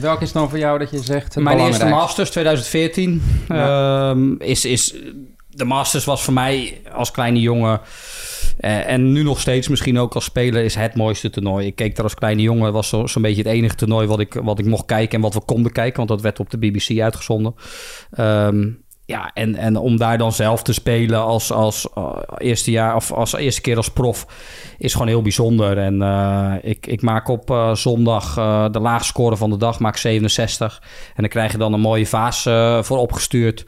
Welke 0.00 0.22
is 0.24 0.32
dan 0.32 0.48
voor 0.48 0.58
jou 0.58 0.78
dat 0.78 0.90
je 0.90 0.98
zegt 1.02 1.34
het 1.34 1.44
Mijn 1.44 1.58
eerste? 1.58 1.84
Masters 1.86 2.30
2014 2.30 3.22
ehm, 3.48 4.32
is, 4.38 4.64
is... 4.64 4.94
De 5.48 5.64
Masters 5.64 6.04
was 6.04 6.22
voor 6.22 6.34
mij 6.34 6.80
als 6.92 7.10
kleine 7.10 7.40
jongen... 7.40 7.80
eh, 8.58 8.90
en 8.90 9.12
nu 9.12 9.22
nog 9.22 9.40
steeds 9.40 9.68
misschien 9.68 9.98
ook 9.98 10.14
als 10.14 10.24
speler 10.24 10.64
is 10.64 10.74
het 10.74 10.94
mooiste 10.94 11.30
toernooi. 11.30 11.66
Ik 11.66 11.76
keek 11.76 11.94
daar 11.94 12.04
als 12.04 12.14
kleine 12.14 12.42
jongen. 12.42 12.72
Was 12.72 12.88
zo- 12.88 13.06
zo'n 13.06 13.22
beetje 13.22 13.42
het 13.42 13.52
enige 13.52 13.74
toernooi 13.74 14.06
wat 14.06 14.20
ik, 14.20 14.34
wat 14.34 14.58
ik 14.58 14.64
mocht 14.66 14.84
kijken 14.84 15.16
en 15.16 15.20
wat 15.20 15.34
we 15.34 15.40
konden 15.40 15.72
kijken. 15.72 15.96
Want 15.96 16.08
dat 16.08 16.20
werd 16.20 16.40
op 16.40 16.50
de 16.50 16.58
BBC 16.58 17.00
uitgezonden. 17.00 17.54
Ehm, 18.10 18.68
ja, 19.06 19.30
en, 19.34 19.54
en 19.56 19.76
om 19.76 19.96
daar 19.96 20.18
dan 20.18 20.32
zelf 20.32 20.62
te 20.62 20.72
spelen 20.72 21.20
als, 21.20 21.52
als 21.52 21.88
eh, 21.94 22.16
eerste 22.38 22.70
jaar 22.70 22.94
of 22.94 23.12
als 23.12 23.32
eerste 23.32 23.60
keer 23.60 23.76
als 23.76 23.90
prof 23.90 24.26
is 24.78 24.92
gewoon 24.92 25.08
heel 25.08 25.22
bijzonder. 25.22 25.78
En 25.78 26.02
eh, 26.02 26.54
ik, 26.62 26.86
ik 26.86 27.02
maak 27.02 27.28
op 27.28 27.50
eh, 27.50 27.74
zondag 27.74 28.34
de 28.70 28.80
laagste 28.80 29.08
score 29.08 29.36
van 29.36 29.50
de 29.50 29.56
dag, 29.56 29.78
maak 29.78 29.96
67. 29.96 30.82
En 31.08 31.22
dan 31.22 31.28
krijg 31.28 31.52
je 31.52 31.58
dan 31.58 31.72
een 31.72 31.80
mooie 31.80 32.06
vaas 32.06 32.42
voor 32.80 32.98
opgestuurd 32.98 33.64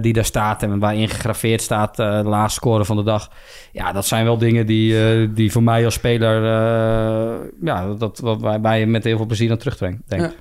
die 0.00 0.12
daar 0.12 0.24
staat 0.24 0.62
en 0.62 0.78
waarin 0.78 1.08
gegraveerd 1.08 1.62
staat 1.62 1.96
de 1.96 2.22
laagste 2.24 2.60
score 2.60 2.84
van 2.84 2.96
de 2.96 3.02
dag. 3.02 3.30
Ja, 3.72 3.92
dat 3.92 4.06
zijn 4.06 4.24
wel 4.24 4.38
dingen 4.38 4.66
die, 4.66 5.32
die 5.32 5.52
voor 5.52 5.62
mij 5.62 5.84
als 5.84 5.94
speler, 5.94 6.42
ja, 7.60 7.94
dat, 7.94 8.18
wat 8.18 8.40
waar, 8.40 8.78
je 8.78 8.86
met 8.86 9.04
heel 9.04 9.16
veel 9.16 9.26
plezier 9.26 9.50
aan 9.50 9.58
terugdenkt. 9.58 10.02
Ja, 10.06 10.32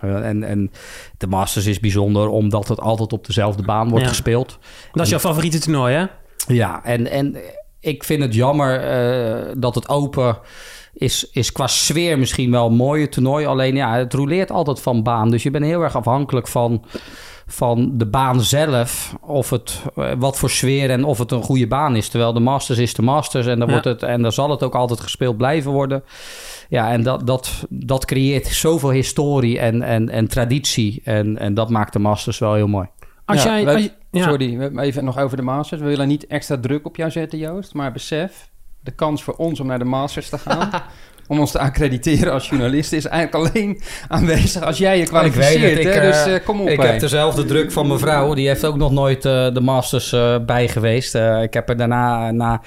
en, 0.00 0.42
en 0.42 0.70
de 1.18 1.26
Masters 1.26 1.66
is 1.66 1.80
bijzonder 1.80 2.28
omdat 2.28 2.68
het 2.68 2.80
altijd 2.80 3.12
op 3.12 3.26
dezelfde 3.26 3.62
baan 3.62 3.88
wordt 3.88 4.04
Ja. 4.04 4.10
gespeeld. 4.10 4.58
Dat 4.92 5.04
is 5.04 5.10
jouw 5.10 5.18
favoriete 5.18 5.58
toernooi, 5.58 5.94
hè? 5.94 6.04
Ja, 6.54 6.84
en, 6.84 7.10
en 7.10 7.36
ik 7.80 8.04
vind 8.04 8.22
het 8.22 8.34
jammer 8.34 8.80
eh, 8.80 9.52
dat 9.58 9.74
het 9.74 9.88
open 9.88 10.38
is, 10.92 11.28
is 11.32 11.52
qua 11.52 11.66
sfeer 11.66 12.18
misschien 12.18 12.50
wel 12.50 12.66
een 12.66 12.74
mooie 12.76 13.08
toernooi. 13.08 13.46
Alleen 13.46 13.74
ja, 13.76 13.96
het 13.96 14.12
roleert 14.12 14.50
altijd 14.50 14.80
van 14.80 15.02
baan. 15.02 15.30
Dus 15.30 15.42
je 15.42 15.50
bent 15.50 15.64
heel 15.64 15.82
erg 15.82 15.96
afhankelijk 15.96 16.48
van, 16.48 16.84
van 17.46 17.90
de 17.98 18.06
baan 18.06 18.40
zelf. 18.40 19.16
Of 19.20 19.50
het, 19.50 19.82
eh, 19.96 20.12
wat 20.18 20.38
voor 20.38 20.50
sfeer 20.50 20.90
en 20.90 21.04
of 21.04 21.18
het 21.18 21.30
een 21.30 21.42
goede 21.42 21.66
baan 21.66 21.96
is. 21.96 22.08
Terwijl 22.08 22.32
de 22.32 22.40
Masters 22.40 22.78
is 22.78 22.94
de 22.94 23.02
Masters 23.02 23.46
en 23.46 23.58
dan, 23.58 23.66
Ja. 23.66 23.72
wordt 23.72 23.88
het, 23.88 24.02
en 24.02 24.22
dan 24.22 24.32
zal 24.32 24.50
het 24.50 24.62
ook 24.62 24.74
altijd 24.74 25.00
gespeeld 25.00 25.36
blijven 25.36 25.70
worden. 25.70 26.02
Ja, 26.68 26.90
en 26.90 27.02
dat, 27.02 27.26
dat, 27.26 27.66
dat 27.68 28.04
creëert 28.04 28.46
zoveel 28.46 28.90
historie 28.90 29.58
en, 29.58 29.82
en, 29.82 30.08
en 30.08 30.28
traditie. 30.28 31.00
En, 31.04 31.38
en 31.38 31.54
dat 31.54 31.70
maakt 31.70 31.92
de 31.92 31.98
Masters 31.98 32.38
wel 32.38 32.54
heel 32.54 32.66
mooi. 32.68 32.88
Als 33.24 33.42
Ja, 33.42 33.54
jij... 33.54 33.64
wij- 33.64 33.74
als 33.74 33.82
je- 33.82 33.92
ja. 34.10 34.22
Sorry, 34.22 34.56
we- 34.58 34.80
even 34.80 35.04
nog 35.04 35.18
over 35.18 35.36
de 35.36 35.42
Masters. 35.42 35.80
We 35.80 35.86
willen 35.86 36.08
niet 36.08 36.26
extra 36.26 36.58
druk 36.60 36.86
op 36.86 36.96
jou 36.96 37.10
zetten, 37.10 37.38
Joost. 37.38 37.74
Maar 37.74 37.92
besef, 37.92 38.50
de 38.80 38.90
kans 38.90 39.22
voor 39.22 39.34
ons 39.34 39.60
om 39.60 39.66
naar 39.66 39.78
de 39.78 39.84
Masters 39.84 40.28
te 40.28 40.38
gaan... 40.38 40.70
om 41.28 41.40
ons 41.40 41.50
te 41.50 41.58
accrediteren 41.58 42.32
als 42.32 42.48
journalist... 42.48 42.92
is 42.92 43.06
eigenlijk 43.06 43.54
alleen 43.54 43.80
aanwezig 44.08 44.62
als 44.62 44.78
jij 44.78 44.98
je 44.98 45.04
kwalificeert. 45.04 45.78
Ik, 45.78 45.84
hè? 45.84 45.90
eh, 45.90 46.02
dus 46.02 46.34
eh, 46.34 46.44
kom 46.44 46.60
op. 46.60 46.68
Ik 46.68 46.80
heb 46.82 47.00
dezelfde 47.00 47.44
druk 47.44 47.72
van 47.72 47.86
mijn 47.86 47.98
vrouw. 47.98 48.34
Die 48.34 48.48
heeft 48.48 48.64
ook 48.64 48.76
nog 48.76 48.92
nooit 48.92 49.24
eh, 49.24 49.46
de 49.54 49.60
Masters 49.60 50.12
eh, 50.12 50.36
bij 50.46 50.68
geweest. 50.68 51.14
Eh, 51.14 51.42
ik 51.42 51.54
heb 51.54 51.68
er 51.68 51.76
daarna, 51.76 52.30
na, 52.30 52.60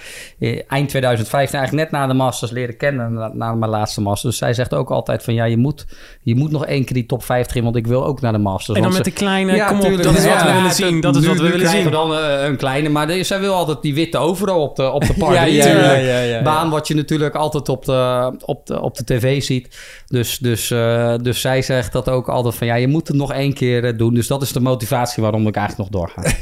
eind 0.68 0.89
2015, 0.89 1.60
eigenlijk 1.60 1.91
net 1.91 2.01
na 2.01 2.07
de 2.07 2.14
Masters 2.14 2.51
leren 2.51 2.78
kennen. 2.78 3.14
Na, 3.14 3.32
na 3.34 3.53
mijn 3.53 3.72
laatste 3.72 4.01
Masters. 4.01 4.24
Dus 4.30 4.38
zij 4.38 4.53
zegt 4.53 4.74
ook 4.74 4.89
altijd 4.91 5.24
van 5.24 5.34
ja, 5.34 5.43
je 5.45 5.57
moet, 5.57 5.86
je 6.22 6.36
moet 6.36 6.51
nog 6.51 6.66
één 6.66 6.86
keer 6.86 6.93
die 6.95 7.05
top 7.05 7.24
50 7.24 7.55
in. 7.55 7.64
Want 7.64 7.76
ik 7.76 7.88
wil 7.88 8.05
ook 8.05 8.22
naar 8.22 8.32
de 8.32 8.38
Masters. 8.38 8.78
En 8.78 8.84
dan 8.84 8.93
met 8.93 9.03
de 9.03 9.12
kleine... 9.12 9.55
Ja, 9.55 9.68
kom 9.68 9.80
op, 9.80 9.84
dat 10.03 10.18
is 10.18 10.26
wat 10.26 10.34
Ja, 10.34 10.39
we 10.45 10.51
willen 10.51 10.64
ja, 10.64 10.72
zien. 10.74 11.01
Dat 11.01 11.16
is 11.16 11.22
nu- 11.22 11.28
wat 11.28 11.38
we 11.38 11.49
willen 11.49 11.70
zien. 11.70 11.84
we 11.84 11.89
dan 11.89 12.14
eh, 12.16 12.43
een 12.45 12.57
kleine. 12.57 12.89
Maar 12.89 13.07
de- 13.07 13.24
zij 13.24 13.39
wil 13.39 13.53
altijd 13.53 13.82
die 13.82 13.93
witte 13.93 14.18
overal 14.18 14.62
op 14.62 14.76
de, 14.76 14.91
op 14.91 15.05
de 15.05 15.14
party. 15.14 15.34
Ja, 15.36 15.43
ja, 15.43 15.66
ja, 15.68 15.93
ja, 15.93 15.93
ja, 15.93 16.20
ja. 16.20 16.41
Baan 16.41 16.70
wat 16.70 16.88
je 16.88 16.95
natuurlijk 16.95 17.36
altijd 17.36 17.70
op 17.70 17.86
de, 17.86 18.32
op 18.50 18.66
de, 18.66 18.82
op 18.82 18.97
de 18.97 19.04
tv 19.04 19.43
ziet. 19.43 19.78
Dus, 20.08 20.38
dus, 20.38 20.72
eh, 20.72 21.16
dus 21.22 21.41
zij 21.41 21.62
zegt 21.62 21.91
dat 21.91 22.10
ook 22.10 22.30
altijd 22.30 22.56
van 22.56 22.68
ja, 22.68 22.76
je 22.76 22.88
moet 22.88 23.08
het 23.08 23.18
nog 23.18 23.34
één 23.34 23.54
keer 23.54 23.86
eh, 23.86 23.97
doen. 23.97 24.14
Dus 24.14 24.28
dat 24.28 24.41
is 24.41 24.52
de 24.52 24.60
motivatie 24.60 25.24
waarom 25.24 25.47
ik 25.47 25.56
eigenlijk 25.56 25.91
nog 25.91 26.02
doorga. 26.02 26.22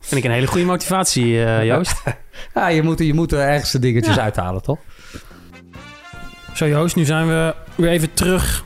Vind 0.00 0.24
ik 0.24 0.24
een 0.24 0.36
hele 0.36 0.46
goede 0.46 0.66
motivatie, 0.66 1.44
eh, 1.44 1.64
Joost. 1.70 2.02
ja, 2.54 2.68
je 2.68 2.82
moet, 2.82 2.98
je 2.98 3.14
moet 3.14 3.32
er 3.32 3.40
ergens 3.40 3.70
de 3.70 3.78
dingetjes 3.78 4.14
Ja. 4.14 4.22
uithalen, 4.22 4.62
toch? 4.62 4.78
Zo 6.54 6.68
Joost, 6.68 6.96
nu 6.96 7.04
zijn 7.04 7.26
we 7.26 7.54
weer 7.74 7.90
even 7.90 8.14
terug 8.14 8.64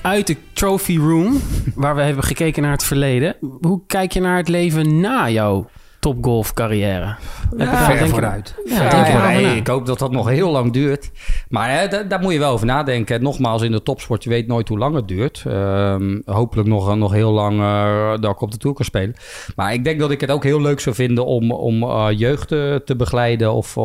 uit 0.00 0.26
de 0.26 0.36
trophy 0.52 0.96
room, 0.98 1.40
waar 1.74 1.94
we 1.96 2.02
hebben 2.02 2.24
gekeken 2.24 2.62
naar 2.62 2.72
het 2.72 2.84
verleden. 2.84 3.36
Hoe 3.60 3.82
kijk 3.86 4.12
je 4.12 4.20
naar 4.20 4.36
het 4.36 4.48
leven 4.48 5.00
na 5.00 5.30
jouw 5.30 5.68
topgolf 6.00 6.52
carrière? 6.54 7.14
Daar- 7.56 7.84
ver 7.96 8.08
vooruit. 8.08 8.54
Ja, 8.64 8.82
Ja, 9.06 9.30
ja, 9.30 9.50
ik 9.50 9.66
hoop 9.66 9.86
dat 9.86 9.98
dat 9.98 10.10
nog 10.10 10.28
heel 10.28 10.50
lang 10.50 10.72
duurt. 10.72 11.10
Maar 11.48 11.70
hè, 11.78 11.88
da- 11.88 12.02
daar 12.02 12.20
moet 12.20 12.32
je 12.32 12.38
wel 12.38 12.52
over 12.52 12.66
nadenken. 12.66 13.22
Nogmaals, 13.22 13.62
in 13.62 13.72
de 13.72 13.82
topsport, 13.82 14.24
je 14.24 14.30
weet 14.30 14.46
nooit 14.46 14.68
hoe 14.68 14.78
lang 14.78 14.94
het 14.94 15.08
duurt. 15.08 15.42
Ehm, 15.46 16.18
hopelijk 16.24 16.68
nog, 16.68 16.96
nog 16.96 17.12
heel 17.12 17.30
lang 17.32 17.60
eh, 17.60 18.10
dat 18.20 18.30
ik 18.30 18.40
op 18.40 18.50
de 18.50 18.56
Tour 18.56 18.76
kan 18.76 18.84
spelen. 18.84 19.14
Maar 19.56 19.72
ik 19.72 19.84
denk 19.84 20.00
dat 20.00 20.10
ik 20.10 20.20
het 20.20 20.30
ook 20.30 20.44
heel 20.44 20.60
leuk 20.60 20.80
zou 20.80 20.94
vinden 20.94 21.26
om, 21.26 21.52
om 21.52 21.82
eh, 21.82 22.06
jeugd 22.16 22.48
te, 22.48 22.82
te 22.84 22.96
begeleiden... 22.96 23.52
of 23.52 23.76
eh, 23.76 23.84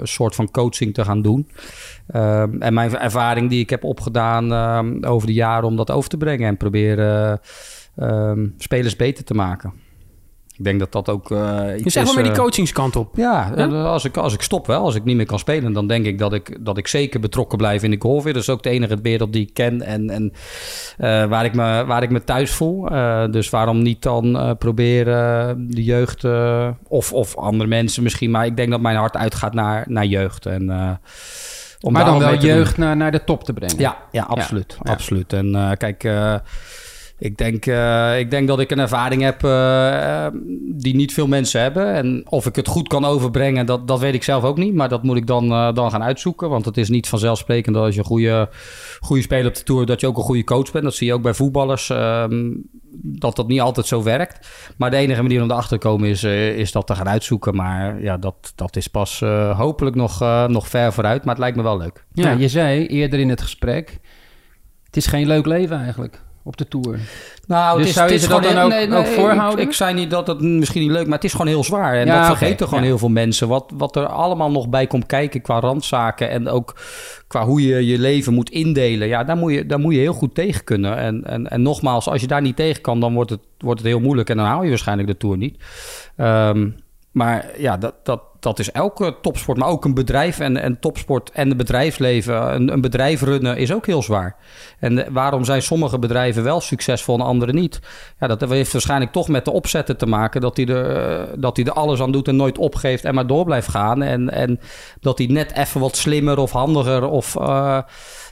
een 0.00 0.06
soort 0.08 0.34
van 0.34 0.50
coaching 0.50 0.94
te 0.94 1.04
gaan 1.04 1.22
doen. 1.22 1.48
Ehm, 2.08 2.62
en 2.62 2.74
mijn 2.74 2.98
ervaring 2.98 3.50
die 3.50 3.60
ik 3.60 3.70
heb 3.70 3.84
opgedaan 3.84 4.52
ehm, 4.52 5.04
over 5.04 5.26
de 5.26 5.32
jaren... 5.34 5.68
om 5.68 5.76
dat 5.76 5.90
over 5.90 6.10
te 6.10 6.16
brengen 6.16 6.48
en 6.48 6.56
proberen 6.56 7.40
ehm, 7.96 8.46
spelers 8.58 8.96
beter 8.96 9.24
te 9.24 9.34
maken. 9.34 9.72
Ik 10.58 10.64
denk 10.64 10.78
dat 10.78 10.92
dat 10.92 11.08
ook 11.08 11.30
eh 11.30 11.38
iets 11.74 11.84
Je 11.84 11.90
zeg 11.90 12.02
is... 12.02 12.08
maar 12.08 12.14
met 12.14 12.24
die 12.24 12.32
eh, 12.32 12.38
coachingskant 12.38 12.96
op. 12.96 13.16
ja, 13.16 13.54
eh, 13.54 13.84
Als, 13.84 14.04
ik, 14.04 14.16
als 14.16 14.34
ik 14.34 14.42
stop 14.42 14.66
wel, 14.66 14.82
als 14.82 14.94
ik 14.94 15.04
niet 15.04 15.16
meer 15.16 15.26
kan 15.26 15.38
spelen, 15.38 15.72
dan 15.72 15.86
denk 15.86 16.06
ik 16.06 16.18
dat 16.18 16.32
ik, 16.32 16.56
dat 16.60 16.78
ik 16.78 16.86
zeker 16.86 17.20
betrokken 17.20 17.58
blijf 17.58 17.82
in 17.82 17.90
de 17.90 17.96
golf. 17.98 18.24
weer. 18.24 18.32
Dat 18.32 18.42
is 18.42 18.48
ook 18.48 18.62
de 18.62 18.70
enige 18.70 18.98
wereld 19.02 19.32
die 19.32 19.42
ik 19.42 19.54
ken 19.54 19.82
en, 19.82 20.10
en 20.10 20.32
waar, 21.28 21.44
ik 21.44 21.54
me, 21.54 21.84
waar 21.84 22.02
ik 22.02 22.10
me 22.10 22.24
thuis 22.24 22.50
voel. 22.50 22.88
Dus 23.30 23.50
waarom 23.50 23.82
niet 23.82 24.02
dan 24.02 24.56
proberen 24.58 25.66
de 25.70 25.84
jeugd 25.84 26.24
of, 26.88 27.12
of 27.12 27.36
andere 27.36 27.68
mensen 27.68 28.02
misschien. 28.02 28.30
Maar 28.30 28.46
ik 28.46 28.56
denk 28.56 28.70
dat 28.70 28.80
mijn 28.80 28.96
hart 28.96 29.16
uitgaat 29.16 29.54
naar, 29.54 29.84
naar 29.88 30.06
jeugd. 30.06 30.46
En 30.46 30.70
om 31.80 31.92
maar 31.92 32.04
dan 32.04 32.18
wel 32.18 32.38
jeugd 32.38 32.76
naar, 32.76 32.96
naar 32.96 33.12
de 33.12 33.24
top 33.24 33.44
te 33.44 33.52
brengen. 33.52 33.78
Ja, 33.78 33.96
ja 34.10 34.22
absoluut. 34.22 34.78
Ja. 34.82 34.92
absoluut. 34.92 35.32
En 35.32 35.74
kijk, 35.76 36.04
ik, 37.18 37.36
denk, 37.36 37.66
eh, 37.66 38.18
ik 38.18 38.30
denk 38.30 38.48
dat 38.48 38.60
ik 38.60 38.70
een 38.70 38.78
ervaring 38.78 39.22
heb 39.22 39.44
eh, 39.44 40.24
eh, 40.26 40.32
die 40.72 40.94
niet 40.96 41.12
veel 41.12 41.26
mensen 41.26 41.60
hebben. 41.60 41.92
En 41.94 42.22
of 42.28 42.46
ik 42.46 42.56
het 42.56 42.68
goed 42.68 42.88
kan 42.88 43.04
overbrengen, 43.04 43.66
dat, 43.66 43.88
dat 43.88 43.98
weet 44.00 44.14
ik 44.14 44.22
zelf 44.22 44.44
ook 44.44 44.56
niet. 44.58 44.74
Maar 44.74 44.88
dat 44.88 45.02
moet 45.02 45.16
ik 45.16 45.26
dan, 45.26 45.50
eh, 45.50 45.72
dan 45.74 45.90
gaan 45.90 46.02
uitzoeken. 46.02 46.48
Want 46.48 46.64
het 46.64 46.76
is 46.76 46.88
niet 46.88 47.08
vanzelfsprekend 47.08 47.74
dat 47.74 47.84
als 47.84 47.94
je 47.94 48.00
een 48.00 48.06
goede, 48.06 48.48
goede 49.00 49.22
speler 49.22 49.46
op 49.46 49.54
de 49.54 49.62
Tour... 49.62 49.86
dat 49.86 50.00
je 50.00 50.06
ook 50.06 50.16
een 50.16 50.22
goede 50.22 50.44
coach 50.44 50.72
bent. 50.72 50.84
Dat 50.84 50.94
zie 50.94 51.06
je 51.06 51.14
ook 51.14 51.22
bij 51.22 51.34
voetballers. 51.34 51.90
ehm, 51.90 52.50
dat 53.02 53.36
dat 53.36 53.48
niet 53.48 53.60
altijd 53.60 53.86
zo 53.86 54.02
werkt. 54.02 54.48
Maar 54.76 54.90
de 54.90 54.96
enige 54.96 55.22
manier 55.22 55.42
om 55.42 55.50
erachter 55.50 55.78
te 55.78 55.86
komen 55.88 56.08
is, 56.08 56.22
eh, 56.22 56.58
is 56.58 56.72
dat 56.72 56.86
te 56.86 56.94
gaan 56.94 57.08
uitzoeken. 57.08 57.56
Maar 57.56 58.02
ja, 58.02 58.16
dat, 58.16 58.52
dat 58.54 58.76
is 58.76 58.86
pas 58.88 59.22
eh, 59.22 59.58
hopelijk 59.58 59.96
nog, 59.96 60.22
eh, 60.22 60.46
nog 60.46 60.68
ver 60.68 60.92
vooruit. 60.92 61.24
Maar 61.24 61.34
het 61.34 61.42
lijkt 61.42 61.56
me 61.56 61.62
wel 61.62 61.78
leuk. 61.78 62.04
Ja, 62.12 62.30
Ja. 62.30 62.36
je 62.38 62.48
zei 62.48 62.86
eerder 62.86 63.18
in 63.18 63.28
het 63.28 63.40
gesprek... 63.40 63.98
het 64.84 64.96
is 64.96 65.06
geen 65.06 65.26
leuk 65.26 65.46
leven 65.46 65.78
eigenlijk 65.78 66.22
op 66.48 66.56
de 66.56 66.68
Tour. 66.68 66.98
Nou, 67.46 67.82
Dus 67.82 67.92
zou 67.92 68.12
je 68.12 68.18
ze 68.18 68.28
dat 68.28 68.42
dan 68.42 68.70
heel- 68.70 68.88
ook- 68.92 68.98
ook 68.98 69.06
voorhouden? 69.06 69.60
Ik, 69.60 69.68
ik 69.68 69.74
zei 69.74 69.94
niet 69.94 70.10
dat 70.10 70.26
het 70.26 70.40
misschien 70.40 70.82
niet 70.82 70.90
leuk, 70.90 71.04
maar 71.06 71.14
het 71.14 71.24
is 71.24 71.32
gewoon 71.32 71.46
heel 71.46 71.64
zwaar. 71.64 71.94
En 71.94 72.06
Ja, 72.06 72.16
dat 72.18 72.26
vergeten 72.38 72.66
gewoon 72.68 72.82
ja. 72.82 72.88
heel 72.88 72.98
veel 72.98 73.08
mensen. 73.08 73.48
Wat, 73.48 73.72
wat 73.74 73.96
er 73.96 74.06
allemaal 74.06 74.50
nog 74.50 74.68
bij 74.68 74.86
komt 74.86 75.06
kijken 75.06 75.40
qua 75.42 75.60
randzaken 75.60 76.30
en 76.30 76.48
ook 76.48 76.76
qua 77.26 77.44
hoe 77.44 77.66
je 77.66 77.86
je 77.86 77.98
leven 77.98 78.34
moet 78.34 78.50
indelen. 78.50 79.08
Ja, 79.08 79.24
daar 79.24 79.36
moet 79.36 79.52
je, 79.52 79.66
daar 79.66 79.78
moet 79.80 79.94
je 79.94 80.00
heel 80.00 80.12
goed 80.12 80.34
tegen 80.34 80.64
kunnen. 80.64 80.96
En, 80.96 81.24
en, 81.24 81.50
en 81.50 81.62
nogmaals, 81.62 82.08
als 82.08 82.20
je 82.20 82.26
daar 82.26 82.42
niet 82.42 82.56
tegen 82.56 82.82
kan, 82.82 83.00
dan 83.00 83.14
wordt 83.14 83.30
het, 83.30 83.40
wordt 83.58 83.80
het 83.80 83.88
heel 83.88 84.00
moeilijk. 84.00 84.30
En 84.30 84.36
dan 84.36 84.46
haal 84.46 84.62
je 84.62 84.68
waarschijnlijk 84.68 85.08
de 85.08 85.16
Tour 85.16 85.36
niet. 85.36 85.56
Ehm, 86.16 86.68
maar 87.18 87.46
ja, 87.56 87.76
dat, 87.76 87.94
dat, 88.02 88.20
dat 88.40 88.58
is 88.58 88.70
elke 88.70 89.16
topsport. 89.22 89.58
Maar 89.58 89.68
ook 89.68 89.84
een 89.84 89.94
bedrijf 89.94 90.38
en, 90.38 90.56
en 90.56 90.78
topsport 90.80 91.30
en 91.30 91.48
het 91.48 91.56
bedrijfsleven. 91.56 92.54
Een, 92.54 92.72
een 92.72 92.80
bedrijf 92.80 93.22
runnen 93.22 93.56
is 93.56 93.72
ook 93.72 93.86
heel 93.86 94.02
zwaar. 94.02 94.36
En 94.78 95.12
waarom 95.12 95.44
zijn 95.44 95.62
sommige 95.62 95.98
bedrijven 95.98 96.42
wel 96.42 96.60
succesvol 96.60 97.14
en 97.14 97.24
andere 97.24 97.52
niet? 97.52 97.80
Ja, 98.20 98.26
dat 98.26 98.40
heeft 98.40 98.72
waarschijnlijk 98.72 99.12
toch 99.12 99.28
met 99.28 99.44
de 99.44 99.50
opzetten 99.50 99.96
te 99.96 100.06
maken. 100.06 100.40
Dat 100.40 100.56
hij 100.56 100.66
er, 100.66 100.96
eh, 100.96 101.34
dat 101.38 101.58
er 101.58 101.72
alles 101.72 102.00
aan 102.00 102.12
doet 102.12 102.28
en 102.28 102.36
nooit 102.36 102.58
opgeeft 102.58 103.04
en 103.04 103.14
maar 103.14 103.26
door 103.26 103.44
blijft 103.44 103.68
gaan. 103.68 104.02
En, 104.02 104.30
en 104.30 104.60
dat 105.00 105.18
hij 105.18 105.26
net 105.26 105.52
even 105.52 105.80
wat 105.80 105.96
slimmer 105.96 106.38
of 106.38 106.52
handiger 106.52 107.08
of 107.08 107.36
eh, 107.36 107.78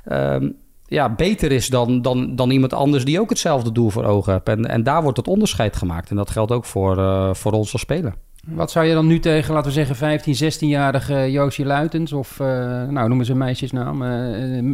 ehm, 0.05 0.49
ja, 0.87 1.14
beter 1.14 1.53
is 1.53 1.68
dan, 1.68 2.03
dan, 2.03 2.37
dan 2.37 2.51
iemand 2.51 2.72
anders 2.72 3.05
die 3.05 3.20
ook 3.20 3.30
hetzelfde 3.30 3.72
doel 3.72 3.91
voor 3.91 4.05
ogen 4.05 4.32
heeft. 4.32 4.49
En, 4.49 4.64
en 4.64 4.82
daar 4.82 5.03
wordt 5.03 5.16
het 5.16 5.28
onderscheid 5.28 5.76
gemaakt. 5.76 6.11
En 6.11 6.16
dat 6.16 6.30
geldt 6.30 6.53
ook 6.53 6.64
voor, 6.64 6.99
eh, 6.99 7.34
voor 7.34 7.53
ons 7.53 7.72
als 7.72 7.82
speler. 7.82 8.14
Wat 8.47 8.70
zou 8.70 8.86
je 8.86 8.94
dan 8.94 9.07
nu 9.07 9.18
tegen, 9.18 9.55
laten 9.55 9.68
we 9.68 9.76
zeggen, 9.76 9.97
15, 9.97 10.53
16-jarige 10.53 11.30
Joosje 11.30 11.64
Luitens... 11.64 12.12
of, 12.12 12.40
eh, 12.40 12.47
nou, 12.88 13.09
noemen 13.09 13.26
ze 13.26 13.32
een 13.32 13.38
meisjesnaam... 13.38 14.03
eh, 14.03 14.59
eh, 14.59 14.64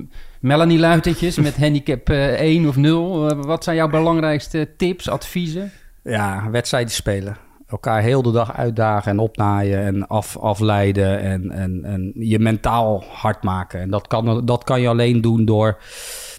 Melanie 0.40 0.78
Luitentjes 0.78 1.36
met 1.36 1.56
handicap 1.64 2.08
eh 2.08 2.40
1 2.40 2.68
of 2.68 2.76
0. 2.76 3.28
Eh, 3.28 3.38
wat 3.40 3.64
zijn 3.64 3.76
jouw 3.76 3.88
belangrijkste 3.88 4.68
tips, 4.76 5.08
adviezen? 5.08 5.70
Ja, 6.02 6.50
wedstrijden 6.50 6.92
spelen. 6.92 7.36
Elkaar 7.66 8.02
heel 8.02 8.22
de 8.22 8.30
dag 8.30 8.56
uitdagen 8.56 9.10
en 9.10 9.18
opnaaien 9.18 9.84
en 9.84 10.06
af, 10.06 10.36
afleiden 10.38 11.20
en, 11.20 11.50
en, 11.50 11.84
en 11.84 12.12
je 12.14 12.38
mentaal 12.38 13.04
hard 13.10 13.42
maken. 13.42 13.80
En 13.80 13.90
dat 13.90 14.06
kan, 14.06 14.44
dat 14.46 14.64
kan 14.64 14.80
je 14.80 14.88
alleen 14.88 15.20
doen 15.20 15.44
door, 15.44 15.78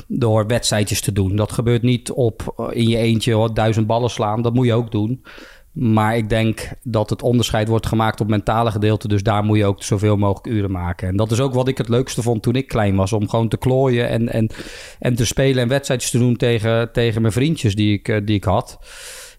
door 0.08 0.48
wedstrijdjes 0.48 1.02
te 1.02 1.12
doen. 1.12 1.36
Dat 1.36 1.52
gebeurt 1.52 1.82
niet 1.82 2.12
op 2.12 2.70
in 2.72 2.88
je 2.88 2.98
eentje 2.98 3.36
wat 3.36 3.56
duizend 3.56 3.88
ballen 3.88 4.10
slaan. 4.10 4.42
Dat 4.42 4.54
moet 4.54 4.66
je 4.66 4.74
ook 4.74 4.92
doen. 4.92 5.24
Maar 5.74 6.18
ik 6.18 6.30
denk 6.30 6.70
dat 6.84 7.10
het 7.10 7.22
onderscheid 7.22 7.68
wordt 7.68 7.88
gemaakt 7.88 8.22
op 8.22 8.28
mentale 8.28 8.72
gedeelte. 8.72 9.08
Dus 9.08 9.24
daar 9.24 9.44
moet 9.44 9.58
je 9.58 9.66
ook 9.66 9.84
zoveel 9.84 10.18
mogelijk 10.18 10.48
uren 10.48 10.72
maken. 10.72 11.08
En 11.08 11.16
dat 11.16 11.32
is 11.32 11.40
ook 11.40 11.54
wat 11.54 11.68
ik 11.68 11.78
het 11.78 11.90
leukste 11.90 12.22
vond 12.22 12.44
toen 12.44 12.56
ik 12.56 12.68
klein 12.68 12.96
was. 12.96 13.14
Om 13.14 13.30
gewoon 13.30 13.48
te 13.48 13.58
klooien 13.58 14.10
en, 14.10 14.30
en, 14.30 14.50
en 15.00 15.16
te 15.16 15.26
spelen 15.26 15.64
en 15.64 15.70
wedstrijdjes 15.70 16.12
te 16.12 16.18
doen 16.18 16.36
tegen, 16.36 16.92
tegen 16.92 17.22
mijn 17.22 17.34
vriendjes 17.34 17.76
die 17.76 17.94
ik, 17.94 18.08
eh, 18.08 18.18
die 18.26 18.36
ik 18.36 18.44
had. 18.44 18.80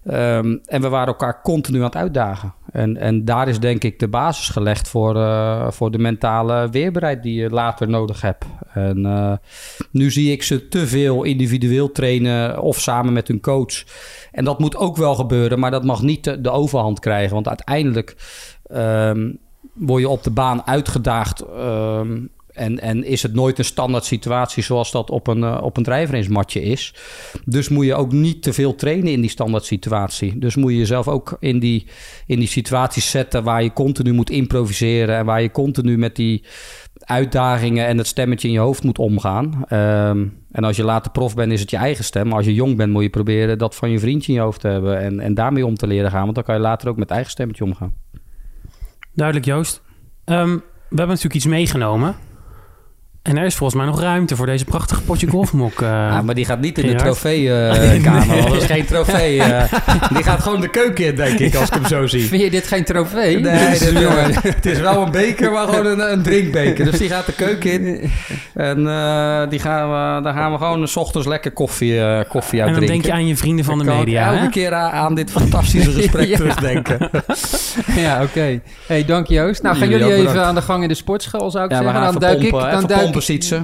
Ehm, 0.05 0.57
en 0.65 0.81
we 0.81 0.89
waren 0.89 1.07
elkaar 1.07 1.41
continu 1.41 1.77
aan 1.77 1.83
het 1.83 1.95
uitdagen. 1.95 2.53
En, 2.71 2.97
en 2.97 3.25
daar 3.25 3.47
is 3.47 3.59
denk 3.59 3.83
ik 3.83 3.99
de 3.99 4.07
basis 4.07 4.49
gelegd 4.49 4.87
voor, 4.87 5.15
eh, 5.15 5.71
voor 5.71 5.91
de 5.91 5.97
mentale 5.97 6.69
weerbaarheid 6.69 7.23
die 7.23 7.41
je 7.41 7.49
later 7.49 7.89
nodig 7.89 8.21
hebt. 8.21 8.45
En 8.73 9.05
eh, 9.05 9.33
nu 9.91 10.11
zie 10.11 10.31
ik 10.31 10.43
ze 10.43 10.67
te 10.67 10.87
veel 10.87 11.23
individueel 11.23 11.91
trainen 11.91 12.61
of 12.61 12.79
samen 12.79 13.13
met 13.13 13.27
hun 13.27 13.39
coach. 13.39 13.83
En 14.35 14.45
dat 14.45 14.59
moet 14.59 14.75
ook 14.75 14.97
wel 14.97 15.15
gebeuren, 15.15 15.59
maar 15.59 15.71
dat 15.71 15.83
mag 15.83 16.01
niet 16.01 16.43
de, 16.43 16.49
overhand 16.49 16.99
krijgen. 16.99 17.33
Want 17.33 17.47
uiteindelijk 17.47 18.15
ehm, 18.63 19.31
word 19.73 20.01
je 20.01 20.09
op 20.09 20.23
de 20.23 20.31
baan 20.31 20.67
uitgedaagd. 20.67 21.41
ehm, 21.41 22.17
en, 22.53 22.79
en 22.79 23.03
is 23.03 23.23
het 23.23 23.33
nooit 23.33 23.57
een 23.57 23.65
standaard 23.65 24.05
situatie 24.05 24.63
zoals 24.63 24.91
dat 24.91 25.09
op 25.09 25.27
een, 25.27 25.39
uh, 25.39 25.59
op 25.61 25.77
een 25.77 25.83
is. 26.61 26.93
Dus 27.45 27.69
moet 27.69 27.85
je 27.85 27.95
ook 27.95 28.11
niet 28.11 28.43
te 28.43 28.53
veel 28.53 28.75
trainen 28.75 29.11
in 29.11 29.21
die 29.21 29.29
standaard 29.29 29.65
situatie. 29.65 30.39
Dus 30.39 30.55
moet 30.55 30.71
je 30.71 30.77
jezelf 30.77 31.07
ook 31.07 31.37
in 31.39 31.59
die, 31.59 31.87
in 32.25 32.39
die 32.39 32.47
situaties 32.47 33.09
zetten 33.09 33.43
waar 33.43 33.63
je 33.63 33.73
continu 33.73 34.11
moet 34.11 34.29
improviseren. 34.29 35.17
En 35.17 35.25
waar 35.25 35.41
je 35.41 35.51
continu 35.51 35.97
met 35.97 36.15
die 36.15 36.43
uitdagingen 37.05 37.87
en 37.87 37.97
het 37.97 38.07
stemmetje 38.07 38.47
in 38.47 38.53
je 38.53 38.59
hoofd 38.59 38.83
moet 38.83 38.97
omgaan. 38.97 39.63
Um, 39.69 40.43
en 40.51 40.63
als 40.63 40.75
je 40.75 40.83
later 40.83 41.11
prof 41.11 41.35
bent, 41.35 41.51
is 41.51 41.61
het 41.61 41.69
je 41.69 41.77
eigen 41.77 42.03
stem. 42.03 42.27
Maar 42.27 42.37
als 42.37 42.45
je 42.45 42.53
jong 42.53 42.77
bent, 42.77 42.91
moet 42.91 43.03
je 43.03 43.09
proberen 43.09 43.57
dat 43.57 43.75
van 43.75 43.89
je 43.89 43.99
vriendje 43.99 44.31
in 44.31 44.37
je 44.37 44.43
hoofd 44.43 44.59
te 44.59 44.67
hebben. 44.67 44.99
En, 44.99 45.19
en 45.19 45.33
daarmee 45.33 45.65
om 45.65 45.75
te 45.75 45.87
leren 45.87 46.11
gaan. 46.11 46.23
Want 46.23 46.35
dan 46.35 46.43
kan 46.43 46.55
je 46.55 46.61
later 46.61 46.89
ook 46.89 46.97
met 46.97 47.09
eigen 47.09 47.31
stemmetje 47.31 47.63
omgaan. 47.63 47.93
Duidelijk, 49.13 49.45
Joost. 49.45 49.81
Um, 50.25 50.55
we 50.55 51.01
hebben 51.01 51.07
natuurlijk 51.07 51.35
iets 51.35 51.45
meegenomen. 51.45 52.15
En 53.25 53.37
er 53.37 53.45
is 53.45 53.55
volgens 53.55 53.79
mij 53.79 53.89
nog 53.89 54.01
ruimte 54.01 54.35
voor 54.35 54.45
deze 54.45 54.65
prachtige 54.65 55.01
potje 55.01 55.27
golfmok. 55.27 55.81
Uh, 55.81 55.87
ja, 55.89 56.21
maar 56.21 56.35
die 56.35 56.45
gaat 56.45 56.59
niet 56.59 56.77
in 56.77 56.87
de 56.87 56.95
trofeekamer. 56.95 58.21
Uh, 58.21 58.27
nee. 58.27 58.41
Dat 58.41 58.55
is 58.55 58.65
geen 58.65 58.85
trofee. 58.85 59.35
Uh, 59.35 59.63
die 60.15 60.23
gaat 60.23 60.39
gewoon 60.39 60.61
de 60.61 60.69
keuken 60.69 61.05
in, 61.05 61.15
denk 61.15 61.39
ik, 61.39 61.55
als 61.55 61.67
ik 61.67 61.73
hem 61.73 61.85
zo 61.85 62.07
zie. 62.07 62.25
Vind 62.25 62.41
je 62.41 62.49
dit 62.49 62.67
geen 62.67 62.83
trofee? 62.83 63.39
Nee, 63.39 63.69
dit, 63.69 63.91
jongen, 63.99 64.33
het 64.41 64.65
is 64.65 64.79
wel 64.79 65.01
een 65.01 65.11
beker, 65.11 65.51
maar 65.51 65.67
gewoon 65.67 65.85
een, 65.85 66.11
een 66.11 66.21
drinkbeker. 66.21 66.85
Dus 66.85 66.97
die 66.97 67.09
gaat 67.09 67.25
de 67.25 67.33
keuken 67.33 67.71
in. 67.71 68.11
En 68.53 68.79
uh, 68.79 69.41
die 69.49 69.59
gaan 69.59 69.89
we, 69.89 70.23
daar 70.23 70.33
gaan 70.33 70.51
we 70.51 70.57
gewoon 70.57 70.87
s 70.87 70.95
ochtends 70.95 71.27
lekker 71.27 71.51
koffie, 71.51 71.93
uh, 71.93 72.19
koffie 72.29 72.59
uit 72.59 72.69
En 72.69 72.75
dan 72.75 72.85
drinken. 72.85 72.87
denk 72.87 73.05
je 73.05 73.11
aan 73.11 73.27
je 73.27 73.37
vrienden 73.37 73.65
van 73.65 73.77
de 73.77 73.83
media, 73.83 74.27
elke 74.27 74.43
hè? 74.43 74.49
keer 74.49 74.73
aan, 74.73 74.91
aan 74.91 75.15
dit 75.15 75.31
fantastische 75.31 75.91
gesprek 76.01 76.27
ja. 76.27 76.37
terugdenken. 76.37 76.97
ja, 78.03 78.15
oké. 78.15 78.23
Okay. 78.23 78.61
Hey, 78.87 79.05
dank 79.05 79.27
Joost. 79.27 79.61
Nou, 79.61 79.75
gaan 79.75 79.89
jullie, 79.89 80.05
jullie 80.05 80.21
even 80.21 80.27
bedankt. 80.27 80.49
aan 80.49 80.55
de 80.55 80.61
gang 80.61 80.81
in 80.81 80.87
de 80.87 80.95
sportschool, 80.95 81.51
zou 81.51 81.65
ik 81.65 81.71
ja, 81.71 81.81
zeggen. 81.81 82.01
dan 82.01 82.19
duik 82.19 82.49
pompen, 82.49 82.65
ik, 82.65 82.71
dan 82.71 82.87
duik 82.87 83.14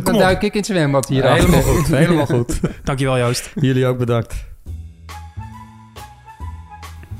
dan 0.04 0.18
duik 0.18 0.41
ik 0.41 0.54
in 0.54 0.60
het 0.60 0.66
zwembad 0.66 1.08
hier 1.08 1.24
ja, 1.24 1.34
Helemaal 1.34 1.62
goed, 1.62 1.88
helemaal 1.88 2.26
goed. 2.26 2.60
Dankjewel 2.84 3.18
Joost. 3.18 3.52
Jullie 3.56 3.86
ook 3.86 3.97
bedankt. 3.97 4.49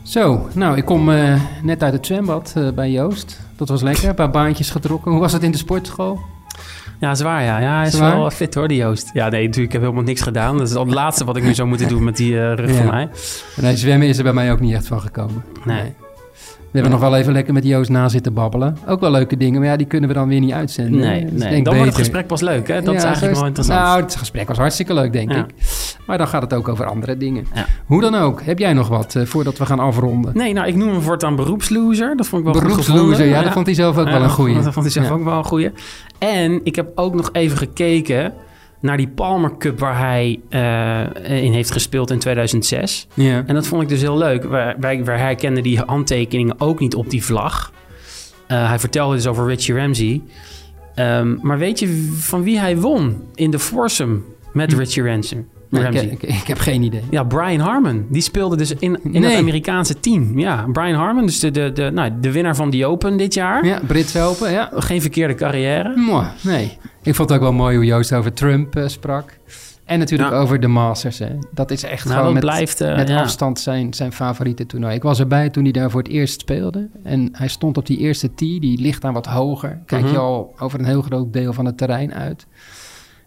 Zo, 0.04 0.48
nou, 0.54 0.78
ik 0.78 0.86
kom 0.86 1.10
uh, 1.10 1.42
net 1.64 1.84
uit 1.84 1.94
het 1.94 2.06
zwembad 2.06 2.54
uh, 2.58 2.72
bij 2.72 2.92
Joost. 2.92 3.40
Dat 3.56 3.70
was 3.70 3.82
lekker, 3.82 4.10
een 4.10 4.16
paar 4.16 4.32
baantjes 4.32 4.70
getrokken. 4.70 5.12
Hoe 5.12 5.20
was 5.20 5.34
het 5.34 5.44
in 5.44 5.52
de 5.52 5.58
sportschool? 5.58 6.20
Ja, 7.00 7.16
zwaar 7.16 7.44
ja. 7.44 7.60
Ja, 7.60 7.78
hij 7.78 7.88
is 7.88 7.94
zwaar? 7.94 8.18
wel 8.18 8.30
fit 8.30 8.56
hoor, 8.56 8.68
die 8.68 8.78
Joost. 8.78 9.10
Ja, 9.14 9.30
nee, 9.30 9.46
natuurlijk, 9.46 9.66
ik 9.66 9.72
heb 9.72 9.82
helemaal 9.82 10.04
niks 10.04 10.22
gedaan. 10.22 10.58
Dat 10.58 10.70
is 10.70 10.76
al 10.76 10.86
het 10.86 10.94
laatste 10.94 11.26
wat 11.26 11.38
ik 11.38 11.44
nu 11.44 11.54
zou 11.54 11.68
moeten 11.68 11.88
doen 11.88 12.04
met 12.04 12.18
die 12.18 12.34
uh, 12.34 12.54
rug 12.54 12.70
ja. 12.70 12.76
van 12.76 12.88
mij. 12.88 13.10
Nee, 13.56 13.78
zwemmen 13.78 14.08
is 14.08 14.18
er 14.18 14.24
bij 14.24 14.34
mij 14.34 14.52
ook 14.52 14.60
niet 14.60 14.74
echt 14.74 14.88
van 14.88 15.02
gekomen. 15.02 15.44
Nee. 15.66 15.94
We 16.72 16.80
hebben 16.80 17.00
nog 17.00 17.10
wel 17.10 17.20
even 17.20 17.34
lekker 17.34 17.54
met 17.54 17.64
Joost 17.64 17.89
na 17.89 18.10
zitten 18.10 18.34
babbelen. 18.34 18.78
Ook 18.88 19.00
wel 19.00 19.12
leuke 19.12 19.38
dingen, 19.38 19.60
maar 19.60 19.70
ja, 19.70 19.76
die 19.76 19.88
kunnen 19.88 20.10
we 20.10 20.16
dan 20.16 20.28
weer 20.28 20.39
niet 20.39 20.52
uitzenden. 20.52 21.00
Nee, 21.00 21.26
dus 21.26 21.44
nee. 21.44 21.64
dan 21.64 21.74
wordt 21.76 21.89
het 21.89 22.00
gesprek 22.00 22.28
pas 22.28 22.42
leuk, 22.42 22.68
hè? 22.68 22.82
Dat 22.82 22.94
ja, 22.94 23.00
is 23.00 23.04
eigenlijk 23.04 23.36
wel 23.36 23.46
interessant. 23.46 23.80
Nou, 23.80 24.02
het 24.02 24.16
gesprek 24.16 24.48
was 24.48 24.58
hartstikke 24.58 24.94
leuk, 24.94 25.14
denk 25.14 25.32
ja. 25.32 25.38
ik. 25.38 25.46
Maar 26.06 26.18
dan 26.18 26.28
gaat 26.28 26.42
het 26.42 26.54
ook 26.54 26.68
over 26.68 26.86
andere 26.86 27.18
dingen. 27.18 27.48
Ja. 27.54 27.66
Hoe 27.86 28.02
dan 28.02 28.16
ook, 28.16 28.42
heb 28.42 28.60
jij 28.60 28.74
nog 28.74 28.88
wat 28.88 29.16
uh, 29.16 29.26
voordat 29.26 29.58
we 29.58 29.66
gaan 29.66 29.80
afronden? 29.80 30.32
Nee, 30.34 30.54
nou, 30.54 30.68
ik 30.68 30.76
noem 30.76 30.89
hem 30.89 31.02
voortaan 31.02 31.36
beroepsloser. 31.36 32.18
Dat 32.18 32.28
vond 32.28 32.48
ik 32.48 32.54
wel 32.54 32.62
Beroepsloser, 32.62 33.26
ja, 33.26 33.42
dat 33.42 33.54
vond 33.54 33.66
hij 33.66 33.76
zelf 33.76 33.98
ook 33.98 34.10
wel 34.10 34.22
een 34.22 34.30
goeie. 34.30 34.62
Dat 34.62 34.74
vond 34.74 34.94
hij 34.94 35.04
zelf 35.04 35.10
ook 35.10 35.24
wel 35.24 35.38
een 35.38 35.46
goeie. 35.46 35.72
En 36.18 36.60
ik 36.64 36.76
heb 36.76 36.92
ook 36.96 37.14
nog 37.14 37.30
even 37.32 37.58
gekeken 37.58 38.34
naar 38.82 38.98
die 38.98 39.08
Palmer 39.08 39.58
Cup 39.58 39.80
waar 39.80 39.98
hij 39.98 40.40
uh, 40.50 41.44
in 41.44 41.54
heeft 41.54 41.72
gespeeld 41.72 42.12
in 42.12 42.20
2006. 42.20 43.08
Ja. 43.14 43.44
En 43.46 43.56
dat 43.56 43.68
vond 43.68 43.82
ik 43.82 43.90
dus 43.90 44.02
heel 44.02 44.18
leuk. 44.18 44.44
Waar, 44.44 44.76
waar, 44.80 45.04
waar 45.04 45.20
hij 45.20 45.36
kende 45.36 45.62
die 45.62 45.80
handtekeningen 45.80 46.60
ook 46.60 46.80
niet 46.80 46.96
op 46.96 47.10
die 47.10 47.24
vlag. 47.24 47.72
Uh, 48.48 48.68
hij 48.68 48.80
vertelde 48.80 49.16
dus 49.16 49.28
over 49.28 49.48
Richie 49.48 49.76
Ramsey. 49.76 50.22
Um, 50.96 51.40
maar 51.42 51.58
weet 51.58 51.80
je 51.80 52.10
van 52.20 52.44
wie 52.44 52.60
hij 52.60 52.78
won 52.78 53.22
in 53.36 53.52
de 53.52 53.60
foursome 53.60 54.20
met 54.54 54.72
hm. 54.72 54.80
Richie? 54.80 55.04
Nee, 55.72 55.84
ik, 55.84 56.12
ik, 56.12 56.24
ik, 56.24 56.48
heb 56.48 56.60
geen 56.60 56.82
idee. 56.82 57.02
Ja, 57.10 57.24
Brian 57.24 57.60
Harmon. 57.60 58.06
Die 58.10 58.22
speelde 58.22 58.56
dus 58.56 58.74
in, 58.74 59.00
in 59.04 59.12
nee. 59.12 59.24
het 59.24 59.40
Amerikaanse 59.40 60.00
team. 60.00 60.40
Ja, 60.40 60.66
Brian 60.72 60.94
Harmon, 60.94 61.26
dus 61.26 61.40
de, 61.40 61.52
de, 61.52 61.72
de, 61.72 61.90
nou, 61.94 62.12
de 62.22 62.32
winnaar 62.32 62.56
van 62.56 62.70
die 62.70 62.86
Open 62.86 63.18
dit 63.18 63.34
jaar. 63.34 63.66
Ja, 63.66 63.80
Brits 63.88 64.18
Open, 64.18 64.52
ja. 64.52 64.70
Geen 64.74 65.02
verkeerde 65.02 65.34
carrière. 65.34 65.96
Mooi, 65.96 66.26
nee. 66.42 66.78
Ik 67.04 67.16
vond 67.16 67.30
het 67.30 67.38
ook 67.38 67.43
wel 67.43 67.54
mooi 67.54 67.76
hoe 67.76 67.86
Joost 67.86 68.14
over 68.14 68.34
Trump 68.34 68.76
uh, 68.78 68.88
sprak. 68.88 69.38
En 69.86 69.99
natuurlijk 69.99 70.32
Ja. 70.32 70.38
over 70.38 70.60
de 70.60 70.68
Masters. 70.68 71.20
Hè. 71.20 71.30
Dat 71.54 71.72
is 71.72 71.84
echt 71.84 72.06
Nou, 72.06 72.18
gewoon 72.18 72.34
met, 72.34 72.41
blijft... 72.43 72.82
eh, 72.82 72.95
met 72.95 73.08
ja. 73.08 73.22
afstand 73.22 73.60
zijn, 73.60 73.93
zijn 73.93 74.12
favoriete 74.12 74.66
toernooi. 74.66 74.95
Ik 74.95 75.04
was 75.04 75.20
erbij 75.20 75.49
toen 75.49 75.64
hij 75.64 75.72
daar 75.72 75.91
voor 75.91 76.02
het 76.02 76.12
eerst 76.12 76.39
speelde. 76.41 76.89
En 77.04 77.30
hij 77.32 77.47
stond 77.47 77.78
op 77.78 77.86
die 77.86 77.97
eerste 77.97 78.34
tee. 78.34 78.60
Die 78.60 78.80
ligt 78.82 79.02
daar 79.02 79.14
wat 79.14 79.26
hoger. 79.26 79.82
Kijk 79.86 80.02
Mhm. 80.04 80.12
je 80.12 80.18
al 80.18 80.54
over 80.60 80.80
een 80.80 80.86
heel 80.86 81.02
groot 81.02 81.34
deel 81.34 81.54
van 81.54 81.66
het 81.66 81.78
terrein 81.78 82.14
uit. 82.14 82.47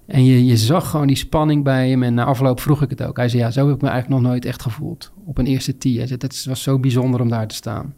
En 0.06 0.24
je, 0.24 0.44
je 0.46 0.56
zag 0.56 0.90
gewoon 0.90 1.06
die 1.06 1.16
spanning 1.16 1.64
bij 1.64 1.88
hem. 1.90 2.02
En 2.02 2.14
na 2.14 2.24
afloop 2.24 2.60
vroeg 2.60 2.82
ik 2.82 2.90
het 2.90 3.02
ook. 3.02 3.16
Hij 3.16 3.28
zei, 3.28 3.42
ja, 3.42 3.50
zo 3.50 3.66
heb 3.66 3.74
ik 3.76 3.82
me 3.82 3.88
eigenlijk 3.88 4.20
nog 4.22 4.30
nooit 4.30 4.44
echt 4.44 4.62
gevoeld. 4.62 5.12
Op 5.26 5.38
een 5.38 5.46
eerste 5.46 5.78
tee. 5.78 5.96
Hij 5.98 6.06
zei, 6.06 6.18
het 6.22 6.44
was 6.44 6.62
zo 6.62 6.78
bijzonder 6.78 7.20
om 7.20 7.28
daar 7.28 7.46
te 7.46 7.54
staan. 7.54 7.94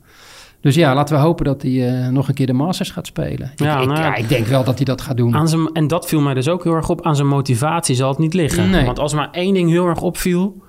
Dus 0.66 0.74
ja, 0.74 0.94
laten 0.94 1.16
we 1.16 1.22
hopen 1.22 1.44
dat 1.44 1.62
hij 1.62 1.88
eh, 1.88 2.08
nog 2.08 2.28
een 2.28 2.34
keer 2.34 2.46
de 2.46 2.52
Masters 2.52 2.90
gaat 2.90 3.06
spelen. 3.06 3.52
Ja, 3.56 3.80
ik, 3.80 3.86
nou 3.86 3.98
ja. 4.00 4.06
ja, 4.06 4.14
ik 4.14 4.28
denk 4.28 4.46
wel 4.46 4.64
dat 4.64 4.76
hij 4.76 4.84
dat 4.84 5.00
gaat 5.00 5.16
doen. 5.16 5.34
Aan 5.34 5.48
zijn, 5.48 5.70
en 5.72 5.86
dat 5.86 6.06
viel 6.06 6.20
mij 6.20 6.34
dus 6.34 6.48
ook 6.48 6.64
heel 6.64 6.74
erg 6.74 6.88
op. 6.88 7.02
Aan 7.02 7.16
zijn 7.16 7.28
motivatie 7.28 7.94
zal 7.94 8.08
het 8.08 8.18
niet 8.18 8.34
liggen. 8.34 8.70
Nee. 8.70 8.84
Want 8.84 8.98
als 8.98 9.14
maar 9.14 9.28
één 9.32 9.54
ding 9.54 9.70
heel 9.70 9.86
erg 9.86 10.00
opviel... 10.00 10.62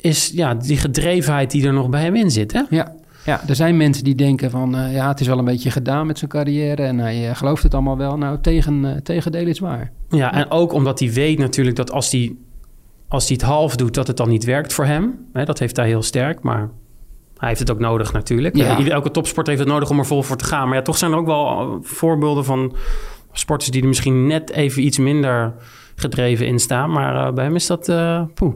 is 0.00 0.30
ja, 0.34 0.54
die 0.54 0.76
gedrevenheid 0.76 1.50
die 1.50 1.66
er 1.66 1.72
nog 1.72 1.88
bij 1.88 2.02
hem 2.02 2.16
in 2.16 2.30
zit. 2.30 2.52
Hè? 2.52 2.62
Ja, 2.70 2.94
ja, 3.24 3.40
er 3.48 3.54
zijn 3.54 3.76
mensen 3.76 4.04
die 4.04 4.14
denken 4.14 4.50
van... 4.50 4.76
eh, 4.76 4.94
ja, 4.94 5.08
het 5.08 5.20
is 5.20 5.26
wel 5.26 5.38
een 5.38 5.44
beetje 5.44 5.70
gedaan 5.70 6.06
met 6.06 6.18
zijn 6.18 6.30
carrière... 6.30 6.82
en 6.82 6.98
hij 6.98 7.28
eh, 7.28 7.36
gelooft 7.36 7.62
het 7.62 7.74
allemaal 7.74 7.96
wel. 7.96 8.18
Nou, 8.18 8.40
tegen, 8.40 9.00
tegendeel 9.02 9.46
is 9.46 9.58
waar. 9.58 9.92
Ja, 10.08 10.32
en 10.32 10.50
ook 10.50 10.72
omdat 10.72 10.98
hij 10.98 11.12
weet 11.12 11.38
natuurlijk 11.38 11.76
dat 11.76 11.92
als 11.92 12.10
hij, 12.10 12.34
als 13.08 13.26
hij 13.26 13.36
het 13.40 13.46
half 13.46 13.76
doet... 13.76 13.94
dat 13.94 14.06
het 14.06 14.16
dan 14.16 14.28
niet 14.28 14.44
werkt 14.44 14.72
voor 14.72 14.86
hem. 14.86 15.26
Hè, 15.32 15.44
dat 15.44 15.58
heeft 15.58 15.76
hij 15.76 15.86
heel 15.86 16.02
sterk, 16.02 16.42
maar... 16.42 16.70
Hij 17.40 17.48
heeft 17.48 17.60
het 17.60 17.70
ook 17.70 17.78
nodig 17.78 18.12
natuurlijk. 18.12 18.56
Ja. 18.56 18.88
Elke 18.88 19.10
topsport 19.10 19.46
heeft 19.46 19.58
het 19.58 19.68
nodig 19.68 19.90
om 19.90 19.98
er 19.98 20.06
vol 20.06 20.22
voor 20.22 20.36
te 20.36 20.44
gaan. 20.44 20.68
Maar 20.68 20.76
ja, 20.76 20.82
toch 20.82 20.98
zijn 20.98 21.12
er 21.12 21.18
ook 21.18 21.26
wel 21.26 21.46
eh, 21.46 21.68
voorbeelden 21.82 22.44
van 22.44 22.74
sporters... 23.32 23.70
die 23.70 23.82
er 23.82 23.88
misschien 23.88 24.26
net 24.26 24.50
even 24.50 24.84
iets 24.84 24.98
minder 24.98 25.54
gedreven 25.94 26.46
in 26.46 26.58
staan. 26.58 26.90
Maar 26.90 27.26
eh, 27.26 27.32
bij 27.32 27.44
hem 27.44 27.54
is 27.54 27.66
dat, 27.66 27.84
poeh, 28.34 28.54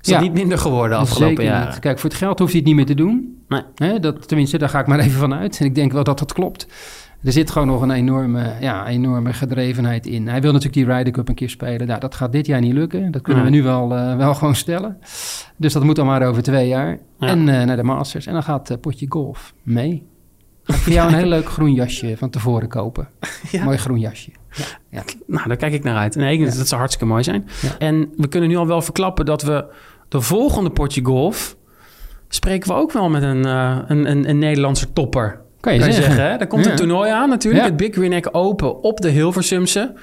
is 0.00 0.08
dat 0.08 0.20
niet 0.20 0.32
minder 0.32 0.58
geworden 0.58 0.90
de 0.90 1.04
afgelopen 1.04 1.44
niet. 1.44 1.78
Kijk, 1.78 1.98
voor 1.98 2.10
het 2.10 2.18
geld 2.18 2.38
hoeft 2.38 2.50
hij 2.50 2.60
het 2.60 2.68
niet 2.68 2.76
meer 2.76 2.86
te 2.86 2.94
doen. 2.94 3.36
Nee. 3.48 3.62
Hè, 3.74 4.00
dat, 4.00 4.28
tenminste, 4.28 4.58
daar 4.58 4.68
ga 4.68 4.80
ik 4.80 4.86
maar 4.86 4.98
even 4.98 5.18
van 5.18 5.34
uit. 5.34 5.58
En 5.60 5.66
ik 5.66 5.74
denk 5.74 5.92
wel 5.92 6.04
dat 6.04 6.18
dat 6.18 6.32
klopt. 6.32 6.66
Er 7.26 7.32
zit 7.32 7.50
gewoon 7.50 7.66
nog 7.66 7.82
een 7.82 7.90
enorme, 7.90 8.52
ja, 8.60 8.86
enorme 8.86 9.32
gedrevenheid 9.32 10.06
in. 10.06 10.28
Hij 10.28 10.40
wil 10.40 10.52
natuurlijk 10.52 10.86
die 10.86 10.96
Ryder 10.96 11.12
Cup 11.12 11.28
een 11.28 11.34
keer 11.34 11.50
spelen. 11.50 11.86
Nou, 11.86 12.00
dat 12.00 12.14
gaat 12.14 12.32
dit 12.32 12.46
jaar 12.46 12.60
niet 12.60 12.72
lukken. 12.72 13.10
Dat 13.10 13.22
kunnen 13.22 13.44
we 13.44 13.50
nu 13.50 13.62
wel, 13.62 13.94
eh, 13.94 14.16
wel 14.16 14.34
gewoon 14.34 14.54
stellen. 14.54 14.98
Dus 15.56 15.72
dat 15.72 15.82
moet 15.82 15.96
dan 15.96 16.06
maar 16.06 16.26
over 16.26 16.42
twee 16.42 16.68
jaar. 16.68 16.98
Ja. 17.18 17.26
En 17.26 17.48
eh, 17.48 17.66
naar 17.66 17.76
de 17.76 17.82
Masters. 17.82 18.26
En 18.26 18.32
dan 18.32 18.42
gaat 18.42 18.70
eh, 18.70 18.76
Potje 18.80 19.06
Golf 19.08 19.54
mee. 19.62 20.06
Ga 20.62 20.74
ik 20.74 20.80
voor 20.80 20.92
jou 20.92 21.08
een 21.08 21.18
heel 21.18 21.26
leuk 21.26 21.48
groen 21.48 21.72
jasje 21.72 22.16
van 22.16 22.30
tevoren 22.30 22.68
kopen. 22.68 23.08
Ja. 23.50 23.64
Mooi 23.64 23.76
groen 23.76 23.98
jasje. 23.98 24.30
Nou, 25.26 25.48
daar 25.48 25.56
kijk 25.56 25.72
ik 25.72 25.84
naar 25.84 25.96
uit. 25.96 26.14
Nee, 26.14 26.44
dat 26.44 26.68
zou 26.68 26.80
hartstikke 26.80 27.12
mooi 27.12 27.22
zijn. 27.22 27.48
En 27.78 28.12
we 28.16 28.28
kunnen 28.28 28.48
nu 28.48 28.56
al 28.56 28.66
wel 28.66 28.82
verklappen 28.82 29.24
dat 29.24 29.42
we 29.42 29.64
de 30.08 30.20
volgende 30.20 30.70
potje 30.70 31.04
golf... 31.04 31.56
spreken 32.28 32.68
we 32.68 32.74
ook 32.74 32.92
wel 32.92 33.08
met 33.08 33.22
een, 33.22 33.44
een, 33.44 34.10
een, 34.10 34.28
een 34.28 34.38
Nederlandse 34.38 34.92
topper. 34.92 35.44
Kan 35.60 35.74
je, 35.74 35.80
Kan 35.80 35.92
zeggen. 35.92 36.12
zeggen, 36.14 36.30
hè? 36.32 36.36
Er 36.38 36.46
komt 36.46 36.64
Ja. 36.64 36.70
een 36.70 36.76
toernooi 36.76 37.10
aan 37.10 37.28
natuurlijk. 37.28 37.64
Ja. 37.64 37.68
Het 37.70 37.76
Big 37.76 37.94
Green 37.94 38.34
Open 38.34 38.82
op 38.82 39.00
de 39.00 39.08
Hilversumse. 39.08 39.94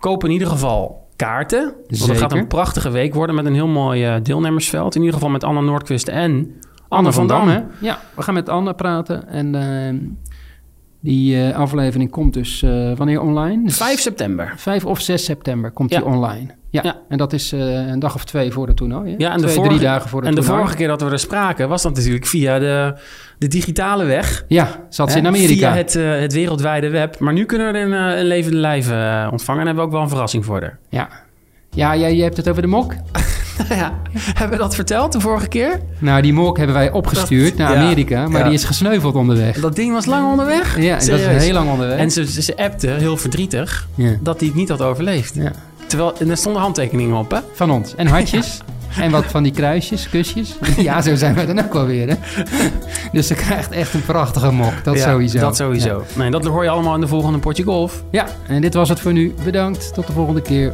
Koop 0.00 0.24
in 0.24 0.30
ieder 0.30 0.48
geval 0.48 1.06
kaarten. 1.16 1.74
Want 1.88 2.06
het 2.06 2.18
gaat 2.18 2.32
een 2.32 2.46
prachtige 2.46 2.90
week 2.90 3.14
worden 3.14 3.34
met 3.36 3.44
een 3.46 3.54
heel 3.54 3.66
mooi 3.68 4.04
eh, 4.04 4.14
deelnemersveld. 4.22 4.94
In 4.94 5.00
ieder 5.00 5.14
geval 5.14 5.30
met 5.30 5.44
Anna 5.44 5.60
Noordquist 5.60 6.08
en 6.08 6.60
Anne, 6.88 7.12
van 7.12 7.26
Dam. 7.26 7.48
hè? 7.48 7.60
Ja, 7.78 7.98
we 8.14 8.22
gaan 8.22 8.34
met 8.34 8.48
Anne 8.48 8.74
praten. 8.74 9.28
En 9.28 9.54
eh, 9.54 9.94
die 11.00 11.42
eh, 11.48 11.56
aflevering 11.56 12.10
komt 12.10 12.34
dus 12.34 12.62
eh, 12.62 12.92
wanneer 12.96 13.20
online? 13.20 13.70
5 13.70 14.00
september. 14.00 14.52
5 14.56 14.84
of 14.84 15.00
6 15.00 15.24
september 15.24 15.70
komt 15.70 15.90
Ja. 15.90 15.98
die 15.98 16.06
online. 16.06 16.46
Ja, 16.70 16.80
Ja. 16.82 16.96
en 17.08 17.18
dat 17.18 17.32
is 17.32 17.52
eh, 17.52 17.86
een 17.86 17.98
dag 17.98 18.14
of 18.14 18.24
twee 18.24 18.52
voor 18.52 18.66
het 18.66 18.76
toernooi. 18.76 19.10
Hè? 19.10 19.14
Ja, 19.18 19.30
en 19.30 19.36
de 19.36 19.42
twee, 19.42 19.54
vorige- 19.54 19.74
drie 19.74 19.86
dagen 19.86 20.08
voor 20.08 20.20
het 20.20 20.28
En 20.28 20.34
de 20.34 20.42
vorige 20.42 20.76
keer 20.76 20.88
dat 20.88 21.02
we 21.02 21.10
er 21.10 21.18
spraken 21.18 21.68
was 21.68 21.82
dat 21.82 21.94
natuurlijk 21.94 22.26
via 22.26 22.58
de, 22.58 22.94
de 23.38 23.48
digitale 23.48 24.04
weg. 24.04 24.44
Ja, 24.48 24.86
zat 24.88 25.12
ze 25.12 25.18
in 25.18 25.26
Amerika. 25.26 25.72
Via 25.72 25.74
het, 25.76 25.92
het 26.20 26.32
wereldwijde 26.32 26.88
web. 26.90 27.18
Maar 27.18 27.32
nu 27.32 27.44
kunnen 27.44 27.72
we 27.72 27.78
er 27.78 27.86
een, 27.86 28.18
een 28.18 28.24
levende 28.26 28.56
lijf 28.58 28.86
ontvangen. 29.30 29.60
En 29.60 29.66
hebben 29.66 29.74
we 29.84 29.88
ook 29.90 29.90
wel 29.92 30.02
een 30.02 30.08
verrassing 30.08 30.44
voor 30.44 30.60
haar. 30.60 30.78
Ja, 30.90 31.08
ja 31.70 31.96
jij, 31.96 32.14
jij 32.14 32.24
hebt 32.24 32.36
het 32.36 32.48
over 32.48 32.62
de 32.62 32.68
mok. 32.68 32.94
ja, 33.68 33.92
hebben 34.12 34.56
we 34.58 34.62
dat 34.64 34.74
verteld 34.74 35.12
de 35.12 35.20
vorige 35.20 35.48
keer? 35.48 35.80
Nou, 35.98 36.22
die 36.22 36.32
mok 36.32 36.56
hebben 36.56 36.76
wij 36.76 36.90
opgestuurd 36.90 37.48
Dat- 37.48 37.58
naar 37.58 37.72
ja. 37.76 37.82
Amerika, 37.82 38.28
maar 38.28 38.38
Ja. 38.40 38.44
die 38.46 38.54
is 38.54 38.64
gesneuveld 38.64 39.14
onderweg. 39.14 39.60
Dat 39.60 39.76
ding 39.76 39.92
was 39.92 40.06
lang 40.06 40.30
onderweg? 40.30 40.80
Ja, 40.80 40.94
dat 40.94 41.08
is 41.08 41.44
heel 41.44 41.52
lang 41.54 41.70
onderweg. 41.70 41.98
En 41.98 42.10
ze, 42.10 42.42
ze, 42.42 42.56
appte, 42.56 42.86
heel 42.88 43.16
verdrietig, 43.16 43.86
dat 44.20 44.38
hij 44.38 44.48
het 44.48 44.56
niet 44.56 44.68
had 44.68 44.82
overleefd. 44.82 45.34
Terwijl, 45.86 46.18
en 46.18 46.30
er 46.30 46.36
stonden 46.36 46.62
handtekeningen 46.62 47.16
op, 47.16 47.30
hè? 47.30 47.38
Van 47.52 47.70
ons. 47.70 47.94
En 47.94 48.06
hartjes. 48.06 48.60
en 49.00 49.10
wat 49.10 49.24
van 49.24 49.42
die 49.42 49.52
kruisjes, 49.52 50.08
kusjes. 50.08 50.56
Ja, 50.76 51.02
zo 51.02 51.14
zijn 51.14 51.34
wij 51.34 51.46
dan 51.46 51.58
ook 51.64 51.72
wel 51.72 51.86
weer, 51.86 52.08
hè. 52.08 52.14
Dus 53.12 53.26
ze 53.26 53.34
krijgt 53.34 53.70
echt 53.70 53.94
een 53.94 54.02
prachtige 54.04 54.50
mok. 54.52 54.72
Dat 54.84 54.96
Ja, 54.96 55.10
sowieso. 55.10 55.38
Dat 55.38 55.56
sowieso. 55.56 56.04
Nee, 56.16 56.30
dat 56.30 56.44
hoor 56.44 56.62
je 56.62 56.70
allemaal 56.70 56.94
in 56.94 57.00
de 57.00 57.08
volgende 57.08 57.38
potje 57.38 57.62
golf. 57.62 58.02
Ja, 58.10 58.26
en 58.46 58.60
dit 58.60 58.74
was 58.74 58.88
het 58.88 59.00
voor 59.00 59.12
nu. 59.12 59.34
Bedankt. 59.44 59.94
Tot 59.94 60.06
de 60.06 60.12
volgende 60.12 60.42
keer. 60.42 60.72